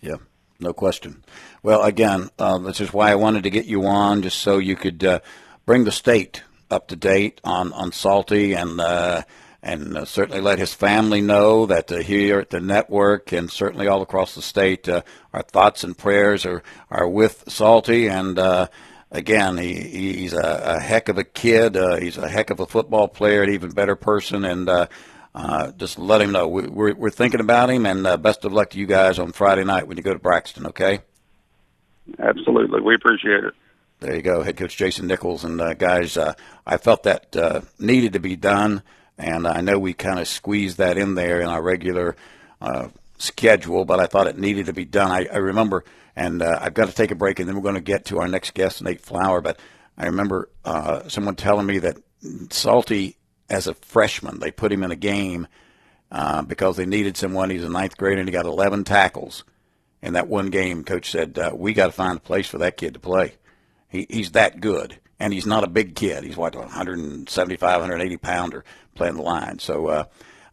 Yeah 0.00 0.16
no 0.60 0.72
question. 0.72 1.22
Well, 1.62 1.82
again, 1.82 2.30
uh, 2.38 2.58
this 2.58 2.80
is 2.80 2.92
why 2.92 3.10
I 3.10 3.16
wanted 3.16 3.44
to 3.44 3.50
get 3.50 3.66
you 3.66 3.86
on, 3.86 4.22
just 4.22 4.38
so 4.38 4.58
you 4.58 4.76
could 4.76 5.04
uh, 5.04 5.20
bring 5.66 5.84
the 5.84 5.92
state 5.92 6.42
up 6.70 6.88
to 6.88 6.96
date 6.96 7.40
on 7.44 7.72
on 7.72 7.92
Salty 7.92 8.54
and. 8.54 8.80
Uh, 8.80 9.22
and 9.60 9.96
uh, 9.96 10.04
certainly 10.04 10.40
let 10.40 10.60
his 10.60 10.72
family 10.72 11.20
know 11.20 11.66
that 11.66 11.90
uh, 11.90 11.96
here 11.96 12.38
at 12.38 12.50
the 12.50 12.60
network 12.60 13.32
and 13.32 13.50
certainly 13.50 13.88
all 13.88 14.02
across 14.02 14.36
the 14.36 14.40
state, 14.40 14.88
uh, 14.88 15.02
our 15.32 15.42
thoughts 15.42 15.82
and 15.82 15.98
prayers 15.98 16.46
are, 16.46 16.62
are 16.92 17.08
with 17.08 17.42
Salty. 17.48 18.06
And 18.06 18.38
again, 19.10 19.58
he, 19.58 19.74
he's 19.74 20.32
a, 20.32 20.76
a, 20.76 20.78
heck 20.78 21.08
of 21.08 21.18
a 21.18 21.24
kid. 21.24 21.74
He's 22.00 22.16
a 22.16 22.28
heck 22.28 22.50
of 22.50 22.60
a 22.60 22.66
football 22.66 23.08
player, 23.08 23.42
an 23.42 23.50
even 23.50 23.72
better 23.72 23.96
person. 23.96 24.44
And 24.44 24.88
uh, 25.34 25.38
uh, 25.38 25.72
just 25.72 25.98
let 25.98 26.20
him 26.20 26.32
know 26.32 26.48
we're, 26.48 26.94
we're 26.94 27.10
thinking 27.10 27.40
about 27.40 27.70
him, 27.70 27.86
and 27.86 28.06
uh, 28.06 28.16
best 28.16 28.44
of 28.44 28.52
luck 28.52 28.70
to 28.70 28.78
you 28.78 28.86
guys 28.86 29.18
on 29.18 29.32
Friday 29.32 29.64
night 29.64 29.86
when 29.86 29.96
you 29.96 30.02
go 30.02 30.12
to 30.12 30.18
Braxton. 30.18 30.66
Okay. 30.66 31.00
Absolutely, 32.18 32.80
we 32.80 32.94
appreciate 32.94 33.44
it. 33.44 33.54
There 34.00 34.14
you 34.14 34.22
go, 34.22 34.42
head 34.42 34.56
coach 34.56 34.76
Jason 34.76 35.06
Nichols 35.06 35.44
and 35.44 35.60
uh, 35.60 35.74
guys. 35.74 36.16
Uh, 36.16 36.34
I 36.66 36.76
felt 36.76 37.02
that 37.02 37.36
uh, 37.36 37.60
needed 37.78 38.14
to 38.14 38.20
be 38.20 38.36
done, 38.36 38.82
and 39.18 39.46
I 39.46 39.60
know 39.60 39.78
we 39.78 39.92
kind 39.92 40.18
of 40.18 40.28
squeezed 40.28 40.78
that 40.78 40.96
in 40.96 41.14
there 41.14 41.40
in 41.40 41.48
our 41.48 41.62
regular 41.62 42.16
uh, 42.60 42.88
schedule, 43.18 43.84
but 43.84 44.00
I 44.00 44.06
thought 44.06 44.26
it 44.26 44.38
needed 44.38 44.66
to 44.66 44.72
be 44.72 44.84
done. 44.84 45.10
I, 45.10 45.26
I 45.32 45.38
remember, 45.38 45.84
and 46.16 46.42
I've 46.42 46.74
got 46.74 46.88
to 46.88 46.94
take 46.94 47.10
a 47.10 47.16
break, 47.16 47.38
and 47.40 47.48
then 47.48 47.56
we're 47.56 47.62
going 47.62 47.74
to 47.74 47.80
get 47.80 48.06
to 48.06 48.20
our 48.20 48.28
next 48.28 48.54
guest, 48.54 48.82
Nate 48.82 49.00
Flower. 49.00 49.40
But 49.40 49.60
I 49.98 50.06
remember 50.06 50.48
someone 51.08 51.36
telling 51.36 51.66
me 51.66 51.80
that 51.80 51.98
Salty 52.50 53.17
as 53.48 53.66
a 53.66 53.74
freshman. 53.74 54.38
They 54.38 54.50
put 54.50 54.72
him 54.72 54.82
in 54.82 54.90
a 54.90 54.96
game 54.96 55.46
uh, 56.10 56.42
because 56.42 56.76
they 56.76 56.86
needed 56.86 57.16
someone. 57.16 57.50
He's 57.50 57.64
a 57.64 57.68
ninth 57.68 57.96
grader 57.96 58.20
and 58.20 58.28
he 58.28 58.32
got 58.32 58.46
11 58.46 58.84
tackles. 58.84 59.44
In 60.00 60.12
that 60.12 60.28
one 60.28 60.50
game, 60.50 60.84
coach 60.84 61.10
said, 61.10 61.38
uh, 61.38 61.50
we 61.54 61.72
got 61.72 61.86
to 61.86 61.92
find 61.92 62.18
a 62.18 62.20
place 62.20 62.46
for 62.46 62.58
that 62.58 62.76
kid 62.76 62.94
to 62.94 63.00
play. 63.00 63.34
He, 63.88 64.06
he's 64.08 64.30
that 64.32 64.60
good. 64.60 64.98
And 65.18 65.32
he's 65.32 65.46
not 65.46 65.64
a 65.64 65.68
big 65.68 65.96
kid. 65.96 66.22
He's 66.22 66.36
what, 66.36 66.54
175, 66.54 67.80
180 67.80 68.16
pounder 68.18 68.64
playing 68.94 69.16
the 69.16 69.22
line. 69.22 69.58
So 69.58 69.88
uh, 69.88 70.04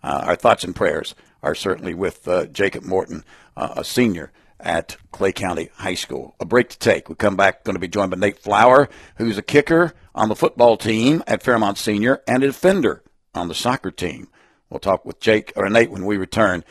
uh, 0.02 0.24
our 0.26 0.36
thoughts 0.36 0.64
and 0.64 0.76
prayers 0.76 1.14
are 1.44 1.54
certainly 1.54 1.94
with 1.94 2.28
uh, 2.28 2.48
Jacob 2.48 2.84
Morton, 2.84 3.24
uh, 3.56 3.76
a 3.78 3.84
senior 3.84 4.32
at 4.60 4.98
Clay 5.12 5.32
County 5.32 5.70
High 5.76 5.96
School. 5.96 6.36
A 6.40 6.46
break 6.46 6.70
to 6.70 6.80
take. 6.80 7.10
We 7.10 7.16
come 7.16 7.36
back, 7.36 7.64
going 7.64 7.76
to 7.76 7.80
be 7.80 7.88
joined 7.88 8.12
by 8.12 8.18
Nate 8.18 8.40
Flower, 8.40 8.90
who's 9.18 9.38
a 9.38 9.44
kicker 9.44 9.94
on 10.14 10.30
the 10.30 10.36
football 10.36 10.78
team 10.78 11.24
at 11.28 11.44
Fairmont 11.44 11.78
Senior 11.78 12.22
and 12.28 12.44
a 12.44 12.48
defender 12.48 13.04
on 13.34 13.48
the 13.48 13.56
soccer 13.56 13.92
team. 13.92 14.28
We'll 14.70 14.80
talk 14.80 15.06
with 15.06 15.20
Jake 15.20 15.54
or 15.56 15.70
Nate 15.70 15.92
when 15.92 16.06
we 16.06 16.18
return 16.18 16.64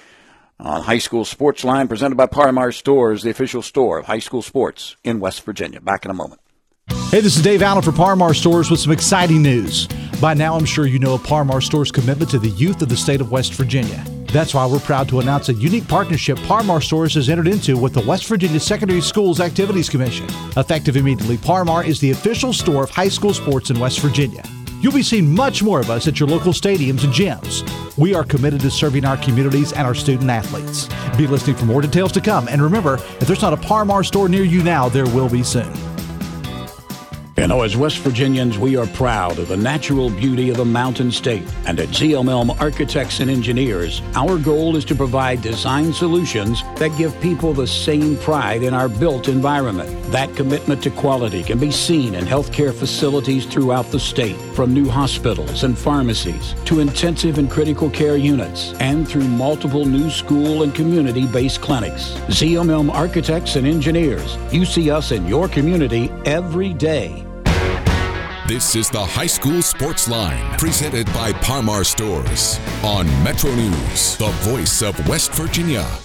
on 0.59 0.83
High 0.83 0.99
School 0.99 1.25
Sports 1.25 1.65
Line, 1.65 1.89
presented 1.89 2.17
by 2.17 2.27
Par 2.27 2.53
Mar 2.53 2.73
Stores, 2.73 3.23
the 3.23 3.31
official 3.31 3.63
store 3.63 3.99
of 3.99 4.07
high 4.07 4.19
school 4.19 4.43
sports 4.43 4.97
in 5.05 5.21
West 5.21 5.43
Virginia. 5.45 5.81
Back 5.81 6.05
in 6.05 6.11
a 6.11 6.15
moment. 6.15 6.41
Hey, 7.11 7.21
this 7.21 7.37
is 7.37 7.43
Dave 7.43 7.63
Allen 7.63 7.83
for 7.83 7.93
Par 7.93 8.17
Mar 8.17 8.35
Stores 8.35 8.71
with 8.71 8.81
some 8.81 8.93
exciting 8.93 9.43
news. 9.43 9.89
By 10.21 10.35
now, 10.35 10.57
I'm 10.57 10.65
sure 10.65 10.87
you 10.87 10.99
know 10.99 11.15
of 11.15 11.25
Par 11.25 11.45
Mar 11.45 11.61
Stores' 11.61 11.91
commitment 11.91 12.31
to 12.31 12.39
the 12.39 12.51
youth 12.51 12.83
of 12.83 12.89
the 12.89 12.97
state 12.97 13.21
of 13.21 13.31
West 13.31 13.55
Virginia. 13.55 14.05
That's 14.35 14.53
why 14.53 14.67
we're 14.67 14.81
proud 14.81 15.09
to 15.11 15.21
announce 15.21 15.49
a 15.49 15.55
unique 15.55 15.87
partnership 15.87 16.37
Par 16.39 16.65
Mar 16.65 16.81
Stores 16.81 17.15
has 17.15 17.29
entered 17.29 17.47
into 17.47 17.77
with 17.77 17.95
the 17.95 18.01
West 18.01 18.27
Virginia 18.27 18.59
Secondary 18.59 19.01
Schools 19.01 19.39
Activities 19.39 19.89
Commission. 19.89 20.27
Effective 20.57 20.97
immediately, 20.97 21.39
Par 21.39 21.65
Mar 21.65 21.85
is 21.85 22.01
the 22.01 22.11
official 22.11 22.53
store 22.53 22.83
of 22.83 22.91
high 22.91 23.09
school 23.09 23.33
sports 23.33 23.71
in 23.71 23.79
West 23.79 24.01
Virginia. 24.01 24.43
You'll 24.81 24.93
be 24.93 25.05
seeing 25.05 25.33
much 25.33 25.63
more 25.63 25.79
of 25.79 25.89
us 25.89 26.09
at 26.09 26.19
your 26.19 26.29
local 26.29 26.53
stadiums 26.53 27.05
and 27.05 27.13
gyms. 27.13 27.63
We 27.97 28.13
are 28.13 28.25
committed 28.25 28.61
to 28.63 28.73
serving 28.73 29.05
our 29.05 29.17
communities 29.19 29.73
and 29.73 29.87
our 29.87 29.95
student 29.95 30.29
athletes. 30.29 30.89
Be 31.17 31.29
listening 31.29 31.55
for 31.55 31.67
more 31.67 31.81
details 31.81 32.11
to 32.11 32.21
come. 32.21 32.49
And 32.49 32.61
remember, 32.61 32.95
if 32.95 33.29
there's 33.29 33.41
not 33.41 33.53
a 33.53 33.57
Par 33.57 33.85
Mar 33.85 34.03
store 34.03 34.29
near 34.29 34.43
you 34.43 34.65
now, 34.65 34.89
there 34.89 35.07
will 35.07 35.29
be 35.29 35.45
soon. 35.45 35.73
You 37.37 37.49
know, 37.49 37.63
as 37.63 37.77
West 37.77 37.99
Virginians, 37.99 38.59
we 38.59 38.77
are 38.77 38.87
proud 38.87 39.41
of 39.41 39.49
the 39.49 39.57
natural 39.57 40.09
beauty 40.09 40.51
of 40.51 40.57
the 40.57 40.65
Mountain 40.65 41.11
State. 41.11 41.43
And 41.67 41.81
at 41.81 41.89
ZMM 41.89 42.61
Architects 42.61 43.19
and 43.19 43.29
Engineers, 43.29 44.03
our 44.15 44.39
goal 44.39 44.77
is 44.77 44.85
to 44.85 44.95
provide 44.95 45.43
design 45.43 45.93
solutions 45.93 46.63
that 46.77 46.97
give 46.97 47.21
people 47.21 47.53
the 47.53 47.67
same 47.67 48.17
pride 48.19 48.63
in 48.63 48.73
our 48.73 48.89
built 48.89 49.27
environment. 49.27 49.91
That 50.13 50.35
commitment 50.37 50.81
to 50.85 50.91
quality 50.91 51.43
can 51.43 51.59
be 51.59 51.73
seen 51.73 52.15
in 52.15 52.25
healthcare 52.25 52.73
facilities 52.73 53.47
throughout 53.47 53.91
the 53.91 53.99
state, 53.99 54.37
from 54.55 54.73
new 54.73 54.89
hospitals 54.89 55.65
and 55.65 55.77
pharmacies 55.77 56.55
to 56.67 56.79
intensive 56.79 57.39
and 57.39 57.51
critical 57.51 57.91
care 57.91 58.17
units, 58.17 58.75
and 58.75 59.09
through 59.09 59.27
multiple 59.27 59.85
new 59.85 60.09
school 60.09 60.63
and 60.63 60.73
community 60.73 61.27
based 61.27 61.61
clinics. 61.61 62.13
ZMM 62.29 62.95
Architects 62.95 63.57
and 63.57 63.67
Engineers, 63.67 64.39
you 64.53 64.65
see 64.65 64.89
us 64.89 65.11
in 65.11 65.27
your 65.27 65.49
community 65.49 66.11
every 66.25 66.73
day. 66.73 67.27
This 68.47 68.77
is 68.77 68.91
the 68.91 69.03
High 69.03 69.27
School 69.27 69.63
Sports 69.63 70.07
Line, 70.07 70.59
presented 70.59 71.07
by 71.15 71.33
Parmar 71.33 71.83
Stores 71.83 72.61
on 72.85 73.07
Metro 73.25 73.51
News, 73.55 74.19
the 74.19 74.29
voice 74.43 74.83
of 74.83 75.09
West 75.09 75.33
Virginia. 75.33 76.04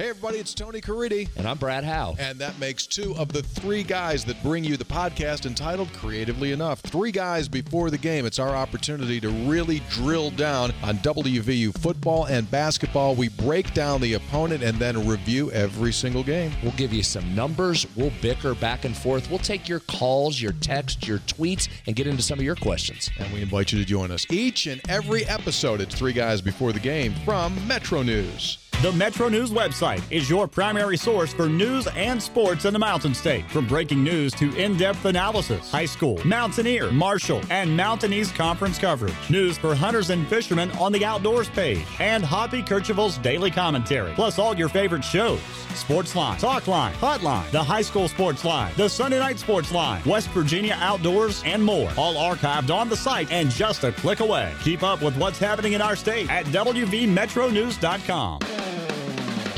Hey, 0.00 0.08
everybody, 0.08 0.38
it's 0.38 0.54
Tony 0.54 0.80
Caridi. 0.80 1.28
And 1.36 1.46
I'm 1.46 1.58
Brad 1.58 1.84
Howe. 1.84 2.16
And 2.18 2.38
that 2.38 2.58
makes 2.58 2.86
two 2.86 3.14
of 3.18 3.34
the 3.34 3.42
three 3.42 3.82
guys 3.82 4.24
that 4.24 4.42
bring 4.42 4.64
you 4.64 4.78
the 4.78 4.84
podcast 4.86 5.44
entitled 5.44 5.92
Creatively 5.92 6.52
Enough. 6.52 6.80
Three 6.80 7.12
guys 7.12 7.48
before 7.50 7.90
the 7.90 7.98
game. 7.98 8.24
It's 8.24 8.38
our 8.38 8.56
opportunity 8.56 9.20
to 9.20 9.28
really 9.28 9.82
drill 9.90 10.30
down 10.30 10.72
on 10.82 10.96
WVU 11.00 11.76
football 11.76 12.24
and 12.24 12.50
basketball. 12.50 13.14
We 13.14 13.28
break 13.28 13.74
down 13.74 14.00
the 14.00 14.14
opponent 14.14 14.62
and 14.62 14.78
then 14.78 15.06
review 15.06 15.50
every 15.50 15.92
single 15.92 16.24
game. 16.24 16.52
We'll 16.62 16.72
give 16.72 16.94
you 16.94 17.02
some 17.02 17.34
numbers. 17.34 17.86
We'll 17.94 18.12
bicker 18.22 18.54
back 18.54 18.86
and 18.86 18.96
forth. 18.96 19.28
We'll 19.28 19.38
take 19.38 19.68
your 19.68 19.80
calls, 19.80 20.40
your 20.40 20.52
texts, 20.52 21.06
your 21.06 21.18
tweets, 21.18 21.68
and 21.86 21.94
get 21.94 22.06
into 22.06 22.22
some 22.22 22.38
of 22.38 22.44
your 22.46 22.56
questions. 22.56 23.10
And 23.18 23.30
we 23.34 23.42
invite 23.42 23.70
you 23.70 23.78
to 23.78 23.84
join 23.84 24.10
us 24.10 24.26
each 24.30 24.66
and 24.66 24.80
every 24.88 25.26
episode. 25.26 25.82
It's 25.82 25.94
Three 25.94 26.14
Guys 26.14 26.40
Before 26.40 26.72
the 26.72 26.80
Game 26.80 27.12
from 27.26 27.54
Metro 27.68 28.00
News. 28.02 28.69
The 28.82 28.92
Metro 28.92 29.28
News 29.28 29.50
website 29.50 30.02
is 30.10 30.30
your 30.30 30.48
primary 30.48 30.96
source 30.96 31.34
for 31.34 31.50
news 31.50 31.86
and 31.88 32.22
sports 32.22 32.64
in 32.64 32.72
the 32.72 32.78
Mountain 32.78 33.12
State. 33.12 33.44
From 33.50 33.66
breaking 33.66 34.02
news 34.02 34.32
to 34.36 34.56
in 34.56 34.78
depth 34.78 35.04
analysis, 35.04 35.70
high 35.70 35.84
school, 35.84 36.18
Mountaineer, 36.26 36.90
Marshall, 36.90 37.42
and 37.50 37.76
Mountain 37.76 38.14
East 38.14 38.34
Conference 38.34 38.78
coverage. 38.78 39.12
News 39.28 39.58
for 39.58 39.74
hunters 39.74 40.08
and 40.08 40.26
fishermen 40.28 40.70
on 40.78 40.92
the 40.92 41.04
outdoors 41.04 41.50
page. 41.50 41.84
And 41.98 42.24
Hoppy 42.24 42.62
Kercheval's 42.62 43.18
daily 43.18 43.50
commentary. 43.50 44.14
Plus 44.14 44.38
all 44.38 44.56
your 44.56 44.70
favorite 44.70 45.04
shows 45.04 45.40
Sports 45.74 46.16
Line, 46.16 46.38
Talk 46.38 46.66
Line, 46.66 46.94
Hotline, 46.94 47.50
the 47.50 47.62
High 47.62 47.82
School 47.82 48.08
Sports 48.08 48.46
Line, 48.46 48.72
the 48.78 48.88
Sunday 48.88 49.18
Night 49.18 49.38
Sports 49.38 49.72
Line, 49.72 50.02
West 50.06 50.30
Virginia 50.30 50.78
Outdoors, 50.80 51.42
and 51.44 51.62
more. 51.62 51.92
All 51.98 52.14
archived 52.14 52.74
on 52.74 52.88
the 52.88 52.96
site 52.96 53.30
and 53.30 53.50
just 53.50 53.84
a 53.84 53.92
click 53.92 54.20
away. 54.20 54.54
Keep 54.62 54.82
up 54.82 55.02
with 55.02 55.18
what's 55.18 55.38
happening 55.38 55.74
in 55.74 55.82
our 55.82 55.96
state 55.96 56.30
at 56.30 56.46
WVMetroNews.com. 56.46 58.40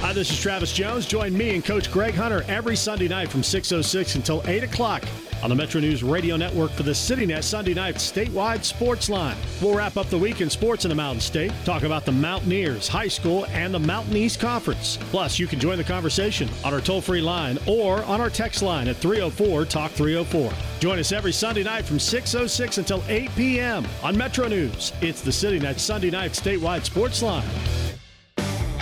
Hi, 0.03 0.12
this 0.12 0.32
is 0.32 0.40
Travis 0.40 0.72
Jones. 0.72 1.07
Join 1.07 1.32
me 1.32 1.55
and 1.55 1.64
Coach 1.64 1.88
Greg 1.92 2.14
Hunter 2.14 2.44
every 2.48 2.74
Sunday 2.74 3.07
night 3.07 3.30
from 3.30 3.40
6.06 3.42 4.16
until 4.16 4.42
8 4.46 4.64
o'clock 4.64 5.05
on 5.44 5.48
the 5.48 5.55
Metro 5.55 5.80
News 5.80 6.03
Radio 6.03 6.36
Network 6.36 6.72
for 6.72 6.82
the 6.82 6.90
CityNet 6.90 7.44
Sunday 7.44 7.72
Night 7.72 7.94
Statewide 7.94 8.64
Sports 8.64 9.09
Line. 9.09 9.36
We'll 9.62 9.76
wrap 9.76 9.96
up 9.96 10.09
the 10.09 10.18
week 10.18 10.40
in 10.40 10.50
sports 10.50 10.84
in 10.84 10.88
the 10.88 10.96
Mountain 10.96 11.20
State, 11.20 11.53
talk 11.64 11.84
about 11.84 12.05
the 12.05 12.11
Mountaineers, 12.11 12.88
high 12.88 13.07
school, 13.07 13.46
and 13.46 13.72
the 13.72 13.78
Mountain 13.78 14.16
East 14.16 14.40
Conference. 14.40 14.98
Plus, 15.12 15.38
you 15.38 15.46
can 15.46 15.61
join 15.61 15.78
the 15.78 15.84
conversation 15.84 16.48
on 16.64 16.74
our 16.74 16.80
toll-free 16.80 17.22
line 17.22 17.57
or 17.68 18.03
on 18.03 18.20
our 18.20 18.28
text 18.28 18.61
line 18.61 18.88
at 18.88 18.96
304-TALK 18.96 19.92
304. 19.92 20.53
Join 20.80 20.98
us 20.98 21.12
every 21.12 21.32
Sunday 21.32 21.62
night 21.62 21.84
from 21.84 21.98
6.06 21.98 22.78
until 22.78 23.05
8 23.07 23.30
p.m. 23.36 23.86
on 24.03 24.18
Metro 24.18 24.48
News. 24.48 24.92
It's 25.00 25.22
the 25.22 25.30
CityNet 25.30 25.78
Sunday 25.78 26.11
Night 26.11 26.32
Statewide 26.32 26.84
Sports 26.84 27.22
Line. 27.22 27.46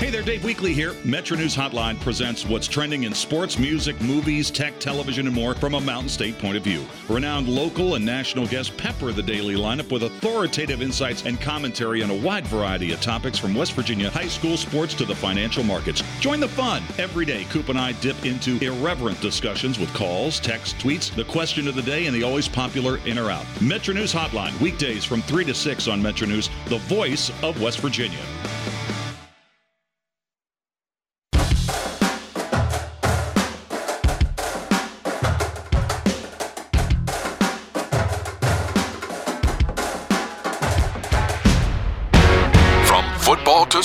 Hey 0.01 0.09
there, 0.09 0.22
Dave 0.22 0.40
Weekley 0.40 0.72
here. 0.72 0.94
Metro 1.05 1.36
News 1.36 1.55
Hotline 1.55 2.01
presents 2.01 2.46
what's 2.46 2.66
trending 2.66 3.03
in 3.03 3.12
sports, 3.12 3.59
music, 3.59 4.01
movies, 4.01 4.51
tech, 4.51 4.78
television, 4.80 5.26
and 5.26 5.36
more 5.36 5.55
from 5.55 5.74
a 5.74 5.80
Mountain 5.80 6.09
State 6.09 6.38
point 6.38 6.57
of 6.57 6.64
view. 6.64 6.86
Renowned 7.11 7.46
local 7.46 7.96
and 7.96 8.07
national 8.07 8.46
guests 8.46 8.72
pepper 8.78 9.12
the 9.12 9.22
daily 9.22 9.57
lineup 9.57 9.92
with 9.92 10.05
authoritative 10.05 10.80
insights 10.80 11.26
and 11.26 11.38
commentary 11.38 12.03
on 12.03 12.09
a 12.09 12.14
wide 12.14 12.46
variety 12.46 12.92
of 12.92 13.01
topics 13.03 13.38
from 13.38 13.55
West 13.55 13.74
Virginia 13.74 14.09
high 14.09 14.26
school 14.26 14.57
sports 14.57 14.94
to 14.94 15.05
the 15.05 15.14
financial 15.14 15.62
markets. 15.62 16.03
Join 16.18 16.40
the 16.40 16.48
fun. 16.48 16.82
Every 16.96 17.26
day, 17.26 17.44
Coop 17.51 17.68
and 17.68 17.78
I 17.78 17.92
dip 17.92 18.24
into 18.24 18.57
irreverent 18.64 19.20
discussions 19.20 19.78
with 19.78 19.92
calls, 19.92 20.40
texts, 20.40 20.82
tweets, 20.82 21.14
the 21.14 21.24
question 21.24 21.68
of 21.68 21.74
the 21.74 21.82
day, 21.82 22.07
and 22.07 22.16
the 22.16 22.22
always 22.22 22.48
popular 22.48 23.01
in 23.05 23.18
or 23.18 23.30
out. 23.30 23.44
Metro 23.61 23.92
News 23.92 24.14
Hotline, 24.14 24.59
weekdays 24.62 25.05
from 25.05 25.20
3 25.20 25.44
to 25.44 25.53
6 25.53 25.88
on 25.88 26.01
Metro 26.01 26.26
News, 26.26 26.48
the 26.68 26.78
voice 26.78 27.30
of 27.42 27.61
West 27.61 27.80
Virginia. 27.80 28.24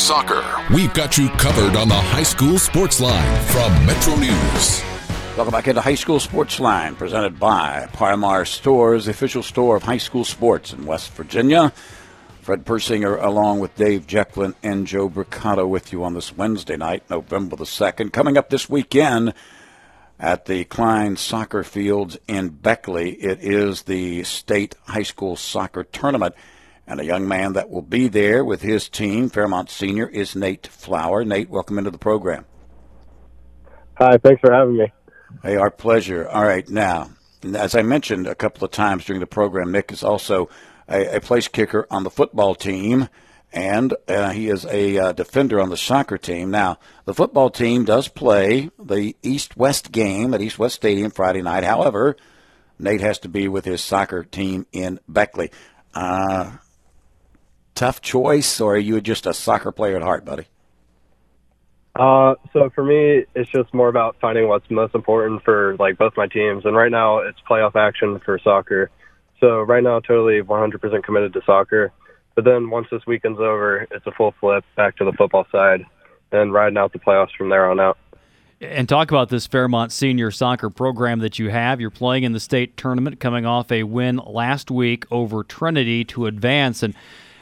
Soccer. 0.06 0.46
We've 0.72 0.94
got 0.94 1.18
you 1.18 1.30
covered 1.30 1.76
on 1.76 1.88
the 1.88 1.96
high 1.96 2.22
school 2.22 2.60
sports 2.60 3.02
line 3.02 3.44
from 3.46 3.88
Metro 3.88 4.16
News. 4.16 4.84
Welcome 5.36 5.52
back 5.52 5.68
into 5.68 5.82
High 5.82 5.96
School 5.96 6.20
Sports 6.20 6.60
Line, 6.60 6.96
presented 6.96 7.40
by 7.40 7.90
Parmar 7.92 8.46
Stores, 8.46 9.06
the 9.06 9.12
official 9.12 9.42
store 9.42 9.76
of 9.76 9.82
high 9.82 9.98
school 9.98 10.24
sports 10.24 10.74
in 10.74 10.86
West 10.86 11.12
Virginia. 11.14 11.74
Fred 12.42 12.66
Persinger, 12.66 13.20
along 13.20 13.62
with 13.62 13.76
Dave 13.78 14.06
Jecklin 14.06 14.54
and 14.62 14.86
Joe 14.86 15.10
Brocato, 15.10 15.68
with 15.68 15.92
you 15.92 16.04
on 16.04 16.14
this 16.14 16.38
Wednesday 16.38 16.78
night, 16.78 17.02
November 17.10 17.56
the 17.56 17.64
2nd. 17.64 18.14
Coming 18.14 18.38
up 18.38 18.52
this 18.52 18.70
weekend 18.70 19.34
at 20.20 20.46
the 20.46 20.66
Cline 20.66 21.16
Soccer 21.16 21.64
Fields 21.64 22.16
in 22.28 22.50
Beckley, 22.50 23.14
it 23.14 23.40
is 23.42 23.82
the 23.82 24.24
state 24.24 24.76
high 24.86 25.02
school 25.02 25.36
soccer 25.36 25.84
tournament. 25.84 26.36
And 26.88 27.00
a 27.00 27.06
young 27.06 27.28
man 27.28 27.54
that 27.54 27.70
will 27.70 27.82
be 27.82 28.08
there 28.08 28.46
with 28.46 28.62
his 28.62 28.90
team, 28.90 29.30
Fairmont 29.30 29.70
Senior, 29.70 30.08
is 30.08 30.36
Nate 30.36 30.68
Flower. 30.68 31.26
Nate, 31.26 31.50
welcome 31.50 31.80
into 31.80 31.90
the 31.90 31.98
program. 31.98 32.46
Hi, 33.96 34.18
thanks 34.18 34.42
for 34.42 34.54
having 34.54 34.78
me. 34.78 34.92
Hey, 35.42 35.56
our 35.56 35.72
pleasure. 35.72 36.28
All 36.28 36.44
right, 36.44 36.68
now, 36.70 37.10
as 37.44 37.76
I 37.76 37.82
mentioned 37.82 38.28
a 38.28 38.36
couple 38.36 38.66
of 38.66 38.72
times 38.72 39.06
during 39.06 39.20
the 39.20 39.28
program, 39.28 39.72
Nick 39.72 39.92
is 39.92 40.04
also 40.04 40.50
a, 40.88 41.18
a 41.18 41.22
place 41.22 41.48
kicker 41.48 41.88
on 41.90 42.04
the 42.04 42.10
football 42.10 42.56
team, 42.56 43.10
and 43.52 43.94
uh, 44.08 44.32
he 44.32 44.50
is 44.50 44.66
a 44.66 44.98
uh, 44.98 45.12
defender 45.14 45.60
on 45.60 45.70
the 45.70 45.78
soccer 45.78 46.18
team. 46.18 46.52
Now, 46.52 46.78
the 47.06 47.14
football 47.14 47.50
team 47.50 47.86
does 47.86 48.08
play 48.08 48.70
the 48.78 49.16
East 49.24 49.58
West 49.58 49.92
game 49.92 50.34
at 50.34 50.42
East 50.42 50.60
West 50.60 50.76
Stadium 50.76 51.10
Friday 51.10 51.42
night. 51.42 51.64
However, 51.64 52.16
Nate 52.78 53.02
has 53.02 53.20
to 53.20 53.30
be 53.30 53.48
with 53.48 53.66
his 53.66 53.82
soccer 53.82 54.24
team 54.24 54.66
in 54.72 55.00
Beckley. 55.08 55.52
Uh, 55.94 56.52
tough 57.76 58.02
choice, 58.02 58.60
or 58.60 58.76
are 58.76 58.80
you 58.80 59.00
just 59.02 59.26
a 59.26 59.34
soccer 59.34 59.72
player 59.72 59.98
at 59.98 60.02
heart, 60.02 60.26
buddy? 60.26 60.48
Uh, 61.96 62.36
so 62.52 62.70
for 62.76 62.84
me, 62.84 63.26
it's 63.36 63.50
just 63.52 63.74
more 63.74 63.88
about 63.88 64.18
finding 64.20 64.48
what's 64.48 64.70
most 64.70 64.96
important 64.96 65.44
for 65.44 65.76
like 65.80 65.98
both 65.98 66.14
my 66.18 66.28
teams. 66.28 66.66
And 66.66 66.76
right 66.76 66.92
now, 66.92 67.20
it's 67.20 67.40
playoff 67.50 67.76
action 67.76 68.20
for 68.26 68.38
soccer. 68.40 68.90
So 69.40 69.62
right 69.62 69.84
now, 69.84 70.00
totally 70.00 70.42
100% 70.42 71.04
committed 71.04 71.34
to 71.34 71.42
soccer. 71.46 71.92
But 72.36 72.44
then 72.44 72.70
once 72.70 72.88
this 72.92 73.06
weekend's 73.06 73.40
over, 73.40 73.88
it's 73.92 74.06
a 74.06 74.12
full 74.12 74.34
flip 74.42 74.66
back 74.76 74.98
to 74.98 75.06
the 75.06 75.14
football 75.14 75.48
side 75.52 75.86
and 76.34 76.52
riding 76.52 76.78
out 76.78 76.92
the 76.92 77.00
playoffs 77.00 77.34
from 77.38 77.50
there 77.50 77.70
on 77.70 77.80
out. 77.80 77.98
And 78.60 78.90
talk 78.90 79.12
about 79.12 79.30
this 79.30 79.48
Fairmont 79.48 79.92
senior 79.92 80.32
soccer 80.32 80.70
program 80.70 81.20
that 81.20 81.40
you 81.40 81.50
have. 81.50 81.80
You're 81.80 81.90
playing 81.90 82.24
in 82.24 82.34
the 82.34 82.40
state 82.40 82.76
tournament, 82.78 83.20
coming 83.20 83.46
off 83.46 83.72
a 83.72 83.84
win 83.84 84.18
last 84.18 84.72
week 84.72 85.06
over 85.12 85.44
Trinity 85.44 86.04
to 86.06 86.26
advance. 86.26 86.82
And 86.82 86.94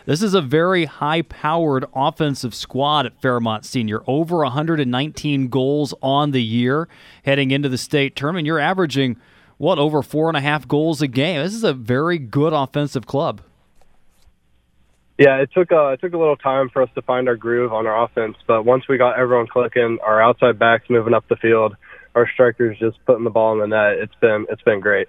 this 0.05 0.21
is 0.21 0.33
a 0.33 0.41
very 0.41 0.85
high 0.85 1.21
powered 1.21 1.85
offensive 1.93 2.53
squad 2.53 3.05
at 3.05 3.21
Fairmont 3.21 3.65
Senior. 3.65 4.01
Over 4.07 4.37
119 4.37 5.47
goals 5.47 5.93
on 6.01 6.31
the 6.31 6.43
year 6.43 6.87
heading 7.23 7.51
into 7.51 7.69
the 7.69 7.77
state 7.77 8.15
tournament. 8.15 8.45
You're 8.45 8.59
averaging, 8.59 9.17
what, 9.57 9.79
over 9.79 10.01
four 10.01 10.27
and 10.27 10.37
a 10.37 10.41
half 10.41 10.67
goals 10.67 11.01
a 11.01 11.07
game. 11.07 11.41
This 11.41 11.53
is 11.53 11.63
a 11.63 11.73
very 11.73 12.17
good 12.17 12.53
offensive 12.53 13.05
club. 13.05 13.41
Yeah, 15.17 15.37
it 15.37 15.51
took 15.53 15.71
uh, 15.71 15.89
it 15.89 16.01
took 16.01 16.13
a 16.13 16.17
little 16.17 16.35
time 16.35 16.69
for 16.69 16.81
us 16.81 16.89
to 16.95 17.01
find 17.03 17.29
our 17.29 17.35
groove 17.35 17.71
on 17.71 17.85
our 17.85 18.03
offense, 18.03 18.35
but 18.47 18.65
once 18.65 18.87
we 18.89 18.97
got 18.97 19.19
everyone 19.19 19.45
clicking, 19.45 19.99
our 20.03 20.19
outside 20.19 20.57
backs 20.57 20.89
moving 20.89 21.13
up 21.13 21.27
the 21.27 21.35
field, 21.35 21.75
our 22.15 22.27
strikers 22.33 22.79
just 22.79 22.97
putting 23.05 23.23
the 23.23 23.29
ball 23.29 23.53
in 23.53 23.59
the 23.59 23.67
net, 23.67 23.99
it's 23.99 24.15
been 24.19 24.47
it's 24.49 24.63
been 24.63 24.79
great. 24.79 25.07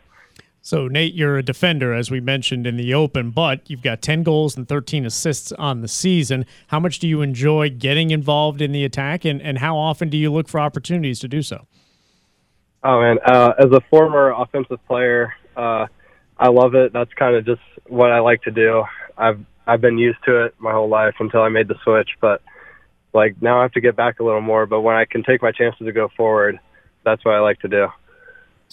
So, 0.66 0.88
Nate, 0.88 1.12
you're 1.12 1.36
a 1.36 1.42
defender, 1.42 1.92
as 1.92 2.10
we 2.10 2.22
mentioned 2.22 2.66
in 2.66 2.78
the 2.78 2.94
open, 2.94 3.32
but 3.32 3.68
you've 3.68 3.82
got 3.82 4.00
10 4.00 4.22
goals 4.22 4.56
and 4.56 4.66
13 4.66 5.04
assists 5.04 5.52
on 5.52 5.82
the 5.82 5.88
season. 5.88 6.46
How 6.68 6.80
much 6.80 7.00
do 7.00 7.06
you 7.06 7.20
enjoy 7.20 7.68
getting 7.68 8.10
involved 8.10 8.62
in 8.62 8.72
the 8.72 8.82
attack, 8.82 9.26
and, 9.26 9.42
and 9.42 9.58
how 9.58 9.76
often 9.76 10.08
do 10.08 10.16
you 10.16 10.32
look 10.32 10.48
for 10.48 10.58
opportunities 10.58 11.20
to 11.20 11.28
do 11.28 11.42
so? 11.42 11.66
Oh, 12.82 12.98
man. 12.98 13.18
Uh, 13.26 13.52
as 13.58 13.70
a 13.72 13.82
former 13.90 14.30
offensive 14.30 14.78
player, 14.86 15.34
uh, 15.54 15.86
I 16.38 16.48
love 16.48 16.74
it. 16.74 16.94
That's 16.94 17.12
kind 17.12 17.36
of 17.36 17.44
just 17.44 17.60
what 17.86 18.10
I 18.10 18.20
like 18.20 18.40
to 18.44 18.50
do. 18.50 18.84
I've 19.18 19.40
I've 19.66 19.82
been 19.82 19.98
used 19.98 20.24
to 20.24 20.46
it 20.46 20.54
my 20.58 20.72
whole 20.72 20.88
life 20.88 21.16
until 21.20 21.42
I 21.42 21.50
made 21.50 21.68
the 21.68 21.76
switch, 21.84 22.08
but 22.22 22.40
like 23.12 23.36
now 23.42 23.58
I 23.58 23.62
have 23.62 23.72
to 23.72 23.82
get 23.82 23.96
back 23.96 24.18
a 24.18 24.24
little 24.24 24.40
more. 24.40 24.64
But 24.64 24.80
when 24.80 24.96
I 24.96 25.04
can 25.04 25.24
take 25.24 25.42
my 25.42 25.52
chances 25.52 25.84
to 25.84 25.92
go 25.92 26.08
forward, 26.16 26.58
that's 27.04 27.22
what 27.22 27.34
I 27.34 27.40
like 27.40 27.60
to 27.60 27.68
do. 27.68 27.88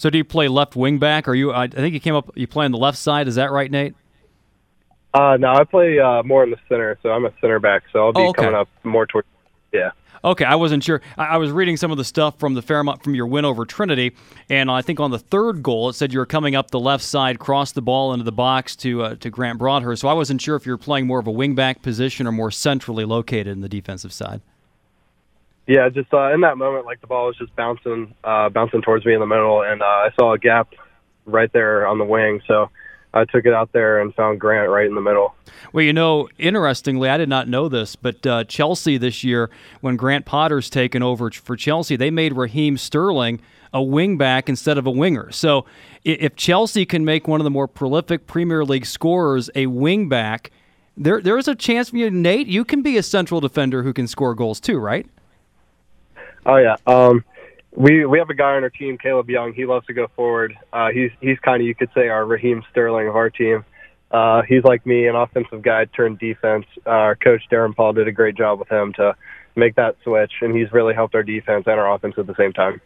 So 0.02 0.10
do 0.10 0.18
you 0.18 0.24
play 0.24 0.48
left 0.48 0.74
wing 0.74 0.98
back? 0.98 1.28
Or 1.28 1.34
you? 1.36 1.52
I 1.52 1.68
think 1.68 1.94
you 1.94 2.00
came 2.00 2.16
up. 2.16 2.32
You 2.34 2.48
play 2.48 2.64
on 2.64 2.72
the 2.72 2.78
left 2.78 2.98
side. 2.98 3.28
Is 3.28 3.36
that 3.36 3.52
right, 3.52 3.70
Nate? 3.70 3.94
Uh, 5.14 5.36
no, 5.38 5.52
I 5.52 5.62
play 5.62 6.00
uh, 6.00 6.24
more 6.24 6.42
in 6.42 6.50
the 6.50 6.56
center, 6.68 6.98
so 7.04 7.10
I'm 7.10 7.24
a 7.24 7.32
center 7.40 7.60
back. 7.60 7.84
So 7.92 8.06
I'll 8.06 8.12
be 8.12 8.20
oh, 8.20 8.30
okay. 8.30 8.42
coming 8.42 8.56
up 8.56 8.68
more 8.82 9.06
towards. 9.06 9.28
Yeah. 9.72 9.92
Okay, 10.24 10.44
I 10.44 10.56
wasn't 10.56 10.82
sure. 10.82 11.02
I, 11.16 11.26
I 11.26 11.36
was 11.36 11.52
reading 11.52 11.76
some 11.76 11.92
of 11.92 11.98
the 11.98 12.04
stuff 12.04 12.40
from 12.40 12.54
the 12.54 12.62
Fairmont 12.62 13.04
from 13.04 13.14
your 13.14 13.28
win 13.28 13.44
over 13.44 13.64
Trinity, 13.64 14.16
and 14.50 14.72
I 14.72 14.82
think 14.82 14.98
on 14.98 15.12
the 15.12 15.20
third 15.20 15.62
goal 15.62 15.90
it 15.90 15.92
said 15.92 16.12
you 16.12 16.18
were 16.18 16.26
coming 16.26 16.56
up 16.56 16.72
the 16.72 16.80
left 16.80 17.04
side, 17.04 17.38
cross 17.38 17.70
the 17.70 17.80
ball 17.80 18.12
into 18.12 18.24
the 18.24 18.32
box 18.32 18.74
to 18.76 19.02
uh, 19.04 19.14
to 19.14 19.30
Grant 19.30 19.60
Broadhurst. 19.60 20.00
So 20.00 20.08
I 20.08 20.14
wasn't 20.14 20.42
sure 20.42 20.56
if 20.56 20.66
you 20.66 20.72
were 20.72 20.78
playing 20.78 21.06
more 21.06 21.20
of 21.20 21.28
a 21.28 21.32
wingback 21.32 21.80
position 21.80 22.26
or 22.26 22.32
more 22.32 22.50
centrally 22.50 23.04
located 23.04 23.46
in 23.46 23.60
the 23.60 23.68
defensive 23.68 24.12
side. 24.12 24.40
Yeah, 25.66 25.88
just 25.88 26.12
uh, 26.12 26.32
in 26.34 26.40
that 26.40 26.58
moment, 26.58 26.86
like 26.86 27.00
the 27.00 27.06
ball 27.06 27.26
was 27.26 27.36
just 27.36 27.54
bouncing, 27.54 28.14
uh, 28.24 28.48
bouncing 28.48 28.82
towards 28.82 29.06
me 29.06 29.14
in 29.14 29.20
the 29.20 29.26
middle, 29.26 29.62
and 29.62 29.80
uh, 29.80 29.84
I 29.84 30.10
saw 30.18 30.32
a 30.32 30.38
gap 30.38 30.74
right 31.24 31.52
there 31.52 31.86
on 31.86 31.98
the 31.98 32.04
wing. 32.04 32.40
So 32.48 32.68
I 33.14 33.24
took 33.24 33.46
it 33.46 33.52
out 33.52 33.72
there 33.72 34.00
and 34.00 34.14
found 34.14 34.40
Grant 34.40 34.70
right 34.70 34.86
in 34.86 34.94
the 34.94 35.00
middle. 35.00 35.34
Well, 35.72 35.84
you 35.84 35.92
know, 35.92 36.28
interestingly, 36.38 37.08
I 37.08 37.16
did 37.16 37.28
not 37.28 37.48
know 37.48 37.68
this, 37.68 37.94
but 37.94 38.26
uh, 38.26 38.44
Chelsea 38.44 38.98
this 38.98 39.22
year, 39.22 39.50
when 39.80 39.96
Graham 39.96 40.22
Potter's 40.22 40.70
taken 40.70 41.02
over 41.02 41.30
for 41.30 41.56
Chelsea, 41.56 41.96
they 41.96 42.10
made 42.10 42.32
Raheem 42.36 42.76
Sterling 42.76 43.40
a 43.72 43.78
wingback 43.78 44.48
instead 44.48 44.78
of 44.78 44.86
a 44.86 44.90
winger. 44.90 45.30
So 45.30 45.64
if 46.04 46.36
Chelsea 46.36 46.84
can 46.84 47.04
make 47.04 47.28
one 47.28 47.40
of 47.40 47.44
the 47.44 47.50
more 47.50 47.68
prolific 47.68 48.26
Premier 48.26 48.64
League 48.64 48.86
scorers 48.86 49.48
a 49.54 49.66
wingback, 49.66 50.48
there 50.96 51.22
there 51.22 51.38
is 51.38 51.48
a 51.48 51.54
chance 51.54 51.88
for 51.90 51.96
you, 51.96 52.10
Nate. 52.10 52.48
You 52.48 52.64
can 52.64 52.82
be 52.82 52.98
a 52.98 53.02
central 53.02 53.40
defender 53.40 53.82
who 53.82 53.94
can 53.94 54.06
score 54.06 54.34
goals 54.34 54.60
too, 54.60 54.78
right? 54.78 55.06
Oh 56.46 56.56
yeah. 56.56 56.76
Um, 56.86 57.24
we 57.74 58.04
we 58.04 58.18
have 58.18 58.30
a 58.30 58.34
guy 58.34 58.56
on 58.56 58.62
our 58.62 58.70
team, 58.70 58.98
Caleb 58.98 59.30
Young. 59.30 59.52
He 59.52 59.64
loves 59.64 59.86
to 59.86 59.94
go 59.94 60.08
forward. 60.14 60.56
Uh, 60.72 60.88
he's 60.90 61.10
he's 61.20 61.38
kind 61.38 61.60
of 61.60 61.66
you 61.66 61.74
could 61.74 61.90
say 61.94 62.08
our 62.08 62.24
Raheem 62.24 62.62
Sterling 62.70 63.08
of 63.08 63.16
our 63.16 63.30
team. 63.30 63.64
Uh, 64.10 64.42
he's 64.46 64.62
like 64.62 64.84
me, 64.84 65.06
an 65.06 65.16
offensive 65.16 65.62
guy 65.62 65.86
turned 65.86 66.18
defense. 66.18 66.66
Uh, 66.86 66.90
our 66.90 67.16
coach 67.16 67.42
Darren 67.50 67.74
Paul 67.74 67.94
did 67.94 68.08
a 68.08 68.12
great 68.12 68.36
job 68.36 68.58
with 68.58 68.70
him 68.70 68.92
to 68.94 69.16
make 69.56 69.74
that 69.76 69.96
switch, 70.04 70.32
and 70.42 70.54
he's 70.54 70.70
really 70.70 70.92
helped 70.92 71.14
our 71.14 71.22
defense 71.22 71.64
and 71.66 71.80
our 71.80 71.94
offense 71.94 72.14
at 72.18 72.26
the 72.26 72.34
same 72.34 72.52
time. 72.52 72.80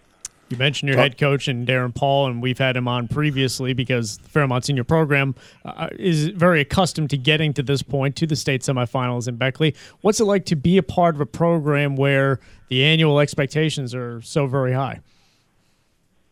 You 0.48 0.56
mentioned 0.56 0.88
your 0.88 0.98
head 0.98 1.18
coach 1.18 1.48
and 1.48 1.66
Darren 1.66 1.92
Paul, 1.92 2.28
and 2.28 2.40
we've 2.40 2.58
had 2.58 2.76
him 2.76 2.86
on 2.86 3.08
previously 3.08 3.72
because 3.72 4.18
the 4.18 4.28
Fairmont 4.28 4.64
Senior 4.64 4.84
Program 4.84 5.34
uh, 5.64 5.88
is 5.98 6.28
very 6.28 6.60
accustomed 6.60 7.10
to 7.10 7.16
getting 7.16 7.52
to 7.54 7.64
this 7.64 7.82
point, 7.82 8.14
to 8.16 8.28
the 8.28 8.36
state 8.36 8.62
semifinals 8.62 9.26
in 9.26 9.36
Beckley. 9.36 9.74
What's 10.02 10.20
it 10.20 10.24
like 10.24 10.44
to 10.46 10.56
be 10.56 10.78
a 10.78 10.84
part 10.84 11.16
of 11.16 11.20
a 11.20 11.26
program 11.26 11.96
where 11.96 12.38
the 12.68 12.84
annual 12.84 13.18
expectations 13.18 13.92
are 13.92 14.22
so 14.22 14.46
very 14.46 14.72
high? 14.72 15.00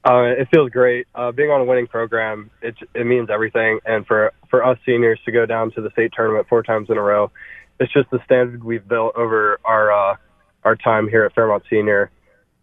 Uh, 0.05 0.35
it 0.39 0.47
feels 0.53 0.71
great. 0.71 1.09
Uh, 1.15 1.33
being 1.33 1.51
on 1.51 1.63
a 1.63 1.65
winning 1.65 1.87
program, 1.87 2.51
it 2.63 2.77
it 2.95 3.07
means 3.07 3.31
everything. 3.31 3.81
And 3.85 4.07
for 4.07 4.33
for 4.49 4.65
us 4.65 4.79
seniors 4.87 5.19
to 5.25 5.33
go 5.33 5.45
down 5.45 5.73
to 5.73 5.81
the 5.81 5.91
state 5.91 6.13
tournament 6.15 6.47
four 6.49 6.63
times 6.63 6.89
in 6.91 6.99
a 6.99 7.03
row, 7.03 7.33
it's 7.81 7.93
just 7.93 8.11
the 8.11 8.21
standard 8.25 8.63
we've 8.63 8.87
built 8.87 9.17
over 9.17 9.59
our 9.65 9.91
uh, 9.91 10.17
our 10.63 10.77
time 10.77 11.09
here 11.09 11.25
at 11.25 11.35
Fairmont 11.35 11.65
Senior, 11.71 12.11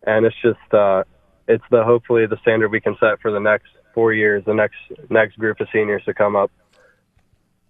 and 0.03 0.25
it's 0.25 0.35
just 0.41 0.73
uh, 0.73 1.03
it's 1.53 1.63
the 1.69 1.83
hopefully 1.83 2.25
the 2.25 2.37
standard 2.41 2.71
we 2.71 2.81
can 2.81 2.95
set 2.99 3.19
for 3.21 3.31
the 3.31 3.39
next 3.39 3.67
four 3.93 4.13
years, 4.13 4.43
the 4.45 4.53
next 4.53 4.77
next 5.09 5.37
group 5.37 5.59
of 5.59 5.67
seniors 5.71 6.03
to 6.05 6.13
come 6.13 6.35
up. 6.35 6.51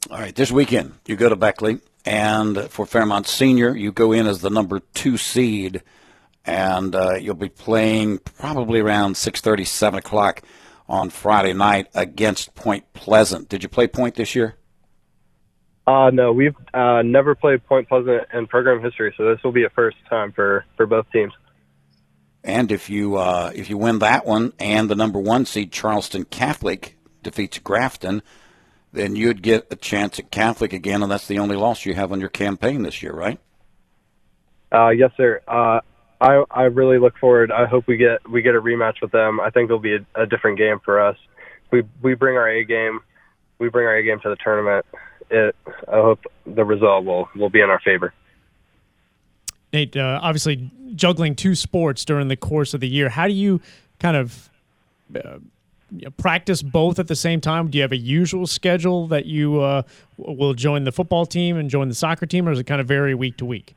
All 0.09 0.19
right, 0.19 0.35
this 0.35 0.51
weekend 0.51 0.93
you 1.05 1.15
go 1.15 1.29
to 1.29 1.35
Beckley, 1.35 1.79
and 2.05 2.69
for 2.69 2.85
Fairmont 2.85 3.27
Senior, 3.27 3.75
you 3.75 3.91
go 3.91 4.11
in 4.11 4.27
as 4.27 4.41
the 4.41 4.49
number 4.49 4.79
two 4.93 5.17
seed, 5.17 5.83
and 6.45 6.95
uh, 6.95 7.15
you'll 7.15 7.35
be 7.35 7.49
playing 7.49 8.19
probably 8.19 8.79
around 8.79 9.17
six 9.17 9.41
thirty, 9.41 9.65
seven 9.65 9.99
o'clock 9.99 10.41
on 10.87 11.09
Friday 11.09 11.53
night 11.53 11.87
against 11.93 12.53
Point 12.55 12.91
Pleasant. 12.93 13.47
Did 13.49 13.63
you 13.63 13.69
play 13.69 13.87
Point 13.87 14.15
this 14.15 14.35
year? 14.35 14.55
Uh, 15.87 16.11
no, 16.11 16.31
we've 16.31 16.55
uh, 16.73 17.01
never 17.01 17.33
played 17.33 17.65
Point 17.65 17.87
Pleasant 17.87 18.27
in 18.33 18.45
program 18.47 18.81
history, 18.81 19.13
so 19.17 19.25
this 19.25 19.43
will 19.43 19.51
be 19.51 19.63
a 19.63 19.69
first 19.69 19.97
time 20.09 20.31
for, 20.31 20.65
for 20.77 20.85
both 20.85 21.05
teams. 21.11 21.33
And 22.43 22.71
if 22.71 22.89
you 22.89 23.17
uh, 23.17 23.51
if 23.53 23.69
you 23.69 23.77
win 23.77 23.99
that 23.99 24.25
one, 24.25 24.53
and 24.59 24.89
the 24.89 24.95
number 24.95 25.19
one 25.19 25.45
seed 25.45 25.71
Charleston 25.71 26.25
Catholic 26.25 26.97
defeats 27.21 27.59
Grafton, 27.59 28.23
then 28.91 29.15
you'd 29.15 29.43
get 29.43 29.67
a 29.71 29.75
chance 29.75 30.17
at 30.19 30.31
Catholic 30.31 30.73
again, 30.73 31.03
and 31.03 31.11
that's 31.11 31.27
the 31.27 31.39
only 31.39 31.55
loss 31.55 31.85
you 31.85 31.93
have 31.93 32.11
on 32.11 32.19
your 32.19 32.29
campaign 32.29 32.81
this 32.81 33.03
year, 33.03 33.13
right? 33.13 33.39
Uh, 34.71 34.89
yes, 34.89 35.11
sir. 35.17 35.41
Uh, 35.47 35.81
I 36.19 36.43
I 36.49 36.63
really 36.63 36.97
look 36.97 37.17
forward. 37.17 37.51
I 37.51 37.65
hope 37.65 37.87
we 37.87 37.97
get 37.97 38.27
we 38.29 38.41
get 38.41 38.55
a 38.55 38.61
rematch 38.61 39.01
with 39.01 39.11
them. 39.11 39.39
I 39.39 39.49
think 39.49 39.65
it'll 39.65 39.79
be 39.79 39.95
a, 39.95 40.21
a 40.21 40.25
different 40.25 40.57
game 40.57 40.79
for 40.83 40.99
us. 40.99 41.17
We 41.71 41.83
we 42.01 42.13
bring 42.15 42.37
our 42.37 42.49
A 42.49 42.63
game. 42.63 42.99
We 43.59 43.69
bring 43.69 43.87
our 43.87 43.95
A 43.95 44.03
game 44.03 44.19
to 44.21 44.29
the 44.29 44.35
tournament. 44.35 44.85
It, 45.29 45.55
I 45.87 45.95
hope 45.95 46.21
the 46.45 46.65
result 46.65 47.05
will 47.05 47.29
will 47.35 47.49
be 47.49 47.61
in 47.61 47.69
our 47.69 47.79
favor. 47.79 48.13
Nate, 49.73 49.95
uh, 49.95 50.19
obviously 50.21 50.69
juggling 50.95 51.35
two 51.35 51.55
sports 51.55 52.05
during 52.05 52.27
the 52.27 52.35
course 52.35 52.73
of 52.73 52.79
the 52.81 52.87
year. 52.87 53.09
How 53.09 53.27
do 53.27 53.33
you 53.33 53.61
kind 53.99 54.17
of 54.17 54.49
uh, 55.15 55.39
practice 56.17 56.61
both 56.61 56.99
at 56.99 57.07
the 57.07 57.15
same 57.15 57.41
time? 57.41 57.69
Do 57.69 57.77
you 57.77 57.81
have 57.81 57.91
a 57.91 57.97
usual 57.97 58.47
schedule 58.47 59.07
that 59.07 59.25
you 59.25 59.61
uh, 59.61 59.83
will 60.17 60.53
join 60.53 60.83
the 60.83 60.91
football 60.91 61.25
team 61.25 61.57
and 61.57 61.69
join 61.69 61.87
the 61.87 61.95
soccer 61.95 62.25
team, 62.25 62.47
or 62.47 62.51
does 62.51 62.59
it 62.59 62.65
kind 62.65 62.81
of 62.81 62.87
vary 62.87 63.15
week 63.15 63.37
to 63.37 63.45
week? 63.45 63.75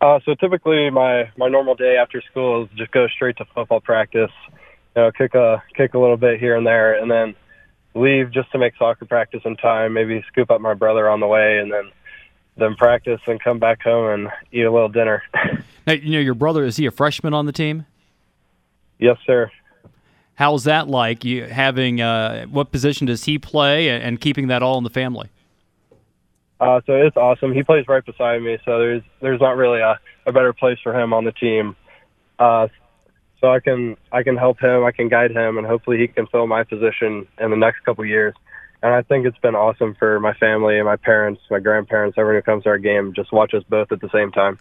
Uh, 0.00 0.20
so 0.24 0.34
typically, 0.34 0.90
my 0.90 1.30
my 1.36 1.48
normal 1.48 1.74
day 1.74 1.96
after 1.96 2.20
school 2.30 2.64
is 2.64 2.68
just 2.76 2.92
go 2.92 3.08
straight 3.08 3.36
to 3.38 3.44
football 3.54 3.80
practice. 3.80 4.30
You 4.94 5.02
know, 5.02 5.12
kick 5.12 5.34
a 5.34 5.62
kick 5.74 5.94
a 5.94 5.98
little 5.98 6.18
bit 6.18 6.38
here 6.38 6.56
and 6.56 6.66
there, 6.66 7.00
and 7.00 7.10
then 7.10 7.34
leave 7.94 8.30
just 8.30 8.52
to 8.52 8.58
make 8.58 8.74
soccer 8.76 9.06
practice 9.06 9.40
in 9.44 9.56
time. 9.56 9.94
Maybe 9.94 10.22
scoop 10.28 10.50
up 10.50 10.60
my 10.60 10.74
brother 10.74 11.08
on 11.08 11.20
the 11.20 11.26
way, 11.26 11.58
and 11.58 11.72
then 11.72 11.90
then 12.56 12.74
practice 12.74 13.20
and 13.26 13.42
come 13.42 13.58
back 13.58 13.82
home 13.82 14.10
and 14.12 14.28
eat 14.52 14.62
a 14.62 14.72
little 14.72 14.88
dinner. 14.88 15.22
Now, 15.86 15.92
you 15.92 16.14
know, 16.14 16.18
your 16.18 16.34
brother 16.34 16.64
is 16.64 16.76
he 16.76 16.86
a 16.86 16.90
freshman 16.90 17.32
on 17.32 17.46
the 17.46 17.52
team? 17.52 17.86
yes, 18.98 19.16
sir. 19.24 19.52
How's 20.34 20.64
that 20.64 20.88
like? 20.88 21.24
You 21.24 21.44
having 21.44 22.00
uh, 22.00 22.46
what 22.46 22.72
position 22.72 23.06
does 23.06 23.22
he 23.22 23.38
play, 23.38 23.88
and, 23.88 24.02
and 24.02 24.20
keeping 24.20 24.48
that 24.48 24.64
all 24.64 24.78
in 24.78 24.84
the 24.84 24.90
family? 24.90 25.28
Uh, 26.58 26.80
so 26.86 26.94
it's 26.94 27.16
awesome. 27.16 27.52
He 27.52 27.62
plays 27.62 27.86
right 27.86 28.04
beside 28.04 28.42
me, 28.42 28.58
so 28.64 28.80
there's 28.80 29.02
there's 29.20 29.40
not 29.40 29.56
really 29.56 29.80
a, 29.80 30.00
a 30.26 30.32
better 30.32 30.52
place 30.52 30.78
for 30.82 30.98
him 30.98 31.12
on 31.12 31.24
the 31.24 31.32
team. 31.32 31.76
Uh, 32.38 32.66
so 33.40 33.48
I 33.48 33.60
can 33.60 33.96
I 34.12 34.22
can 34.22 34.36
help 34.36 34.60
him, 34.60 34.84
I 34.84 34.90
can 34.90 35.08
guide 35.08 35.30
him, 35.30 35.56
and 35.56 35.66
hopefully 35.66 35.98
he 35.98 36.08
can 36.08 36.26
fill 36.26 36.46
my 36.46 36.64
position 36.64 37.26
in 37.38 37.50
the 37.50 37.56
next 37.56 37.84
couple 37.84 38.04
years. 38.04 38.34
And 38.82 38.94
I 38.94 39.02
think 39.02 39.26
it's 39.26 39.38
been 39.38 39.54
awesome 39.54 39.94
for 39.98 40.20
my 40.20 40.34
family 40.34 40.76
and 40.76 40.84
my 40.84 40.96
parents, 40.96 41.40
my 41.50 41.58
grandparents, 41.60 42.16
everyone 42.18 42.42
who 42.42 42.42
comes 42.42 42.64
to 42.64 42.70
our 42.70 42.78
game, 42.78 43.14
just 43.14 43.32
watch 43.32 43.54
us 43.54 43.62
both 43.68 43.90
at 43.90 44.00
the 44.00 44.10
same 44.12 44.30
time. 44.32 44.58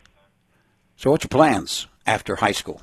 So, 0.96 1.12
what's 1.12 1.26
your 1.26 1.30
plans 1.30 1.88
after 2.06 2.38
high 2.38 2.54
school? 2.54 2.82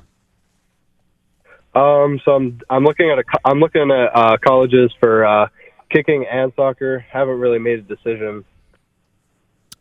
Um, 1.75 2.21
so 2.23 2.33
I'm 2.33 2.59
I'm 2.69 2.83
looking 2.83 3.09
at 3.09 3.17
a 3.17 3.23
co- 3.23 3.39
I'm 3.43 3.59
looking 3.59 3.89
at 3.89 4.15
uh, 4.15 4.37
colleges 4.37 4.91
for 4.99 5.25
uh, 5.25 5.47
kicking 5.89 6.25
and 6.29 6.53
soccer. 6.55 6.99
Haven't 6.99 7.39
really 7.39 7.59
made 7.59 7.79
a 7.79 7.81
decision. 7.81 8.45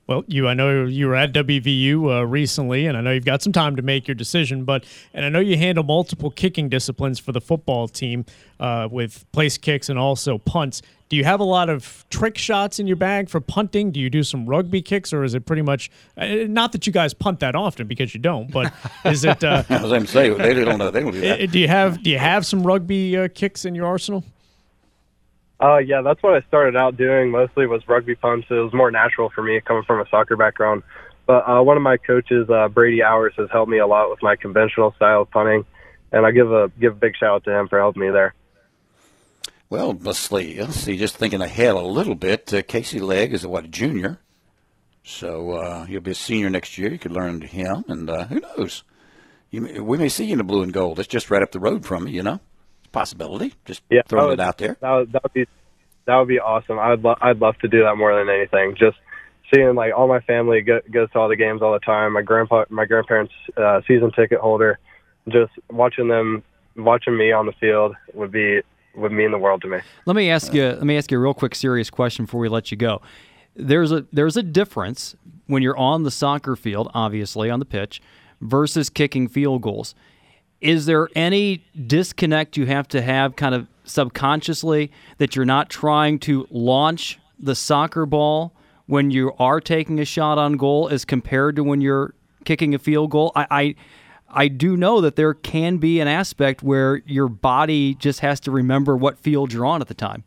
Well, 0.08 0.24
you, 0.26 0.48
I 0.48 0.54
know 0.54 0.84
you 0.84 1.06
were 1.06 1.14
at 1.14 1.32
WVU 1.32 2.20
uh, 2.20 2.26
recently, 2.26 2.86
and 2.86 2.98
I 2.98 3.00
know 3.00 3.12
you've 3.12 3.24
got 3.24 3.40
some 3.40 3.52
time 3.52 3.76
to 3.76 3.82
make 3.82 4.08
your 4.08 4.14
decision. 4.14 4.64
But 4.64 4.84
and 5.14 5.24
I 5.24 5.28
know 5.28 5.38
you 5.38 5.56
handle 5.56 5.84
multiple 5.84 6.30
kicking 6.30 6.68
disciplines 6.68 7.18
for 7.18 7.32
the 7.32 7.40
football 7.40 7.88
team 7.88 8.24
uh, 8.58 8.88
with 8.90 9.30
place 9.32 9.58
kicks 9.58 9.88
and 9.88 9.98
also 9.98 10.38
punts. 10.38 10.82
Do 11.12 11.18
you 11.18 11.24
have 11.24 11.40
a 11.40 11.44
lot 11.44 11.68
of 11.68 12.06
trick 12.08 12.38
shots 12.38 12.78
in 12.78 12.86
your 12.86 12.96
bag 12.96 13.28
for 13.28 13.38
punting? 13.38 13.90
Do 13.90 14.00
you 14.00 14.08
do 14.08 14.22
some 14.22 14.46
rugby 14.46 14.80
kicks, 14.80 15.12
or 15.12 15.24
is 15.24 15.34
it 15.34 15.44
pretty 15.44 15.60
much 15.60 15.90
uh, 16.16 16.26
not 16.48 16.72
that 16.72 16.86
you 16.86 16.92
guys 16.94 17.12
punt 17.12 17.40
that 17.40 17.54
often 17.54 17.86
because 17.86 18.14
you 18.14 18.18
don't? 18.18 18.50
But 18.50 18.72
is 19.04 19.22
it? 19.22 19.44
Uh, 19.44 19.62
I 19.68 19.82
was 19.82 19.90
going 19.90 20.06
to 20.06 20.08
say 20.08 20.30
they 20.30 20.54
don't 20.54 20.78
know. 20.78 20.90
They 20.90 21.00
don't 21.00 21.12
do 21.12 21.20
that. 21.20 21.50
do 21.50 21.58
you 21.58 21.68
have 21.68 22.02
Do 22.02 22.08
you 22.08 22.16
have 22.16 22.46
some 22.46 22.66
rugby 22.66 23.14
uh, 23.14 23.28
kicks 23.28 23.66
in 23.66 23.74
your 23.74 23.84
arsenal? 23.84 24.24
Uh, 25.60 25.76
yeah, 25.76 26.00
that's 26.00 26.22
what 26.22 26.32
I 26.32 26.40
started 26.48 26.76
out 26.76 26.96
doing. 26.96 27.30
Mostly 27.30 27.66
was 27.66 27.86
rugby 27.86 28.14
punts. 28.14 28.46
It 28.48 28.54
was 28.54 28.72
more 28.72 28.90
natural 28.90 29.28
for 29.34 29.42
me 29.42 29.60
coming 29.60 29.82
from 29.82 30.00
a 30.00 30.08
soccer 30.08 30.38
background. 30.38 30.82
But 31.26 31.46
uh, 31.46 31.62
one 31.62 31.76
of 31.76 31.82
my 31.82 31.98
coaches, 31.98 32.48
uh, 32.48 32.68
Brady 32.68 33.02
Hours, 33.02 33.34
has 33.36 33.50
helped 33.52 33.70
me 33.70 33.76
a 33.76 33.86
lot 33.86 34.08
with 34.08 34.22
my 34.22 34.34
conventional 34.34 34.94
style 34.96 35.20
of 35.20 35.30
punting, 35.30 35.66
and 36.10 36.24
I 36.24 36.30
give 36.30 36.50
a 36.50 36.72
give 36.80 36.94
a 36.94 36.96
big 36.96 37.18
shout 37.18 37.34
out 37.34 37.44
to 37.44 37.50
him 37.50 37.68
for 37.68 37.78
helping 37.78 38.00
me 38.00 38.08
there. 38.08 38.32
Well, 39.72 39.98
see. 40.12 40.60
Let's 40.60 40.74
see. 40.80 40.98
Just 40.98 41.16
thinking 41.16 41.40
ahead 41.40 41.74
a 41.74 41.80
little 41.80 42.14
bit. 42.14 42.52
Uh, 42.52 42.60
Casey 42.60 43.00
Legg 43.00 43.32
is 43.32 43.42
a, 43.42 43.48
what 43.48 43.64
a 43.64 43.68
junior, 43.68 44.18
so 45.02 45.52
uh, 45.52 45.84
he'll 45.86 46.02
be 46.02 46.10
a 46.10 46.14
senior 46.14 46.50
next 46.50 46.76
year. 46.76 46.92
You 46.92 46.98
could 46.98 47.12
learn 47.12 47.40
to 47.40 47.46
him, 47.46 47.82
and 47.88 48.10
uh, 48.10 48.26
who 48.26 48.40
knows? 48.40 48.84
You 49.50 49.62
may, 49.62 49.80
we 49.80 49.96
may 49.96 50.10
see 50.10 50.26
you 50.26 50.32
in 50.32 50.38
the 50.38 50.44
blue 50.44 50.62
and 50.62 50.74
gold. 50.74 50.98
It's 50.98 51.08
just 51.08 51.30
right 51.30 51.40
up 51.42 51.52
the 51.52 51.58
road 51.58 51.86
from 51.86 52.06
you. 52.06 52.16
You 52.16 52.22
know, 52.22 52.40
possibility. 52.92 53.54
Just 53.64 53.80
Yeah, 53.88 54.02
throwing 54.06 54.26
would- 54.28 54.40
it 54.40 54.42
out 54.42 54.58
there. 54.58 54.76
That 54.82 54.90
would, 54.92 55.12
that 55.12 55.22
would 55.22 55.32
be 55.32 55.46
that 56.04 56.16
would 56.18 56.28
be 56.28 56.38
awesome. 56.38 56.78
I'd 56.78 57.02
lo- 57.02 57.16
I'd 57.22 57.38
love 57.38 57.56
to 57.60 57.68
do 57.68 57.82
that 57.84 57.96
more 57.96 58.14
than 58.14 58.28
anything. 58.28 58.76
Just 58.78 58.98
seeing 59.54 59.74
like 59.74 59.94
all 59.96 60.06
my 60.06 60.20
family 60.20 60.60
go- 60.60 60.82
goes 60.90 61.10
to 61.12 61.18
all 61.18 61.30
the 61.30 61.36
games 61.36 61.62
all 61.62 61.72
the 61.72 61.78
time. 61.78 62.12
My 62.12 62.20
grandpa, 62.20 62.66
my 62.68 62.84
grandparents, 62.84 63.32
uh, 63.56 63.80
season 63.88 64.12
ticket 64.12 64.38
holder. 64.40 64.78
Just 65.28 65.52
watching 65.70 66.08
them, 66.08 66.42
watching 66.76 67.16
me 67.16 67.32
on 67.32 67.46
the 67.46 67.52
field 67.52 67.94
would 68.12 68.32
be 68.32 68.60
would 68.94 69.12
mean 69.12 69.30
the 69.30 69.38
world 69.38 69.62
to 69.62 69.68
me. 69.68 69.78
Let 70.06 70.16
me 70.16 70.30
ask 70.30 70.52
you. 70.52 70.64
Let 70.64 70.84
me 70.84 70.96
ask 70.96 71.10
you 71.10 71.18
a 71.18 71.20
real 71.20 71.34
quick, 71.34 71.54
serious 71.54 71.90
question 71.90 72.24
before 72.26 72.40
we 72.40 72.48
let 72.48 72.70
you 72.70 72.76
go. 72.76 73.00
there's 73.54 73.92
a 73.92 74.06
there's 74.12 74.36
a 74.36 74.42
difference 74.42 75.14
when 75.46 75.62
you're 75.62 75.76
on 75.76 76.02
the 76.02 76.10
soccer 76.10 76.56
field, 76.56 76.90
obviously 76.94 77.50
on 77.50 77.58
the 77.58 77.64
pitch, 77.64 78.00
versus 78.40 78.88
kicking 78.90 79.28
field 79.28 79.62
goals. 79.62 79.94
Is 80.60 80.86
there 80.86 81.08
any 81.16 81.64
disconnect 81.86 82.56
you 82.56 82.66
have 82.66 82.86
to 82.88 83.02
have 83.02 83.36
kind 83.36 83.54
of 83.54 83.66
subconsciously 83.84 84.92
that 85.18 85.34
you're 85.34 85.44
not 85.44 85.68
trying 85.68 86.18
to 86.20 86.46
launch 86.50 87.18
the 87.38 87.54
soccer 87.56 88.06
ball 88.06 88.54
when 88.86 89.10
you 89.10 89.32
are 89.38 89.60
taking 89.60 89.98
a 89.98 90.04
shot 90.04 90.38
on 90.38 90.56
goal 90.56 90.88
as 90.88 91.04
compared 91.04 91.56
to 91.56 91.64
when 91.64 91.80
you're 91.80 92.14
kicking 92.44 92.74
a 92.74 92.78
field 92.78 93.10
goal? 93.10 93.32
I, 93.34 93.46
I 93.50 93.74
I 94.32 94.48
do 94.48 94.76
know 94.76 95.00
that 95.02 95.16
there 95.16 95.34
can 95.34 95.76
be 95.76 96.00
an 96.00 96.08
aspect 96.08 96.62
where 96.62 97.02
your 97.06 97.28
body 97.28 97.94
just 97.94 98.20
has 98.20 98.40
to 98.40 98.50
remember 98.50 98.96
what 98.96 99.18
field 99.18 99.52
you're 99.52 99.66
on 99.66 99.80
at 99.82 99.88
the 99.88 99.94
time. 99.94 100.24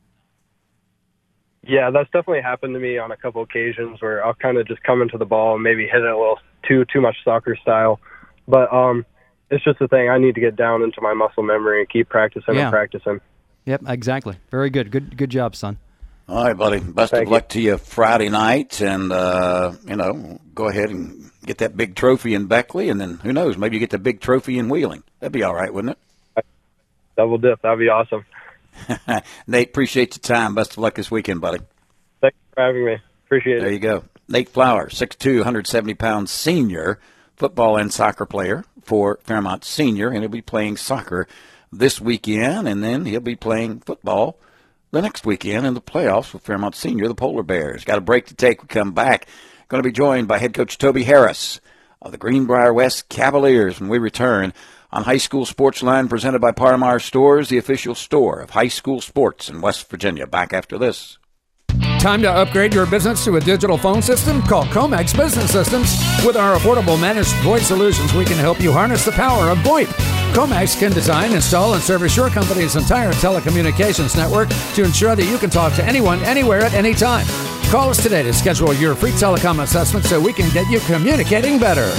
Yeah, 1.68 1.90
that's 1.90 2.06
definitely 2.12 2.42
happened 2.42 2.76
to 2.76 2.80
me 2.80 3.00
on 3.00 3.12
a 3.12 3.18
couple 3.18 3.42
occasions 3.42 4.00
where 4.02 4.24
I'll 4.24 4.36
kind 4.36 4.58
of 4.58 4.68
just 4.68 4.84
come 4.84 5.02
into 5.02 5.18
the 5.18 5.26
ball 5.26 5.56
and 5.56 5.64
maybe 5.64 5.88
hit 5.88 6.02
it 6.02 6.06
a 6.12 6.16
little 6.18 6.40
too 6.68 6.86
too 6.94 7.02
much 7.02 7.16
soccer 7.24 7.56
style. 7.60 8.00
But 8.48 8.72
um, 8.72 9.04
it's 9.50 9.64
just 9.64 9.82
a 9.82 9.88
thing 9.88 10.10
I 10.10 10.20
need 10.20 10.36
to 10.36 10.42
get 10.42 10.56
down 10.56 10.84
into 10.84 11.02
my 11.02 11.14
muscle 11.16 11.42
memory 11.42 11.80
and 11.80 11.90
keep 11.90 12.08
practicing 12.10 12.54
Yeah. 12.56 12.64
and 12.66 12.72
practicing. 12.72 13.20
Yep, 13.66 13.82
exactly. 13.88 14.38
Very 14.52 14.70
good. 14.70 14.92
Good 14.92 15.18
good 15.18 15.32
job, 15.32 15.56
son. 15.56 15.80
All 16.30 16.44
right, 16.44 16.56
buddy. 16.58 16.80
Best 16.80 17.12
Thank 17.12 17.24
of 17.24 17.28
you. 17.30 17.34
luck 17.34 17.50
to 17.50 17.62
you 17.62 17.78
Friday 17.80 18.30
night, 18.30 18.80
and 18.82 19.12
uh, 19.12 19.74
you 19.88 19.96
know, 19.96 20.40
go 20.54 20.68
ahead 20.68 20.92
and 20.92 21.32
get 21.46 21.60
that 21.60 21.78
big 21.78 21.96
trophy 21.96 22.34
in 22.34 22.48
Beckley, 22.48 22.90
and 22.90 23.00
then 23.00 23.20
who 23.24 23.34
knows, 23.34 23.58
maybe 23.58 23.76
you 23.76 23.80
get 23.80 23.90
the 23.90 24.00
big 24.00 24.20
trophy 24.20 24.58
in 24.58 24.70
Wheeling. 24.70 25.04
That'd 25.20 25.32
be 25.32 25.44
all 25.44 25.56
right, 25.56 25.74
wouldn't 25.74 25.98
it? 26.36 26.46
Double 27.16 27.38
dip, 27.38 27.62
that'd 27.62 27.80
be 27.80 27.88
awesome. 27.88 28.26
Nate, 29.48 29.70
appreciate 29.70 30.16
your 30.16 30.22
time. 30.22 30.54
Best 30.54 30.74
of 30.74 30.80
luck 30.80 30.96
this 30.96 31.10
weekend, 31.10 31.40
buddy. 31.40 31.60
Thanks 32.20 32.38
for 32.54 32.62
having 32.62 32.86
me. 32.86 32.98
Appreciate 33.26 33.54
There 33.54 33.58
it. 33.60 33.62
There 33.62 33.74
you 33.74 33.80
go. 33.80 34.04
Nate 34.28 34.50
Flower, 34.50 34.90
6'2", 34.90 35.38
170 35.38 35.94
pound 35.94 36.30
senior 36.30 37.00
football 37.36 37.78
and 37.78 37.94
soccer 37.94 38.26
player 38.26 38.66
for 38.82 39.20
Fairmont 39.24 39.64
Senior, 39.64 40.10
and 40.10 40.20
he'll 40.20 40.30
be 40.30 40.42
playing 40.42 40.78
soccer 40.78 41.28
this 41.72 42.02
weekend, 42.02 42.68
and 42.68 42.84
then 42.84 43.06
he'll 43.06 43.20
be 43.20 43.36
playing 43.36 43.80
football 43.80 44.40
the 44.92 45.02
next 45.02 45.26
weekend 45.26 45.66
in 45.66 45.74
the 45.74 45.82
playoffs 45.82 46.34
with 46.34 46.44
Fairmont 46.44 46.76
Senior, 46.76 47.08
the 47.08 47.16
Polar 47.16 47.44
Bears. 47.44 47.84
Got 47.84 47.98
a 47.98 48.02
break 48.02 48.28
to 48.28 48.36
take. 48.36 48.62
We 48.62 48.68
come 48.68 48.94
back. 48.94 49.28
Going 49.68 49.82
to 49.82 49.90
be 49.90 49.94
joined 49.94 50.28
by 50.28 50.38
head 50.38 50.54
coach 50.54 50.78
Toby 50.78 51.04
Harris 51.06 51.60
of 52.00 52.12
the 52.12 52.20
Greenbrier 52.20 52.72
West 52.72 53.10
Cavaliers 53.10 53.80
when 53.80 53.90
we 53.90 53.98
return 53.98 54.54
on 54.92 55.04
High 55.04 55.18
School 55.18 55.44
Sports 55.44 55.82
Line 55.82 56.08
presented 56.08 56.40
by 56.40 56.52
Parmar 56.52 57.02
Stores, 57.02 57.50
the 57.50 57.58
official 57.58 57.96
store 57.96 58.42
of 58.42 58.52
high 58.52 58.68
school 58.68 59.02
sports 59.02 59.50
in 59.50 59.62
West 59.62 59.90
Virginia. 59.90 60.28
Back 60.28 60.54
after 60.54 60.78
this. 60.78 61.18
Time 62.00 62.22
to 62.22 62.30
upgrade 62.30 62.76
your 62.76 62.86
business 62.86 63.26
to 63.26 63.38
a 63.38 63.42
digital 63.42 63.76
phone 63.76 64.04
system? 64.04 64.44
Call 64.44 64.66
Comex 64.66 65.18
Business 65.18 65.52
Systems. 65.52 65.98
With 66.24 66.38
our 66.38 66.56
affordable 66.60 67.02
managed 67.02 67.32
VoIP 67.42 67.62
solutions, 67.62 68.14
we 68.14 68.24
can 68.24 68.38
help 68.38 68.62
you 68.62 68.72
harness 68.72 69.04
the 69.04 69.14
power 69.14 69.50
of 69.50 69.58
VoIP. 69.60 69.88
Comex 70.36 70.80
can 70.80 70.92
design, 70.92 71.32
install, 71.32 71.74
and 71.74 71.82
service 71.82 72.16
your 72.16 72.30
company's 72.30 72.76
entire 72.76 73.14
telecommunications 73.14 74.16
network 74.16 74.50
to 74.76 74.84
ensure 74.84 75.16
that 75.16 75.26
you 75.26 75.40
can 75.40 75.50
talk 75.50 75.74
to 75.74 75.84
anyone, 75.86 76.24
anywhere, 76.24 76.62
at 76.62 76.76
any 76.76 76.94
time. 76.94 77.26
Call 77.76 77.90
us 77.90 78.02
today 78.02 78.24
to 78.24 78.32
schedule 78.32 78.74
your 78.74 78.96
free 78.96 79.12
telecom 79.12 79.62
assessment 79.62 80.06
so 80.06 80.18
we 80.18 80.32
can 80.32 80.50
get 80.54 80.66
you 80.72 80.80
communicating 80.80 81.60
better. 81.60 81.94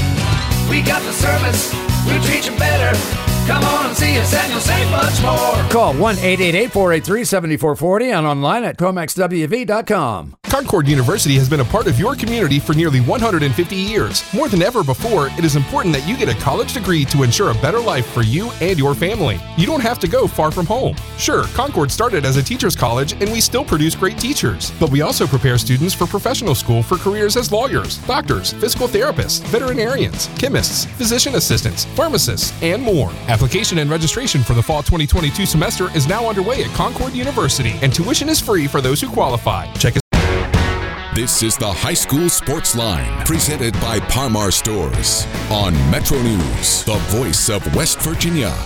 We 0.71 0.81
got 0.81 1.03
the 1.03 1.13
service, 1.13 1.71
we'll 2.07 2.23
treat 2.23 2.49
you 2.49 2.57
better. 2.57 3.26
Come 3.47 3.63
on 3.63 3.87
and 3.87 3.97
see 3.97 4.19
us 4.19 4.35
and 4.35 4.51
you'll 4.51 4.61
save 4.61 4.91
much 4.91 5.23
more. 5.23 5.71
Call 5.71 5.95
1 5.95 6.17
888 6.19 6.73
483 6.73 7.25
7440 7.25 8.11
and 8.11 8.27
online 8.27 8.65
at 8.65 8.77
ComexWV.com. 8.77 10.37
Concord 10.45 10.89
University 10.89 11.35
has 11.37 11.49
been 11.49 11.61
a 11.61 11.65
part 11.65 11.87
of 11.87 11.99
your 11.99 12.15
community 12.15 12.59
for 12.59 12.73
nearly 12.73 13.01
150 13.01 13.77
years. 13.77 14.25
More 14.33 14.49
than 14.49 14.63
ever 14.63 14.83
before, 14.83 15.27
it 15.27 15.45
is 15.45 15.55
important 15.55 15.95
that 15.95 16.07
you 16.09 16.17
get 16.17 16.29
a 16.29 16.41
college 16.41 16.73
degree 16.73 17.05
to 17.07 17.25
ensure 17.25 17.51
a 17.51 17.55
better 17.55 17.81
life 17.81 18.07
for 18.07 18.23
you 18.23 18.51
and 18.61 18.79
your 18.79 18.95
family. 18.95 19.39
You 19.57 19.67
don't 19.67 19.83
have 19.83 19.99
to 20.01 20.09
go 20.09 20.27
far 20.27 20.51
from 20.51 20.65
home. 20.65 20.97
Sure, 21.19 21.45
Concord 21.49 21.91
started 21.91 22.25
as 22.25 22.37
a 22.37 22.43
teacher's 22.43 22.75
college 22.75 23.13
and 23.15 23.31
we 23.33 23.41
still 23.41 23.65
produce 23.65 23.95
great 23.95 24.19
teachers, 24.19 24.73
but 24.81 24.91
we 24.91 25.03
also 25.03 25.27
prepare 25.27 25.59
students 25.59 25.95
for 25.95 26.07
professional 26.07 26.55
school 26.55 26.83
for 26.83 26.97
careers 26.97 27.37
as 27.37 27.53
lawyers, 27.53 27.99
doctors, 28.07 28.53
physical 28.55 28.89
therapists, 28.89 29.43
veterinarians, 29.49 30.29
chemists, 30.39 30.87
physician 30.97 31.35
assistants, 31.35 31.85
pharmacists, 31.97 32.53
and 32.63 32.83
more. 32.83 33.11
Application 33.37 33.77
and 33.81 33.91
registration 33.91 34.43
for 34.43 34.55
the 34.55 34.63
fall 34.63 34.83
2022 34.83 35.45
semester 35.45 35.95
is 35.95 36.09
now 36.09 36.27
underway 36.27 36.65
at 36.65 36.71
Concord 36.71 37.13
University, 37.13 37.75
and 37.83 37.93
tuition 37.93 38.31
is 38.31 38.41
free 38.41 38.67
for 38.67 38.81
those 38.81 38.99
who 38.99 39.11
qualify. 39.11 39.71
Check 39.75 39.97
us 39.97 41.15
This 41.15 41.43
is 41.43 41.55
the 41.59 41.71
High 41.71 41.93
School 41.93 42.31
Sports 42.31 42.75
Line, 42.75 43.27
presented 43.27 43.75
by 43.75 44.01
Parmar 44.01 44.51
Stores 44.51 45.27
on 45.51 45.75
Metro 45.91 46.17
News, 46.23 46.83
the 46.85 46.97
voice 47.11 47.51
of 47.51 47.63
West 47.77 48.01
Virginia. 48.01 48.57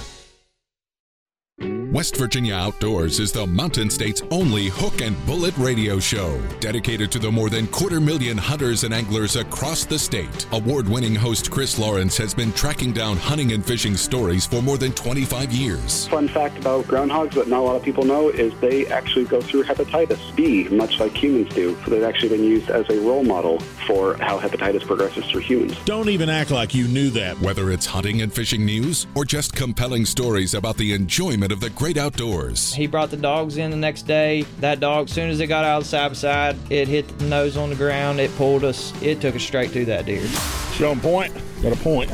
West 1.93 2.17
Virginia 2.17 2.55
Outdoors 2.55 3.19
is 3.19 3.33
the 3.33 3.45
Mountain 3.45 3.91
State's 3.91 4.23
only 4.31 4.69
hook 4.69 5.01
and 5.01 5.17
bullet 5.27 5.57
radio 5.59 5.99
show, 5.99 6.41
dedicated 6.61 7.11
to 7.11 7.19
the 7.19 7.33
more 7.33 7.51
than 7.51 7.67
quarter 7.67 8.01
million 8.01 8.39
hunters 8.39 8.85
and 8.85 8.95
anglers 8.95 9.35
across 9.35 9.85
the 9.85 9.99
state. 9.99 10.47
Award 10.53 10.89
winning 10.89 11.17
host 11.17 11.51
Chris 11.51 11.81
Lawrence 11.81 12.17
has 12.17 12.33
been 12.33 12.53
tracking 12.53 12.93
down 12.93 13.17
hunting 13.17 13.51
and 13.55 13.67
fishing 13.67 13.97
stories 13.97 14.47
for 14.47 14.63
more 14.63 14.79
than 14.79 14.93
25 14.93 15.51
years. 15.51 16.07
Fun 16.07 16.29
fact 16.29 16.59
about 16.59 16.85
groundhogs 16.85 17.35
that 17.35 17.49
not 17.49 17.59
a 17.59 17.63
lot 17.63 17.75
of 17.75 17.83
people 17.83 18.05
know 18.05 18.29
is 18.29 18.53
they 18.61 18.87
actually 18.87 19.25
go 19.25 19.41
through 19.41 19.65
hepatitis 19.65 20.37
B, 20.37 20.69
much 20.69 21.01
like 21.01 21.17
humans 21.17 21.53
do. 21.57 21.77
So 21.85 21.91
they've 21.91 22.05
actually 22.05 22.29
been 22.29 22.45
used 22.45 22.71
as 22.71 22.89
a 22.89 23.01
role 23.01 23.25
model 23.25 23.59
for 23.89 24.15
how 24.19 24.39
hepatitis 24.39 24.87
progresses 24.87 25.25
through 25.27 25.41
humans. 25.41 25.77
Don't 25.87 26.09
even 26.09 26.29
act 26.29 26.53
like 26.53 26.73
you 26.73 26.87
knew 26.87 27.11
that. 27.11 27.41
Whether 27.41 27.73
it's 27.73 27.87
hunting 27.87 28.23
and 28.23 28.33
fishing 28.33 28.65
news 28.65 29.09
or 29.17 29.25
just 29.25 29.57
compelling 29.57 30.05
stories 30.05 30.55
about 30.55 30.77
the 30.77 30.93
enjoyment 30.93 31.51
of 31.51 31.59
the 31.59 31.80
great 31.81 31.97
outdoors. 31.97 32.75
He 32.75 32.87
brought 32.87 33.11
the 33.11 33.17
dogs 33.17 33.57
in 33.57 33.71
the 33.71 33.77
next 33.77 34.03
day. 34.03 34.43
That 34.59 34.81
dog, 34.81 35.09
as 35.09 35.15
soon 35.15 35.31
as 35.31 35.41
it 35.41 35.47
got 35.47 35.65
out 35.65 35.79
of 35.79 35.85
the 35.85 35.89
side 35.89 36.09
by 36.09 36.15
side, 36.15 36.57
it 36.69 36.89
hit 36.89 37.09
the 37.19 37.25
nose 37.25 37.57
on 37.57 37.71
the 37.71 37.75
ground. 37.75 38.21
It 38.21 38.31
pulled 38.37 38.65
us. 38.65 38.93
It 39.03 39.23
took 39.23 39.35
us 39.35 39.43
straight 39.43 39.71
through 39.71 39.87
that 39.87 40.05
deer. 40.05 40.29
Show 40.75 40.91
'em 40.91 41.01
point. 41.01 41.33
Got 41.63 41.73
a 41.73 41.77
point. 41.77 42.11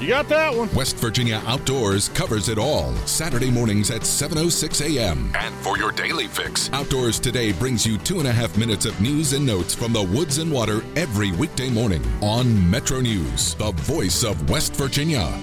You 0.00 0.08
got 0.08 0.30
that 0.30 0.54
one. 0.56 0.72
West 0.74 0.96
Virginia 0.96 1.42
Outdoors 1.46 2.08
covers 2.08 2.48
it 2.48 2.56
all. 2.56 2.94
Saturday 3.04 3.50
mornings 3.50 3.90
at 3.90 4.00
7.06 4.00 4.80
a.m. 4.80 5.30
And 5.34 5.54
for 5.56 5.76
your 5.76 5.92
daily 5.92 6.26
fix, 6.26 6.70
Outdoors 6.72 7.20
Today 7.20 7.52
brings 7.52 7.84
you 7.84 7.98
two 7.98 8.18
and 8.18 8.26
a 8.26 8.32
half 8.32 8.56
minutes 8.56 8.86
of 8.86 8.98
news 8.98 9.34
and 9.34 9.44
notes 9.44 9.74
from 9.74 9.92
the 9.92 10.02
woods 10.02 10.38
and 10.38 10.50
water 10.50 10.82
every 10.96 11.32
weekday 11.32 11.68
morning 11.68 12.02
on 12.22 12.70
Metro 12.70 13.02
News, 13.02 13.56
the 13.56 13.72
voice 13.72 14.24
of 14.24 14.48
West 14.48 14.74
Virginia. 14.74 15.38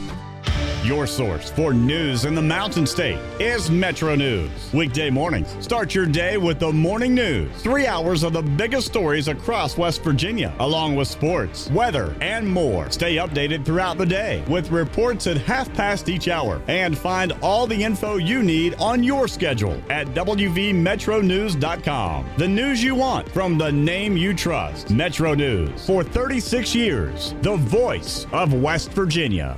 Your 0.87 1.05
source 1.05 1.49
for 1.49 1.73
news 1.73 2.23
in 2.23 2.33
the 2.33 2.41
Mountain 2.41 2.87
State 2.87 3.19
is 3.41 3.69
Metro 3.69 4.15
News. 4.15 4.49
Weekday 4.73 5.09
mornings, 5.09 5.53
start 5.59 5.93
your 5.93 6.05
day 6.05 6.37
with 6.37 6.59
the 6.59 6.71
morning 6.71 7.13
news. 7.13 7.51
Three 7.61 7.85
hours 7.85 8.23
of 8.23 8.31
the 8.31 8.41
biggest 8.41 8.87
stories 8.87 9.27
across 9.27 9.77
West 9.77 10.01
Virginia, 10.01 10.55
along 10.59 10.95
with 10.95 11.09
sports, 11.09 11.69
weather, 11.71 12.15
and 12.21 12.47
more. 12.47 12.89
Stay 12.89 13.17
updated 13.17 13.65
throughout 13.65 13.97
the 13.97 14.05
day 14.05 14.45
with 14.47 14.71
reports 14.71 15.27
at 15.27 15.35
half 15.39 15.73
past 15.73 16.07
each 16.07 16.29
hour 16.29 16.61
and 16.69 16.97
find 16.97 17.33
all 17.41 17.67
the 17.67 17.83
info 17.83 18.15
you 18.15 18.41
need 18.41 18.73
on 18.75 19.03
your 19.03 19.27
schedule 19.27 19.77
at 19.89 20.07
WVMetroNews.com. 20.13 22.29
The 22.37 22.47
news 22.47 22.81
you 22.81 22.95
want 22.95 23.27
from 23.27 23.57
the 23.57 23.73
name 23.73 24.15
you 24.15 24.33
trust. 24.33 24.89
Metro 24.89 25.33
News. 25.33 25.85
For 25.85 26.01
36 26.01 26.73
years, 26.73 27.35
the 27.41 27.57
voice 27.57 28.25
of 28.31 28.53
West 28.53 28.93
Virginia. 28.93 29.57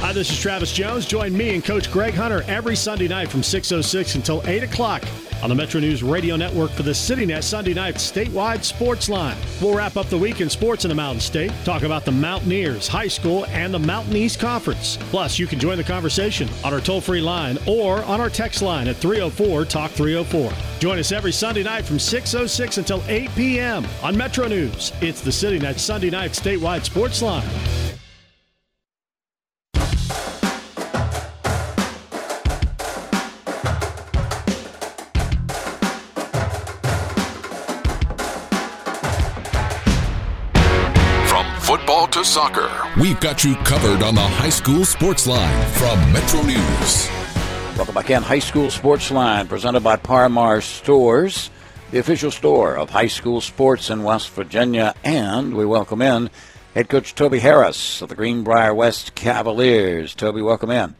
Hi, 0.00 0.12
this 0.12 0.30
is 0.30 0.38
Travis 0.38 0.72
Jones. 0.72 1.06
Join 1.06 1.36
me 1.36 1.54
and 1.54 1.64
Coach 1.64 1.90
Greg 1.90 2.14
Hunter 2.14 2.44
every 2.46 2.76
Sunday 2.76 3.08
night 3.08 3.28
from 3.30 3.40
6.06 3.40 4.14
until 4.14 4.42
8 4.46 4.62
o'clock 4.62 5.02
on 5.42 5.48
the 5.48 5.54
Metro 5.54 5.80
News 5.80 6.02
Radio 6.02 6.36
Network 6.36 6.70
for 6.70 6.82
the 6.82 6.92
CityNet 6.92 7.42
Sunday 7.42 7.74
night 7.74 7.96
statewide 7.96 8.62
sports 8.62 9.08
line. 9.08 9.36
We'll 9.60 9.74
wrap 9.74 9.96
up 9.96 10.06
the 10.06 10.18
week 10.18 10.40
in 10.40 10.50
sports 10.50 10.84
in 10.84 10.90
the 10.90 10.94
Mountain 10.94 11.20
State, 11.20 11.50
talk 11.64 11.82
about 11.82 12.04
the 12.04 12.12
Mountaineers, 12.12 12.86
high 12.86 13.08
school, 13.08 13.46
and 13.46 13.72
the 13.72 13.78
Mountain 13.78 14.14
East 14.16 14.38
Conference. 14.38 14.98
Plus, 15.10 15.38
you 15.38 15.46
can 15.46 15.58
join 15.58 15.78
the 15.78 15.84
conversation 15.84 16.48
on 16.62 16.74
our 16.74 16.80
toll 16.80 17.00
free 17.00 17.22
line 17.22 17.58
or 17.66 18.04
on 18.04 18.20
our 18.20 18.30
text 18.30 18.62
line 18.62 18.88
at 18.88 18.96
304 18.96 19.64
Talk 19.64 19.90
304. 19.92 20.52
Join 20.78 20.98
us 20.98 21.10
every 21.10 21.32
Sunday 21.32 21.62
night 21.62 21.84
from 21.86 21.96
6.06 21.96 22.78
until 22.78 23.02
8 23.08 23.30
p.m. 23.34 23.84
on 24.02 24.16
Metro 24.16 24.46
News. 24.46 24.92
It's 25.00 25.22
the 25.22 25.30
CityNet 25.30 25.78
Sunday 25.78 26.10
night 26.10 26.32
statewide 26.32 26.84
sports 26.84 27.22
line. 27.22 27.48
Soccer, 42.36 42.70
we've 43.00 43.18
got 43.20 43.44
you 43.44 43.56
covered 43.64 44.02
on 44.02 44.14
the 44.14 44.20
high 44.20 44.50
school 44.50 44.84
sports 44.84 45.26
line 45.26 45.66
from 45.70 46.12
Metro 46.12 46.42
News. 46.42 47.08
Welcome 47.78 47.94
back 47.94 48.10
in. 48.10 48.22
High 48.22 48.40
School 48.40 48.68
Sports 48.68 49.10
Line, 49.10 49.48
presented 49.48 49.80
by 49.80 49.96
Parmar 49.96 50.62
Stores, 50.62 51.48
the 51.92 51.98
official 51.98 52.30
store 52.30 52.76
of 52.76 52.90
high 52.90 53.06
school 53.06 53.40
sports 53.40 53.88
in 53.88 54.02
West 54.02 54.28
Virginia. 54.32 54.94
And 55.02 55.54
we 55.54 55.64
welcome 55.64 56.02
in 56.02 56.28
head 56.74 56.90
coach 56.90 57.14
Toby 57.14 57.38
Harris 57.38 58.02
of 58.02 58.10
the 58.10 58.14
Greenbrier 58.14 58.74
West 58.74 59.14
Cavaliers. 59.14 60.14
Toby, 60.14 60.42
welcome 60.42 60.70
in. 60.70 60.94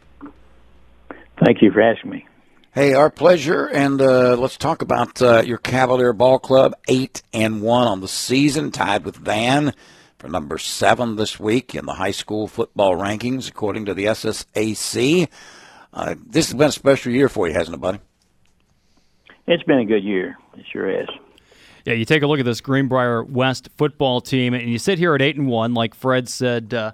Thank 1.44 1.60
you 1.60 1.70
for 1.70 1.82
asking 1.82 2.12
me. 2.12 2.26
Hey, 2.72 2.94
our 2.94 3.10
pleasure. 3.10 3.66
And 3.66 4.00
uh, 4.00 4.36
let's 4.36 4.56
talk 4.56 4.80
about 4.80 5.20
uh, 5.20 5.42
your 5.44 5.58
Cavalier 5.58 6.14
Ball 6.14 6.38
Club, 6.38 6.72
eight 6.88 7.22
and 7.34 7.60
one 7.60 7.86
on 7.86 8.00
the 8.00 8.08
season, 8.08 8.70
tied 8.70 9.04
with 9.04 9.16
Van 9.16 9.74
for 10.18 10.28
number 10.28 10.58
seven 10.58 11.16
this 11.16 11.38
week 11.38 11.74
in 11.74 11.86
the 11.86 11.94
high 11.94 12.10
school 12.10 12.48
football 12.48 12.96
rankings, 12.96 13.48
according 13.48 13.84
to 13.86 13.94
the 13.94 14.06
SSAC. 14.06 15.28
Uh, 15.92 16.14
this 16.26 16.46
has 16.46 16.54
been 16.54 16.68
a 16.68 16.72
special 16.72 17.12
year 17.12 17.28
for 17.28 17.48
you, 17.48 17.54
hasn't 17.54 17.74
it, 17.74 17.80
buddy? 17.80 17.98
It's 19.46 19.62
been 19.62 19.78
a 19.78 19.84
good 19.84 20.04
year. 20.04 20.36
It 20.56 20.64
sure 20.72 20.90
has. 20.90 21.08
Yeah, 21.84 21.94
you 21.94 22.04
take 22.04 22.22
a 22.22 22.26
look 22.26 22.40
at 22.40 22.44
this 22.44 22.60
Greenbrier 22.60 23.22
West 23.22 23.68
football 23.76 24.20
team, 24.20 24.54
and 24.54 24.68
you 24.68 24.78
sit 24.78 24.98
here 24.98 25.14
at 25.14 25.22
eight 25.22 25.36
and 25.36 25.46
one, 25.46 25.72
like 25.72 25.94
Fred 25.94 26.28
said, 26.28 26.74
uh, 26.74 26.92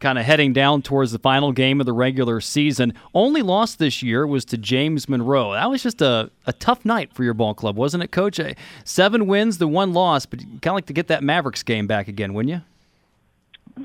kind 0.00 0.18
of 0.18 0.24
heading 0.24 0.52
down 0.52 0.82
towards 0.82 1.12
the 1.12 1.18
final 1.18 1.52
game 1.52 1.78
of 1.78 1.86
the 1.86 1.92
regular 1.92 2.40
season. 2.40 2.94
Only 3.14 3.42
loss 3.42 3.74
this 3.74 4.02
year 4.02 4.26
was 4.26 4.44
to 4.46 4.58
James 4.58 5.08
Monroe. 5.08 5.52
That 5.52 5.70
was 5.70 5.82
just 5.82 6.02
a, 6.02 6.30
a 6.46 6.52
tough 6.54 6.84
night 6.84 7.12
for 7.12 7.22
your 7.22 7.34
ball 7.34 7.54
club, 7.54 7.76
wasn't 7.76 8.02
it, 8.02 8.10
Coach? 8.10 8.40
Seven 8.84 9.26
wins, 9.26 9.58
the 9.58 9.68
one 9.68 9.92
loss, 9.92 10.26
but 10.26 10.40
kind 10.40 10.68
of 10.68 10.74
like 10.74 10.86
to 10.86 10.92
get 10.92 11.08
that 11.08 11.22
Mavericks 11.22 11.62
game 11.62 11.86
back 11.86 12.08
again, 12.08 12.34
wouldn't 12.34 12.50
you? 12.50 12.62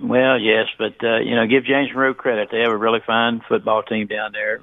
Well, 0.01 0.39
yes, 0.39 0.67
but 0.77 0.95
uh, 1.03 1.17
you 1.19 1.35
know, 1.35 1.45
give 1.47 1.65
James 1.65 1.89
Monroe 1.89 2.13
credit. 2.13 2.49
They 2.51 2.59
have 2.59 2.71
a 2.71 2.77
really 2.77 3.01
fine 3.05 3.41
football 3.47 3.83
team 3.83 4.07
down 4.07 4.31
there. 4.31 4.61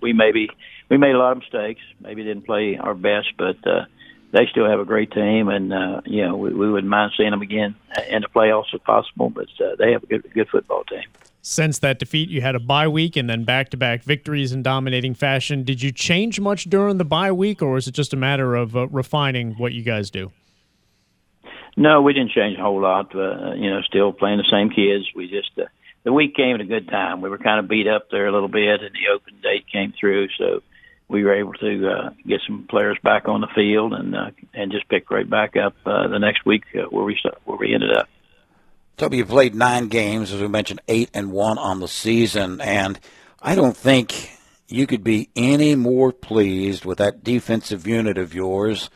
We 0.00 0.12
maybe 0.12 0.50
we 0.88 0.96
made 0.96 1.14
a 1.14 1.18
lot 1.18 1.32
of 1.32 1.38
mistakes. 1.38 1.80
Maybe 2.00 2.22
didn't 2.22 2.46
play 2.46 2.76
our 2.76 2.94
best, 2.94 3.28
but 3.36 3.56
uh, 3.66 3.86
they 4.32 4.46
still 4.50 4.68
have 4.68 4.80
a 4.80 4.84
great 4.84 5.10
team, 5.12 5.48
and 5.48 5.72
uh, 5.72 6.00
you 6.04 6.24
know, 6.24 6.36
we, 6.36 6.52
we 6.52 6.70
wouldn't 6.70 6.90
mind 6.90 7.12
seeing 7.16 7.30
them 7.30 7.42
again 7.42 7.74
in 8.10 8.22
the 8.22 8.28
playoffs 8.28 8.74
if 8.74 8.82
possible. 8.84 9.30
But 9.30 9.48
uh, 9.60 9.76
they 9.78 9.92
have 9.92 10.02
a 10.02 10.06
good 10.06 10.30
good 10.34 10.48
football 10.48 10.84
team. 10.84 11.04
Since 11.40 11.78
that 11.78 11.98
defeat, 11.98 12.28
you 12.28 12.42
had 12.42 12.54
a 12.54 12.60
bye 12.60 12.88
week 12.88 13.16
and 13.16 13.30
then 13.30 13.44
back-to-back 13.44 14.02
victories 14.02 14.52
in 14.52 14.62
dominating 14.62 15.14
fashion. 15.14 15.62
Did 15.62 15.82
you 15.82 15.92
change 15.92 16.40
much 16.40 16.64
during 16.64 16.98
the 16.98 17.04
bye 17.04 17.32
week, 17.32 17.62
or 17.62 17.72
was 17.72 17.86
it 17.86 17.92
just 17.92 18.12
a 18.12 18.16
matter 18.16 18.54
of 18.54 18.76
uh, 18.76 18.88
refining 18.88 19.52
what 19.52 19.72
you 19.72 19.82
guys 19.82 20.10
do? 20.10 20.30
No, 21.76 22.02
we 22.02 22.12
didn't 22.12 22.32
change 22.32 22.58
a 22.58 22.62
whole 22.62 22.82
lot. 22.82 23.14
Uh, 23.14 23.54
you 23.54 23.70
know, 23.70 23.80
still 23.82 24.12
playing 24.12 24.38
the 24.38 24.50
same 24.50 24.68
kids. 24.68 25.06
We 25.14 25.28
just 25.28 25.52
uh, 25.58 25.68
the 26.02 26.12
week 26.12 26.34
came 26.34 26.54
at 26.54 26.60
a 26.60 26.64
good 26.64 26.88
time. 26.88 27.20
We 27.20 27.30
were 27.30 27.38
kind 27.38 27.60
of 27.60 27.68
beat 27.68 27.86
up 27.86 28.10
there 28.10 28.26
a 28.26 28.32
little 28.32 28.48
bit, 28.48 28.82
and 28.82 28.90
the 28.92 29.12
open 29.14 29.34
date 29.42 29.64
came 29.72 29.94
through, 29.98 30.28
so 30.36 30.62
we 31.08 31.24
were 31.24 31.34
able 31.34 31.54
to 31.54 31.88
uh, 31.88 32.10
get 32.26 32.40
some 32.46 32.66
players 32.68 32.98
back 33.02 33.28
on 33.28 33.40
the 33.40 33.48
field 33.54 33.92
and 33.92 34.14
uh, 34.14 34.30
and 34.54 34.72
just 34.72 34.88
pick 34.88 35.10
right 35.10 35.28
back 35.28 35.56
up 35.56 35.74
uh, 35.86 36.08
the 36.08 36.18
next 36.18 36.44
week 36.44 36.64
uh, 36.74 36.82
where 36.90 37.04
we 37.04 37.18
where 37.44 37.58
we 37.58 37.74
ended 37.74 37.96
up. 37.96 38.08
Toby, 38.96 39.18
you 39.18 39.26
played 39.26 39.54
nine 39.54 39.88
games, 39.88 40.32
as 40.32 40.40
we 40.40 40.48
mentioned, 40.48 40.80
eight 40.88 41.10
and 41.14 41.30
one 41.30 41.56
on 41.56 41.80
the 41.80 41.88
season, 41.88 42.60
and 42.60 42.98
I 43.40 43.54
don't 43.54 43.76
think 43.76 44.30
you 44.66 44.86
could 44.86 45.04
be 45.04 45.30
any 45.36 45.76
more 45.76 46.12
pleased 46.12 46.84
with 46.84 46.98
that 46.98 47.22
defensive 47.22 47.86
unit 47.86 48.18
of 48.18 48.34
yours 48.34 48.90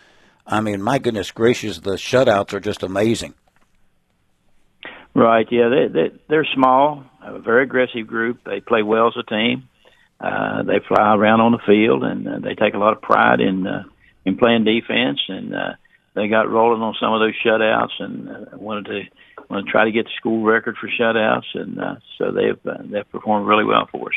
I 0.47 0.60
mean, 0.60 0.82
my 0.82 0.98
goodness 0.98 1.30
gracious, 1.30 1.78
the 1.78 1.93
shutouts 1.93 2.52
are 2.52 2.60
just 2.60 2.82
amazing. 2.82 3.34
Right. 5.14 5.47
Yeah, 5.51 5.68
they, 5.68 5.89
they 5.89 6.16
they're 6.28 6.47
small, 6.55 7.05
a 7.22 7.39
very 7.39 7.64
aggressive 7.64 8.06
group. 8.06 8.40
They 8.44 8.60
play 8.60 8.82
well 8.82 9.09
as 9.09 9.14
a 9.16 9.22
team. 9.22 9.68
Uh, 10.23 10.62
they 10.62 10.78
fly 10.86 11.15
around 11.15 11.40
on 11.40 11.53
the 11.53 11.59
field, 11.66 12.05
and 12.05 12.28
uh, 12.28 12.39
they 12.39 12.55
take 12.55 12.74
a 12.74 12.78
lot 12.78 12.93
of 12.93 13.03
pride 13.03 13.40
in 13.40 13.66
uh, 13.66 13.82
in 14.24 14.36
playing 14.36 14.65
defense. 14.65 15.20
And 15.28 15.55
uh, 15.55 15.73
they 16.15 16.28
got 16.28 16.49
rolling 16.49 16.82
on 16.82 16.94
some 17.01 17.12
of 17.12 17.20
those 17.20 17.35
shutouts, 17.44 17.99
and 17.99 18.28
uh, 18.28 18.57
wanted 18.57 18.86
to 18.86 19.03
want 19.51 19.66
to 19.66 19.73
try 19.73 19.85
to 19.85 19.90
get 19.90 20.05
the 20.05 20.12
school 20.16 20.44
record 20.44 20.77
for 20.81 20.89
shutouts. 20.89 21.55
And 21.55 21.81
uh, 21.81 21.97
so 22.19 22.31
they've 22.31 22.66
uh, 22.66 22.82
they've 22.85 23.11
performed 23.11 23.49
really 23.49 23.65
well 23.65 23.89
for 23.90 24.09
us. 24.09 24.15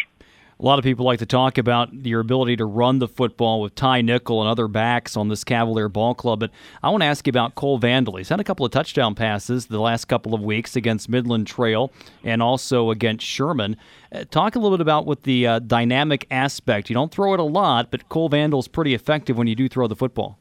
A 0.58 0.64
lot 0.64 0.80
of 0.80 0.84
people 0.84 1.06
like 1.06 1.20
to 1.20 1.26
talk 1.26 1.58
about 1.58 1.94
your 2.06 2.22
ability 2.22 2.56
to 2.56 2.66
run 2.66 3.00
the 3.00 3.10
football 3.10 3.62
with 3.62 3.76
Ty 3.76 4.02
Nickel 4.02 4.42
and 4.42 4.50
other 4.50 4.70
backs 4.70 5.18
on 5.18 5.28
this 5.28 5.44
Cavalier 5.44 5.90
ball 5.90 6.16
club, 6.16 6.40
but 6.40 6.52
I 6.82 6.90
want 6.90 7.02
to 7.02 7.08
ask 7.08 7.28
you 7.28 7.30
about 7.30 7.56
Cole 7.56 7.78
Vandal. 7.78 8.16
He's 8.16 8.30
had 8.30 8.40
a 8.40 8.44
couple 8.44 8.66
of 8.66 8.72
touchdown 8.72 9.16
passes 9.16 9.66
the 9.66 9.82
last 9.82 10.06
couple 10.06 10.34
of 10.34 10.42
weeks 10.42 10.78
against 10.78 11.10
Midland 11.10 11.46
Trail 11.46 11.92
and 12.24 12.42
also 12.42 12.90
against 12.90 13.26
Sherman. 13.26 13.76
Uh, 14.14 14.24
talk 14.32 14.56
a 14.56 14.60
little 14.60 14.78
bit 14.78 14.82
about 14.82 15.06
what 15.06 15.24
the 15.24 15.46
uh, 15.46 15.60
dynamic 15.60 16.26
aspect. 16.32 16.90
You 16.90 16.94
don't 16.94 17.12
throw 17.12 17.34
it 17.34 17.42
a 17.42 17.44
lot, 17.44 17.92
but 17.92 18.08
Cole 18.08 18.30
Vandal's 18.30 18.70
pretty 18.70 18.94
effective 18.94 19.38
when 19.38 19.48
you 19.48 19.56
do 19.56 19.68
throw 19.68 19.88
the 19.88 19.96
football. 19.96 20.40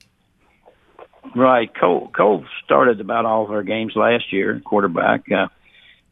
Right. 1.34 1.74
Cole, 1.74 2.12
Cole 2.16 2.44
started 2.64 3.00
about 3.00 3.26
all 3.26 3.44
of 3.44 3.50
our 3.50 3.64
games 3.64 3.94
last 3.96 4.32
year, 4.32 4.62
quarterback. 4.64 5.24
Uh, 5.32 5.48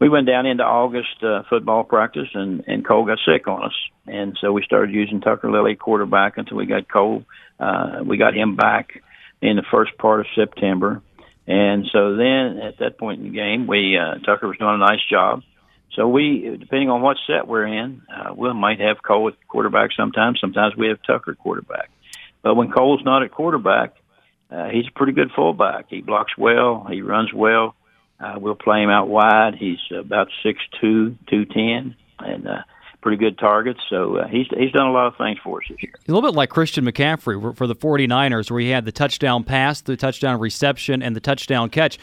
we 0.03 0.09
went 0.09 0.27
down 0.27 0.47
into 0.47 0.65
August 0.65 1.23
uh, 1.23 1.45
football 1.49 1.85
practice, 1.85 2.29
and 2.35 2.65
and 2.66 2.85
Cole 2.85 3.07
got 3.07 3.19
sick 3.24 3.47
on 3.47 3.66
us, 3.66 3.74
and 4.05 4.37
so 4.41 4.51
we 4.51 4.65
started 4.65 4.93
using 4.93 5.20
Tucker 5.20 5.49
Lilly 5.49 5.77
quarterback 5.77 6.39
until 6.39 6.57
we 6.57 6.66
got 6.66 6.91
Cole. 6.91 7.24
Uh, 7.61 8.01
we 8.05 8.16
got 8.16 8.35
him 8.35 8.57
back 8.57 9.01
in 9.41 9.55
the 9.55 9.62
first 9.70 9.97
part 9.99 10.19
of 10.19 10.27
September, 10.35 11.01
and 11.47 11.87
so 11.93 12.16
then 12.16 12.59
at 12.59 12.79
that 12.81 12.99
point 12.99 13.20
in 13.20 13.31
the 13.31 13.39
game, 13.39 13.69
we 13.69 13.97
uh, 13.97 14.19
Tucker 14.27 14.49
was 14.49 14.59
doing 14.59 14.74
a 14.74 14.79
nice 14.79 15.05
job. 15.09 15.45
So 15.95 16.09
we, 16.09 16.57
depending 16.59 16.91
on 16.91 17.01
what 17.01 17.19
set 17.29 17.47
we're 17.47 17.66
in, 17.66 18.03
uh, 18.12 18.35
we 18.35 18.53
might 18.55 18.81
have 18.81 19.05
Cole 19.05 19.29
at 19.29 19.35
quarterback 19.47 19.91
sometimes. 19.97 20.41
Sometimes 20.41 20.74
we 20.74 20.89
have 20.89 20.99
Tucker 21.07 21.37
quarterback. 21.37 21.91
But 22.43 22.57
when 22.57 22.73
Cole's 22.73 23.05
not 23.05 23.23
at 23.23 23.31
quarterback, 23.31 23.95
uh, 24.51 24.69
he's 24.70 24.89
a 24.89 24.99
pretty 24.99 25.12
good 25.12 25.31
fullback. 25.37 25.87
He 25.91 26.01
blocks 26.01 26.33
well. 26.37 26.89
He 26.91 27.03
runs 27.03 27.33
well. 27.33 27.77
Uh, 28.23 28.39
we'll 28.39 28.55
play 28.55 28.82
him 28.82 28.90
out 28.90 29.09
wide. 29.09 29.57
He's 29.59 29.78
about 29.90 30.28
six 30.43 30.61
two, 30.81 31.16
two 31.28 31.44
ten, 31.44 31.97
and 32.20 32.47
uh, 32.47 32.62
pretty 33.01 33.16
good 33.16 33.36
targets. 33.36 33.81
So 33.90 34.19
uh, 34.19 34.28
he's 34.28 34.47
he's 34.57 34.70
done 34.73 34.86
a 34.86 34.93
lot 34.93 35.09
of 35.09 35.16
things 35.16 35.39
for 35.43 35.59
us 35.59 35.65
this 35.69 35.82
year. 35.82 35.93
A 35.97 36.12
little 36.12 36.28
bit 36.31 36.36
like 36.36 36.49
Christian 36.49 36.85
McCaffrey 36.85 37.57
for 37.57 37.66
the 37.66 37.74
49ers, 37.74 38.51
where 38.51 38.61
he 38.61 38.69
had 38.69 38.85
the 38.85 38.93
touchdown 38.93 39.43
pass, 39.43 39.81
the 39.81 39.97
touchdown 39.97 40.39
reception, 40.39 41.03
and 41.03 41.16
the 41.16 41.20
touchdown 41.20 41.69
catch. 41.69 41.99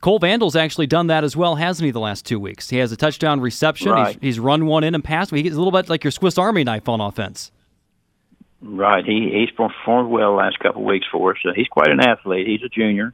Cole 0.00 0.18
Vandal's 0.18 0.54
actually 0.54 0.86
done 0.86 1.06
that 1.08 1.24
as 1.24 1.34
well, 1.34 1.54
hasn't 1.56 1.86
he? 1.86 1.90
The 1.90 1.98
last 1.98 2.26
two 2.26 2.38
weeks, 2.38 2.68
he 2.68 2.76
has 2.76 2.92
a 2.92 2.96
touchdown 2.96 3.40
reception. 3.40 3.90
Right. 3.90 4.14
He's, 4.20 4.36
he's 4.36 4.40
run 4.40 4.66
one 4.66 4.84
in 4.84 4.94
and 4.94 5.02
passed. 5.02 5.30
He's 5.30 5.54
a 5.54 5.58
little 5.58 5.72
bit 5.72 5.88
like 5.88 6.04
your 6.04 6.10
Swiss 6.10 6.38
Army 6.38 6.62
knife 6.62 6.88
on 6.88 7.00
offense. 7.00 7.50
Right. 8.60 9.04
He 9.04 9.30
he's 9.32 9.50
performed 9.50 10.10
well 10.10 10.32
the 10.32 10.36
last 10.36 10.58
couple 10.60 10.82
of 10.82 10.86
weeks 10.86 11.06
for 11.10 11.32
us. 11.32 11.38
Uh, 11.44 11.52
he's 11.56 11.68
quite 11.68 11.88
an 11.88 12.00
athlete. 12.00 12.46
He's 12.46 12.62
a 12.62 12.68
junior 12.68 13.12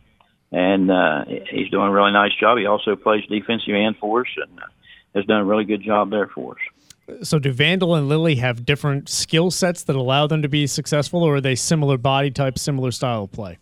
and 0.53 0.91
uh, 0.91 1.25
he's 1.51 1.71
doing 1.71 1.89
a 1.89 1.93
really 1.93 2.13
nice 2.13 2.35
job. 2.39 2.59
He 2.59 2.67
also 2.67 2.97
plays 2.97 3.25
defensive 3.27 3.75
end 3.75 3.97
for 3.99 4.23
us 4.23 4.27
and 4.37 4.59
uh, 4.59 4.67
has 5.15 5.25
done 5.27 5.41
a 5.41 5.45
really 5.45 5.65
good 5.65 5.83
job 5.83 6.11
there 6.11 6.29
for 6.29 6.55
us. 6.55 7.27
So, 7.27 7.41
do 7.41 7.53
Vandal 7.53 7.97
and 7.97 8.09
Lilly 8.09 8.37
have 8.37 8.65
different 8.65 9.09
skill 9.09 9.51
sets 9.51 9.83
that 9.85 9.97
allow 9.97 10.29
them 10.29 10.43
to 10.43 10.49
be 10.49 10.69
successful, 10.69 11.25
or 11.25 11.37
are 11.37 11.41
they 11.41 11.57
similar 11.57 11.99
body 11.99 12.31
type, 12.31 12.57
similar 12.57 12.93
style 12.93 13.25
of 13.25 13.33
play? 13.33 13.59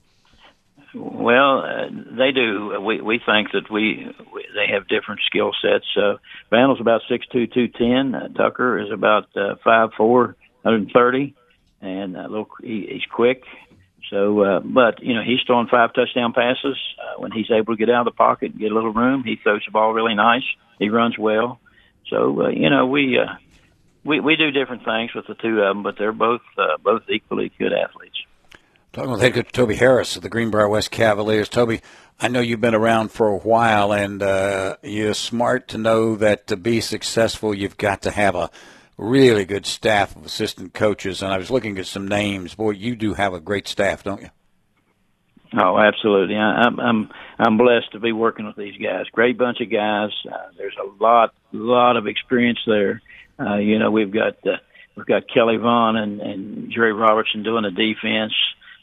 Well, 0.95 1.61
uh, 1.61 1.89
they 2.17 2.31
do. 2.33 2.79
We 2.81 3.01
we 3.01 3.21
think 3.25 3.53
that 3.53 3.71
we, 3.71 4.15
we 4.35 4.47
they 4.55 4.73
have 4.73 4.87
different 4.89 5.21
skill 5.27 5.53
sets. 5.63 5.87
Uh, 5.97 6.17
Vandal's 6.51 6.81
about 6.81 7.03
six 7.09 7.27
two, 7.29 7.47
two 7.47 7.69
ten. 7.69 8.15
Uh, 8.15 8.29
Tucker 8.29 8.79
is 8.79 8.91
about 8.91 9.35
uh, 9.35 9.55
five 9.65 9.91
four, 9.97 10.37
hundred 10.63 10.83
and 10.83 10.91
thirty, 10.93 11.35
and 11.81 12.17
uh, 12.17 12.23
little 12.23 12.49
he, 12.63 12.87
he's 12.91 13.07
quick 13.11 13.45
so, 14.11 14.41
uh, 14.43 14.61
but 14.61 15.03
you 15.03 15.15
know, 15.15 15.23
he's 15.23 15.41
throwing 15.47 15.69
five 15.69 15.93
touchdown 15.93 16.33
passes 16.33 16.77
uh, 16.99 17.21
when 17.21 17.31
he's 17.33 17.51
able 17.51 17.75
to 17.75 17.79
get 17.79 17.91
out 17.91 18.07
of 18.07 18.13
the 18.13 18.17
pocket 18.17 18.53
and 18.53 18.61
get 18.61 18.73
a 18.73 18.75
little 18.75 18.93
room. 18.93 19.23
He 19.25 19.37
throws 19.37 19.63
the 19.65 19.71
ball 19.71 19.93
really 19.93 20.15
nice. 20.15 20.45
He 20.79 20.89
runs 20.89 21.19
well. 21.19 21.61
So, 22.09 22.45
uh, 22.45 22.49
you 22.49 22.71
know, 22.71 22.87
we 22.87 23.19
uh, 23.19 23.35
we 24.05 24.21
we 24.21 24.37
do 24.37 24.51
different 24.51 24.85
things 24.85 25.13
with 25.15 25.27
the 25.27 25.35
two 25.35 25.61
of 25.61 25.75
them, 25.77 25.83
but 25.83 25.97
they're 25.99 26.13
both 26.13 26.41
uh, 26.57 26.79
both 26.83 27.03
equally 27.09 27.53
good 27.59 27.73
athletes. 27.73 28.17
Talking 28.93 29.11
with 29.11 29.21
head 29.21 29.35
coach 29.35 29.53
Toby 29.53 29.77
Harris 29.77 30.17
of 30.17 30.23
the 30.23 30.31
Greenbrier 30.31 30.69
West 30.69 30.91
Cavaliers. 30.91 31.51
Toby, 31.51 31.83
I 32.19 32.29
know 32.29 32.41
you've 32.41 32.61
been 32.61 32.75
around 32.75 33.11
for 33.11 33.29
a 33.29 33.37
while, 33.37 33.93
and 33.93 34.23
uh, 34.23 34.77
you're 34.83 35.13
smart 35.13 35.69
to 35.69 35.79
know 35.79 36.17
that 36.17 36.47
to 36.47 36.57
be 36.57 36.81
successful, 36.81 37.55
you've 37.55 37.77
got 37.77 38.03
to 38.03 38.11
have 38.11 38.35
a 38.35 38.51
really 38.99 39.45
good 39.45 39.65
staff 39.65 40.15
of 40.17 40.27
assistant 40.27 40.75
coaches, 40.75 41.23
and 41.23 41.33
I 41.33 41.39
was 41.39 41.51
looking 41.51 41.79
at 41.79 41.87
some 41.87 42.07
names. 42.07 42.55
Boy, 42.55 42.73
you 42.73 42.97
do 42.97 43.15
have 43.15 43.33
a 43.33 43.41
great 43.41 43.69
staff, 43.69 44.03
don't 44.03 44.21
you? 44.21 44.31
Oh, 45.57 45.79
absolutely. 45.79 46.37
I, 46.37 46.63
I'm 46.67 46.79
I'm 46.79 47.11
I'm 47.39 47.57
blessed 47.57 47.93
to 47.93 48.01
be 48.01 48.13
working 48.13 48.47
with 48.47 48.57
these 48.57 48.77
guys. 48.77 49.07
Great 49.13 49.39
bunch 49.39 49.61
of 49.61 49.71
guys. 49.71 50.11
Uh, 50.31 50.51
there's 50.59 50.77
a 50.77 51.03
lot 51.03 51.33
lot 51.53 51.97
of 51.97 52.07
experience 52.07 52.59
there. 52.67 53.01
Uh, 53.41 53.57
you 53.57 53.79
know, 53.79 53.91
we've 53.91 54.13
got 54.13 54.35
uh, 54.47 54.59
we've 54.95 55.07
got 55.07 55.23
Kelly 55.33 55.57
Vaughn 55.57 55.97
and, 55.97 56.21
and 56.21 56.73
Jerry 56.73 56.93
Robertson 56.93 57.45
doing 57.45 57.63
the 57.63 57.71
defense. 57.71 58.35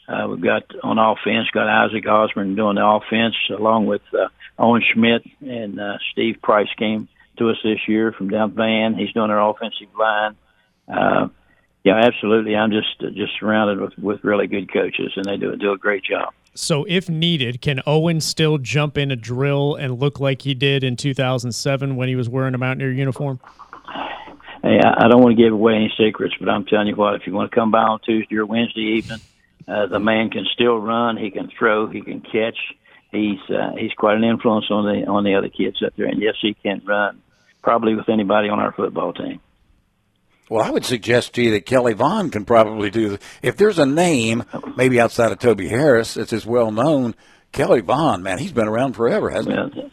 Uh, 0.08 0.28
we've 0.28 0.42
got 0.42 0.64
on 0.82 0.98
offense 0.98 1.48
got 1.52 1.68
Isaac 1.68 2.06
Osborne 2.08 2.56
doing 2.56 2.76
the 2.76 2.86
offense 2.86 3.34
along 3.50 3.86
with 3.86 4.02
uh, 4.12 4.28
Owen 4.58 4.82
Schmidt 4.92 5.22
and 5.40 5.80
uh, 5.80 5.98
Steve 6.12 6.36
Price 6.42 6.68
came 6.78 7.08
to 7.38 7.50
us 7.50 7.56
this 7.62 7.80
year 7.86 8.12
from 8.12 8.28
down 8.28 8.52
Van. 8.52 8.94
He's 8.94 9.12
doing 9.12 9.30
our 9.30 9.50
offensive 9.50 9.88
line. 9.98 10.36
Uh, 10.88 11.28
yeah, 11.84 12.00
absolutely. 12.02 12.56
I'm 12.56 12.72
just 12.72 13.00
just 13.14 13.38
surrounded 13.38 13.80
with 13.80 13.96
with 13.98 14.24
really 14.24 14.48
good 14.48 14.72
coaches, 14.72 15.12
and 15.14 15.24
they 15.24 15.36
do 15.36 15.54
do 15.56 15.72
a 15.72 15.78
great 15.78 16.02
job. 16.02 16.34
So, 16.54 16.84
if 16.88 17.08
needed, 17.08 17.60
can 17.60 17.80
Owen 17.86 18.20
still 18.20 18.58
jump 18.58 18.96
in 18.96 19.10
a 19.10 19.16
drill 19.16 19.74
and 19.74 20.00
look 20.00 20.18
like 20.18 20.42
he 20.42 20.54
did 20.54 20.82
in 20.82 20.96
2007 20.96 21.96
when 21.96 22.08
he 22.08 22.16
was 22.16 22.28
wearing 22.30 22.54
a 22.54 22.58
Mountaineer 22.58 22.92
uniform? 22.92 23.38
Hey, 24.62 24.80
I 24.82 25.06
don't 25.06 25.22
want 25.22 25.36
to 25.36 25.42
give 25.42 25.52
away 25.52 25.74
any 25.74 25.92
secrets, 25.96 26.34
but 26.40 26.48
I'm 26.48 26.64
telling 26.64 26.88
you 26.88 26.96
what, 26.96 27.14
if 27.14 27.26
you 27.26 27.34
want 27.34 27.50
to 27.50 27.54
come 27.54 27.70
by 27.70 27.82
on 27.82 28.00
Tuesday 28.00 28.36
or 28.36 28.46
Wednesday 28.46 28.96
evening, 28.96 29.20
uh, 29.68 29.86
the 29.86 30.00
man 30.00 30.30
can 30.30 30.46
still 30.52 30.78
run, 30.78 31.16
he 31.16 31.30
can 31.30 31.50
throw, 31.56 31.88
he 31.88 32.00
can 32.00 32.20
catch. 32.20 32.58
He's 33.12 33.38
uh, 33.48 33.72
he's 33.78 33.92
quite 33.92 34.16
an 34.16 34.24
influence 34.24 34.66
on 34.70 34.86
the 34.86 35.06
on 35.06 35.22
the 35.22 35.36
other 35.36 35.48
kids 35.48 35.82
up 35.86 35.92
there, 35.96 36.06
and 36.06 36.20
yes, 36.20 36.34
he 36.42 36.54
can 36.54 36.82
run 36.84 37.22
probably 37.66 37.96
with 37.96 38.08
anybody 38.08 38.48
on 38.48 38.60
our 38.60 38.70
football 38.70 39.12
team. 39.12 39.40
Well, 40.48 40.64
I 40.64 40.70
would 40.70 40.84
suggest 40.84 41.34
to 41.34 41.42
you 41.42 41.50
that 41.50 41.66
Kelly 41.66 41.94
Vaughn 41.94 42.30
can 42.30 42.44
probably 42.44 42.90
do. 42.90 43.18
If 43.42 43.56
there's 43.56 43.80
a 43.80 43.84
name, 43.84 44.44
maybe 44.76 45.00
outside 45.00 45.32
of 45.32 45.40
Toby 45.40 45.66
Harris, 45.66 46.14
that's 46.14 46.32
as 46.32 46.46
well 46.46 46.70
known. 46.70 47.16
Kelly 47.50 47.80
Vaughn, 47.80 48.22
man, 48.22 48.38
he's 48.38 48.52
been 48.52 48.68
around 48.68 48.92
forever, 48.92 49.30
hasn't 49.30 49.74
he? 49.74 49.92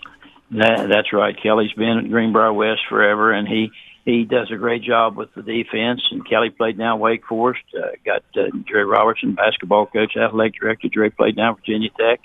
That, 0.51 0.87
that's 0.87 1.11
right. 1.11 1.35
Kelly's 1.41 1.73
been 1.73 2.03
at 2.05 2.11
Greenbrier 2.11 2.53
West 2.53 2.81
forever, 2.87 3.31
and 3.31 3.47
he 3.47 3.71
he 4.05 4.25
does 4.25 4.51
a 4.53 4.57
great 4.57 4.83
job 4.83 5.17
with 5.17 5.33
the 5.33 5.41
defense. 5.41 6.01
And 6.11 6.29
Kelly 6.29 6.51
played 6.51 6.77
down 6.77 6.99
Wake 6.99 7.25
Forest. 7.25 7.63
Uh, 7.75 7.87
got 8.05 8.21
uh, 8.35 8.55
Jerry 8.67 8.85
Robertson, 8.85 9.33
basketball 9.33 9.87
coach, 9.87 10.15
athletic 10.15 10.59
director. 10.59 10.89
Jerry 10.93 11.09
played 11.09 11.35
down 11.35 11.55
Virginia 11.55 11.89
Tech. 11.97 12.19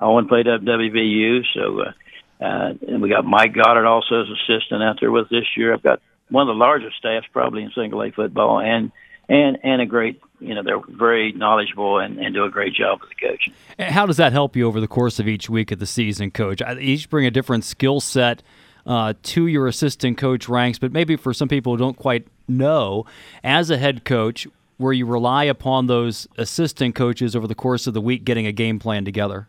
Owen 0.00 0.28
played 0.28 0.46
up 0.46 0.60
WVU. 0.60 1.40
So, 1.54 1.80
uh, 1.80 1.92
uh, 2.40 2.74
and 2.86 3.00
we 3.00 3.08
got 3.08 3.24
Mike 3.24 3.54
Goddard 3.54 3.86
also 3.86 4.22
as 4.22 4.28
assistant 4.28 4.82
out 4.82 4.98
there 5.00 5.10
with 5.10 5.28
this 5.28 5.44
year. 5.56 5.72
I've 5.72 5.82
got 5.82 6.00
one 6.30 6.48
of 6.48 6.54
the 6.54 6.58
largest 6.58 6.96
staffs 6.96 7.26
probably 7.32 7.62
in 7.62 7.70
single 7.74 8.02
A 8.02 8.10
football, 8.10 8.60
and 8.60 8.90
and 9.28 9.58
and 9.62 9.80
a 9.80 9.86
great 9.86 10.20
you 10.40 10.54
know 10.54 10.62
they're 10.62 10.80
very 10.88 11.32
knowledgeable 11.32 11.98
and, 11.98 12.18
and 12.18 12.34
do 12.34 12.44
a 12.44 12.50
great 12.50 12.74
job 12.74 13.00
with 13.00 13.10
the 13.10 13.26
coaching. 13.26 13.54
How 13.78 14.06
does 14.06 14.16
that 14.16 14.32
help 14.32 14.56
you 14.56 14.66
over 14.66 14.80
the 14.80 14.88
course 14.88 15.18
of 15.18 15.28
each 15.28 15.48
week 15.48 15.70
of 15.70 15.78
the 15.78 15.86
season, 15.86 16.30
Coach? 16.30 16.60
Each 16.80 17.08
bring 17.08 17.26
a 17.26 17.30
different 17.30 17.64
skill 17.64 18.00
set 18.00 18.42
uh, 18.86 19.14
to 19.22 19.46
your 19.46 19.66
assistant 19.66 20.18
coach 20.18 20.48
ranks, 20.48 20.78
but 20.78 20.92
maybe 20.92 21.16
for 21.16 21.32
some 21.32 21.48
people 21.48 21.72
who 21.72 21.78
don't 21.78 21.96
quite 21.96 22.26
know, 22.46 23.06
as 23.42 23.70
a 23.70 23.78
head 23.78 24.04
coach, 24.04 24.46
where 24.76 24.92
you 24.92 25.06
rely 25.06 25.44
upon 25.44 25.86
those 25.86 26.28
assistant 26.36 26.94
coaches 26.94 27.34
over 27.34 27.46
the 27.46 27.54
course 27.54 27.86
of 27.86 27.94
the 27.94 28.00
week 28.00 28.24
getting 28.24 28.46
a 28.46 28.52
game 28.52 28.78
plan 28.78 29.04
together. 29.04 29.48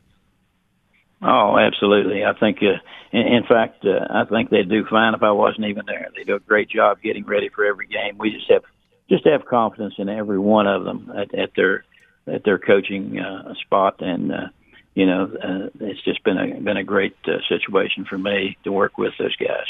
Oh, 1.28 1.58
absolutely. 1.58 2.24
I 2.24 2.34
think, 2.40 2.60
uh, 2.62 2.78
in, 3.12 3.26
in 3.38 3.44
fact, 3.48 3.84
uh, 3.84 4.06
I 4.12 4.26
think 4.26 4.52
they'd 4.52 4.70
do 4.70 4.86
fine 4.86 5.16
if 5.16 5.24
I 5.24 5.32
wasn't 5.32 5.66
even 5.66 5.86
there. 5.88 6.10
They 6.16 6.24
do 6.24 6.36
a 6.36 6.40
great 6.40 6.70
job 6.70 7.02
getting 7.02 7.26
ready 7.26 7.50
for 7.50 7.66
every 7.66 7.88
game. 7.88 8.18
We 8.20 8.32
just 8.32 8.50
have 8.52 8.64
just 9.10 9.26
have 9.26 9.46
confidence 9.46 9.96
in 9.98 10.10
every 10.10 10.40
one 10.40 10.68
of 10.68 10.84
them 10.84 11.12
at, 11.16 11.34
at 11.34 11.50
their 11.56 11.84
at 12.28 12.44
their 12.44 12.60
coaching 12.60 13.20
uh, 13.20 13.54
spot, 13.66 14.02
and 14.02 14.32
uh, 14.32 14.48
you 14.94 15.06
know, 15.08 15.24
uh, 15.24 15.70
it's 15.80 16.04
just 16.04 16.24
been 16.24 16.38
a 16.38 16.60
been 16.60 16.78
a 16.78 16.84
great 16.84 17.16
uh, 17.28 17.38
situation 17.50 18.06
for 18.06 18.18
me 18.18 18.58
to 18.64 18.72
work 18.72 18.98
with 18.98 19.14
those 19.18 19.36
guys. 19.36 19.66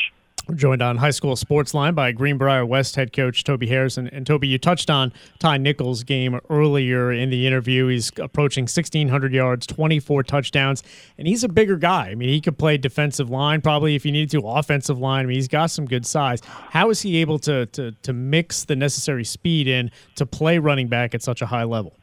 We're 0.48 0.54
joined 0.54 0.84
on 0.84 0.98
High 0.98 1.10
School 1.10 1.36
Sports 1.36 1.74
Line 1.74 1.96
by 1.96 2.12
Greenbrier 2.12 2.68
West 2.68 2.96
head 2.96 3.12
coach 3.12 3.44
Toby 3.44 3.66
Harrison. 3.66 4.08
And 4.10 4.28
Toby, 4.28 4.48
you 4.48 4.60
touched 4.60 4.92
on 4.92 5.12
Ty 5.40 5.58
Nichols' 5.58 6.04
game 6.04 6.40
earlier 6.52 7.12
in 7.12 7.32
the 7.32 7.48
interview. 7.48 7.88
He's 7.88 8.12
approaching 8.20 8.66
1,600 8.66 9.34
yards, 9.34 9.66
24 9.66 10.22
touchdowns, 10.22 10.84
and 11.18 11.28
he's 11.28 11.44
a 11.44 11.50
bigger 11.50 11.78
guy. 11.78 12.10
I 12.10 12.16
mean, 12.16 12.30
he 12.30 12.42
could 12.42 12.60
play 12.60 12.78
defensive 12.78 13.32
line, 13.32 13.62
probably 13.62 13.96
if 13.96 14.06
you 14.06 14.12
needed 14.12 14.30
to, 14.40 14.48
offensive 14.48 15.00
line. 15.00 15.26
I 15.26 15.28
mean, 15.28 15.36
he's 15.36 15.48
got 15.48 15.72
some 15.72 15.88
good 15.88 16.06
size. 16.06 16.42
How 16.46 16.92
is 16.92 17.02
he 17.02 17.18
able 17.22 17.40
to 17.40 17.66
to 17.68 17.94
to 18.04 18.14
mix 18.14 18.66
the 18.66 18.76
necessary 18.76 19.24
speed 19.24 19.68
in 19.68 19.90
to 20.16 20.28
play 20.28 20.60
running 20.60 20.90
back 20.90 21.16
at 21.16 21.24
such 21.24 21.42
a 21.42 21.48
high 21.48 21.64
level? 21.64 21.94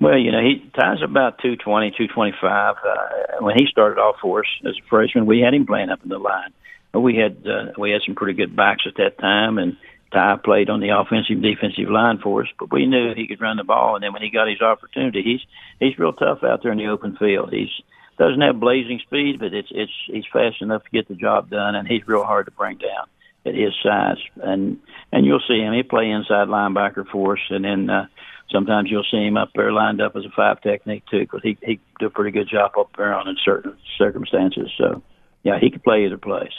Well, 0.00 0.16
you 0.16 0.32
know, 0.32 0.40
he 0.40 0.58
ties 0.80 1.02
about 1.02 1.38
220, 1.38 1.90
225. 1.90 2.76
Uh, 2.76 3.44
when 3.44 3.56
he 3.56 3.66
started 3.66 4.00
off 4.00 4.16
for 4.22 4.40
us 4.40 4.46
as 4.66 4.76
a 4.78 4.88
freshman, 4.88 5.26
we 5.26 5.40
had 5.40 5.52
him 5.52 5.66
playing 5.66 5.90
up 5.90 6.02
in 6.02 6.08
the 6.08 6.18
line. 6.18 6.52
We 7.00 7.16
had 7.16 7.46
uh, 7.46 7.72
we 7.78 7.90
had 7.90 8.02
some 8.06 8.14
pretty 8.14 8.34
good 8.34 8.54
backs 8.54 8.84
at 8.86 8.96
that 8.96 9.18
time, 9.18 9.58
and 9.58 9.76
Ty 10.12 10.36
played 10.44 10.70
on 10.70 10.80
the 10.80 10.90
offensive 10.90 11.42
defensive 11.42 11.90
line 11.90 12.18
for 12.22 12.42
us. 12.42 12.48
But 12.58 12.72
we 12.72 12.86
knew 12.86 13.14
he 13.14 13.26
could 13.26 13.40
run 13.40 13.56
the 13.56 13.64
ball, 13.64 13.94
and 13.94 14.02
then 14.02 14.12
when 14.12 14.22
he 14.22 14.30
got 14.30 14.48
his 14.48 14.60
opportunity, 14.60 15.22
he's 15.22 15.40
he's 15.80 15.98
real 15.98 16.12
tough 16.12 16.44
out 16.44 16.62
there 16.62 16.72
in 16.72 16.78
the 16.78 16.88
open 16.88 17.16
field. 17.16 17.52
He's 17.52 17.70
doesn't 18.16 18.40
have 18.40 18.60
blazing 18.60 19.00
speed, 19.04 19.40
but 19.40 19.52
it's 19.52 19.68
it's 19.70 19.92
he's 20.06 20.24
fast 20.32 20.62
enough 20.62 20.84
to 20.84 20.90
get 20.90 21.08
the 21.08 21.14
job 21.14 21.50
done, 21.50 21.74
and 21.74 21.88
he's 21.88 22.06
real 22.06 22.24
hard 22.24 22.46
to 22.46 22.52
bring 22.52 22.78
down 22.78 23.06
at 23.44 23.54
his 23.54 23.74
size. 23.82 24.18
And 24.42 24.78
and 25.12 25.26
you'll 25.26 25.42
see 25.48 25.58
him. 25.58 25.74
He 25.74 25.82
play 25.82 26.10
inside 26.10 26.48
linebacker 26.48 27.06
for 27.08 27.34
us, 27.34 27.42
and 27.50 27.64
then. 27.64 27.90
uh 27.90 28.06
sometimes 28.50 28.90
you'll 28.90 29.06
see 29.10 29.26
him 29.26 29.36
up 29.36 29.50
there 29.54 29.72
lined 29.72 30.00
up 30.00 30.14
as 30.16 30.24
a 30.24 30.30
five 30.36 30.60
technique 30.60 31.02
too, 31.10 31.20
because 31.20 31.40
he 31.42 31.56
he 31.62 31.80
do 31.98 32.06
a 32.06 32.10
pretty 32.10 32.30
good 32.30 32.48
job 32.48 32.72
up 32.78 32.90
there 32.96 33.14
on 33.14 33.26
in 33.26 33.36
certain 33.42 33.76
circumstances. 33.98 34.70
So, 34.78 35.02
yeah, 35.42 35.58
he 35.58 35.70
could 35.70 35.82
play 35.82 36.04
either 36.04 36.18
place. 36.18 36.52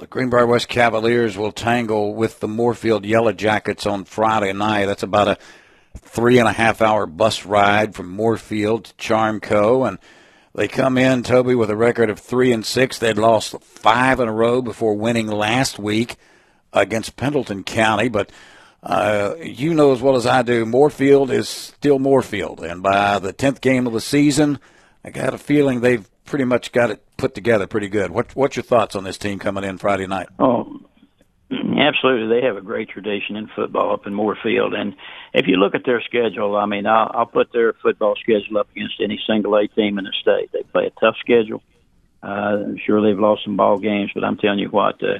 The 0.00 0.06
Greenbrier 0.06 0.46
West 0.46 0.68
Cavaliers 0.68 1.36
will 1.36 1.52
tangle 1.52 2.14
with 2.14 2.40
the 2.40 2.48
Moorefield 2.48 3.04
Yellow 3.04 3.32
Jackets 3.32 3.84
on 3.84 4.06
Friday 4.06 4.50
night. 4.54 4.86
That's 4.86 5.02
about 5.02 5.28
a 5.28 5.38
three 5.98 6.38
and 6.38 6.48
a 6.48 6.52
half 6.52 6.80
hour 6.80 7.04
bus 7.04 7.44
ride 7.44 7.94
from 7.94 8.16
Moorefield 8.16 8.84
to 8.84 8.94
Charmco, 8.94 9.86
and 9.86 9.98
they 10.54 10.68
come 10.68 10.96
in 10.96 11.22
Toby 11.22 11.54
with 11.54 11.68
a 11.68 11.76
record 11.76 12.08
of 12.08 12.18
three 12.18 12.50
and 12.50 12.64
six. 12.64 12.98
They'd 12.98 13.18
lost 13.18 13.60
five 13.62 14.20
in 14.20 14.28
a 14.28 14.32
row 14.32 14.62
before 14.62 14.94
winning 14.94 15.26
last 15.26 15.78
week 15.78 16.16
against 16.72 17.16
Pendleton 17.16 17.62
County, 17.62 18.08
but 18.08 18.32
uh, 18.82 19.34
you 19.38 19.74
know 19.74 19.92
as 19.92 20.00
well 20.00 20.16
as 20.16 20.24
I 20.24 20.40
do, 20.40 20.64
Moorefield 20.64 21.28
is 21.28 21.46
still 21.46 21.98
Moorfield, 21.98 22.60
and 22.60 22.82
by 22.82 23.18
the 23.18 23.34
tenth 23.34 23.60
game 23.60 23.86
of 23.86 23.92
the 23.92 24.00
season, 24.00 24.60
I 25.04 25.10
got 25.10 25.34
a 25.34 25.38
feeling 25.38 25.82
they've 25.82 26.09
pretty 26.30 26.44
much 26.44 26.72
got 26.72 26.90
it 26.90 27.02
put 27.16 27.34
together 27.34 27.66
pretty 27.66 27.88
good. 27.88 28.10
What, 28.10 28.34
what's 28.34 28.56
your 28.56 28.62
thoughts 28.62 28.96
on 28.96 29.04
this 29.04 29.18
team 29.18 29.38
coming 29.38 29.64
in 29.64 29.78
Friday 29.78 30.06
night? 30.06 30.28
Oh, 30.38 30.80
absolutely. 31.50 32.40
They 32.40 32.46
have 32.46 32.56
a 32.56 32.62
great 32.62 32.88
tradition 32.88 33.36
in 33.36 33.48
football 33.54 33.92
up 33.92 34.06
in 34.06 34.14
Moorefield, 34.14 34.74
and 34.74 34.94
if 35.34 35.46
you 35.46 35.56
look 35.56 35.74
at 35.74 35.84
their 35.84 36.00
schedule, 36.02 36.56
I 36.56 36.66
mean, 36.66 36.86
I'll, 36.86 37.10
I'll 37.12 37.26
put 37.26 37.52
their 37.52 37.74
football 37.82 38.14
schedule 38.22 38.58
up 38.58 38.70
against 38.70 38.94
any 39.02 39.20
single 39.26 39.56
A 39.56 39.66
team 39.68 39.98
in 39.98 40.04
the 40.04 40.12
state. 40.20 40.50
They 40.52 40.62
play 40.62 40.86
a 40.86 41.00
tough 41.00 41.16
schedule. 41.20 41.62
Uh, 42.22 42.64
I'm 42.66 42.78
sure 42.84 43.02
they've 43.02 43.18
lost 43.18 43.44
some 43.44 43.56
ball 43.56 43.78
games, 43.78 44.10
but 44.14 44.24
I'm 44.24 44.36
telling 44.36 44.60
you 44.60 44.68
what. 44.68 45.02
Uh, 45.02 45.18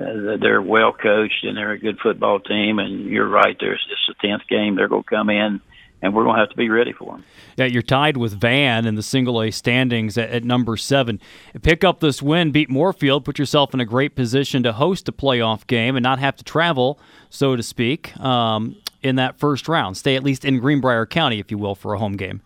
uh, 0.00 0.36
they're 0.40 0.62
well 0.62 0.92
coached 0.92 1.42
and 1.44 1.56
they're 1.56 1.72
a 1.72 1.78
good 1.78 1.98
football 2.02 2.40
team. 2.40 2.78
And 2.78 3.06
you're 3.06 3.28
right, 3.28 3.56
there's 3.58 3.84
this 3.88 3.98
the 4.08 4.28
tenth 4.28 4.42
game. 4.48 4.76
They're 4.76 4.88
going 4.88 5.02
to 5.02 5.08
come 5.08 5.30
in, 5.30 5.60
and 6.02 6.14
we're 6.14 6.24
going 6.24 6.36
to 6.36 6.40
have 6.40 6.50
to 6.50 6.56
be 6.56 6.68
ready 6.68 6.92
for 6.92 7.12
them. 7.12 7.24
Yeah, 7.56 7.66
you're 7.66 7.82
tied 7.82 8.16
with 8.16 8.32
Van 8.32 8.86
in 8.86 8.94
the 8.94 9.02
single 9.02 9.42
A 9.42 9.50
standings 9.50 10.16
at, 10.16 10.30
at, 10.30 10.44
number 10.44 10.76
seven. 10.76 11.20
Pick 11.62 11.84
up 11.84 12.00
this 12.00 12.22
win, 12.22 12.52
beat 12.52 12.70
Moorefield, 12.70 13.24
put 13.24 13.38
yourself 13.38 13.74
in 13.74 13.80
a 13.80 13.84
great 13.84 14.14
position 14.14 14.62
to 14.62 14.72
host 14.72 15.08
a 15.08 15.12
playoff 15.12 15.66
game 15.66 15.96
and 15.96 16.02
not 16.02 16.18
have 16.18 16.36
to 16.36 16.44
travel, 16.44 16.98
so 17.28 17.56
to 17.56 17.62
speak, 17.62 18.18
um, 18.20 18.76
in 19.02 19.16
that 19.16 19.38
first 19.38 19.68
round. 19.68 19.96
Stay 19.96 20.16
at 20.16 20.22
least 20.22 20.44
in 20.44 20.58
Greenbrier 20.58 21.06
County, 21.06 21.38
if 21.38 21.50
you 21.50 21.58
will, 21.58 21.74
for 21.74 21.94
a 21.94 21.98
home 21.98 22.16
game. 22.16 22.40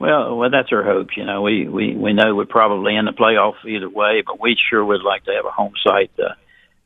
Well, 0.00 0.38
well, 0.38 0.50
that's 0.50 0.72
our 0.72 0.82
hope. 0.82 1.08
You 1.14 1.26
know, 1.26 1.42
we 1.42 1.68
we 1.68 1.94
we 1.94 2.14
know 2.14 2.34
we're 2.34 2.46
probably 2.46 2.96
in 2.96 3.04
the 3.04 3.12
playoff 3.12 3.56
either 3.66 3.88
way, 3.88 4.22
but 4.26 4.40
we 4.40 4.56
sure 4.70 4.82
would 4.82 5.02
like 5.02 5.24
to 5.24 5.32
have 5.32 5.44
a 5.44 5.50
home 5.50 5.74
site. 5.86 6.10
Uh, 6.18 6.32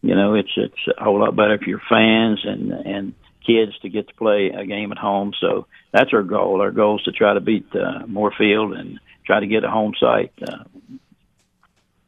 you 0.03 0.17
know, 0.17 0.35
it's 0.35 0.51
it's 0.57 0.99
a 0.99 1.05
whole 1.05 1.21
lot 1.21 1.37
better 1.37 1.57
for 1.57 1.71
your 1.71 1.81
fans 1.89 2.41
and 2.45 2.73
and 2.73 3.15
kids 3.47 3.73
to 3.83 3.89
get 3.89 4.09
to 4.09 4.15
play 4.15 4.51
a 4.57 4.65
game 4.67 4.93
at 4.93 4.99
home. 4.99 5.33
So 5.41 5.67
that's 5.93 6.13
our 6.13 6.23
goal. 6.23 6.61
Our 6.61 6.71
goal 6.71 6.99
is 6.99 7.05
to 7.05 7.13
try 7.13 7.35
to 7.35 7.41
beat 7.41 7.67
uh, 7.75 8.07
Moorefield 8.07 8.79
and 8.79 8.99
try 9.27 9.41
to 9.41 9.47
get 9.47 9.65
a 9.65 9.71
home 9.71 9.95
site. 9.99 10.33
Uh, 10.47 10.65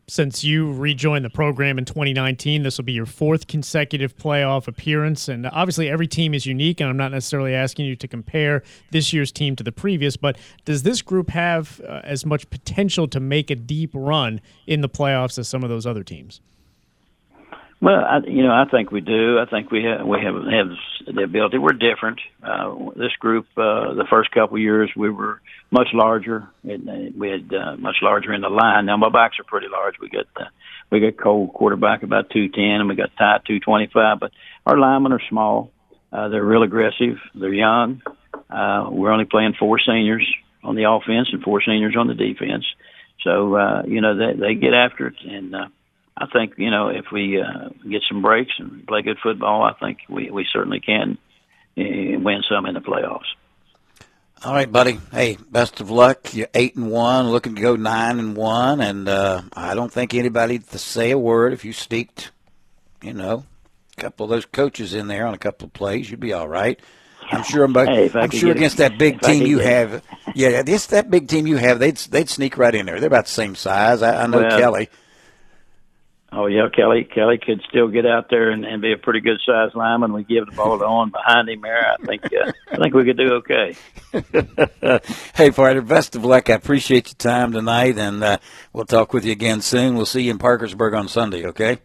since 0.08 0.44
you 0.44 0.72
rejoined 0.72 1.24
the 1.24 1.30
program 1.30 1.78
in 1.78 1.84
2019. 1.84 2.62
This 2.62 2.78
will 2.78 2.84
be 2.84 2.92
your 2.92 3.06
fourth 3.06 3.46
consecutive 3.48 4.16
playoff 4.16 4.68
appearance. 4.68 5.28
And 5.28 5.46
obviously, 5.46 5.88
every 5.88 6.06
team 6.06 6.32
is 6.32 6.46
unique, 6.46 6.80
and 6.80 6.88
I'm 6.88 6.96
not 6.96 7.10
necessarily 7.10 7.54
asking 7.54 7.86
you 7.86 7.96
to 7.96 8.08
compare 8.08 8.62
this 8.92 9.12
year's 9.12 9.32
team 9.32 9.56
to 9.56 9.64
the 9.64 9.72
previous, 9.72 10.16
but 10.16 10.38
does 10.64 10.84
this 10.84 11.02
group 11.02 11.30
have 11.30 11.80
uh, 11.86 12.02
as 12.04 12.24
much 12.24 12.48
potential 12.50 13.08
to 13.08 13.20
make 13.20 13.50
a 13.50 13.56
deep 13.56 13.90
run 13.94 14.40
in 14.66 14.80
the 14.80 14.88
playoffs 14.88 15.38
as 15.38 15.48
some 15.48 15.64
of 15.64 15.70
those 15.70 15.86
other 15.86 16.04
teams? 16.04 16.40
Well, 17.80 18.02
I, 18.04 18.18
you 18.26 18.42
know, 18.42 18.52
I 18.52 18.64
think 18.70 18.90
we 18.90 19.02
do. 19.02 19.38
I 19.38 19.44
think 19.44 19.70
we 19.70 19.84
have 19.84 20.06
we 20.06 20.18
have 20.22 20.34
have 20.34 21.14
the 21.14 21.22
ability. 21.22 21.58
We're 21.58 21.72
different. 21.72 22.20
Uh, 22.42 22.74
this 22.96 23.12
group, 23.18 23.46
uh, 23.56 23.92
the 23.92 24.06
first 24.08 24.30
couple 24.30 24.56
of 24.56 24.62
years, 24.62 24.90
we 24.96 25.10
were 25.10 25.42
much 25.70 25.88
larger. 25.92 26.48
And 26.64 27.14
we 27.18 27.28
had 27.28 27.52
uh, 27.52 27.76
much 27.76 27.96
larger 28.00 28.32
in 28.32 28.40
the 28.40 28.48
line. 28.48 28.86
Now 28.86 28.96
my 28.96 29.10
backs 29.10 29.38
are 29.38 29.44
pretty 29.44 29.68
large. 29.68 29.96
We 30.00 30.08
got 30.08 30.26
uh, 30.36 30.48
we 30.90 31.00
got 31.00 31.22
Cole 31.22 31.48
quarterback 31.48 32.02
about 32.02 32.30
two 32.30 32.48
ten, 32.48 32.80
and 32.80 32.88
we 32.88 32.94
got 32.94 33.10
Ty 33.18 33.40
two 33.46 33.60
twenty 33.60 33.90
five. 33.92 34.20
But 34.20 34.32
our 34.64 34.78
linemen 34.78 35.12
are 35.12 35.22
small. 35.28 35.70
Uh, 36.10 36.28
they're 36.28 36.44
real 36.44 36.62
aggressive. 36.62 37.18
They're 37.34 37.52
young. 37.52 38.00
Uh, 38.48 38.88
we're 38.90 39.12
only 39.12 39.26
playing 39.26 39.54
four 39.58 39.78
seniors 39.80 40.26
on 40.64 40.76
the 40.76 40.90
offense 40.90 41.28
and 41.30 41.42
four 41.42 41.60
seniors 41.60 41.94
on 41.98 42.06
the 42.06 42.14
defense. 42.14 42.64
So 43.22 43.54
uh, 43.54 43.82
you 43.86 44.00
know 44.00 44.16
they 44.16 44.32
they 44.40 44.54
get 44.54 44.72
after 44.72 45.08
it 45.08 45.16
and. 45.22 45.54
Uh, 45.54 45.66
I 46.18 46.26
think 46.26 46.54
you 46.56 46.70
know 46.70 46.88
if 46.88 47.06
we 47.12 47.40
uh, 47.40 47.68
get 47.88 48.02
some 48.08 48.22
breaks 48.22 48.52
and 48.58 48.86
play 48.86 49.02
good 49.02 49.18
football, 49.22 49.62
I 49.62 49.74
think 49.74 49.98
we 50.08 50.30
we 50.30 50.46
certainly 50.50 50.80
can 50.80 51.18
uh, 51.78 52.18
win 52.18 52.42
some 52.48 52.66
in 52.66 52.74
the 52.74 52.80
playoffs. 52.80 53.26
All 54.44 54.52
right, 54.52 54.70
buddy. 54.70 54.98
Hey, 55.12 55.38
best 55.50 55.80
of 55.80 55.90
luck. 55.90 56.34
You're 56.34 56.48
eight 56.54 56.76
and 56.76 56.90
one, 56.90 57.30
looking 57.30 57.54
to 57.54 57.62
go 57.62 57.74
nine 57.76 58.18
and 58.18 58.36
one, 58.36 58.80
and 58.80 59.08
uh, 59.08 59.42
I 59.54 59.74
don't 59.74 59.92
think 59.92 60.14
anybody 60.14 60.58
to 60.58 60.78
say 60.78 61.10
a 61.10 61.18
word. 61.18 61.52
If 61.52 61.64
you 61.64 61.72
sneaked, 61.72 62.30
you 63.02 63.14
know, 63.14 63.44
a 63.96 64.00
couple 64.00 64.24
of 64.24 64.30
those 64.30 64.46
coaches 64.46 64.94
in 64.94 65.08
there 65.08 65.26
on 65.26 65.34
a 65.34 65.38
couple 65.38 65.66
of 65.66 65.72
plays, 65.72 66.10
you'd 66.10 66.20
be 66.20 66.32
all 66.32 66.48
right. 66.48 66.78
I'm 67.30 67.42
sure. 67.42 67.66
Hey, 67.66 68.10
I'm 68.14 68.30
sure 68.30 68.52
against 68.52 68.76
that 68.76 68.98
big 68.98 69.20
team 69.20 69.46
you 69.46 69.58
have, 69.58 70.02
yeah, 70.34 70.62
this 70.62 70.86
that 70.86 71.10
big 71.10 71.28
team 71.28 71.46
you 71.46 71.56
have, 71.56 71.78
they'd 71.78 71.96
they'd 71.96 72.28
sneak 72.28 72.56
right 72.56 72.74
in 72.74 72.86
there. 72.86 73.00
They're 73.00 73.08
about 73.08 73.24
the 73.24 73.32
same 73.32 73.54
size. 73.54 74.02
I, 74.02 74.22
I 74.22 74.26
know 74.26 74.42
well, 74.42 74.58
Kelly. 74.58 74.88
Oh 76.38 76.48
yeah, 76.48 76.68
Kelly. 76.68 77.02
Kelly 77.04 77.38
could 77.38 77.62
still 77.66 77.88
get 77.88 78.04
out 78.04 78.28
there 78.28 78.50
and, 78.50 78.66
and 78.66 78.82
be 78.82 78.92
a 78.92 78.98
pretty 78.98 79.20
good 79.20 79.40
sized 79.46 79.74
lineman. 79.74 80.12
We 80.12 80.22
give 80.22 80.44
the 80.44 80.52
ball 80.52 80.78
to 80.78 80.84
on 80.84 81.10
behind 81.10 81.48
him 81.48 81.62
there. 81.62 81.94
I 81.94 81.96
think 82.04 82.24
uh, 82.26 82.52
I 82.70 82.76
think 82.76 82.94
we 82.94 83.04
could 83.06 83.16
do 83.16 83.40
okay. 83.40 83.74
hey, 85.34 85.50
partner, 85.50 85.80
best 85.80 86.14
of 86.14 86.26
luck. 86.26 86.50
I 86.50 86.52
appreciate 86.52 87.08
your 87.08 87.32
time 87.32 87.52
tonight, 87.52 87.96
and 87.96 88.22
uh, 88.22 88.36
we'll 88.74 88.84
talk 88.84 89.14
with 89.14 89.24
you 89.24 89.32
again 89.32 89.62
soon. 89.62 89.96
We'll 89.96 90.04
see 90.04 90.24
you 90.24 90.32
in 90.32 90.36
Parkersburg 90.36 90.92
on 90.92 91.08
Sunday. 91.08 91.46
Okay. 91.46 91.78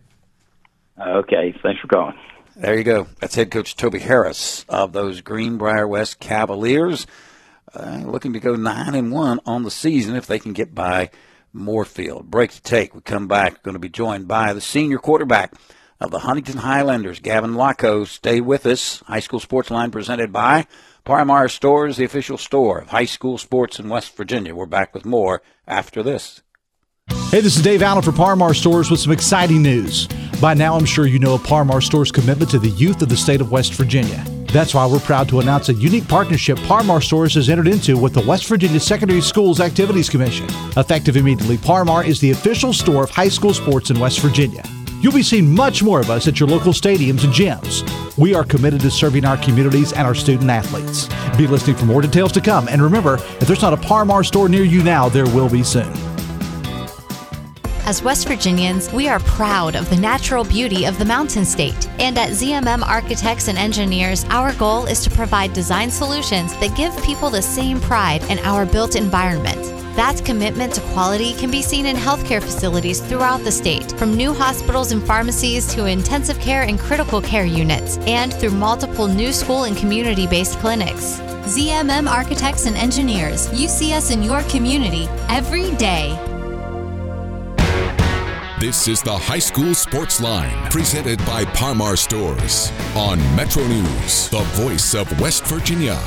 Okay. 1.00 1.56
Thanks 1.64 1.80
for 1.80 1.88
calling. 1.88 2.18
There 2.58 2.78
you 2.78 2.84
go. 2.84 3.08
That's 3.22 3.36
head 3.36 3.52
coach 3.52 3.78
Toby 3.78 4.00
Harris 4.00 4.66
of 4.68 4.92
those 4.92 5.22
Greenbrier 5.22 5.88
West 5.88 6.20
Cavaliers, 6.20 7.08
uh, 7.74 8.02
looking 8.06 8.34
to 8.34 8.42
go 8.42 8.58
nine 8.58 8.96
and 8.96 9.14
one 9.14 9.40
on 9.46 9.64
the 9.64 9.72
season 9.72 10.18
if 10.18 10.28
they 10.28 10.40
can 10.40 10.52
get 10.52 10.76
by 10.76 11.10
Moorefield. 11.56 12.26
Break 12.26 12.52
to 12.52 12.62
take. 12.62 12.94
We 12.96 13.02
come 13.02 13.28
back. 13.28 13.64
Going 13.64 13.74
to 13.74 13.80
be 13.80 13.90
joined 13.90 14.28
by 14.28 14.54
the 14.54 14.62
senior 14.62 14.98
quarterback 14.98 15.54
of 16.00 16.12
the 16.12 16.20
Huntington 16.20 16.58
Highlanders, 16.58 17.20
Gavin 17.20 17.54
Lochow. 17.54 18.08
Stay 18.08 18.42
with 18.42 18.66
us. 18.66 19.02
High 19.08 19.20
School 19.20 19.40
Sports 19.40 19.70
Line 19.70 19.92
presented 19.92 20.32
by 20.34 20.66
Par 21.04 21.26
Mar 21.26 21.50
Stores, 21.50 21.98
the 21.98 22.06
official 22.06 22.38
store 22.38 22.80
of 22.80 22.90
high 22.90 23.06
school 23.06 23.38
sports 23.38 23.80
in 23.80 23.90
West 23.90 24.16
Virginia. 24.16 24.54
We're 24.54 24.68
back 24.68 24.94
with 24.94 25.06
more 25.06 25.42
after 25.68 26.04
this. 26.04 26.42
Hey, 27.30 27.42
this 27.42 27.58
is 27.58 27.64
Dave 27.64 27.82
Allen 27.82 28.04
for 28.04 28.12
Par 28.12 28.36
Mar 28.36 28.54
Stores 28.54 28.92
with 28.92 29.00
some 29.00 29.12
exciting 29.12 29.62
news. 29.62 30.08
By 30.40 30.54
now, 30.54 30.76
I'm 30.76 30.86
sure 30.86 31.08
you 31.08 31.20
know 31.20 31.36
of 31.36 31.44
Par 31.44 31.66
Mar 31.66 31.82
Stores' 31.82 32.12
commitment 32.12 32.52
to 32.52 32.60
the 32.60 32.70
youth 32.70 33.02
of 33.02 33.10
the 33.10 33.18
state 33.18 33.42
of 33.42 33.52
West 33.52 33.74
Virginia. 33.74 34.24
That's 34.52 34.74
why 34.74 34.86
we're 34.86 35.00
proud 35.00 35.30
to 35.30 35.40
announce 35.40 35.70
a 35.70 35.74
unique 35.74 36.10
partnership 36.10 36.58
Par 36.64 36.84
Mar 36.84 37.00
Stores 37.00 37.36
has 37.36 37.50
entered 37.50 37.70
into 37.70 37.98
with 37.98 38.14
the 38.14 38.26
West 38.28 38.48
Virginia 38.48 38.82
Secondary 38.82 39.22
Schools 39.22 39.62
Activities 39.62 40.10
Commission. 40.10 40.46
Effective 40.76 41.16
immediately, 41.16 41.58
Par 41.58 41.86
Mar 41.86 42.04
is 42.04 42.20
the 42.20 42.32
official 42.32 42.74
store 42.74 43.06
of 43.06 43.10
high 43.10 43.30
school 43.30 43.54
sports 43.54 43.92
in 43.92 44.00
West 44.00 44.20
Virginia. 44.20 44.62
You'll 45.00 45.14
be 45.14 45.24
seeing 45.24 45.56
much 45.56 45.82
more 45.82 46.02
of 46.02 46.10
us 46.10 46.28
at 46.28 46.38
your 46.38 46.50
local 46.50 46.74
stadiums 46.74 47.24
and 47.24 47.34
gyms. 47.34 47.88
We 48.18 48.36
are 48.36 48.44
committed 48.44 48.82
to 48.82 48.92
serving 48.92 49.24
our 49.24 49.38
communities 49.38 49.94
and 49.94 50.06
our 50.06 50.14
student 50.14 50.50
athletes. 50.50 51.08
Be 51.38 51.48
listening 51.48 51.78
for 51.78 51.86
more 51.86 52.02
details 52.02 52.34
to 52.34 52.42
come. 52.42 52.68
And 52.68 52.82
remember, 52.82 53.16
if 53.16 53.48
there's 53.48 53.62
not 53.62 53.74
a 53.74 53.78
Par 53.78 54.04
Mar 54.04 54.22
store 54.22 54.50
near 54.50 54.66
you 54.66 54.84
now, 54.84 55.08
there 55.08 55.26
will 55.28 55.50
be 55.50 55.64
soon. 55.64 56.11
As 57.84 58.04
West 58.04 58.28
Virginians, 58.28 58.94
we 58.94 59.10
are 59.10 59.20
proud 59.20 59.76
of 59.76 59.90
the 59.90 59.98
natural 59.98 60.44
beauty 60.44 60.86
of 60.86 61.00
the 61.00 61.06
Mountain 61.06 61.46
State. 61.46 61.90
And 62.00 62.18
at 62.18 62.30
ZMM 62.30 62.84
Architects 62.84 63.48
and 63.48 63.58
Engineers, 63.58 64.24
our 64.30 64.54
goal 64.54 64.86
is 64.86 65.04
to 65.04 65.10
provide 65.10 65.54
design 65.54 65.90
solutions 65.90 66.54
that 66.60 66.78
give 66.78 66.96
people 67.04 67.32
the 67.32 67.42
same 67.42 67.82
pride 67.82 68.24
in 68.30 68.38
our 68.40 68.68
built 68.68 68.96
environment. 68.96 69.60
That 69.96 70.24
commitment 70.24 70.74
to 70.76 70.82
quality 70.94 71.34
can 71.34 71.50
be 71.50 71.64
seen 71.64 71.88
in 71.88 71.96
healthcare 71.96 72.42
facilities 72.42 73.02
throughout 73.02 73.44
the 73.44 73.52
state, 73.52 73.92
from 73.94 74.16
new 74.16 74.32
hospitals 74.32 74.92
and 74.92 75.04
pharmacies 75.04 75.66
to 75.74 75.88
intensive 75.88 76.40
care 76.40 76.62
and 76.62 76.80
critical 76.80 77.20
care 77.20 77.46
units, 77.46 77.98
and 78.00 78.32
through 78.32 78.52
multiple 78.52 79.08
new 79.08 79.34
school 79.34 79.64
and 79.64 79.76
community 79.76 80.28
based 80.28 80.60
clinics. 80.60 81.20
ZMM 81.46 82.08
Architects 82.08 82.68
and 82.68 82.78
Engineers, 82.78 83.52
you 83.60 83.68
see 83.68 83.92
us 83.94 84.12
in 84.12 84.22
your 84.22 84.44
community 84.44 85.08
every 85.30 85.76
day. 85.76 86.16
This 88.62 88.88
is 88.88 89.02
the 89.02 89.18
High 89.18 89.40
School 89.40 89.74
Sports 89.74 90.22
Line, 90.22 90.70
presented 90.70 91.18
by 91.26 91.46
Par 91.46 91.74
Mar 91.74 91.96
Stores 91.96 92.72
on 92.96 93.18
Metro 93.36 93.66
News, 93.68 94.30
the 94.30 94.44
voice 94.54 94.94
of 94.94 95.20
West 95.20 95.48
Virginia. 95.48 96.00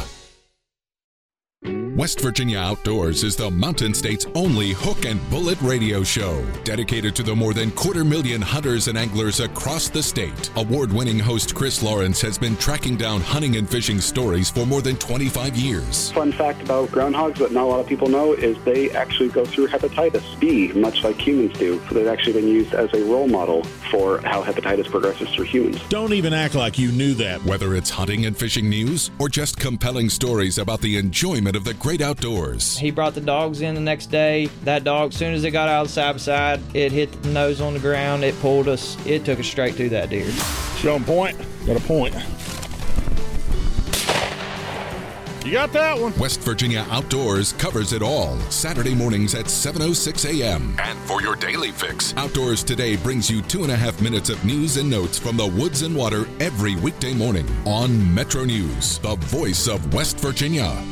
West 1.97 2.21
Virginia 2.21 2.59
Outdoors 2.59 3.23
is 3.23 3.37
the 3.37 3.49
Mountain 3.49 3.95
State's 3.95 4.27
only 4.35 4.73
hook 4.73 5.05
and 5.05 5.21
bullet 5.31 5.61
radio 5.63 6.03
show, 6.03 6.45
dedicated 6.65 7.15
to 7.15 7.23
the 7.23 7.37
more 7.37 7.55
than 7.55 7.71
quarter 7.71 8.05
million 8.05 8.43
hunters 8.43 8.89
and 8.89 8.99
anglers 8.99 9.39
across 9.39 9.89
the 9.89 10.03
state. 10.03 10.51
Award 10.57 10.93
winning 10.93 11.21
host 11.21 11.55
Chris 11.55 11.85
Lawrence 11.85 12.21
has 12.21 12.37
been 12.37 12.57
tracking 12.57 12.97
down 12.97 13.21
hunting 13.21 13.55
and 13.59 13.71
fishing 13.71 14.01
stories 14.01 14.51
for 14.51 14.67
more 14.67 14.83
than 14.83 14.97
25 14.97 15.55
years. 15.55 16.11
Fun 16.11 16.33
fact 16.33 16.63
about 16.63 16.89
groundhogs 16.89 17.39
that 17.39 17.53
not 17.53 17.63
a 17.63 17.67
lot 17.67 17.79
of 17.79 17.87
people 17.87 18.09
know 18.09 18.33
is 18.33 18.57
they 18.65 18.91
actually 18.91 19.29
go 19.29 19.45
through 19.45 19.69
hepatitis 19.69 20.41
B, 20.41 20.73
much 20.73 21.05
like 21.05 21.21
humans 21.21 21.57
do. 21.61 21.79
They've 21.93 22.09
actually 22.09 22.33
been 22.33 22.49
used 22.49 22.75
as 22.75 22.93
a 22.93 23.05
role 23.05 23.29
model 23.29 23.63
for 23.93 24.19
how 24.23 24.43
hepatitis 24.43 24.91
progresses 24.91 25.29
through 25.31 25.45
humans. 25.45 25.81
Don't 25.91 26.13
even 26.13 26.33
act 26.33 26.57
like 26.57 26.77
you 26.77 26.91
knew 26.91 27.15
that. 27.15 27.45
Whether 27.45 27.77
it's 27.77 27.91
hunting 27.91 28.27
and 28.27 28.37
fishing 28.37 28.69
news 28.69 29.13
or 29.21 29.29
just 29.29 29.61
compelling 29.61 30.09
stories 30.09 30.59
about 30.59 30.81
the 30.81 30.97
enjoyment 30.97 31.55
of 31.55 31.63
the 31.63 31.84
great 31.85 32.01
outdoors. 32.01 32.79
He 32.79 32.91
brought 32.91 33.15
the 33.15 33.21
dogs 33.21 33.61
in 33.61 33.75
the 33.75 33.81
next 33.81 34.07
day. 34.07 34.47
That 34.63 34.85
dog, 34.85 35.13
as 35.13 35.19
soon 35.19 35.35
as 35.35 35.45
it 35.45 35.51
got 35.51 35.69
out 35.69 35.85
of 35.85 35.91
side 35.91 36.13
by 36.13 36.19
side, 36.19 36.61
it 36.73 36.93
hit 36.93 37.13
the 37.23 37.29
nose 37.29 37.61
on 37.61 37.75
the 37.75 37.79
ground. 37.79 38.25
It 38.25 38.35
pulled 38.41 38.69
us. 38.69 38.97
It 39.07 39.27
took 39.27 39.39
us 39.39 39.47
straight 39.47 39.77
to 39.77 39.91
that 39.91 40.09
deer. 40.09 40.31
Show 40.79 40.97
him 40.97 41.05
point. 41.05 41.37
Got 41.67 41.77
a 41.77 41.81
point. 41.81 42.15
You 45.45 45.53
got 45.53 45.75
that 45.75 46.01
one. 46.01 46.17
West 46.19 46.41
Virginia 46.41 46.87
Outdoors 46.89 47.53
covers 47.53 47.93
it 47.93 48.01
all. 48.01 48.39
Saturday 48.51 48.95
mornings 48.95 49.35
at 49.35 49.45
7.06 49.45 50.41
a.m. 50.41 50.75
And 50.79 50.99
for 51.01 51.21
your 51.21 51.37
daily 51.37 51.71
fix, 51.71 52.15
Outdoors 52.17 52.65
Today 52.65 52.97
brings 52.97 53.29
you 53.29 53.43
two 53.43 53.63
and 53.63 53.71
a 53.71 53.77
half 53.77 54.01
minutes 54.01 54.31
of 54.31 54.43
news 54.43 54.79
and 54.79 54.89
notes 54.89 55.19
from 55.19 55.37
the 55.37 55.47
woods 55.47 55.83
and 55.83 55.95
water 55.95 56.27
every 56.41 56.77
weekday 56.77 57.13
morning 57.13 57.47
on 57.67 58.15
Metro 58.15 58.47
News, 58.47 59.01
the 59.01 59.17
voice 59.17 59.69
of 59.69 59.93
West 59.93 60.19
Virginia. 60.21 60.83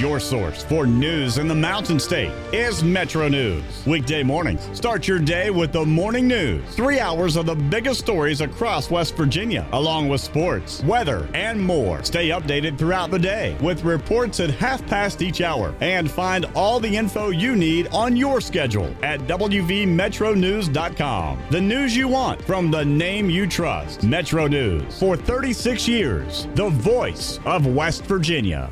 Your 0.00 0.18
source 0.18 0.62
for 0.62 0.86
news 0.86 1.36
in 1.36 1.46
the 1.46 1.54
Mountain 1.54 2.00
State 2.00 2.32
is 2.54 2.82
Metro 2.82 3.28
News. 3.28 3.86
Weekday 3.86 4.22
mornings, 4.22 4.66
start 4.72 5.06
your 5.06 5.18
day 5.18 5.50
with 5.50 5.72
the 5.72 5.84
morning 5.84 6.26
news. 6.26 6.64
Three 6.74 6.98
hours 6.98 7.36
of 7.36 7.44
the 7.44 7.54
biggest 7.54 8.00
stories 8.00 8.40
across 8.40 8.90
West 8.90 9.14
Virginia, 9.14 9.68
along 9.72 10.08
with 10.08 10.22
sports, 10.22 10.82
weather, 10.84 11.28
and 11.34 11.60
more. 11.60 12.02
Stay 12.02 12.30
updated 12.30 12.78
throughout 12.78 13.10
the 13.10 13.18
day 13.18 13.58
with 13.60 13.84
reports 13.84 14.40
at 14.40 14.48
half 14.52 14.86
past 14.86 15.20
each 15.20 15.42
hour 15.42 15.74
and 15.82 16.10
find 16.10 16.46
all 16.54 16.80
the 16.80 16.96
info 16.96 17.28
you 17.28 17.54
need 17.54 17.86
on 17.88 18.16
your 18.16 18.40
schedule 18.40 18.90
at 19.02 19.20
WVMetroNews.com. 19.26 21.42
The 21.50 21.60
news 21.60 21.94
you 21.94 22.08
want 22.08 22.40
from 22.40 22.70
the 22.70 22.86
name 22.86 23.28
you 23.28 23.46
trust. 23.46 24.02
Metro 24.02 24.46
News. 24.46 24.98
For 24.98 25.14
36 25.14 25.86
years, 25.86 26.48
the 26.54 26.70
voice 26.70 27.38
of 27.44 27.66
West 27.66 28.06
Virginia. 28.06 28.70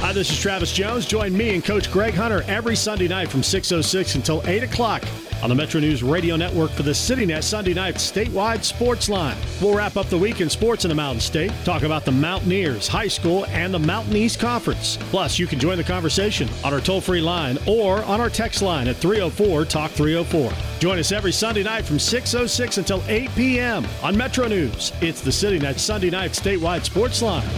Hi, 0.00 0.12
this 0.12 0.30
is 0.30 0.38
Travis 0.38 0.72
Jones. 0.72 1.06
Join 1.06 1.36
me 1.36 1.54
and 1.54 1.64
Coach 1.64 1.90
Greg 1.90 2.14
Hunter 2.14 2.44
every 2.46 2.76
Sunday 2.76 3.08
night 3.08 3.28
from 3.30 3.40
6.06 3.40 4.14
until 4.14 4.42
8 4.46 4.62
o'clock 4.62 5.02
on 5.42 5.48
the 5.48 5.54
Metro 5.54 5.80
News 5.80 6.02
Radio 6.02 6.36
Network 6.36 6.70
for 6.70 6.82
the 6.82 6.92
CityNet 6.92 7.42
Sunday 7.42 7.74
night 7.74 7.96
statewide 7.96 8.62
sports 8.62 9.08
line. 9.08 9.36
We'll 9.60 9.74
wrap 9.74 9.96
up 9.96 10.06
the 10.06 10.18
week 10.18 10.40
in 10.40 10.50
sports 10.50 10.84
in 10.84 10.90
the 10.90 10.94
Mountain 10.94 11.20
State, 11.20 11.50
talk 11.64 11.82
about 11.82 12.04
the 12.04 12.12
Mountaineers, 12.12 12.86
high 12.86 13.08
school, 13.08 13.46
and 13.46 13.72
the 13.72 13.78
Mountain 13.78 14.14
East 14.16 14.38
Conference. 14.38 14.98
Plus, 15.10 15.38
you 15.38 15.46
can 15.46 15.58
join 15.58 15.78
the 15.78 15.84
conversation 15.84 16.48
on 16.62 16.72
our 16.74 16.80
toll 16.80 17.00
free 17.00 17.22
line 17.22 17.58
or 17.66 18.04
on 18.04 18.20
our 18.20 18.30
text 18.30 18.62
line 18.62 18.88
at 18.88 18.96
304 18.96 19.64
Talk 19.64 19.90
304. 19.92 20.52
Join 20.78 20.98
us 20.98 21.10
every 21.10 21.32
Sunday 21.32 21.62
night 21.62 21.84
from 21.86 21.96
6.06 21.96 22.78
until 22.78 23.02
8 23.08 23.30
p.m. 23.34 23.86
on 24.02 24.16
Metro 24.16 24.46
News. 24.46 24.92
It's 25.00 25.22
the 25.22 25.30
CityNet 25.30 25.78
Sunday 25.78 26.10
night 26.10 26.32
statewide 26.32 26.84
sports 26.84 27.22
line. 27.22 27.48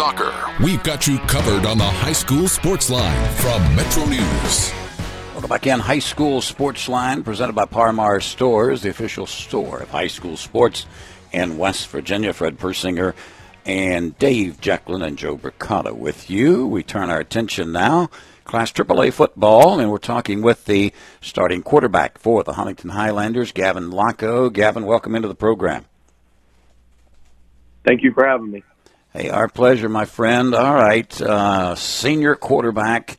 Soccer. 0.00 0.32
We've 0.64 0.82
got 0.82 1.06
you 1.06 1.18
covered 1.18 1.66
on 1.66 1.76
the 1.76 1.84
high 1.84 2.14
school 2.14 2.48
sports 2.48 2.88
line 2.88 3.30
from 3.34 3.76
Metro 3.76 4.06
News. 4.06 4.72
Welcome 5.34 5.50
back 5.50 5.66
in 5.66 5.78
High 5.78 5.98
School 5.98 6.40
Sports 6.40 6.88
Line, 6.88 7.22
presented 7.22 7.52
by 7.52 7.66
Par 7.66 7.92
Mar 7.92 8.18
Stores, 8.22 8.80
the 8.80 8.88
official 8.88 9.26
store 9.26 9.80
of 9.80 9.90
high 9.90 10.06
school 10.06 10.38
sports 10.38 10.86
in 11.32 11.58
West 11.58 11.88
Virginia. 11.88 12.32
Fred 12.32 12.56
Persinger 12.56 13.12
and 13.66 14.18
Dave 14.18 14.58
Jacklin 14.62 15.02
and 15.02 15.18
Joe 15.18 15.36
Brocato 15.36 15.94
with 15.94 16.30
you. 16.30 16.66
We 16.66 16.82
turn 16.82 17.10
our 17.10 17.20
attention 17.20 17.70
now 17.70 18.08
Class 18.44 18.72
AAA 18.72 19.12
football, 19.12 19.78
and 19.78 19.90
we're 19.90 19.98
talking 19.98 20.40
with 20.40 20.64
the 20.64 20.94
starting 21.20 21.62
quarterback 21.62 22.16
for 22.16 22.42
the 22.42 22.54
Huntington 22.54 22.88
Highlanders, 22.88 23.52
Gavin 23.52 23.90
Lochow. 23.90 24.50
Gavin, 24.50 24.86
welcome 24.86 25.14
into 25.14 25.28
the 25.28 25.34
program. 25.34 25.84
Thank 27.84 28.02
you 28.02 28.14
for 28.14 28.26
having 28.26 28.50
me. 28.50 28.62
Hey, 29.12 29.28
our 29.28 29.48
pleasure, 29.48 29.88
my 29.88 30.04
friend. 30.04 30.54
All 30.54 30.72
right, 30.72 31.20
uh, 31.20 31.74
senior 31.74 32.36
quarterback 32.36 33.18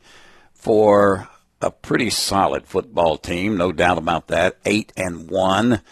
for 0.54 1.28
a 1.60 1.70
pretty 1.70 2.08
solid 2.08 2.66
football 2.66 3.18
team, 3.18 3.58
no 3.58 3.72
doubt 3.72 3.98
about 3.98 4.28
that. 4.28 4.56
Eight 4.64 4.90
and 4.96 5.28
one 5.28 5.82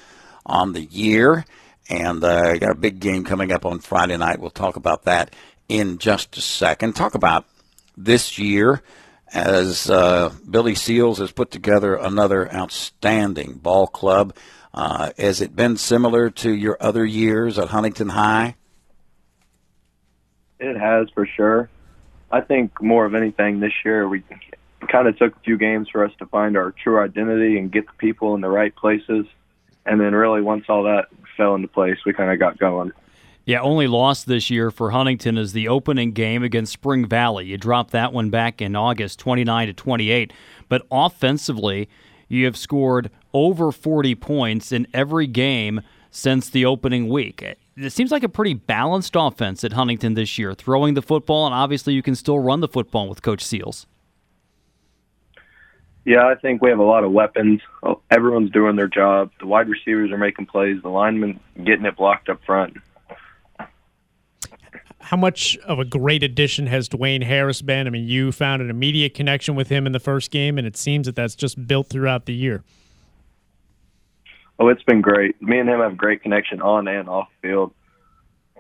on 0.47 0.73
the 0.73 0.87
year, 0.87 1.45
and 1.91 2.25
uh, 2.25 2.57
got 2.57 2.71
a 2.71 2.77
big 2.77 2.99
game 2.99 3.25
coming 3.25 3.53
up 3.53 3.67
on 3.67 3.81
Friday 3.81 4.17
night. 4.17 4.41
We'll 4.41 4.49
talk 4.49 4.77
about 4.77 5.03
that 5.03 5.37
in 5.69 5.99
just 5.99 6.35
a 6.39 6.41
second. 6.41 6.97
Talk 6.97 7.15
about 7.15 7.45
this 7.95 8.39
year 8.39 8.81
as 9.35 9.91
uh, 9.91 10.33
Billy 10.49 10.77
Seals 10.77 11.19
has 11.19 11.31
put 11.31 11.51
together 11.51 11.95
another 11.95 12.51
outstanding 12.55 13.53
ball 13.53 13.87
club. 13.87 14.35
Uh, 14.73 15.11
has 15.19 15.43
it 15.43 15.55
been 15.55 15.77
similar 15.77 16.31
to 16.31 16.51
your 16.51 16.79
other 16.81 17.05
years 17.05 17.59
at 17.59 17.69
Huntington 17.69 18.09
High? 18.09 18.57
It 20.61 20.77
has 20.77 21.09
for 21.15 21.27
sure. 21.27 21.69
I 22.31 22.41
think 22.43 22.81
more 22.81 23.07
of 23.07 23.15
anything 23.15 23.61
this 23.61 23.73
year, 23.85 24.09
we 24.09 24.23
kind 24.89 25.09
of 25.09 25.19
took 25.19 25.35
a 25.35 25.41
few 25.41 25.59
games 25.59 25.89
for 25.91 26.05
us 26.05 26.13
to 26.19 26.27
find 26.27 26.57
our 26.57 26.73
true 26.73 27.01
identity 27.01 27.59
and 27.59 27.73
get 27.73 27.87
the 27.87 27.93
people 27.99 28.35
in 28.35 28.41
the 28.41 28.49
right 28.49 28.75
places. 28.75 29.27
And 29.87 30.01
then, 30.01 30.15
really, 30.15 30.43
once 30.43 30.67
all 30.69 30.85
that 30.85 31.07
fell 31.37 31.55
into 31.55 31.67
place, 31.67 31.97
we 32.05 32.13
kind 32.13 32.31
of 32.31 32.39
got 32.39 32.59
going. 32.59 32.93
Yeah, 33.47 33.63
only 33.63 33.89
loss 33.89 34.23
this 34.23 34.51
year 34.51 34.71
for 34.71 34.91
Huntington 34.91 35.39
is 35.39 35.53
the 35.53 35.67
opening 35.67 36.13
game 36.13 36.43
against 36.43 36.73
Spring 36.73 37.09
Valley. 37.09 37.47
You 37.47 37.57
dropped 37.57 37.91
that 37.93 38.13
one 38.13 38.31
back 38.31 38.61
in 38.61 38.77
August, 38.77 39.19
29 39.19 39.69
to 39.69 39.73
28. 39.73 40.33
But 40.69 40.87
offensively, 40.91 41.89
you 42.29 42.45
have 42.45 42.57
scored 42.57 43.11
over 43.33 43.73
40 43.73 44.15
points 44.17 44.71
in 44.71 44.87
every 44.93 45.27
game 45.27 45.81
since 46.11 46.49
the 46.51 46.65
opening 46.65 47.09
week. 47.09 47.43
It 47.77 47.91
seems 47.91 48.11
like 48.11 48.23
a 48.23 48.29
pretty 48.29 48.55
balanced 48.55 49.15
offense 49.17 49.65
at 49.65 49.73
Huntington 49.73 50.15
this 50.15 50.39
year, 50.39 50.55
throwing 50.55 50.95
the 50.95 51.03
football, 51.03 51.47
and 51.47 51.55
obviously 51.55 51.95
you 51.95 52.03
can 52.03 52.15
still 52.15 52.39
run 52.39 52.61
the 52.61 52.69
football 52.69 53.09
with 53.09 53.23
Coach 53.23 53.45
Seals. 53.45 53.87
Yeah, 56.05 56.27
I 56.27 56.35
think 56.35 56.63
we 56.63 56.71
have 56.71 56.79
a 56.79 56.85
lot 56.85 57.05
of 57.05 57.13
weapons. 57.13 57.61
Oh, 57.83 58.01
everyone's 58.11 58.51
doing 58.51 58.77
their 58.77 58.89
job. 58.89 59.31
The 59.39 59.47
wide 59.47 59.69
receivers 59.69 60.11
are 60.11 60.19
making 60.19 60.47
plays. 60.47 60.83
The 60.83 60.89
linemen 60.89 61.41
getting 61.65 61.85
it 61.85 61.97
blocked 61.97 62.29
up 62.29 62.43
front 62.45 62.79
how 65.11 65.17
much 65.17 65.57
of 65.65 65.81
a 65.81 65.85
great 65.85 66.23
addition 66.23 66.69
has 66.69 66.89
Dwayne 66.89 67.25
Harris 67.25 67.63
been? 67.63 67.89
I 67.89 67.91
mean, 67.91 68.07
you 68.07 68.31
found 68.31 68.63
an 68.63 68.71
immediate 68.71 69.13
connection 69.13 69.57
with 69.57 69.69
him 69.69 69.85
in 69.85 69.91
the 69.91 69.99
first 69.99 70.31
game, 70.31 70.57
and 70.57 70.65
it 70.65 70.77
seems 70.77 71.07
that 71.07 71.17
that's 71.17 71.35
just 71.35 71.67
built 71.67 71.89
throughout 71.89 72.27
the 72.27 72.33
year. 72.33 72.63
Oh, 74.61 74.69
it's 74.69 74.83
been 74.83 75.01
great. 75.01 75.41
Me 75.41 75.59
and 75.59 75.69
him 75.69 75.81
have 75.81 75.93
a 75.93 75.97
great 75.97 76.23
connection 76.23 76.61
on 76.61 76.87
and 76.87 77.09
off 77.09 77.29
field. 77.41 77.73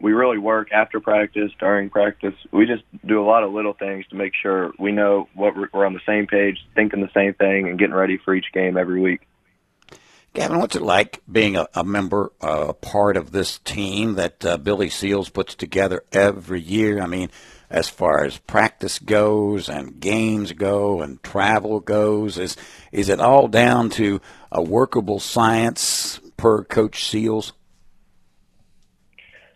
We 0.00 0.12
really 0.12 0.38
work 0.38 0.72
after 0.72 0.98
practice, 0.98 1.52
during 1.60 1.90
practice. 1.90 2.32
We 2.50 2.64
just 2.64 2.84
do 3.06 3.20
a 3.20 3.26
lot 3.26 3.44
of 3.44 3.52
little 3.52 3.74
things 3.74 4.06
to 4.08 4.16
make 4.16 4.32
sure 4.40 4.72
we 4.78 4.92
know 4.92 5.28
what 5.34 5.52
we're 5.54 5.84
on 5.84 5.92
the 5.92 6.00
same 6.06 6.26
page, 6.26 6.56
thinking 6.74 7.02
the 7.02 7.10
same 7.12 7.34
thing, 7.34 7.68
and 7.68 7.78
getting 7.78 7.94
ready 7.94 8.16
for 8.16 8.34
each 8.34 8.46
game 8.54 8.78
every 8.78 8.98
week. 8.98 9.20
Gavin, 10.32 10.58
what's 10.58 10.74
it 10.74 10.80
like 10.80 11.20
being 11.30 11.56
a, 11.56 11.68
a 11.74 11.84
member, 11.84 12.32
uh, 12.40 12.68
a 12.68 12.72
part 12.72 13.18
of 13.18 13.32
this 13.32 13.58
team 13.58 14.14
that 14.14 14.42
uh, 14.46 14.56
Billy 14.56 14.88
Seals 14.88 15.28
puts 15.28 15.54
together 15.54 16.02
every 16.12 16.62
year? 16.62 17.02
I 17.02 17.06
mean, 17.06 17.28
as 17.70 17.88
far 17.88 18.24
as 18.24 18.38
practice 18.38 18.98
goes 18.98 19.68
and 19.68 20.00
games 20.00 20.52
go 20.52 21.00
and 21.02 21.22
travel 21.22 21.80
goes, 21.80 22.38
is 22.38 22.56
is 22.92 23.08
it 23.08 23.20
all 23.20 23.48
down 23.48 23.90
to 23.90 24.20
a 24.50 24.62
workable 24.62 25.20
science 25.20 26.20
per 26.36 26.64
Coach 26.64 27.04
Seals? 27.04 27.52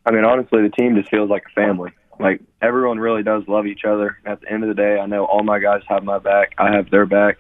I 0.07 0.13
mean, 0.13 0.25
honestly, 0.25 0.63
the 0.63 0.71
team 0.71 0.97
just 0.97 1.11
feels 1.11 1.31
like 1.31 1.45
a 1.51 1.61
family. 1.61 1.93
Like 2.21 2.41
everyone 2.63 2.99
really 2.99 3.23
does 3.23 3.43
love 3.49 3.67
each 3.67 3.85
other. 3.85 4.19
At 4.25 4.41
the 4.41 4.53
end 4.53 4.63
of 4.63 4.69
the 4.69 4.75
day, 4.75 4.99
I 4.99 5.07
know 5.07 5.25
all 5.25 5.43
my 5.43 5.59
guys 5.59 5.83
have 5.89 6.05
my 6.05 6.19
back. 6.19 6.55
I 6.59 6.73
have 6.77 6.91
their 6.91 7.07
back 7.07 7.39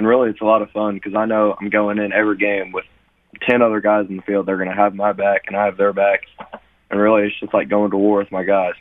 and 0.00 0.08
really 0.08 0.30
it's 0.30 0.40
a 0.40 0.44
lot 0.44 0.62
of 0.62 0.70
fun 0.70 0.94
because 0.94 1.14
I 1.14 1.26
know 1.26 1.54
I'm 1.60 1.68
going 1.68 1.98
in 1.98 2.10
every 2.10 2.38
game 2.38 2.72
with 2.72 2.86
ten 3.42 3.60
other 3.60 3.82
guys 3.82 4.06
in 4.08 4.16
the 4.16 4.22
field. 4.22 4.46
They're 4.46 4.56
going 4.56 4.70
to 4.70 4.74
have 4.74 4.94
my 4.94 5.12
back, 5.12 5.42
and 5.46 5.54
I 5.54 5.66
have 5.66 5.76
their 5.76 5.92
back, 5.92 6.22
and 6.90 6.98
really 6.98 7.26
it's 7.26 7.38
just 7.38 7.52
like 7.52 7.68
going 7.68 7.90
to 7.90 7.98
war 7.98 8.16
with 8.16 8.32
my 8.32 8.42
guys. 8.42 8.72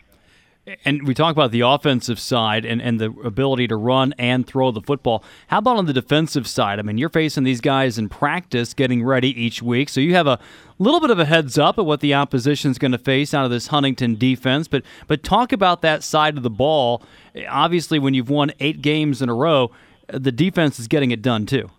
And 0.85 1.07
we 1.07 1.13
talk 1.13 1.31
about 1.31 1.51
the 1.51 1.61
offensive 1.61 2.19
side 2.19 2.65
and, 2.65 2.81
and 2.81 2.99
the 2.99 3.11
ability 3.23 3.67
to 3.67 3.75
run 3.75 4.13
and 4.17 4.45
throw 4.45 4.71
the 4.71 4.81
football. 4.81 5.23
How 5.47 5.59
about 5.59 5.77
on 5.77 5.85
the 5.85 5.93
defensive 5.93 6.47
side? 6.47 6.79
I 6.79 6.81
mean, 6.81 6.97
you're 6.97 7.09
facing 7.09 7.43
these 7.43 7.61
guys 7.61 7.97
in 7.97 8.09
practice, 8.09 8.73
getting 8.73 9.03
ready 9.03 9.29
each 9.29 9.61
week, 9.61 9.89
so 9.89 9.99
you 9.99 10.15
have 10.15 10.27
a 10.27 10.39
little 10.77 10.99
bit 10.99 11.09
of 11.09 11.19
a 11.19 11.25
heads 11.25 11.57
up 11.57 11.77
at 11.77 11.85
what 11.85 11.99
the 11.99 12.13
opposition 12.13 12.71
is 12.71 12.77
going 12.77 12.91
to 12.91 12.97
face 12.97 13.33
out 13.33 13.45
of 13.45 13.51
this 13.51 13.67
Huntington 13.67 14.15
defense. 14.15 14.67
But 14.67 14.83
but 15.07 15.23
talk 15.23 15.51
about 15.51 15.81
that 15.81 16.03
side 16.03 16.37
of 16.37 16.43
the 16.43 16.49
ball. 16.49 17.03
Obviously, 17.47 17.99
when 17.99 18.13
you've 18.13 18.29
won 18.29 18.51
eight 18.59 18.81
games 18.81 19.21
in 19.21 19.29
a 19.29 19.33
row, 19.33 19.71
the 20.07 20.31
defense 20.31 20.79
is 20.79 20.87
getting 20.87 21.11
it 21.11 21.21
done 21.21 21.45
too. 21.45 21.69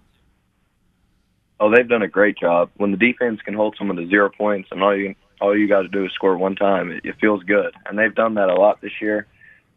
Oh, 1.58 1.70
they've 1.70 1.88
done 1.88 2.02
a 2.02 2.08
great 2.08 2.38
job. 2.38 2.70
When 2.76 2.90
the 2.90 2.96
defense 2.96 3.40
can 3.42 3.54
hold 3.54 3.76
someone 3.76 3.96
to 3.98 4.06
zero 4.08 4.30
points, 4.30 4.68
and 4.72 4.82
all 4.82 4.96
you 4.96 5.14
all 5.40 5.56
you 5.56 5.68
got 5.68 5.82
to 5.82 5.88
do 5.88 6.04
is 6.04 6.12
score 6.12 6.36
one 6.36 6.56
time, 6.56 6.90
it, 6.90 7.04
it 7.04 7.16
feels 7.20 7.42
good. 7.44 7.74
And 7.86 7.98
they've 7.98 8.14
done 8.14 8.34
that 8.34 8.48
a 8.48 8.54
lot 8.54 8.80
this 8.80 8.92
year. 9.00 9.26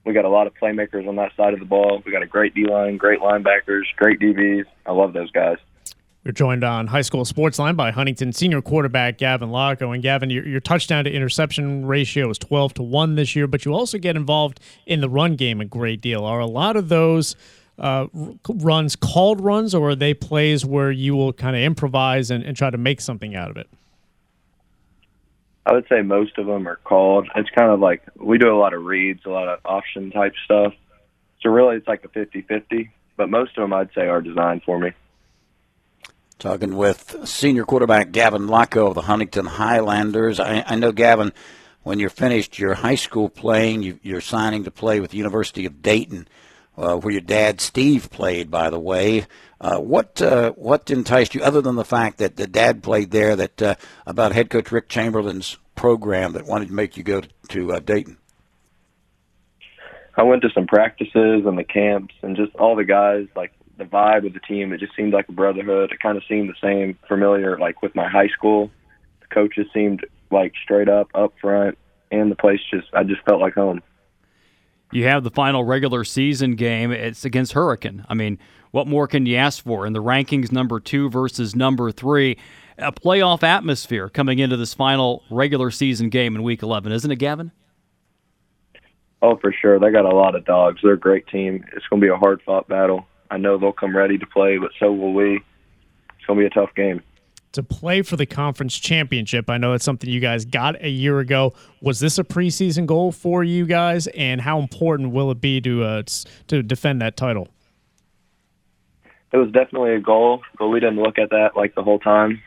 We 0.06 0.14
got 0.14 0.26
a 0.26 0.30
lot 0.30 0.48
of 0.48 0.54
playmakers 0.62 1.08
on 1.08 1.16
that 1.16 1.32
side 1.38 1.54
of 1.54 1.60
the 1.60 1.66
ball. 1.66 2.02
We 2.06 2.12
got 2.12 2.24
a 2.24 2.28
great 2.28 2.54
D 2.54 2.66
line, 2.66 2.98
great 2.98 3.22
linebackers, 3.22 3.84
great 3.96 4.20
DBs. 4.20 4.66
I 4.86 4.92
love 4.92 5.14
those 5.14 5.32
guys. 5.32 5.58
We're 6.26 6.32
joined 6.32 6.64
on 6.64 6.88
High 6.88 7.02
School 7.02 7.26
Sports 7.26 7.60
Line 7.60 7.76
by 7.76 7.92
Huntington 7.92 8.32
senior 8.32 8.62
quarterback 8.62 9.18
Gavin 9.18 9.50
Lochow. 9.50 9.94
And 9.94 10.02
Gavin, 10.02 10.30
your, 10.30 10.48
your, 10.48 10.62
touchdown 10.62 11.04
to 11.04 11.12
interception 11.12 11.86
ratio 11.86 12.30
is 12.30 12.38
12 12.38 12.76
to 12.76 12.84
1 12.84 13.16
this 13.16 13.36
year, 13.36 13.46
but 13.46 13.66
you 13.66 13.74
also 13.74 13.98
get 13.98 14.16
involved 14.16 14.62
in 14.86 15.02
the 15.02 15.10
run 15.10 15.36
game 15.36 15.60
a 15.60 15.66
great 15.66 16.00
deal. 16.00 16.24
Are 16.24 16.40
a 16.40 16.46
lot 16.46 16.78
of 16.78 16.88
those 16.88 17.36
uh, 17.78 18.08
runs 18.48 18.96
called 18.96 19.42
runs, 19.42 19.76
or 19.76 19.90
are 19.90 19.96
they 19.96 20.14
plays 20.14 20.66
where 20.66 20.92
you 20.92 21.14
will 21.14 21.34
kind 21.34 21.58
of 21.58 21.62
improvise 21.62 22.32
and, 22.32 22.42
and 22.44 22.56
try 22.56 22.70
to 22.70 22.78
make 22.78 23.02
something 23.02 23.36
out 23.36 23.50
of 23.50 23.58
it? 23.58 23.70
I 25.66 25.74
would 25.74 25.88
say 25.88 26.02
most 26.02 26.38
of 26.38 26.46
them 26.46 26.68
are 26.68 26.76
called. 26.76 27.30
It's 27.36 27.50
kind 27.50 27.72
of 27.72 27.80
like 27.80 28.04
we 28.16 28.38
do 28.38 28.54
a 28.54 28.58
lot 28.58 28.74
of 28.74 28.84
reads, 28.84 29.22
a 29.26 29.30
lot 29.30 29.48
of 29.48 29.60
option 29.64 30.12
type 30.12 30.34
stuff. 30.44 30.74
So 31.42 31.50
really, 31.50 31.78
it's 31.78 31.88
like 31.88 32.04
a 32.04 32.10
50-50. 32.10 32.90
But 33.16 33.30
most 33.30 33.58
of 33.58 33.62
them, 33.62 33.74
I'd 33.74 33.94
say, 33.94 34.08
are 34.08 34.22
designed 34.22 34.64
for 34.64 34.80
me. 34.80 34.92
Talking 36.40 36.76
with 36.76 37.28
senior 37.28 37.64
quarterback 37.64 38.12
Gavin 38.12 38.48
Lochow 38.48 38.88
of 38.88 38.96
the 38.96 39.04
Huntington 39.04 39.46
Highlanders. 39.46 40.40
I, 40.40 40.64
I 40.66 40.76
know, 40.76 40.92
Gavin, 40.92 41.32
when 41.84 42.00
you're 42.00 42.10
finished 42.10 42.60
your 42.60 42.74
high 42.74 42.96
school 42.96 43.30
playing, 43.30 43.84
you, 43.84 44.00
you're 44.02 44.20
signing 44.20 44.64
to 44.66 44.72
play 44.72 45.00
with 45.00 45.12
the 45.12 45.18
University 45.18 45.66
of 45.66 45.82
Dayton 45.82 46.28
uh, 46.78 46.96
where 46.98 47.12
your 47.12 47.22
dad 47.22 47.62
Steve 47.62 48.10
played, 48.10 48.50
by 48.50 48.70
the 48.70 48.80
way. 48.80 49.26
Uh, 49.62 49.80
what 49.80 50.22
uh, 50.22 50.52
what 50.52 50.92
enticed 50.92 51.34
you, 51.36 51.42
other 51.42 51.62
than 51.62 51.76
the 51.76 51.86
fact 51.86 52.18
that 52.18 52.36
the 52.36 52.48
dad 52.48 52.84
played 52.84 53.12
there, 53.12 53.36
that 53.36 53.62
uh, 53.62 53.76
about 54.06 54.34
head 54.34 54.50
coach 54.50 54.72
Rick 54.72 54.90
Chamberlain's 54.90 55.58
program 55.76 56.34
that 56.34 56.46
wanted 56.46 56.68
to 56.68 56.74
make 56.74 56.98
you 56.98 57.04
go 57.04 57.22
to, 57.50 57.74
uh, 57.74 57.80
Dayton? 57.80 58.18
I 60.16 60.24
went 60.24 60.42
to 60.44 60.50
some 60.54 60.68
practices 60.68 61.46
and 61.46 61.58
the 61.58 61.64
camps, 61.64 62.14
and 62.22 62.36
just 62.36 62.54
all 62.56 62.76
the 62.76 62.84
guys, 62.84 63.28
like 63.36 63.54
the 63.78 63.86
vibe 63.86 64.28
of 64.28 64.34
the 64.34 64.40
team. 64.42 64.74
It 64.74 64.80
just 64.80 64.96
seemed 64.96 65.14
like 65.14 65.30
a 65.30 65.34
brotherhood. 65.34 65.92
It 65.92 66.00
kind 66.02 66.18
of 66.18 66.24
seemed 66.28 66.50
the 66.50 66.60
same, 66.62 66.98
familiar, 67.08 67.58
like 67.58 67.82
with 67.82 67.96
my 67.96 68.08
high 68.08 68.28
school. 68.28 68.70
The 69.22 69.28
coaches 69.28 69.68
seemed 69.74 70.06
like 70.30 70.54
straight 70.62 70.90
up, 70.90 71.08
up 71.16 71.34
front, 71.40 71.78
and 72.12 72.30
the 72.30 72.36
place 72.36 72.60
just 72.70 72.88
I 72.94 73.04
just 73.04 73.22
felt 73.22 73.40
like 73.40 73.54
home 73.54 73.82
you 74.94 75.06
have 75.06 75.24
the 75.24 75.32
final 75.32 75.64
regular 75.64 76.04
season 76.04 76.56
game. 76.56 76.92
It's 76.92 77.26
against 77.26 77.54
Hurricane. 77.54 78.06
I 78.08 78.14
mean, 78.14 78.38
what 78.72 78.88
more 78.88 79.08
can 79.08 79.26
you 79.26 79.36
ask 79.38 79.64
for? 79.64 79.86
In 79.86 79.94
the 79.94 80.02
rankings, 80.02 80.52
number 80.52 80.80
two 80.80 81.10
versus 81.10 81.56
number 81.56 81.92
three, 81.92 82.38
a 82.78 82.92
playoff 82.92 83.44
atmosphere 83.44 84.10
coming 84.10 84.40
into 84.40 84.58
this 84.58 84.74
final 84.74 85.24
regular 85.30 85.72
season 85.72 86.10
game 86.10 86.36
in 86.36 86.44
Week 86.44 86.62
11, 86.62 86.92
isn't 86.92 87.12
it, 87.12 87.18
Gavin? 87.18 87.52
Oh, 89.22 89.38
for 89.38 89.54
sure. 89.54 89.80
They 89.80 89.92
got 89.92 90.06
a 90.06 90.16
lot 90.16 90.36
of 90.36 90.46
dogs. 90.46 90.82
They're 90.84 90.94
a 90.94 91.00
great 91.00 91.28
team. 91.28 91.64
It's 91.74 91.88
going 91.88 92.02
to 92.02 92.06
be 92.06 92.12
a 92.12 92.18
hard 92.18 92.42
fought 92.46 92.68
battle. 92.68 93.06
I 93.32 93.38
know 93.38 93.58
they'll 93.58 93.72
come 93.72 93.96
ready 93.96 94.18
to 94.18 94.26
play, 94.28 94.58
but 94.58 94.72
so 94.80 94.92
will 94.92 95.14
we. 95.14 95.36
It's 96.18 96.26
going 96.28 96.40
to 96.40 96.44
be 96.44 96.48
a 96.48 96.50
tough 96.50 96.76
game 96.76 97.02
to 97.54 97.64
play 97.64 98.02
for 98.02 98.16
the 98.18 98.26
conference 98.26 98.78
championship. 98.78 99.50
I 99.50 99.58
know 99.58 99.74
it's 99.74 99.86
something 99.86 100.10
you 100.10 100.20
guys 100.20 100.46
got 100.46 100.82
a 100.84 100.90
year 100.90 101.20
ago. 101.20 101.54
Was 101.82 102.00
this 102.00 102.18
a 102.20 102.24
preseason 102.24 102.86
goal 102.86 103.12
for 103.12 103.44
you 103.44 103.66
guys, 103.66 104.08
and 104.08 104.42
how 104.42 104.60
important 104.60 105.12
will 105.12 105.32
it 105.32 105.40
be 105.42 105.62
to 105.62 105.84
uh, 105.84 106.04
to 106.48 106.62
defend 106.62 107.02
that 107.02 107.16
title? 107.18 107.48
It 109.32 109.38
was 109.38 109.52
definitely 109.52 109.96
a 109.96 110.00
goal, 110.00 110.42
but 110.60 110.68
we 110.68 110.80
didn't 110.80 111.02
look 111.02 111.18
at 111.18 111.32
that 111.32 111.52
like 111.56 111.74
the 111.76 111.82
whole 111.84 112.00
time. 112.00 112.42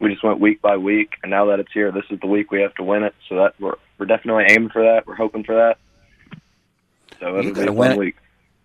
We 0.00 0.10
just 0.10 0.24
went 0.24 0.40
week 0.40 0.60
by 0.60 0.76
week, 0.76 1.10
and 1.22 1.30
now 1.30 1.46
that 1.46 1.60
it's 1.60 1.72
here, 1.72 1.92
this 1.92 2.04
is 2.10 2.18
the 2.20 2.26
week 2.26 2.50
we 2.50 2.60
have 2.62 2.74
to 2.74 2.82
win 2.82 3.04
it. 3.04 3.14
So 3.28 3.36
that 3.36 3.54
we're 3.60 3.74
we're 3.98 4.06
definitely 4.06 4.46
aiming 4.48 4.70
for 4.70 4.82
that. 4.82 5.06
We're 5.06 5.14
hoping 5.14 5.44
for 5.44 5.54
that. 5.54 5.78
So 7.20 7.28
it'll 7.38 7.44
You 7.44 7.54
be 7.54 7.60
a 7.60 7.64
gotta 7.66 7.72
win 7.72 7.92
it. 7.92 7.98
week. 7.98 8.16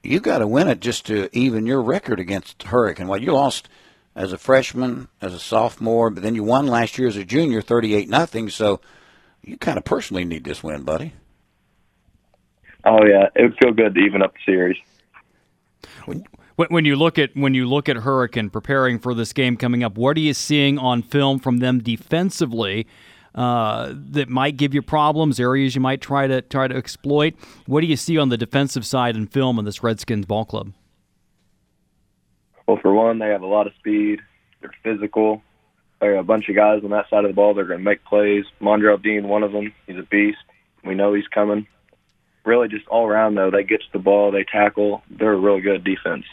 You 0.01 0.21
got 0.21 0.37
to 0.37 0.47
win 0.47 0.69
it 0.69 0.79
just 0.79 1.05
to 1.07 1.29
even 1.37 1.65
your 1.65 1.81
record 1.81 2.21
against 2.21 2.63
Hurricane. 2.63 3.07
Well, 3.09 3.21
you 3.21 3.33
lost 3.33 3.67
as 4.19 4.33
a 4.33 4.37
freshman, 4.37 5.07
as 5.21 5.33
a 5.33 5.39
sophomore, 5.39 6.09
but 6.09 6.21
then 6.21 6.35
you 6.35 6.43
won 6.43 6.67
last 6.67 6.97
year 6.97 7.07
as 7.07 7.15
a 7.15 7.23
junior, 7.23 7.61
thirty-eight 7.61 8.09
nothing. 8.09 8.49
So 8.49 8.81
you 9.41 9.57
kind 9.57 9.77
of 9.77 9.85
personally 9.85 10.25
need 10.25 10.43
this 10.43 10.61
win, 10.61 10.83
buddy. 10.83 11.13
Oh 12.83 13.05
yeah, 13.05 13.29
it 13.33 13.43
would 13.43 13.57
feel 13.57 13.71
good 13.71 13.95
to 13.95 14.01
even 14.01 14.21
up 14.21 14.33
the 14.33 14.39
series. 14.45 14.77
When, 16.05 16.67
when 16.67 16.83
you 16.83 16.97
look 16.97 17.17
at 17.17 17.29
when 17.33 17.53
you 17.53 17.65
look 17.65 17.87
at 17.87 17.95
Hurricane 17.95 18.49
preparing 18.49 18.99
for 18.99 19.13
this 19.13 19.31
game 19.31 19.55
coming 19.55 19.85
up, 19.85 19.97
what 19.97 20.17
are 20.17 20.19
you 20.19 20.33
seeing 20.33 20.77
on 20.77 21.01
film 21.01 21.39
from 21.39 21.59
them 21.59 21.79
defensively 21.79 22.87
uh, 23.35 23.93
that 23.93 24.27
might 24.27 24.57
give 24.57 24.73
you 24.73 24.81
problems? 24.81 25.39
Areas 25.39 25.75
you 25.75 25.81
might 25.81 26.01
try 26.01 26.27
to 26.27 26.41
try 26.41 26.67
to 26.67 26.75
exploit. 26.75 27.35
What 27.67 27.79
do 27.79 27.87
you 27.87 27.95
see 27.95 28.17
on 28.17 28.27
the 28.27 28.37
defensive 28.37 28.85
side 28.85 29.15
in 29.15 29.27
film 29.27 29.57
in 29.59 29.63
this 29.63 29.81
Redskins 29.81 30.25
ball 30.25 30.43
club? 30.43 30.73
Well, 32.69 32.77
for 32.79 32.93
one, 32.93 33.17
they 33.17 33.29
have 33.29 33.41
a 33.41 33.47
lot 33.47 33.65
of 33.65 33.73
speed. 33.79 34.21
They're 34.61 34.71
physical. 34.83 35.41
They're 35.99 36.17
a 36.17 36.23
bunch 36.23 36.49
of 36.49 36.55
guys 36.55 36.83
on 36.83 36.91
that 36.91 37.09
side 37.09 37.25
of 37.25 37.31
the 37.31 37.33
ball. 37.33 37.55
They're 37.55 37.65
going 37.65 37.79
to 37.79 37.83
make 37.83 38.05
plays. 38.05 38.45
Mondrell 38.61 39.01
Dean, 39.01 39.27
one 39.27 39.41
of 39.41 39.51
them. 39.51 39.73
He's 39.87 39.97
a 39.97 40.03
beast. 40.03 40.37
We 40.85 40.93
know 40.93 41.15
he's 41.15 41.27
coming. 41.29 41.65
Really, 42.45 42.67
just 42.67 42.87
all 42.87 43.07
around 43.07 43.33
though, 43.33 43.49
they 43.49 43.63
get 43.63 43.81
to 43.81 43.91
the 43.91 43.97
ball, 43.97 44.29
they 44.29 44.43
tackle. 44.43 45.01
They're 45.09 45.33
a 45.33 45.39
really 45.39 45.61
good 45.61 45.83
defense. 45.83 46.25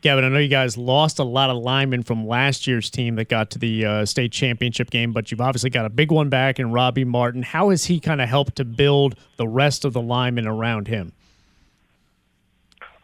Gavin, 0.00 0.24
I 0.24 0.28
know 0.28 0.38
you 0.38 0.46
guys 0.46 0.78
lost 0.78 1.18
a 1.18 1.24
lot 1.24 1.50
of 1.50 1.56
linemen 1.56 2.04
from 2.04 2.24
last 2.24 2.68
year's 2.68 2.88
team 2.88 3.16
that 3.16 3.28
got 3.28 3.50
to 3.50 3.58
the 3.58 3.84
uh, 3.84 4.06
state 4.06 4.30
championship 4.30 4.90
game, 4.90 5.12
but 5.12 5.32
you've 5.32 5.40
obviously 5.40 5.70
got 5.70 5.86
a 5.86 5.90
big 5.90 6.12
one 6.12 6.28
back 6.28 6.60
in 6.60 6.70
Robbie 6.70 7.02
Martin. 7.02 7.42
How 7.42 7.70
has 7.70 7.86
he 7.86 7.98
kind 7.98 8.20
of 8.20 8.28
helped 8.28 8.54
to 8.56 8.64
build 8.64 9.16
the 9.38 9.48
rest 9.48 9.84
of 9.84 9.92
the 9.92 10.00
linemen 10.00 10.46
around 10.46 10.86
him? 10.86 11.10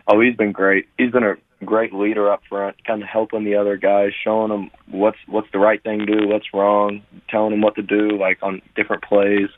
Oh, 0.06 0.20
he's 0.20 0.36
been 0.36 0.52
great. 0.52 0.86
He's 0.96 1.10
been 1.10 1.24
a 1.24 1.34
great 1.64 1.92
leader 1.92 2.30
up 2.30 2.42
front, 2.48 2.84
kind 2.84 3.02
of 3.02 3.08
helping 3.08 3.44
the 3.44 3.56
other 3.56 3.76
guys, 3.76 4.12
showing 4.22 4.50
them 4.50 4.70
what's 4.90 5.18
what's 5.26 5.50
the 5.52 5.58
right 5.58 5.82
thing 5.82 6.00
to 6.00 6.06
do, 6.06 6.28
what's 6.28 6.52
wrong, 6.52 7.02
telling 7.28 7.50
them 7.50 7.60
what 7.60 7.74
to 7.76 7.82
do, 7.82 8.18
like 8.18 8.38
on 8.42 8.62
different 8.76 9.02
plays. 9.02 9.48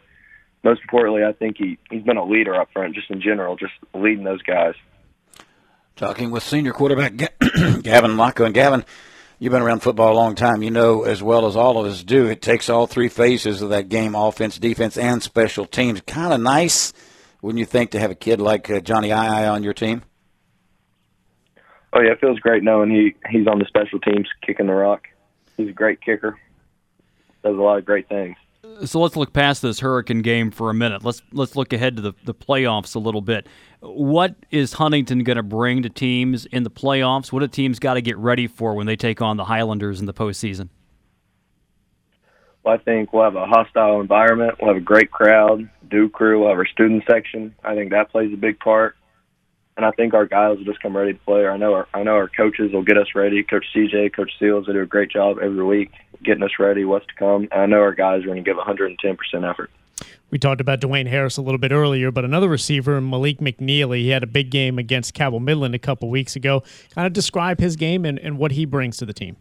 Most 0.63 0.81
importantly, 0.83 1.23
I 1.25 1.33
think 1.33 1.57
he 1.59 1.79
he's 1.91 2.03
been 2.03 2.17
a 2.17 2.25
leader 2.25 2.55
up 2.55 2.69
front, 2.73 2.95
just 2.95 3.11
in 3.11 3.21
general, 3.21 3.57
just 3.57 3.73
leading 3.95 4.25
those 4.25 4.43
guys. 4.43 4.75
Talking 5.97 6.31
with 6.31 6.43
senior 6.43 6.73
quarterback 6.73 7.17
Gavin 7.83 8.17
Lochow. 8.17 8.45
And 8.45 8.55
Gavin, 8.55 8.85
you've 9.39 9.53
been 9.53 9.63
around 9.63 9.81
football 9.81 10.13
a 10.13 10.15
long 10.15 10.35
time. 10.35 10.63
You 10.63 10.71
know 10.71 11.05
as 11.05 11.23
well 11.23 11.47
as 11.47 11.57
all 11.57 11.79
of 11.79 11.87
us 11.91 12.03
do, 12.05 12.27
it 12.27 12.43
takes 12.43 12.69
all 12.69 12.87
three 12.87 13.09
phases 13.09 13.63
of 13.63 13.71
that 13.71 13.89
game 13.89 14.15
offense, 14.15 14.59
defense, 14.59 14.99
and 14.99 15.23
special 15.23 15.65
teams. 15.65 16.03
Kind 16.03 16.35
of 16.35 16.41
nice, 16.41 16.93
wouldn't 17.41 17.61
you 17.61 17.65
think, 17.65 17.93
to 17.93 17.99
have 17.99 18.11
a 18.11 18.15
kid 18.15 18.41
like 18.41 18.69
uh, 18.71 18.81
Johnny 18.81 19.11
I 19.11 19.49
on 19.49 19.63
your 19.63 19.73
team? 19.73 20.03
Oh 21.93 22.01
yeah, 22.01 22.13
it 22.13 22.21
feels 22.21 22.39
great 22.39 22.63
knowing 22.63 22.91
he 22.91 23.15
he's 23.31 23.47
on 23.47 23.59
the 23.59 23.65
special 23.67 23.99
teams 24.01 24.29
kicking 24.45 24.67
the 24.67 24.75
rock. 24.75 25.09
He's 25.57 25.69
a 25.69 25.73
great 25.73 26.01
kicker. 26.01 26.39
Does 27.43 27.57
a 27.57 27.61
lot 27.61 27.79
of 27.79 27.85
great 27.85 28.09
things. 28.09 28.37
So 28.85 29.01
let's 29.01 29.17
look 29.17 29.33
past 29.33 29.63
this 29.63 29.81
Hurricane 29.81 30.23
game 30.23 30.51
for 30.51 30.71
a 30.71 30.75
minute. 30.75 31.05
Let's 31.05 31.23
let's 31.33 31.57
look 31.57 31.73
ahead 31.73 31.97
to 31.97 32.03
the, 32.03 32.13
the 32.25 32.35
playoffs 32.35 32.95
a 32.95 32.99
little 32.99 33.21
bit. 33.21 33.47
What 33.81 34.35
is 34.51 34.75
Huntington 34.75 35.23
going 35.23 35.37
to 35.37 35.43
bring 35.43 35.83
to 35.83 35.89
teams 35.89 36.47
in 36.47 36.65
the 36.65 36.71
playoffs? 36.71 37.33
What 37.33 37.41
do 37.41 37.49
teams 37.49 37.79
got 37.79 37.95
to 37.95 38.03
get 38.03 38.17
ready 38.19 38.47
for 38.47 38.75
when 38.75 38.87
they 38.87 38.97
take 38.97 39.23
on 39.23 39.37
the 39.37 39.45
Highlanders 39.45 40.01
in 40.01 40.07
the 40.07 40.15
postseason? 40.15 40.69
Well, 42.65 42.75
I 42.75 42.79
think 42.79 43.13
we'll 43.13 43.25
have 43.25 43.37
a 43.37 43.47
hostile 43.47 44.01
environment. 44.01 44.57
We'll 44.61 44.75
have 44.75 44.83
a 44.83 44.85
great 44.85 45.11
crowd. 45.11 45.71
Do 45.89 46.09
crew. 46.09 46.41
We'll 46.41 46.49
have 46.49 46.59
our 46.59 46.67
student 46.67 47.05
section. 47.09 47.55
I 47.63 47.75
think 47.77 47.93
that 47.93 48.11
plays 48.11 48.33
a 48.35 48.37
big 48.37 48.59
part. 48.59 48.97
And 49.77 49.85
I 49.85 49.91
think 49.91 50.15
our 50.15 50.27
guys 50.27 50.57
will 50.57 50.65
just 50.65 50.81
come 50.81 50.97
ready 50.97 51.13
to 51.13 51.19
play. 51.21 51.47
I 51.47 51.57
know 51.57 51.75
our 51.75 51.89
I 51.93 52.03
know 52.03 52.15
our 52.15 52.29
coaches 52.29 52.73
will 52.73 52.83
get 52.83 52.97
us 52.97 53.09
ready. 53.15 53.43
Coach 53.43 53.67
CJ, 53.75 54.15
Coach 54.15 54.33
Seals, 54.39 54.67
they 54.67 54.73
do 54.73 54.81
a 54.81 54.87
great 54.87 55.11
job 55.11 55.39
every 55.43 55.65
week 55.65 55.91
getting 56.25 56.43
us 56.43 56.53
ready, 56.59 56.85
what's 56.85 57.07
to 57.07 57.15
come. 57.15 57.49
And 57.53 57.61
I 57.61 57.67
know 57.67 57.81
our 57.81 57.95
guys 57.95 58.23
are 58.23 58.27
going 58.27 58.43
to 58.43 58.49
give 58.49 58.57
110 58.57 59.17
percent 59.17 59.45
effort. 59.45 59.71
We 60.31 60.39
talked 60.39 60.61
about 60.61 60.81
Dwayne 60.81 61.07
Harris 61.07 61.37
a 61.37 61.43
little 61.43 61.59
bit 61.59 61.73
earlier, 61.73 62.11
but 62.11 62.25
another 62.25 62.49
receiver, 62.49 63.01
Malik 63.01 63.39
McNeely, 63.39 63.99
he 63.99 64.09
had 64.09 64.23
a 64.23 64.27
big 64.27 64.51
game 64.51 64.79
against 64.79 65.15
Cabell 65.15 65.41
Midland 65.41 65.75
a 65.75 65.79
couple 65.79 66.11
weeks 66.11 66.35
ago. 66.35 66.63
Kind 66.95 67.07
of 67.07 67.13
describe 67.13 67.61
his 67.61 67.77
game 67.77 68.05
and, 68.05 68.19
and 68.19 68.37
what 68.37 68.53
he 68.53 68.65
brings 68.65 68.97
to 68.99 69.07
the 69.07 69.13
team. 69.13 69.37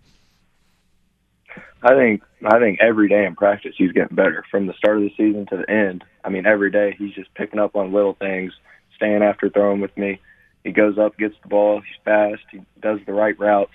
I 1.81 1.95
think 1.95 2.23
I 2.43 2.59
think 2.59 2.79
every 2.81 3.07
day 3.07 3.25
in 3.25 3.35
practice 3.35 3.73
he's 3.77 3.91
getting 3.91 4.15
better 4.15 4.43
from 4.49 4.67
the 4.67 4.73
start 4.73 4.97
of 4.97 5.03
the 5.03 5.13
season 5.17 5.45
to 5.47 5.57
the 5.57 5.69
end. 5.69 6.03
I 6.23 6.29
mean, 6.29 6.45
every 6.45 6.71
day 6.71 6.95
he's 6.97 7.13
just 7.13 7.33
picking 7.35 7.59
up 7.59 7.75
on 7.75 7.93
little 7.93 8.13
things, 8.13 8.53
staying 8.95 9.23
after 9.23 9.49
throwing 9.49 9.81
with 9.81 9.95
me. 9.97 10.19
He 10.63 10.71
goes 10.71 10.97
up, 10.97 11.17
gets 11.17 11.35
the 11.43 11.47
ball. 11.47 11.81
He's 11.81 12.03
fast. 12.03 12.41
He 12.51 12.61
does 12.81 12.99
the 13.05 13.13
right 13.13 13.37
routes. 13.39 13.71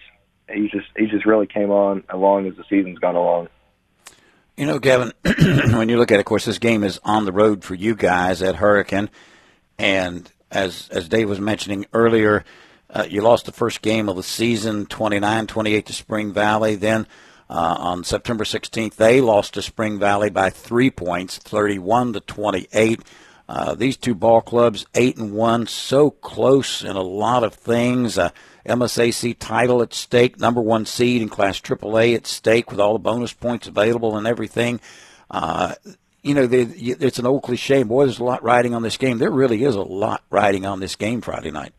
He 0.52 0.68
just 0.68 0.88
he 0.96 1.06
just 1.06 1.24
really 1.24 1.46
came 1.46 1.70
on 1.70 2.02
along 2.08 2.48
as 2.48 2.56
the 2.56 2.64
season's 2.68 2.98
gone 2.98 3.14
along. 3.14 3.48
You 4.56 4.66
know, 4.66 4.78
Gavin, 4.78 5.12
when 5.72 5.88
you 5.88 5.96
look 5.96 6.10
at 6.10 6.16
it, 6.16 6.20
of 6.20 6.26
course, 6.26 6.44
this 6.44 6.58
game 6.58 6.82
is 6.82 7.00
on 7.04 7.24
the 7.24 7.32
road 7.32 7.64
for 7.64 7.74
you 7.74 7.94
guys 7.94 8.42
at 8.42 8.56
Hurricane. 8.56 9.08
And 9.78 10.30
as 10.50 10.88
as 10.90 11.08
Dave 11.08 11.28
was 11.28 11.40
mentioning 11.40 11.86
earlier, 11.94 12.44
uh, 12.90 13.06
you 13.08 13.22
lost 13.22 13.46
the 13.46 13.52
first 13.52 13.82
game 13.82 14.08
of 14.08 14.16
the 14.16 14.22
season, 14.22 14.86
29-28 14.86 15.84
to 15.86 15.92
Spring 15.92 16.32
Valley. 16.32 16.74
Then 16.74 17.06
uh, 17.48 17.76
on 17.78 18.04
September 18.04 18.44
16th, 18.44 18.96
they 18.96 19.20
lost 19.20 19.54
to 19.54 19.62
Spring 19.62 19.98
Valley 19.98 20.28
by 20.28 20.50
three 20.50 20.90
points, 20.90 21.38
31 21.38 22.14
to 22.14 22.20
28. 22.20 23.00
Uh, 23.50 23.74
these 23.74 23.96
two 23.96 24.14
ball 24.14 24.40
clubs, 24.40 24.86
eight 24.94 25.16
and 25.16 25.32
one, 25.32 25.66
so 25.66 26.08
close 26.08 26.84
in 26.84 26.94
a 26.94 27.02
lot 27.02 27.42
of 27.42 27.52
things. 27.52 28.16
Uh, 28.16 28.30
MSAC 28.64 29.34
title 29.40 29.82
at 29.82 29.92
stake, 29.92 30.38
number 30.38 30.60
one 30.60 30.86
seed 30.86 31.20
in 31.20 31.28
Class 31.28 31.60
AAA 31.60 32.14
at 32.14 32.28
stake, 32.28 32.70
with 32.70 32.78
all 32.78 32.92
the 32.92 33.00
bonus 33.00 33.32
points 33.32 33.66
available 33.66 34.16
and 34.16 34.24
everything. 34.24 34.78
Uh, 35.28 35.74
you 36.22 36.32
know, 36.32 36.46
they, 36.46 36.62
it's 36.62 37.18
an 37.18 37.26
old 37.26 37.42
cliche. 37.42 37.82
Boy, 37.82 38.04
there's 38.04 38.20
a 38.20 38.24
lot 38.24 38.44
riding 38.44 38.72
on 38.72 38.82
this 38.82 38.96
game. 38.96 39.18
There 39.18 39.32
really 39.32 39.64
is 39.64 39.74
a 39.74 39.82
lot 39.82 40.22
riding 40.30 40.64
on 40.64 40.78
this 40.78 40.94
game 40.94 41.20
Friday 41.20 41.50
night. 41.50 41.72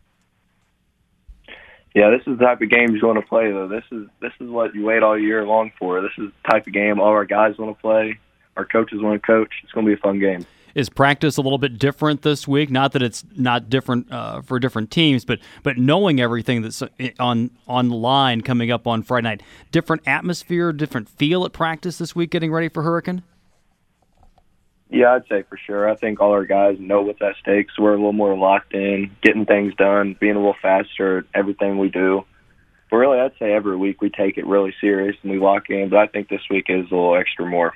Yeah, 1.94 2.10
this 2.10 2.20
is 2.26 2.38
the 2.38 2.44
type 2.44 2.60
of 2.60 2.68
game 2.68 2.94
you 2.94 3.00
want 3.06 3.18
to 3.18 3.26
play, 3.26 3.50
though. 3.50 3.68
This 3.68 3.84
is 3.90 4.08
this 4.20 4.32
is 4.40 4.50
what 4.50 4.74
you 4.74 4.84
wait 4.84 5.02
all 5.02 5.18
year 5.18 5.46
long 5.46 5.72
for. 5.78 6.02
This 6.02 6.12
is 6.18 6.30
the 6.42 6.50
type 6.50 6.66
of 6.66 6.74
game 6.74 7.00
all 7.00 7.08
our 7.08 7.24
guys 7.24 7.56
want 7.56 7.74
to 7.74 7.80
play. 7.80 8.18
Our 8.58 8.66
coaches 8.66 9.00
want 9.00 9.22
to 9.22 9.26
coach. 9.26 9.52
It's 9.62 9.72
going 9.72 9.86
to 9.86 9.90
be 9.90 9.98
a 9.98 10.02
fun 10.02 10.18
game. 10.18 10.44
Is 10.74 10.88
practice 10.88 11.36
a 11.36 11.42
little 11.42 11.58
bit 11.58 11.78
different 11.78 12.22
this 12.22 12.48
week? 12.48 12.70
Not 12.70 12.92
that 12.92 13.02
it's 13.02 13.24
not 13.36 13.68
different 13.68 14.10
uh, 14.10 14.40
for 14.42 14.58
different 14.58 14.90
teams, 14.90 15.24
but 15.24 15.38
but 15.62 15.76
knowing 15.76 16.20
everything 16.20 16.62
that's 16.62 16.82
on 17.18 17.50
on 17.68 17.88
the 17.88 17.96
line 17.96 18.40
coming 18.40 18.70
up 18.70 18.86
on 18.86 19.02
Friday 19.02 19.28
night, 19.28 19.42
different 19.70 20.02
atmosphere, 20.06 20.72
different 20.72 21.08
feel 21.08 21.44
at 21.44 21.52
practice 21.52 21.98
this 21.98 22.16
week, 22.16 22.30
getting 22.30 22.52
ready 22.52 22.68
for 22.68 22.82
Hurricane. 22.82 23.22
Yeah, 24.92 25.14
I'd 25.14 25.26
say 25.26 25.42
for 25.48 25.56
sure. 25.56 25.88
I 25.88 25.96
think 25.96 26.20
all 26.20 26.32
our 26.32 26.44
guys 26.44 26.76
know 26.78 27.00
what's 27.00 27.22
at 27.22 27.36
stake, 27.40 27.68
so 27.74 27.82
we're 27.82 27.94
a 27.94 27.96
little 27.96 28.12
more 28.12 28.36
locked 28.36 28.74
in, 28.74 29.10
getting 29.22 29.46
things 29.46 29.74
done, 29.74 30.16
being 30.20 30.36
a 30.36 30.38
little 30.38 30.54
faster 30.60 31.18
at 31.18 31.24
everything 31.34 31.78
we 31.78 31.88
do. 31.88 32.26
But 32.90 32.98
really, 32.98 33.18
I'd 33.18 33.32
say 33.38 33.54
every 33.54 33.74
week 33.74 34.02
we 34.02 34.10
take 34.10 34.36
it 34.36 34.46
really 34.46 34.74
serious 34.82 35.16
and 35.22 35.32
we 35.32 35.38
lock 35.38 35.70
in. 35.70 35.88
But 35.88 35.98
I 35.98 36.06
think 36.08 36.28
this 36.28 36.42
week 36.50 36.66
is 36.68 36.90
a 36.90 36.94
little 36.94 37.16
extra 37.16 37.46
more. 37.46 37.72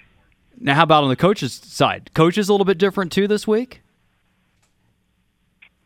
Now, 0.59 0.75
how 0.75 0.83
about 0.85 1.05
on 1.05 1.11
the 1.11 1.17
coaches' 1.17 1.53
side? 1.53 2.11
Coaches 2.15 2.49
a 2.49 2.53
little 2.53 2.65
bit 2.65 2.79
different 2.79 3.13
too 3.13 3.29
this 3.29 3.47
week. 3.47 3.83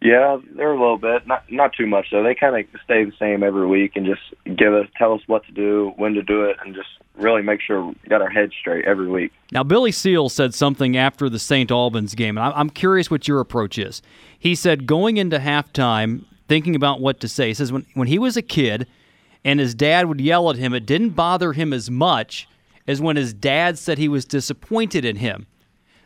Yeah, 0.03 0.39
they're 0.57 0.73
a 0.73 0.81
little 0.81 0.97
bit, 0.97 1.27
not 1.27 1.45
not 1.51 1.75
too 1.75 1.87
much 1.87 2.07
though. 2.11 2.23
They 2.23 2.35
kind 2.35 2.57
of 2.57 2.81
stay 2.85 3.05
the 3.05 3.13
same 3.19 3.43
every 3.43 3.67
week 3.67 3.97
and 3.97 4.07
just 4.07 4.23
give 4.57 4.73
us, 4.73 4.87
tell 4.97 5.13
us 5.13 5.21
what 5.27 5.45
to 5.45 5.53
do, 5.53 5.93
when 5.97 6.15
to 6.15 6.23
do 6.23 6.45
it, 6.45 6.57
and 6.65 6.75
just 6.75 6.89
really 7.17 7.43
make 7.43 7.61
sure 7.61 7.85
we 7.85 7.95
got 8.09 8.23
our 8.23 8.31
heads 8.31 8.55
straight 8.59 8.87
every 8.87 9.09
week. 9.09 9.31
Now, 9.53 9.63
Billy 9.63 9.93
Seal 9.93 10.31
said 10.31 10.55
something 10.55 10.97
after 10.97 11.29
the 11.29 11.39
St. 11.39 11.71
Albans 11.71 12.15
game, 12.15 12.39
and 12.39 12.55
I'm 12.55 12.71
curious 12.71 13.11
what 13.11 13.29
your 13.29 13.41
approach 13.41 13.77
is. 13.77 14.01
He 14.39 14.55
said 14.55 14.87
going 14.87 15.19
into 15.19 15.39
halftime, 15.39 16.25
thinking 16.49 16.75
about 16.75 17.03
what 17.03 17.21
to 17.21 17.29
say. 17.29 17.49
He 17.49 17.55
says 17.55 17.71
when 17.71 17.85
when 17.93 18.09
he 18.09 18.19
was 18.19 18.39
a 18.39 18.43
kid, 18.43 18.87
and 19.45 19.61
his 19.61 19.75
dad 19.75 20.07
would 20.07 20.21
yell 20.21 20.49
at 20.49 20.57
him, 20.57 20.73
it 20.73 20.87
didn't 20.87 21.11
bother 21.11 21.53
him 21.53 21.75
as 21.75 21.91
much 21.91 22.49
as 22.91 23.01
when 23.01 23.17
his 23.17 23.33
dad 23.33 23.79
said 23.79 23.99
he 23.99 24.09
was 24.09 24.25
disappointed 24.25 25.05
in 25.05 25.17
him. 25.17 25.47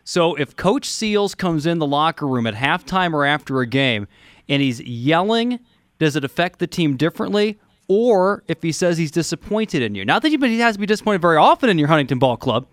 So 0.05 0.35
if 0.35 0.55
Coach 0.55 0.89
Seals 0.89 1.35
comes 1.35 1.65
in 1.65 1.79
the 1.79 1.87
locker 1.87 2.29
room 2.29 2.47
at 2.47 2.55
halftime 2.55 3.15
or 3.15 3.25
after 3.25 3.61
a 3.61 3.67
game 3.67 4.07
and 4.49 4.61
he's 4.61 4.81
yelling, 4.81 5.61
does 5.99 6.15
it 6.15 6.25
affect 6.25 6.59
the 6.59 6.67
team 6.67 6.97
differently? 6.97 7.59
Or 7.89 8.45
if 8.49 8.63
he 8.63 8.71
says 8.71 8.99
he's 8.99 9.11
disappointed 9.11 9.83
in 9.83 9.95
you? 9.95 10.05
Not 10.05 10.23
that 10.23 10.29
he 10.29 10.59
has 10.59 10.75
to 10.75 10.81
be 10.81 10.87
disappointed 10.87 11.23
very 11.23 11.39
often 11.39 11.71
in 11.71 11.79
your 11.79 11.89
Huntington 11.89 12.19
Ball 12.19 12.37
Club, 12.37 12.67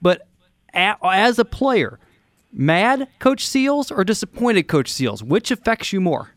but 0.00 0.26
as 0.72 1.38
a 1.38 1.44
player, 1.44 1.98
mad 2.52 3.08
Coach 3.18 3.46
Seals 3.46 3.90
or 3.90 4.04
disappointed 4.04 4.68
Coach 4.68 4.90
Seals? 4.92 5.22
Which 5.22 5.50
affects 5.50 5.92
you 5.92 6.00
more? 6.00 6.34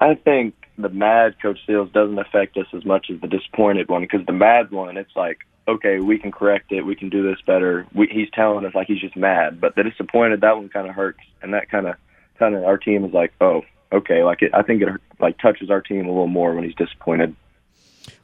I 0.00 0.14
think 0.14 0.54
the 0.78 0.88
mad 0.88 1.36
Coach 1.40 1.58
Seals 1.66 1.90
doesn't 1.92 2.18
affect 2.18 2.56
us 2.56 2.66
as 2.74 2.84
much 2.84 3.06
as 3.10 3.20
the 3.20 3.28
disappointed 3.28 3.88
one 3.88 4.02
because 4.02 4.24
the 4.26 4.32
mad 4.32 4.70
one, 4.70 4.96
it's 4.96 5.14
like 5.16 5.38
okay, 5.68 5.98
we 5.98 6.18
can 6.18 6.30
correct 6.30 6.72
it, 6.72 6.82
we 6.82 6.94
can 6.94 7.08
do 7.08 7.22
this 7.22 7.40
better. 7.46 7.86
We, 7.94 8.06
he's 8.06 8.28
telling 8.32 8.64
us 8.64 8.74
like 8.74 8.86
he's 8.86 9.00
just 9.00 9.16
mad, 9.16 9.60
but 9.60 9.74
the 9.74 9.82
disappointed 9.82 10.40
that 10.40 10.56
one 10.56 10.68
kind 10.68 10.88
of 10.88 10.94
hurts, 10.94 11.20
and 11.42 11.52
that 11.54 11.70
kind 11.70 11.86
of 11.86 11.96
kind 12.38 12.54
of 12.54 12.64
our 12.64 12.78
team 12.78 13.04
is 13.04 13.12
like, 13.12 13.32
oh, 13.40 13.62
okay, 13.92 14.22
like 14.22 14.42
it, 14.42 14.52
I 14.54 14.62
think 14.62 14.82
it 14.82 14.88
like 15.20 15.38
touches 15.38 15.70
our 15.70 15.80
team 15.80 16.06
a 16.06 16.08
little 16.08 16.26
more 16.26 16.54
when 16.54 16.64
he's 16.64 16.74
disappointed. 16.74 17.34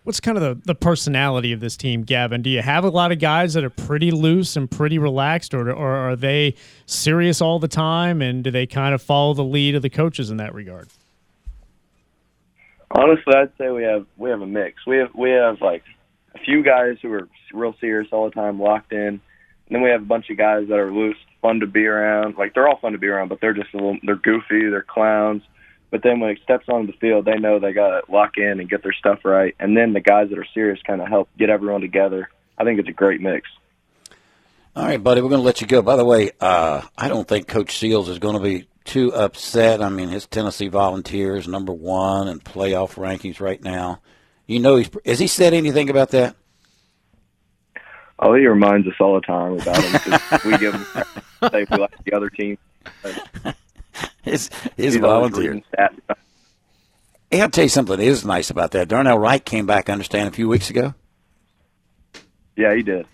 What's 0.04 0.18
kind 0.18 0.36
of 0.36 0.42
the, 0.42 0.60
the 0.64 0.74
personality 0.74 1.52
of 1.52 1.60
this 1.60 1.76
team, 1.76 2.02
Gavin? 2.02 2.42
Do 2.42 2.50
you 2.50 2.60
have 2.60 2.84
a 2.84 2.88
lot 2.88 3.12
of 3.12 3.20
guys 3.20 3.54
that 3.54 3.62
are 3.62 3.70
pretty 3.70 4.10
loose 4.10 4.56
and 4.56 4.68
pretty 4.68 4.98
relaxed, 4.98 5.54
or, 5.54 5.70
or 5.72 5.94
are 5.94 6.16
they 6.16 6.56
serious 6.86 7.40
all 7.40 7.60
the 7.60 7.68
time? 7.68 8.20
And 8.20 8.42
do 8.42 8.50
they 8.50 8.66
kind 8.66 8.94
of 8.96 9.02
follow 9.02 9.32
the 9.32 9.44
lead 9.44 9.76
of 9.76 9.82
the 9.82 9.90
coaches 9.90 10.28
in 10.28 10.38
that 10.38 10.54
regard? 10.54 10.88
Honestly, 12.94 13.34
I'd 13.34 13.52
say 13.58 13.70
we 13.70 13.84
have 13.84 14.06
we 14.16 14.30
have 14.30 14.42
a 14.42 14.46
mix. 14.46 14.86
We 14.86 14.98
have 14.98 15.14
we 15.14 15.30
have 15.30 15.60
like 15.60 15.82
a 16.34 16.38
few 16.38 16.62
guys 16.62 16.96
who 17.00 17.12
are 17.12 17.28
real 17.52 17.74
serious 17.80 18.08
all 18.12 18.26
the 18.26 18.34
time, 18.34 18.60
locked 18.60 18.92
in, 18.92 18.98
and 19.08 19.20
then 19.70 19.82
we 19.82 19.90
have 19.90 20.02
a 20.02 20.06
bunch 20.06 20.28
of 20.30 20.36
guys 20.36 20.68
that 20.68 20.78
are 20.78 20.92
loose, 20.92 21.16
fun 21.40 21.60
to 21.60 21.66
be 21.66 21.86
around. 21.86 22.36
Like 22.36 22.54
they're 22.54 22.68
all 22.68 22.78
fun 22.78 22.92
to 22.92 22.98
be 22.98 23.08
around, 23.08 23.28
but 23.28 23.40
they're 23.40 23.54
just 23.54 23.72
a 23.72 23.76
little 23.76 23.96
they're 24.02 24.16
goofy, 24.16 24.68
they're 24.68 24.86
clowns. 24.86 25.42
But 25.90 26.02
then 26.02 26.20
when 26.20 26.30
it 26.30 26.40
steps 26.42 26.66
onto 26.68 26.90
the 26.90 26.98
field, 26.98 27.26
they 27.26 27.38
know 27.38 27.58
they 27.58 27.72
got 27.74 27.88
to 27.88 28.12
lock 28.12 28.38
in 28.38 28.60
and 28.60 28.68
get 28.68 28.82
their 28.82 28.94
stuff 28.94 29.20
right. 29.24 29.54
And 29.60 29.76
then 29.76 29.92
the 29.92 30.00
guys 30.00 30.30
that 30.30 30.38
are 30.38 30.46
serious 30.54 30.80
kind 30.86 31.02
of 31.02 31.08
help 31.08 31.28
get 31.38 31.50
everyone 31.50 31.82
together. 31.82 32.30
I 32.56 32.64
think 32.64 32.80
it's 32.80 32.88
a 32.88 32.92
great 32.92 33.20
mix. 33.20 33.46
All 34.74 34.86
right, 34.86 35.02
buddy, 35.02 35.20
we're 35.20 35.28
going 35.28 35.42
to 35.42 35.44
let 35.44 35.60
you 35.60 35.66
go. 35.66 35.82
By 35.82 35.96
the 35.96 36.04
way, 36.04 36.30
uh, 36.40 36.80
I 36.96 37.08
don't 37.08 37.28
think 37.28 37.46
Coach 37.46 37.76
Seals 37.76 38.08
is 38.08 38.18
going 38.18 38.36
to 38.36 38.42
be 38.42 38.66
too 38.84 39.12
upset. 39.14 39.82
I 39.82 39.88
mean, 39.88 40.08
his 40.08 40.26
Tennessee 40.26 40.68
Volunteers 40.68 41.48
number 41.48 41.72
one 41.72 42.28
in 42.28 42.40
playoff 42.40 42.94
rankings 42.94 43.40
right 43.40 43.62
now. 43.62 44.00
You 44.46 44.60
know, 44.60 44.76
he's 44.76 44.90
has 45.04 45.18
he 45.18 45.26
said 45.26 45.54
anything 45.54 45.88
about 45.88 46.10
that? 46.10 46.36
Oh, 48.18 48.34
he 48.34 48.46
reminds 48.46 48.86
us 48.86 48.94
all 49.00 49.14
the 49.14 49.20
time 49.20 49.58
about 49.60 49.82
him. 49.82 50.40
we 50.50 50.58
give 50.58 50.74
him 50.74 50.86
say 51.50 51.66
we 51.70 51.76
like 51.76 52.04
the 52.04 52.12
other 52.12 52.30
team. 52.30 52.58
his 54.22 54.50
his 54.76 54.96
volunteer. 54.96 55.60
Hey, 57.30 57.40
I'll 57.40 57.50
tell 57.50 57.64
you 57.64 57.70
something 57.70 57.96
that 57.96 58.02
is 58.02 58.24
nice 58.24 58.50
about 58.50 58.72
that. 58.72 58.88
Darnell 58.88 59.18
Wright 59.18 59.42
came 59.42 59.66
back, 59.66 59.88
I 59.88 59.94
understand, 59.94 60.28
a 60.28 60.32
few 60.32 60.48
weeks 60.48 60.68
ago. 60.68 60.94
Yeah, 62.56 62.74
he 62.74 62.82
did. 62.82 63.06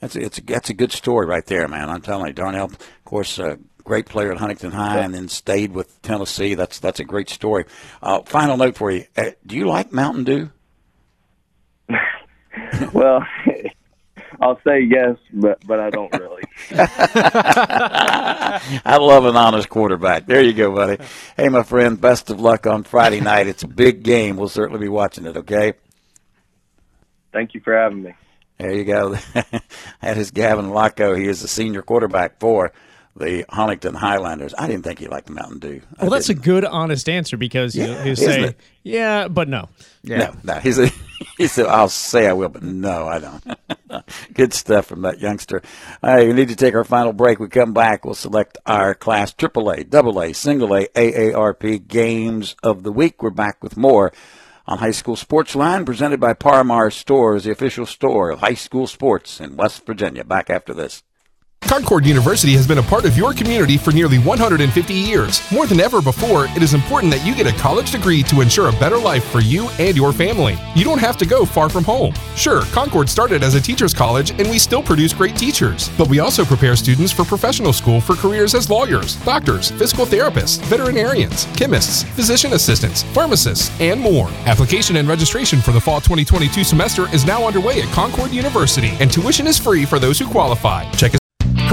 That's 0.00 0.16
a, 0.16 0.22
it's 0.22 0.38
a, 0.38 0.42
that's 0.42 0.70
a 0.70 0.74
good 0.74 0.92
story 0.92 1.26
right 1.26 1.46
there, 1.46 1.68
man. 1.68 1.88
I'm 1.88 2.02
telling 2.02 2.26
you, 2.26 2.32
Darnell, 2.32 2.64
of 2.66 3.04
course, 3.04 3.38
a 3.38 3.58
great 3.84 4.06
player 4.06 4.32
at 4.32 4.38
Huntington 4.38 4.72
High, 4.72 5.00
and 5.00 5.14
then 5.14 5.28
stayed 5.28 5.72
with 5.72 6.00
Tennessee. 6.02 6.54
That's 6.54 6.80
that's 6.80 7.00
a 7.00 7.04
great 7.04 7.28
story. 7.28 7.66
Uh, 8.02 8.22
final 8.22 8.56
note 8.56 8.76
for 8.76 8.90
you: 8.90 9.04
uh, 9.16 9.30
Do 9.46 9.56
you 9.56 9.68
like 9.68 9.92
Mountain 9.92 10.24
Dew? 10.24 10.50
well, 12.92 13.24
I'll 14.40 14.60
say 14.66 14.80
yes, 14.80 15.16
but 15.32 15.64
but 15.66 15.78
I 15.80 15.90
don't 15.90 16.12
really. 16.12 16.42
I 18.84 18.96
love 19.00 19.26
an 19.26 19.36
honest 19.36 19.68
quarterback. 19.68 20.26
There 20.26 20.42
you 20.42 20.52
go, 20.52 20.74
buddy. 20.74 21.02
Hey, 21.36 21.48
my 21.48 21.62
friend, 21.62 22.00
best 22.00 22.30
of 22.30 22.40
luck 22.40 22.66
on 22.66 22.82
Friday 22.84 23.20
night. 23.20 23.46
It's 23.46 23.62
a 23.62 23.68
big 23.68 24.02
game. 24.02 24.36
We'll 24.36 24.48
certainly 24.48 24.80
be 24.80 24.88
watching 24.88 25.26
it. 25.26 25.36
Okay. 25.36 25.74
Thank 27.32 27.54
you 27.54 27.60
for 27.60 27.76
having 27.76 28.02
me. 28.02 28.14
There 28.58 28.72
you 28.72 28.84
go. 28.84 29.16
that 30.00 30.16
is 30.16 30.30
Gavin 30.30 30.66
Lochow. 30.66 31.18
He 31.18 31.26
is 31.26 31.42
the 31.42 31.48
senior 31.48 31.82
quarterback 31.82 32.38
for 32.38 32.72
the 33.16 33.44
Huntington 33.48 33.94
Highlanders. 33.94 34.54
I 34.58 34.66
didn't 34.66 34.84
think 34.84 34.98
he 34.98 35.06
liked 35.06 35.26
the 35.26 35.32
Mountain 35.34 35.58
Dew. 35.60 35.80
Well, 36.00 36.10
that's 36.10 36.28
a 36.28 36.34
good, 36.34 36.64
honest 36.64 37.08
answer 37.08 37.36
because 37.36 37.76
Yeah, 37.76 38.02
he'll 38.02 38.16
say, 38.16 38.42
it? 38.42 38.60
"Yeah, 38.82 39.28
but 39.28 39.48
no." 39.48 39.68
No, 40.02 40.34
no. 40.42 40.54
He's 40.54 40.78
a, 40.78 40.90
he 41.38 41.46
said, 41.46 41.66
I'll 41.66 41.88
say 41.88 42.26
I 42.26 42.32
will, 42.32 42.48
but 42.48 42.62
no, 42.62 43.06
I 43.06 43.18
don't. 43.20 44.04
Good 44.34 44.52
stuff 44.52 44.86
from 44.86 45.02
that 45.02 45.20
youngster. 45.20 45.62
All 46.02 46.14
right, 46.14 46.26
we 46.26 46.32
need 46.32 46.48
to 46.48 46.56
take 46.56 46.74
our 46.74 46.84
final 46.84 47.12
break. 47.12 47.38
We 47.38 47.48
come 47.48 47.72
back, 47.72 48.04
we'll 48.04 48.14
select 48.14 48.58
our 48.66 48.94
class 48.94 49.32
AAA, 49.32 49.94
AA, 49.94 50.32
single 50.32 50.74
A, 50.74 50.86
AARP 50.88 51.86
games 51.86 52.56
of 52.62 52.82
the 52.82 52.92
week. 52.92 53.22
We're 53.22 53.30
back 53.30 53.62
with 53.62 53.76
more 53.76 54.12
on 54.66 54.78
High 54.78 54.90
School 54.90 55.16
Sports 55.16 55.54
Line, 55.54 55.84
presented 55.84 56.20
by 56.20 56.32
Par 56.32 56.64
Mar 56.64 56.90
Stores, 56.90 57.44
the 57.44 57.52
official 57.52 57.86
store 57.86 58.30
of 58.30 58.40
high 58.40 58.54
school 58.54 58.86
sports 58.86 59.40
in 59.40 59.56
West 59.56 59.86
Virginia. 59.86 60.24
Back 60.24 60.50
after 60.50 60.74
this. 60.74 61.02
Concord 61.68 62.04
University 62.04 62.52
has 62.52 62.66
been 62.66 62.78
a 62.78 62.82
part 62.82 63.06
of 63.06 63.16
your 63.16 63.32
community 63.32 63.78
for 63.78 63.90
nearly 63.90 64.18
150 64.18 64.94
years. 64.94 65.40
More 65.50 65.66
than 65.66 65.80
ever 65.80 66.02
before, 66.02 66.44
it 66.44 66.62
is 66.62 66.74
important 66.74 67.12
that 67.12 67.26
you 67.26 67.34
get 67.34 67.46
a 67.46 67.58
college 67.58 67.90
degree 67.90 68.22
to 68.24 68.42
ensure 68.42 68.68
a 68.68 68.72
better 68.72 68.98
life 68.98 69.24
for 69.24 69.40
you 69.40 69.68
and 69.78 69.96
your 69.96 70.12
family. 70.12 70.56
You 70.76 70.84
don't 70.84 71.00
have 71.00 71.16
to 71.16 71.26
go 71.26 71.46
far 71.46 71.70
from 71.70 71.82
home. 71.82 72.14
Sure, 72.36 72.62
Concord 72.66 73.08
started 73.08 73.42
as 73.42 73.54
a 73.54 73.60
teacher's 73.60 73.94
college 73.94 74.30
and 74.32 74.48
we 74.50 74.58
still 74.58 74.82
produce 74.82 75.14
great 75.14 75.36
teachers, 75.36 75.90
but 75.96 76.08
we 76.08 76.20
also 76.20 76.44
prepare 76.44 76.76
students 76.76 77.12
for 77.12 77.24
professional 77.24 77.72
school 77.72 78.00
for 78.00 78.14
careers 78.14 78.54
as 78.54 78.68
lawyers, 78.68 79.16
doctors, 79.24 79.70
physical 79.70 80.04
therapists, 80.04 80.60
veterinarians, 80.66 81.46
chemists, 81.56 82.02
physician 82.02 82.52
assistants, 82.52 83.02
pharmacists, 83.14 83.70
and 83.80 83.98
more. 83.98 84.28
Application 84.44 84.96
and 84.96 85.08
registration 85.08 85.60
for 85.60 85.72
the 85.72 85.80
fall 85.80 86.00
2022 86.00 86.62
semester 86.62 87.12
is 87.14 87.24
now 87.24 87.46
underway 87.46 87.80
at 87.80 87.88
Concord 87.94 88.32
University, 88.32 88.92
and 89.00 89.10
tuition 89.10 89.46
is 89.46 89.58
free 89.58 89.86
for 89.86 89.98
those 89.98 90.18
who 90.18 90.28
qualify. 90.28 90.88
Check 90.92 91.14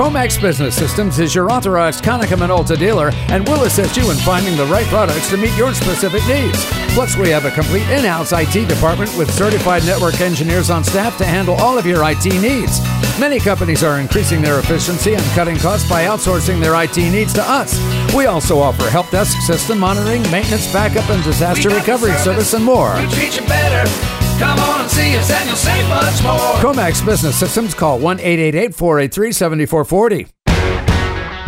Comex 0.01 0.41
Business 0.41 0.75
Systems 0.75 1.19
is 1.19 1.35
your 1.35 1.51
authorized 1.51 2.03
Konica 2.03 2.35
Minolta 2.35 2.75
dealer 2.75 3.11
and 3.29 3.47
will 3.47 3.65
assist 3.65 3.95
you 3.95 4.09
in 4.09 4.17
finding 4.17 4.57
the 4.57 4.65
right 4.65 4.87
products 4.87 5.29
to 5.29 5.37
meet 5.37 5.55
your 5.55 5.75
specific 5.75 6.25
needs. 6.25 6.57
Plus, 6.95 7.15
we 7.15 7.29
have 7.29 7.45
a 7.45 7.51
complete 7.51 7.87
in-house 7.87 8.33
IT 8.33 8.67
department 8.67 9.15
with 9.15 9.31
certified 9.31 9.85
network 9.85 10.19
engineers 10.19 10.71
on 10.71 10.83
staff 10.83 11.19
to 11.19 11.23
handle 11.23 11.53
all 11.57 11.77
of 11.77 11.85
your 11.85 12.01
IT 12.03 12.25
needs. 12.41 12.81
Many 13.19 13.39
companies 13.39 13.83
are 13.83 13.99
increasing 13.99 14.41
their 14.41 14.57
efficiency 14.57 15.13
and 15.13 15.23
cutting 15.35 15.57
costs 15.57 15.87
by 15.87 16.05
outsourcing 16.05 16.59
their 16.59 16.73
IT 16.83 16.97
needs 16.97 17.31
to 17.33 17.43
us. 17.43 17.79
We 18.15 18.25
also 18.25 18.57
offer 18.57 18.89
help 18.89 19.11
desk 19.11 19.37
system 19.41 19.77
monitoring, 19.77 20.23
maintenance, 20.31 20.73
backup, 20.73 21.07
and 21.11 21.23
disaster 21.23 21.69
recovery 21.69 22.13
service, 22.13 22.55
and 22.55 22.65
more. 22.65 22.95
We 24.41 24.47
treat 24.47 24.55
you 24.55 24.57
better. 24.57 24.59
Come 24.59 24.59
on 24.59 24.81
and 24.81 24.91
see 24.91 25.17
us 25.17 25.31
and 25.31 25.47
you'll 25.47 25.55
save 25.55 25.87
much 25.89 26.23
more. 26.23 26.73
Comex 26.73 27.05
Business 27.05 27.35
Systems 27.39 27.73
call 27.73 27.99
1 27.99 28.19
888 28.19 28.75
483 28.75 29.31
7440. 29.31 30.27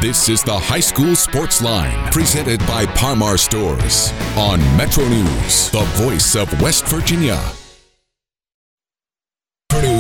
This 0.01 0.27
is 0.27 0.43
the 0.43 0.57
High 0.57 0.81
School 0.81 1.15
Sports 1.15 1.61
Line, 1.61 2.11
presented 2.11 2.59
by 2.67 2.85
Par 2.87 3.15
Mar 3.15 3.37
Stores 3.37 4.11
on 4.35 4.59
Metro 4.75 5.07
News, 5.07 5.69
the 5.71 5.83
voice 5.95 6.35
of 6.35 6.61
West 6.61 6.85
Virginia. 6.87 7.41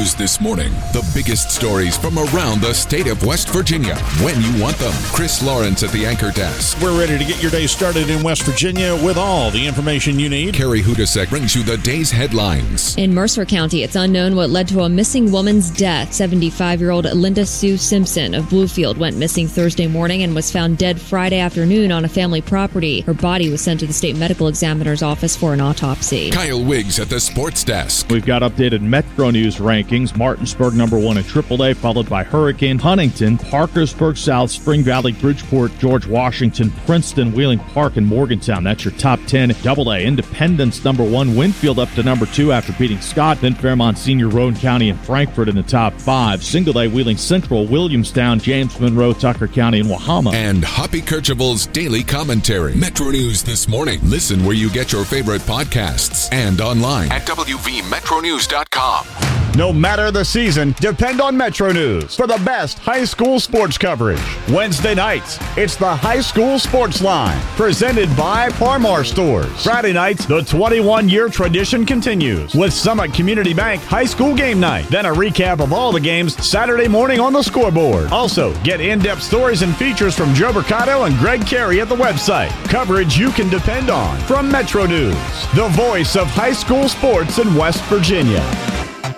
Metro 0.03 0.13
News 0.13 0.15
this 0.15 0.41
morning. 0.41 0.71
The 0.91 1.09
biggest 1.13 1.51
stories 1.51 1.97
from 1.97 2.17
around 2.17 2.61
the 2.61 2.73
state 2.73 3.07
of 3.07 3.25
West 3.25 3.49
Virginia 3.49 3.95
when 4.21 4.39
you 4.41 4.61
want 4.61 4.77
them. 4.77 4.93
Chris 5.13 5.41
Lawrence 5.43 5.83
at 5.83 5.91
the 5.91 6.05
anchor 6.05 6.31
desk. 6.31 6.77
We're 6.81 6.97
ready 6.97 7.17
to 7.17 7.23
get 7.23 7.41
your 7.41 7.51
day 7.51 7.67
started 7.67 8.09
in 8.09 8.21
West 8.23 8.43
Virginia 8.43 8.95
with 8.95 9.17
all 9.17 9.49
the 9.51 9.65
information 9.65 10.19
you 10.19 10.29
need. 10.29 10.53
Carrie 10.53 10.81
Hodousek 10.81 11.29
brings 11.29 11.55
you 11.55 11.63
the 11.63 11.77
day's 11.77 12.11
headlines. 12.11 12.97
In 12.97 13.13
Mercer 13.13 13.45
County, 13.45 13.83
it's 13.83 13.95
unknown 13.95 14.35
what 14.35 14.49
led 14.49 14.67
to 14.69 14.81
a 14.81 14.89
missing 14.89 15.31
woman's 15.31 15.71
death. 15.71 16.13
75 16.13 16.81
year 16.81 16.91
old 16.91 17.05
Linda 17.05 17.45
Sue 17.45 17.77
Simpson 17.77 18.33
of 18.33 18.45
Bluefield 18.45 18.97
went 18.97 19.17
missing 19.17 19.47
Thursday 19.47 19.87
morning 19.87 20.23
and 20.23 20.35
was 20.35 20.51
found 20.51 20.77
dead 20.77 20.99
Friday 20.99 21.39
afternoon 21.39 21.91
on 21.91 22.05
a 22.05 22.09
family 22.09 22.41
property. 22.41 23.01
Her 23.01 23.13
body 23.13 23.49
was 23.49 23.61
sent 23.61 23.79
to 23.81 23.87
the 23.87 23.93
state 23.93 24.17
medical 24.17 24.47
examiner's 24.47 25.03
office 25.03 25.35
for 25.35 25.53
an 25.53 25.61
autopsy. 25.61 26.31
Kyle 26.31 26.63
Wiggs 26.63 26.99
at 26.99 27.09
the 27.09 27.19
sports 27.19 27.63
desk. 27.63 28.09
We've 28.09 28.25
got 28.25 28.41
updated 28.41 28.81
Metro 28.81 29.29
News 29.29 29.57
rankings. 29.57 29.92
Martinsburg 29.93 30.73
number 30.73 30.97
one 30.97 31.17
in 31.17 31.23
AAA, 31.23 31.75
followed 31.75 32.09
by 32.09 32.23
Hurricane, 32.23 32.79
Huntington, 32.79 33.37
Parkersburg 33.37 34.17
South, 34.17 34.49
Spring 34.49 34.81
Valley, 34.81 35.11
Bridgeport, 35.11 35.77
George 35.77 36.07
Washington, 36.07 36.71
Princeton, 36.85 37.31
Wheeling 37.31 37.59
Park, 37.59 37.97
and 37.97 38.07
Morgantown. 38.07 38.63
That's 38.63 38.83
your 38.83 38.93
top 38.95 39.19
10. 39.27 39.51
AA, 39.65 39.97
Independence 39.99 40.83
number 40.83 41.03
one, 41.03 41.35
Winfield 41.35 41.77
up 41.77 41.89
to 41.91 42.01
number 42.01 42.25
two 42.25 42.51
after 42.51 42.73
beating 42.73 42.99
Scott, 43.01 43.39
then 43.41 43.53
Fairmont 43.53 43.99
Senior, 43.99 44.29
Roane 44.29 44.55
County, 44.55 44.89
and 44.89 44.99
Frankfort 45.01 45.47
in 45.47 45.55
the 45.55 45.61
top 45.63 45.93
five. 45.93 46.43
Single 46.43 46.79
A, 46.79 46.87
Wheeling 46.87 47.17
Central, 47.17 47.67
Williamstown, 47.67 48.39
James 48.39 48.79
Monroe, 48.79 49.13
Tucker 49.13 49.47
County, 49.47 49.79
and 49.79 49.89
Wahama. 49.89 50.33
And 50.33 50.65
Hoppy 50.65 51.01
Kercheval's 51.01 51.67
daily 51.67 52.03
commentary. 52.03 52.75
Metro 52.75 53.11
News 53.11 53.43
this 53.43 53.67
morning. 53.67 53.99
Listen 54.03 54.43
where 54.43 54.55
you 54.55 54.71
get 54.71 54.91
your 54.91 55.05
favorite 55.05 55.43
podcasts 55.43 56.33
and 56.33 56.59
online 56.61 57.11
at 57.11 57.27
WVMetroNews.com. 57.27 59.42
No 59.55 59.71
matter 59.71 60.09
the 60.09 60.25
season, 60.25 60.73
depend 60.79 61.21
on 61.21 61.37
Metro 61.37 61.71
News 61.71 62.15
for 62.15 62.25
the 62.25 62.41
best 62.43 62.79
high 62.79 63.05
school 63.05 63.39
sports 63.39 63.77
coverage. 63.77 64.19
Wednesday 64.49 64.95
nights, 64.95 65.37
it's 65.55 65.75
the 65.75 65.95
High 65.95 66.21
School 66.21 66.57
Sports 66.57 67.03
Line, 67.03 67.39
presented 67.55 68.09
by 68.17 68.49
Par 68.49 68.79
Mar 68.79 69.03
Stores. 69.03 69.63
Friday 69.63 69.93
nights, 69.93 70.25
the 70.25 70.41
21 70.41 71.07
year 71.07 71.29
tradition 71.29 71.85
continues 71.85 72.55
with 72.55 72.73
Summit 72.73 73.13
Community 73.13 73.53
Bank 73.53 73.83
High 73.83 74.05
School 74.05 74.33
Game 74.33 74.59
Night. 74.59 74.87
Then 74.89 75.05
a 75.05 75.13
recap 75.13 75.59
of 75.59 75.71
all 75.71 75.91
the 75.91 75.99
games 75.99 76.35
Saturday 76.43 76.87
morning 76.87 77.19
on 77.19 77.31
the 77.31 77.43
scoreboard. 77.43 78.11
Also, 78.11 78.55
get 78.63 78.81
in 78.81 78.97
depth 78.97 79.21
stories 79.21 79.61
and 79.61 79.75
features 79.77 80.15
from 80.15 80.33
Joe 80.33 80.51
Mercado 80.51 81.03
and 81.03 81.15
Greg 81.19 81.45
Carey 81.45 81.79
at 81.79 81.89
the 81.89 81.95
website. 81.95 82.49
Coverage 82.69 83.19
you 83.19 83.29
can 83.29 83.49
depend 83.49 83.91
on 83.91 84.19
from 84.21 84.51
Metro 84.51 84.87
News, 84.87 85.13
the 85.53 85.69
voice 85.73 86.15
of 86.15 86.25
high 86.29 86.53
school 86.53 86.89
sports 86.89 87.37
in 87.37 87.53
West 87.53 87.83
Virginia. 87.83 88.41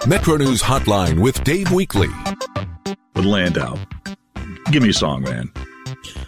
Metro 0.07 0.38
News 0.38 0.61
Hotline 0.61 1.19
with 1.19 1.44
Dave 1.44 1.68
Weekley. 1.69 2.11
With 3.15 3.26
Landau. 3.26 3.76
Give 4.72 4.84
me 4.84 4.90
a 4.90 4.94
song, 4.94 5.23
man. 5.23 5.52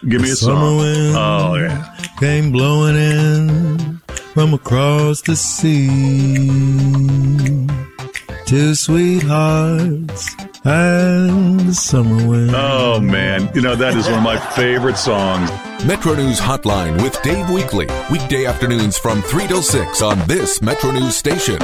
Give 0.08 0.20
me 0.20 0.30
a 0.32 0.34
Summer 0.34 0.56
song. 0.56 0.76
wind 0.78 1.16
Oh, 1.16 1.54
yeah. 1.54 1.96
Came 2.18 2.50
blowing 2.50 2.96
in 2.96 4.00
from 4.34 4.54
across 4.54 5.20
the 5.22 5.36
sea. 5.36 6.48
Two 8.46 8.74
sweethearts 8.74 10.34
and 10.64 11.60
the 11.60 11.74
summer 11.74 12.26
wind. 12.26 12.50
Oh, 12.56 12.98
man. 13.00 13.48
You 13.54 13.60
know, 13.60 13.76
that 13.76 13.96
is 13.96 14.06
one 14.06 14.18
of 14.18 14.24
my 14.24 14.38
favorite 14.38 14.96
songs. 14.96 15.50
Metro 15.84 16.16
News 16.16 16.40
Hotline 16.40 17.00
with 17.00 17.22
Dave 17.22 17.46
Weekley. 17.46 17.88
Weekday 18.10 18.44
afternoons 18.44 18.98
from 18.98 19.22
3 19.22 19.46
till 19.46 19.62
6 19.62 20.02
on 20.02 20.18
this 20.26 20.60
Metro 20.60 20.90
News 20.90 21.14
station. 21.14 21.58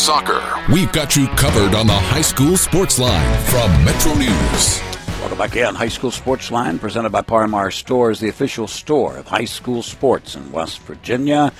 Soccer, 0.00 0.42
we've 0.72 0.90
got 0.92 1.14
you 1.14 1.28
covered 1.28 1.74
on 1.74 1.86
the 1.86 1.92
high 1.92 2.22
school 2.22 2.56
sports 2.56 2.98
line 2.98 3.38
from 3.42 3.84
Metro 3.84 4.14
News. 4.14 4.80
Welcome 5.20 5.36
back 5.36 5.54
in. 5.56 5.74
High 5.74 5.88
School 5.88 6.10
Sports 6.10 6.50
Line, 6.50 6.78
presented 6.78 7.10
by 7.10 7.20
Par 7.20 7.46
Mar 7.46 7.70
Stores, 7.70 8.18
the 8.18 8.30
official 8.30 8.66
store 8.66 9.18
of 9.18 9.26
high 9.26 9.44
school 9.44 9.82
sports 9.82 10.36
in 10.36 10.52
West 10.52 10.78
Virginia. 10.80 11.52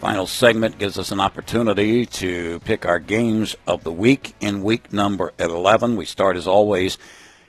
Final 0.00 0.26
segment 0.26 0.76
gives 0.78 0.98
us 0.98 1.12
an 1.12 1.20
opportunity 1.20 2.04
to 2.04 2.58
pick 2.64 2.84
our 2.84 2.98
games 2.98 3.54
of 3.64 3.84
the 3.84 3.92
week 3.92 4.34
in 4.40 4.64
week 4.64 4.92
number 4.92 5.32
11. 5.38 5.94
We 5.94 6.04
start, 6.04 6.36
as 6.36 6.48
always, 6.48 6.98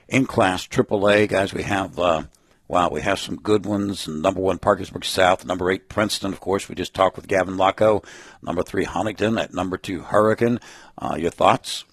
in 0.07 0.27
Class 0.27 0.67
AAA. 0.67 1.27
Guys, 1.27 1.55
we 1.55 1.63
have, 1.63 1.97
uh, 1.97 2.23
wow, 2.67 2.89
we 2.89 3.01
have 3.01 3.19
some 3.19 3.35
good 3.35 3.65
ones. 3.65 4.07
Number 4.07 4.41
one, 4.41 4.57
Parkersburg 4.57 5.05
South. 5.05 5.45
Number 5.45 5.69
eight, 5.71 5.89
Princeton. 5.89 6.33
Of 6.33 6.39
course, 6.39 6.67
we 6.67 6.75
just 6.75 6.93
talked 6.93 7.15
with 7.15 7.27
Gavin 7.27 7.55
Lochow. 7.57 8.03
Number 8.41 8.63
three, 8.63 8.83
Huntington. 8.85 9.37
At 9.37 9.53
number 9.53 9.77
two, 9.77 10.01
Hurricane. 10.01 10.59
Uh, 10.97 11.15
your 11.19 11.31
thoughts? 11.31 11.85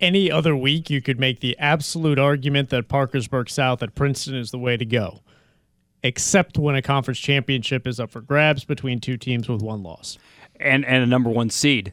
Any 0.00 0.30
other 0.30 0.56
week, 0.56 0.88
you 0.88 1.02
could 1.02 1.20
make 1.20 1.40
the 1.40 1.58
absolute 1.58 2.18
argument 2.18 2.70
that 2.70 2.88
Parkersburg 2.88 3.50
South 3.50 3.82
at 3.82 3.94
Princeton 3.94 4.34
is 4.34 4.50
the 4.50 4.58
way 4.58 4.76
to 4.78 4.84
go, 4.86 5.20
except 6.02 6.56
when 6.56 6.74
a 6.74 6.80
conference 6.80 7.18
championship 7.18 7.86
is 7.86 8.00
up 8.00 8.10
for 8.10 8.22
grabs 8.22 8.64
between 8.64 8.98
two 9.00 9.18
teams 9.18 9.48
with 9.48 9.60
one 9.60 9.82
loss. 9.82 10.16
and 10.58 10.84
and 10.84 11.02
a 11.02 11.06
number 11.06 11.30
one 11.30 11.50
seed 11.50 11.92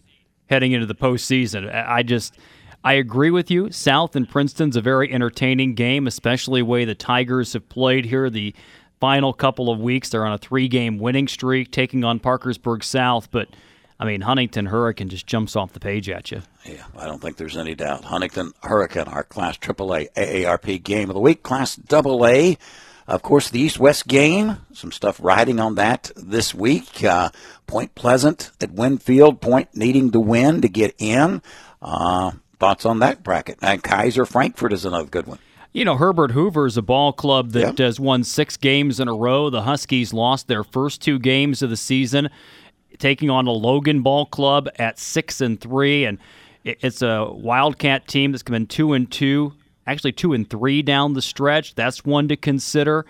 heading 0.50 0.72
into 0.72 0.86
the 0.86 0.96
postseason. 0.96 1.74
I 1.74 1.98
I 1.98 2.04
just 2.04 2.38
I 2.84 2.94
agree 2.94 3.32
with 3.32 3.52
you. 3.52 3.72
South 3.72 4.16
and 4.16 4.30
Princeton's 4.30 4.76
a 4.76 4.82
very 4.82 5.12
entertaining 5.12 5.74
game, 5.74 6.08
especially 6.08 6.62
the 6.62 6.66
way 6.66 6.86
the 6.86 6.96
Tigers 6.96 7.54
have 7.54 7.68
played 7.70 8.06
here 8.06 8.30
the 8.30 8.54
final 9.00 9.34
couple 9.34 9.70
of 9.70 9.80
weeks. 9.80 10.10
They're 10.10 10.26
on 10.26 10.34
a 10.34 10.38
three 10.38 10.68
game 10.68 10.98
winning 10.98 11.28
streak, 11.28 11.72
taking 11.72 12.04
on 12.04 12.20
Parkersburg 12.20 12.84
South, 12.84 13.30
but 13.32 13.50
I 14.00 14.06
mean 14.06 14.22
Huntington 14.22 14.68
Hurricane 14.68 15.10
just 15.10 15.28
jumps 15.28 15.56
off 15.56 15.74
the 15.74 15.80
page 15.80 16.10
at 16.10 16.32
you. 16.32 16.42
Yeah, 16.66 16.84
I 16.98 17.06
don't 17.08 17.22
think 17.22 17.38
there's 17.38 17.58
any 17.58 17.76
doubt. 17.76 18.06
Huntington 18.06 18.54
Hurricane, 18.64 19.08
our 19.08 19.24
Class 19.24 19.58
AAA 19.58 20.08
AARP 20.14 20.84
game 20.84 21.10
of 21.10 21.14
the 21.14 21.20
week. 21.20 21.44
Class 21.44 21.80
AA, 21.92 22.54
of 23.08 23.22
course, 23.22 23.50
the 23.50 23.60
East-West 23.60 24.08
game. 24.08 24.58
Some 24.74 24.92
stuff 24.92 25.20
riding 25.22 25.60
on 25.60 25.76
that 25.76 26.12
this 26.16 26.54
week. 26.54 27.04
Uh, 27.04 27.30
Point 27.66 27.96
Pleasant 27.96 28.52
at 28.60 28.72
Winfield. 28.72 29.40
Point 29.42 29.70
needing 29.74 30.12
to 30.12 30.20
win 30.20 30.62
to 30.62 30.68
get 30.68 30.94
in. 31.00 31.42
Uh, 31.82 32.32
thoughts 32.60 32.86
on 32.86 33.00
that 33.00 33.24
bracket? 33.24 33.60
And 33.62 33.84
Keyser 33.84 34.28
Frankfort 34.28 34.74
is 34.74 34.86
another 34.86 35.08
good 35.08 35.28
one. 35.28 35.40
You 35.74 35.86
know, 35.86 35.98
Herbert 35.98 36.32
Hoover 36.32 36.66
is 36.66 36.78
a 36.78 36.82
ball 36.82 37.14
club 37.14 37.52
that 37.52 37.78
has 37.78 38.00
won 38.00 38.24
six 38.24 38.58
games 38.58 39.00
in 39.00 39.08
a 39.08 39.14
row. 39.14 39.50
The 39.50 39.62
Huskies 39.62 40.12
lost 40.14 40.48
their 40.48 40.64
first 40.64 41.02
two 41.02 41.20
games 41.20 41.62
of 41.62 41.70
the 41.70 41.78
season, 41.78 42.30
taking 42.98 43.30
on 43.30 43.46
a 43.46 43.52
Logan 43.52 44.02
ball 44.02 44.26
club 44.26 44.70
at 44.80 44.98
six 44.98 45.40
and 45.40 45.60
three, 45.60 46.06
and 46.06 46.18
it's 46.64 47.02
a 47.02 47.30
Wildcat 47.32 48.08
team 48.08 48.32
that's 48.32 48.44
come 48.44 48.56
in 48.56 48.66
two 48.66 48.94
and 48.94 49.12
two, 49.12 49.54
actually 49.86 50.14
two 50.14 50.34
and 50.34 50.50
three 50.50 50.82
down 50.82 51.14
the 51.14 51.22
stretch. 51.22 51.76
That's 51.76 52.04
one 52.04 52.28
to 52.30 52.36
consider. 52.36 53.06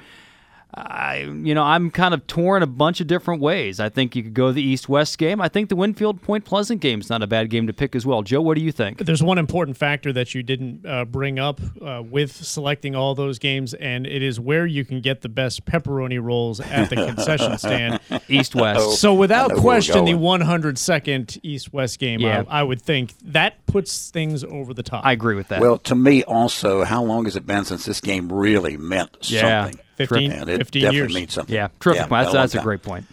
I, 0.74 1.20
you 1.44 1.56
know, 1.56 1.64
I'm 1.64 1.90
kind 1.90 2.14
of 2.14 2.28
torn 2.28 2.62
a 2.62 2.68
bunch 2.68 3.00
of 3.02 3.08
different 3.08 3.42
ways. 3.42 3.80
I 3.80 3.90
think 3.90 4.16
you 4.16 4.22
could 4.22 4.34
go 4.34 4.52
the 4.52 4.62
East-West 4.62 5.18
game. 5.18 5.40
I 5.42 5.48
think 5.48 5.70
the 5.70 5.76
Winfield 5.76 6.22
Point 6.22 6.44
Pleasant 6.46 6.82
game 6.82 7.00
is 7.00 7.10
not 7.10 7.24
a 7.24 7.28
bad 7.28 7.50
game 7.50 7.68
to 7.68 7.74
pick 7.74 7.96
as 7.96 8.06
well. 8.06 8.22
Joe, 8.22 8.42
what 8.42 8.56
do 8.58 8.62
you 8.62 8.72
think? 8.72 9.00
There's 9.00 9.24
one 9.24 9.38
important 9.38 9.78
factor 9.78 10.12
that 10.14 10.36
you 10.36 10.44
didn't 10.44 10.86
uh, 10.86 11.06
bring 11.06 11.40
up 11.40 11.62
uh, 11.82 12.04
with 12.06 12.32
selecting 12.34 12.96
all 12.96 13.16
those 13.16 13.40
games, 13.40 13.74
and 13.76 14.06
it 14.06 14.22
is 14.22 14.40
where 14.40 14.66
you 14.66 14.84
can 14.86 15.00
get 15.02 15.22
the 15.22 15.30
best 15.30 15.66
pepperoni 15.66 16.22
rolls 16.22 16.60
at 16.60 16.90
the 16.90 16.96
concession 16.98 17.58
stand. 17.58 18.00
East-West. 18.28 19.00
So 19.00 19.14
without 19.14 19.50
know 19.50 19.56
where 19.56 19.64
we're 19.64 19.64
question, 19.64 20.06
the 20.06 20.14
102nd 20.14 21.40
East-West 21.44 21.98
game, 21.98 22.20
Yeah. 22.20 22.44
I, 22.48 22.60
I 22.60 22.64
would 22.64 22.82
think 22.82 23.14
that 23.24 23.66
puts 23.68 24.10
things 24.10 24.44
over 24.44 24.74
the 24.74 24.84
top. 24.84 25.06
I 25.06 25.12
agree 25.14 25.36
with 25.36 25.48
that. 25.48 25.62
Well, 25.62 25.78
to 25.80 25.96
me, 25.96 26.24
also, 26.24 26.84
how 26.84 27.04
long 27.04 27.26
has 27.26 27.36
it 27.36 27.46
been 27.46 27.66
since 27.66 27.86
this 27.86 28.02
game 28.02 28.32
really 28.32 28.78
meant 28.78 29.18
Yeah. 29.22 29.64
something? 29.66 29.82
15 29.98 30.32
and 30.32 30.50
it 30.50 30.58
15 30.58 30.82
definitely 30.82 30.98
years. 30.98 31.14
means 31.16 31.34
something. 31.34 31.54
Yeah, 31.56 31.68
terrific. 31.80 32.04
Yeah, 32.04 32.08
point. 32.08 32.30
a 32.30 32.32
that's 32.32 32.56
a 32.56 32.62
great 32.62 32.82
point. 32.84 33.06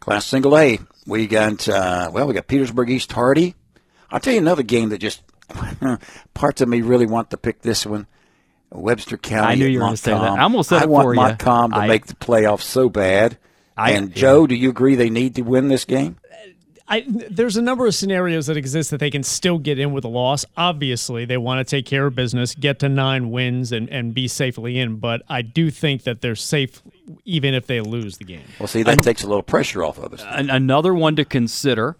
Class 0.00 0.26
Single 0.26 0.56
A, 0.58 0.78
we 1.06 1.26
got 1.26 1.68
uh, 1.68 2.10
well, 2.12 2.26
we 2.26 2.34
got 2.34 2.46
Petersburg 2.48 2.90
East 2.90 3.12
Hardy. 3.12 3.54
I'll 4.10 4.20
tell 4.20 4.34
you 4.34 4.40
another 4.40 4.62
game 4.62 4.90
that 4.90 4.98
just 4.98 5.22
parts 6.34 6.60
of 6.60 6.68
me 6.68 6.82
really 6.82 7.06
want 7.06 7.30
to 7.30 7.36
pick 7.36 7.62
this 7.62 7.86
one. 7.86 8.06
Webster 8.70 9.16
County. 9.18 9.52
I 9.52 9.54
knew 9.54 9.66
you 9.66 9.78
were 9.80 9.84
gonna 9.86 9.96
say 9.96 10.12
that. 10.12 10.20
I 10.20 10.42
almost 10.42 10.70
said 10.70 10.80
I 10.80 10.84
it 10.84 10.88
want 10.88 11.04
for 11.04 11.14
you. 11.14 11.20
Montcalm 11.20 11.72
to 11.72 11.76
I- 11.78 11.86
make 11.88 12.06
the 12.06 12.14
playoffs 12.14 12.62
so 12.62 12.88
bad. 12.88 13.38
I- 13.76 13.92
and 13.92 14.08
yeah. 14.10 14.14
Joe, 14.14 14.46
do 14.46 14.54
you 14.54 14.70
agree 14.70 14.94
they 14.96 15.10
need 15.10 15.34
to 15.36 15.42
win 15.42 15.68
this 15.68 15.84
game? 15.84 16.16
I, 16.88 17.04
there's 17.06 17.56
a 17.56 17.62
number 17.62 17.86
of 17.86 17.94
scenarios 17.94 18.46
that 18.46 18.56
exist 18.56 18.90
that 18.90 18.98
they 18.98 19.10
can 19.10 19.22
still 19.22 19.58
get 19.58 19.78
in 19.78 19.92
with 19.92 20.04
a 20.04 20.08
loss. 20.08 20.44
Obviously, 20.56 21.24
they 21.24 21.36
want 21.38 21.66
to 21.66 21.70
take 21.76 21.86
care 21.86 22.06
of 22.06 22.14
business, 22.14 22.54
get 22.54 22.78
to 22.80 22.88
nine 22.88 23.30
wins, 23.30 23.72
and, 23.72 23.88
and 23.88 24.12
be 24.12 24.28
safely 24.28 24.78
in. 24.78 24.96
But 24.96 25.22
I 25.28 25.42
do 25.42 25.70
think 25.70 26.02
that 26.04 26.20
they're 26.20 26.34
safe 26.36 26.82
even 27.24 27.54
if 27.54 27.66
they 27.66 27.80
lose 27.80 28.18
the 28.18 28.24
game. 28.24 28.44
Well, 28.58 28.66
see, 28.66 28.82
that 28.82 29.02
takes 29.02 29.22
a 29.22 29.26
little 29.28 29.42
pressure 29.42 29.82
off 29.84 29.98
of 29.98 30.12
us. 30.12 30.22
An- 30.28 30.50
another 30.50 30.92
one 30.94 31.16
to 31.16 31.24
consider. 31.24 31.96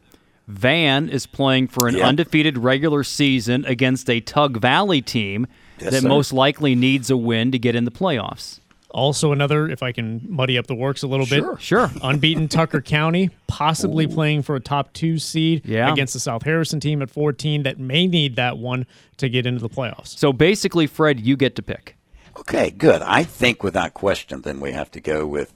Van 0.49 1.09
is 1.09 1.25
playing 1.27 1.69
for 1.69 1.87
an 1.87 1.95
Yep. 1.97 2.05
undefeated 2.05 2.59
regular 2.59 3.05
season 3.05 3.65
against 3.65 4.11
a 4.11 4.21
Tug 4.21 4.61
Valley 4.61 5.01
team 5.01 5.47
Yes, 5.81 5.93
that 5.93 6.03
sir. 6.03 6.09
most 6.09 6.33
likely 6.33 6.75
needs 6.75 7.11
a 7.11 7.17
win 7.17 7.53
to 7.53 7.59
get 7.59 7.77
in 7.77 7.85
the 7.85 7.91
playoffs. 7.93 8.59
Also, 8.93 9.33
another, 9.33 9.69
if 9.69 9.83
I 9.83 9.91
can 9.93 10.21
muddy 10.29 10.57
up 10.59 10.67
the 10.67 10.75
works 10.75 11.03
a 11.03 11.07
little 11.07 11.27
Sure. 11.27 11.55
bit, 11.55 11.63
Sure. 11.63 11.91
unbeaten 12.03 12.47
Tucker 12.49 12.81
County, 12.81 13.31
possibly 13.47 14.07
playing 14.07 14.43
for 14.43 14.55
a 14.57 14.61
top 14.61 14.93
two 14.93 15.19
seed 15.19 15.63
Yeah. 15.65 15.91
against 15.93 16.13
the 16.15 16.21
South 16.21 16.43
Harrison 16.45 16.79
team 16.81 17.03
at 17.03 17.11
14 17.11 17.63
that 17.65 17.79
may 17.79 18.07
need 18.07 18.37
that 18.37 18.59
one 18.59 18.87
to 19.17 19.29
get 19.29 19.47
into 19.47 19.61
the 19.61 19.69
playoffs. 19.71 20.19
So 20.19 20.33
basically, 20.33 20.87
Fred, 20.87 21.21
you 21.21 21.37
get 21.37 21.57
to 21.57 21.63
pick. 21.63 21.97
Okay, 22.39 22.71
good. 22.71 23.03
I 23.03 23.25
think 23.25 23.63
without 23.63 23.95
question, 23.95 24.43
then 24.43 24.61
we 24.61 24.73
have 24.73 24.91
to 24.93 25.01
go 25.01 25.27
with 25.27 25.53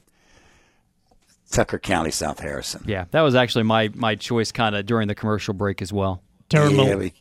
Tucker 1.51 1.79
County, 1.79 2.11
South 2.11 2.41
Harrison. 2.41 2.83
Yeah, 2.87 3.05
that 3.13 3.21
was 3.23 3.35
actually 3.35 3.65
my 3.65 3.91
my 3.95 4.15
choice, 4.15 4.51
kind 4.53 4.75
of 4.75 4.85
during 4.87 5.09
the 5.09 5.15
commercial 5.15 5.55
break 5.55 5.81
as 5.81 5.93
well. 5.93 6.23
Taryn, 6.51 6.71
Yeah, 6.73 6.85
Mal- 6.85 6.99
we- 6.99 7.13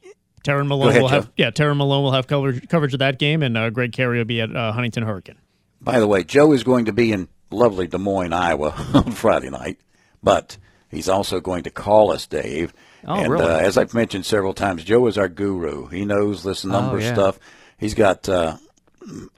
Taryn 0.44 0.68
Malone 0.68 0.90
ahead, 0.90 1.02
will 1.02 1.10
Joe. 1.10 1.16
have 1.16 1.32
yeah. 1.38 1.52
Taryn 1.52 1.78
Malone 1.78 2.04
will 2.04 2.12
have 2.12 2.28
coverage 2.28 2.68
coverage 2.70 2.94
of 2.94 3.00
that 3.00 3.18
game, 3.20 3.44
and 3.44 3.56
uh, 3.58 3.70
Greg 3.70 3.92
Carey 3.92 4.18
will 4.18 4.26
be 4.26 4.42
at 4.42 4.56
uh, 4.56 4.72
Huntington 4.72 5.04
Hurricane. 5.04 5.38
By 5.86 6.00
the 6.00 6.08
way, 6.08 6.24
Joe 6.24 6.52
is 6.52 6.64
going 6.64 6.86
to 6.86 6.94
be 6.94 7.12
in 7.14 7.30
lovely 7.52 7.88
Des 7.88 7.98
Moines, 7.98 8.34
Iowa 8.34 8.74
on 8.94 9.12
Friday 9.12 9.50
night, 9.50 9.80
but 10.22 10.58
he's 10.90 11.08
also 11.08 11.40
going 11.40 11.64
to 11.64 11.70
call 11.70 12.12
us, 12.12 12.28
Dave. 12.28 12.74
Oh, 13.08 13.14
and 13.16 13.32
really? 13.32 13.46
uh, 13.46 13.58
as 13.60 13.78
I've 13.78 13.94
mentioned 13.94 14.26
several 14.26 14.54
times, 14.54 14.84
Joe 14.84 15.06
is 15.08 15.18
our 15.18 15.30
guru. 15.30 15.86
He 15.88 16.04
knows 16.06 16.44
this 16.44 16.66
number 16.66 16.98
Oh, 16.98 17.00
yeah. 17.00 17.14
stuff. 17.14 17.40
He's 17.78 17.94
got. 17.94 18.28
Uh, 18.28 18.58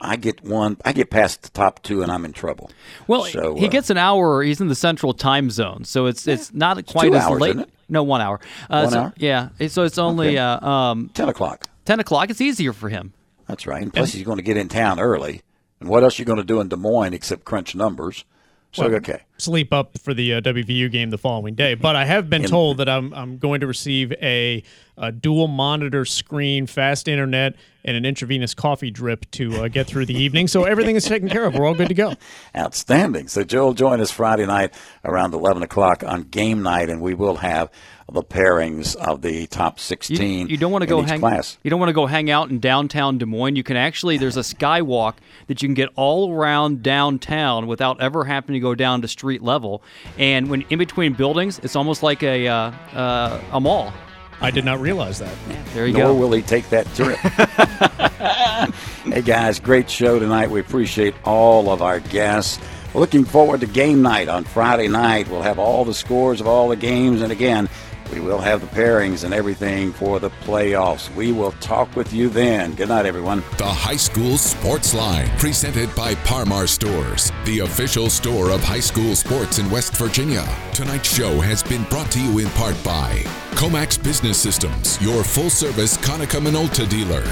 I 0.00 0.16
get 0.16 0.42
one. 0.42 0.78
I 0.86 0.92
get 0.94 1.10
past 1.10 1.42
the 1.42 1.50
top 1.50 1.82
two, 1.82 2.02
and 2.02 2.10
I'm 2.10 2.24
in 2.24 2.32
trouble. 2.32 2.70
Well, 3.06 3.24
So, 3.24 3.54
he 3.56 3.66
uh, 3.66 3.70
gets 3.70 3.90
an 3.90 3.98
hour. 3.98 4.42
He's 4.42 4.62
in 4.62 4.68
the 4.68 4.74
central 4.74 5.12
time 5.12 5.50
zone, 5.50 5.84
so 5.84 6.06
it's 6.06 6.26
it's 6.26 6.54
not 6.54 6.84
quite 6.86 7.08
two 7.10 7.14
as 7.14 7.24
hours, 7.24 7.40
late. 7.42 7.50
isn't 7.50 7.62
it? 7.64 7.70
No, 7.90 8.02
one 8.02 8.22
hour. 8.22 8.40
Uh, 8.70 8.80
One 8.82 8.90
so- 8.92 8.98
hour? 9.00 9.12
Yeah. 9.18 9.48
So 9.68 9.82
it's 9.82 9.98
only 9.98 10.28
Okay. 10.28 10.38
uh, 10.38 10.66
um, 10.66 11.10
ten 11.12 11.28
o'clock. 11.28 11.68
Ten 11.84 12.00
o'clock. 12.00 12.30
It's 12.30 12.40
easier 12.40 12.72
for 12.72 12.88
him. 12.88 13.12
That's 13.46 13.66
right. 13.66 13.82
And 13.82 13.92
plus, 13.92 14.12
he's 14.12 14.24
going 14.24 14.36
to 14.38 14.42
get 14.42 14.56
in 14.56 14.68
town 14.68 14.98
early. 15.00 15.42
And 15.80 15.88
what 15.88 16.02
else 16.02 16.18
are 16.18 16.22
you 16.22 16.26
going 16.26 16.38
to 16.38 16.44
do 16.44 16.60
in 16.60 16.68
Des 16.68 16.76
Moines 16.76 17.14
except 17.14 17.44
crunch 17.44 17.74
numbers? 17.74 18.24
So 18.72 18.86
Well, 18.86 18.96
okay. 18.96 19.22
sleep 19.38 19.72
up 19.72 19.98
for 19.98 20.12
the 20.12 20.34
uh, 20.34 20.40
WVU 20.42 20.90
game 20.92 21.08
the 21.08 21.16
following 21.16 21.54
day. 21.54 21.74
But 21.74 21.96
I 21.96 22.04
have 22.04 22.28
been 22.28 22.44
told 22.44 22.76
that 22.78 22.88
I'm 22.88 23.14
I'm 23.14 23.38
going 23.38 23.60
to 23.60 23.66
receive 23.66 24.12
a, 24.20 24.62
a 24.98 25.10
dual 25.10 25.48
monitor 25.48 26.04
screen, 26.04 26.66
fast 26.66 27.08
internet, 27.08 27.54
and 27.82 27.96
an 27.96 28.04
intravenous 28.04 28.52
coffee 28.52 28.90
drip 28.90 29.30
to 29.32 29.62
uh, 29.62 29.68
get 29.68 29.86
through 29.86 30.04
the 30.04 30.14
evening. 30.14 30.48
So 30.48 30.64
everything 30.64 30.96
is 30.96 31.06
taken 31.06 31.30
care 31.30 31.46
of. 31.46 31.54
We're 31.54 31.64
all 31.64 31.74
good 31.74 31.88
to 31.88 31.94
go. 31.94 32.14
Outstanding. 32.56 33.28
So 33.28 33.42
Joe 33.42 33.66
will 33.66 33.74
join 33.74 34.02
us 34.02 34.10
Friday 34.10 34.44
night 34.44 34.74
around 35.02 35.32
11 35.32 35.62
o'clock 35.62 36.04
on 36.04 36.24
game 36.24 36.62
night, 36.62 36.90
and 36.90 37.00
we 37.00 37.14
will 37.14 37.36
have 37.36 37.70
the 38.10 38.22
pairings 38.22 38.96
of 38.96 39.22
the 39.22 39.46
top 39.48 39.78
16. 39.78 40.20
You, 40.20 40.46
you 40.46 40.56
don't 40.56 40.72
want 40.72 40.82
to 40.82 40.86
go 40.86 41.02
hang. 41.02 41.20
class. 41.20 41.58
You 41.62 41.70
don't 41.70 41.78
want 41.78 41.90
to 41.90 41.94
go 41.94 42.06
hang 42.06 42.30
out 42.30 42.50
in 42.50 42.58
downtown 42.58 43.18
Des 43.18 43.26
Moines. 43.26 43.56
You 43.56 43.62
can 43.62 43.76
actually 43.76 44.16
there's 44.16 44.36
a 44.36 44.40
skywalk 44.40 45.14
that 45.46 45.62
you 45.62 45.68
can 45.68 45.74
get 45.74 45.90
all 45.94 46.32
around 46.32 46.82
downtown 46.82 47.66
without 47.66 48.00
ever 48.00 48.24
having 48.24 48.54
to 48.54 48.60
go 48.60 48.74
down 48.74 49.02
to 49.02 49.08
street 49.08 49.42
level. 49.42 49.82
And 50.16 50.48
when 50.48 50.62
in 50.70 50.78
between 50.78 51.12
buildings, 51.12 51.58
it's 51.62 51.76
almost 51.76 52.02
like 52.02 52.22
a 52.22 52.48
uh, 52.48 52.70
uh, 52.94 53.40
a 53.52 53.60
mall. 53.60 53.92
I 54.40 54.50
did 54.52 54.64
not 54.64 54.80
realize 54.80 55.18
that. 55.18 55.34
There 55.74 55.86
you 55.86 55.94
Nor 55.94 56.06
go. 56.08 56.14
will 56.14 56.32
he 56.32 56.42
take 56.42 56.68
that 56.70 56.86
trip. 56.94 57.18
hey 59.12 59.22
guys, 59.22 59.58
great 59.60 59.90
show 59.90 60.18
tonight. 60.18 60.50
We 60.50 60.60
appreciate 60.60 61.14
all 61.24 61.70
of 61.70 61.82
our 61.82 62.00
guests. 62.00 62.58
Looking 62.94 63.24
forward 63.24 63.60
to 63.60 63.66
game 63.66 64.00
night 64.00 64.28
on 64.28 64.44
Friday 64.44 64.88
night. 64.88 65.28
We'll 65.28 65.42
have 65.42 65.58
all 65.58 65.84
the 65.84 65.92
scores 65.92 66.40
of 66.40 66.46
all 66.46 66.68
the 66.68 66.76
games, 66.76 67.20
and 67.20 67.30
again, 67.30 67.68
we 68.12 68.20
will 68.20 68.38
have 68.38 68.60
the 68.60 68.66
pairings 68.68 69.24
and 69.24 69.34
everything 69.34 69.92
for 69.92 70.18
the 70.18 70.30
playoffs. 70.44 71.14
We 71.14 71.32
will 71.32 71.52
talk 71.52 71.94
with 71.96 72.12
you 72.12 72.28
then. 72.28 72.74
Good 72.74 72.88
night, 72.88 73.06
everyone. 73.06 73.42
The 73.56 73.64
High 73.64 73.96
School 73.96 74.36
Sports 74.38 74.94
Line, 74.94 75.28
presented 75.38 75.94
by 75.94 76.14
Par 76.16 76.44
Mar 76.44 76.66
Stores, 76.66 77.32
the 77.44 77.60
official 77.60 78.10
store 78.10 78.50
of 78.50 78.62
high 78.62 78.80
school 78.80 79.14
sports 79.14 79.58
in 79.58 79.70
West 79.70 79.96
Virginia. 79.96 80.46
Tonight's 80.72 81.14
show 81.14 81.40
has 81.40 81.62
been 81.62 81.84
brought 81.84 82.10
to 82.12 82.20
you 82.20 82.38
in 82.38 82.48
part 82.50 82.76
by 82.84 83.22
Comax 83.52 84.02
Business 84.02 84.38
Systems, 84.38 85.00
your 85.02 85.24
full 85.24 85.50
service 85.50 85.96
Konica 85.96 86.40
Minolta 86.40 86.88
dealer. 86.88 87.24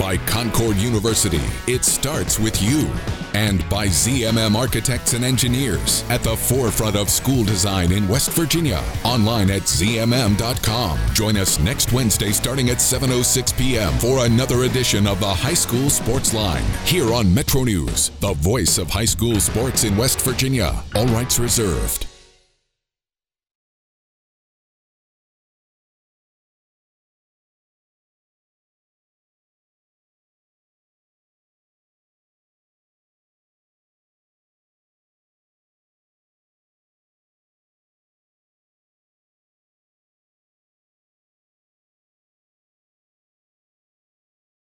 By 0.00 0.16
Concord 0.16 0.78
University, 0.78 1.42
it 1.70 1.84
starts 1.84 2.38
with 2.38 2.62
you. 2.62 2.90
And 3.34 3.68
by 3.68 3.86
ZMM 3.86 4.56
Architects 4.56 5.12
and 5.12 5.22
Engineers, 5.22 6.08
at 6.08 6.22
the 6.22 6.34
forefront 6.34 6.96
of 6.96 7.10
school 7.10 7.44
design 7.44 7.92
in 7.92 8.08
West 8.08 8.30
Virginia. 8.32 8.82
Online 9.04 9.50
at 9.50 9.62
zmm.com. 9.62 10.98
Join 11.12 11.36
us 11.36 11.60
next 11.60 11.92
Wednesday 11.92 12.30
starting 12.30 12.70
at 12.70 12.78
7.06 12.78 13.58
p.m. 13.58 13.92
for 13.98 14.24
another 14.24 14.62
edition 14.64 15.06
of 15.06 15.20
the 15.20 15.28
High 15.28 15.52
School 15.52 15.90
Sports 15.90 16.32
Line. 16.32 16.64
Here 16.86 17.12
on 17.12 17.32
Metro 17.34 17.64
News, 17.64 18.08
the 18.20 18.32
voice 18.32 18.78
of 18.78 18.88
high 18.88 19.04
school 19.04 19.38
sports 19.38 19.84
in 19.84 19.98
West 19.98 20.22
Virginia. 20.22 20.82
All 20.94 21.06
rights 21.08 21.38
reserved. 21.38 22.06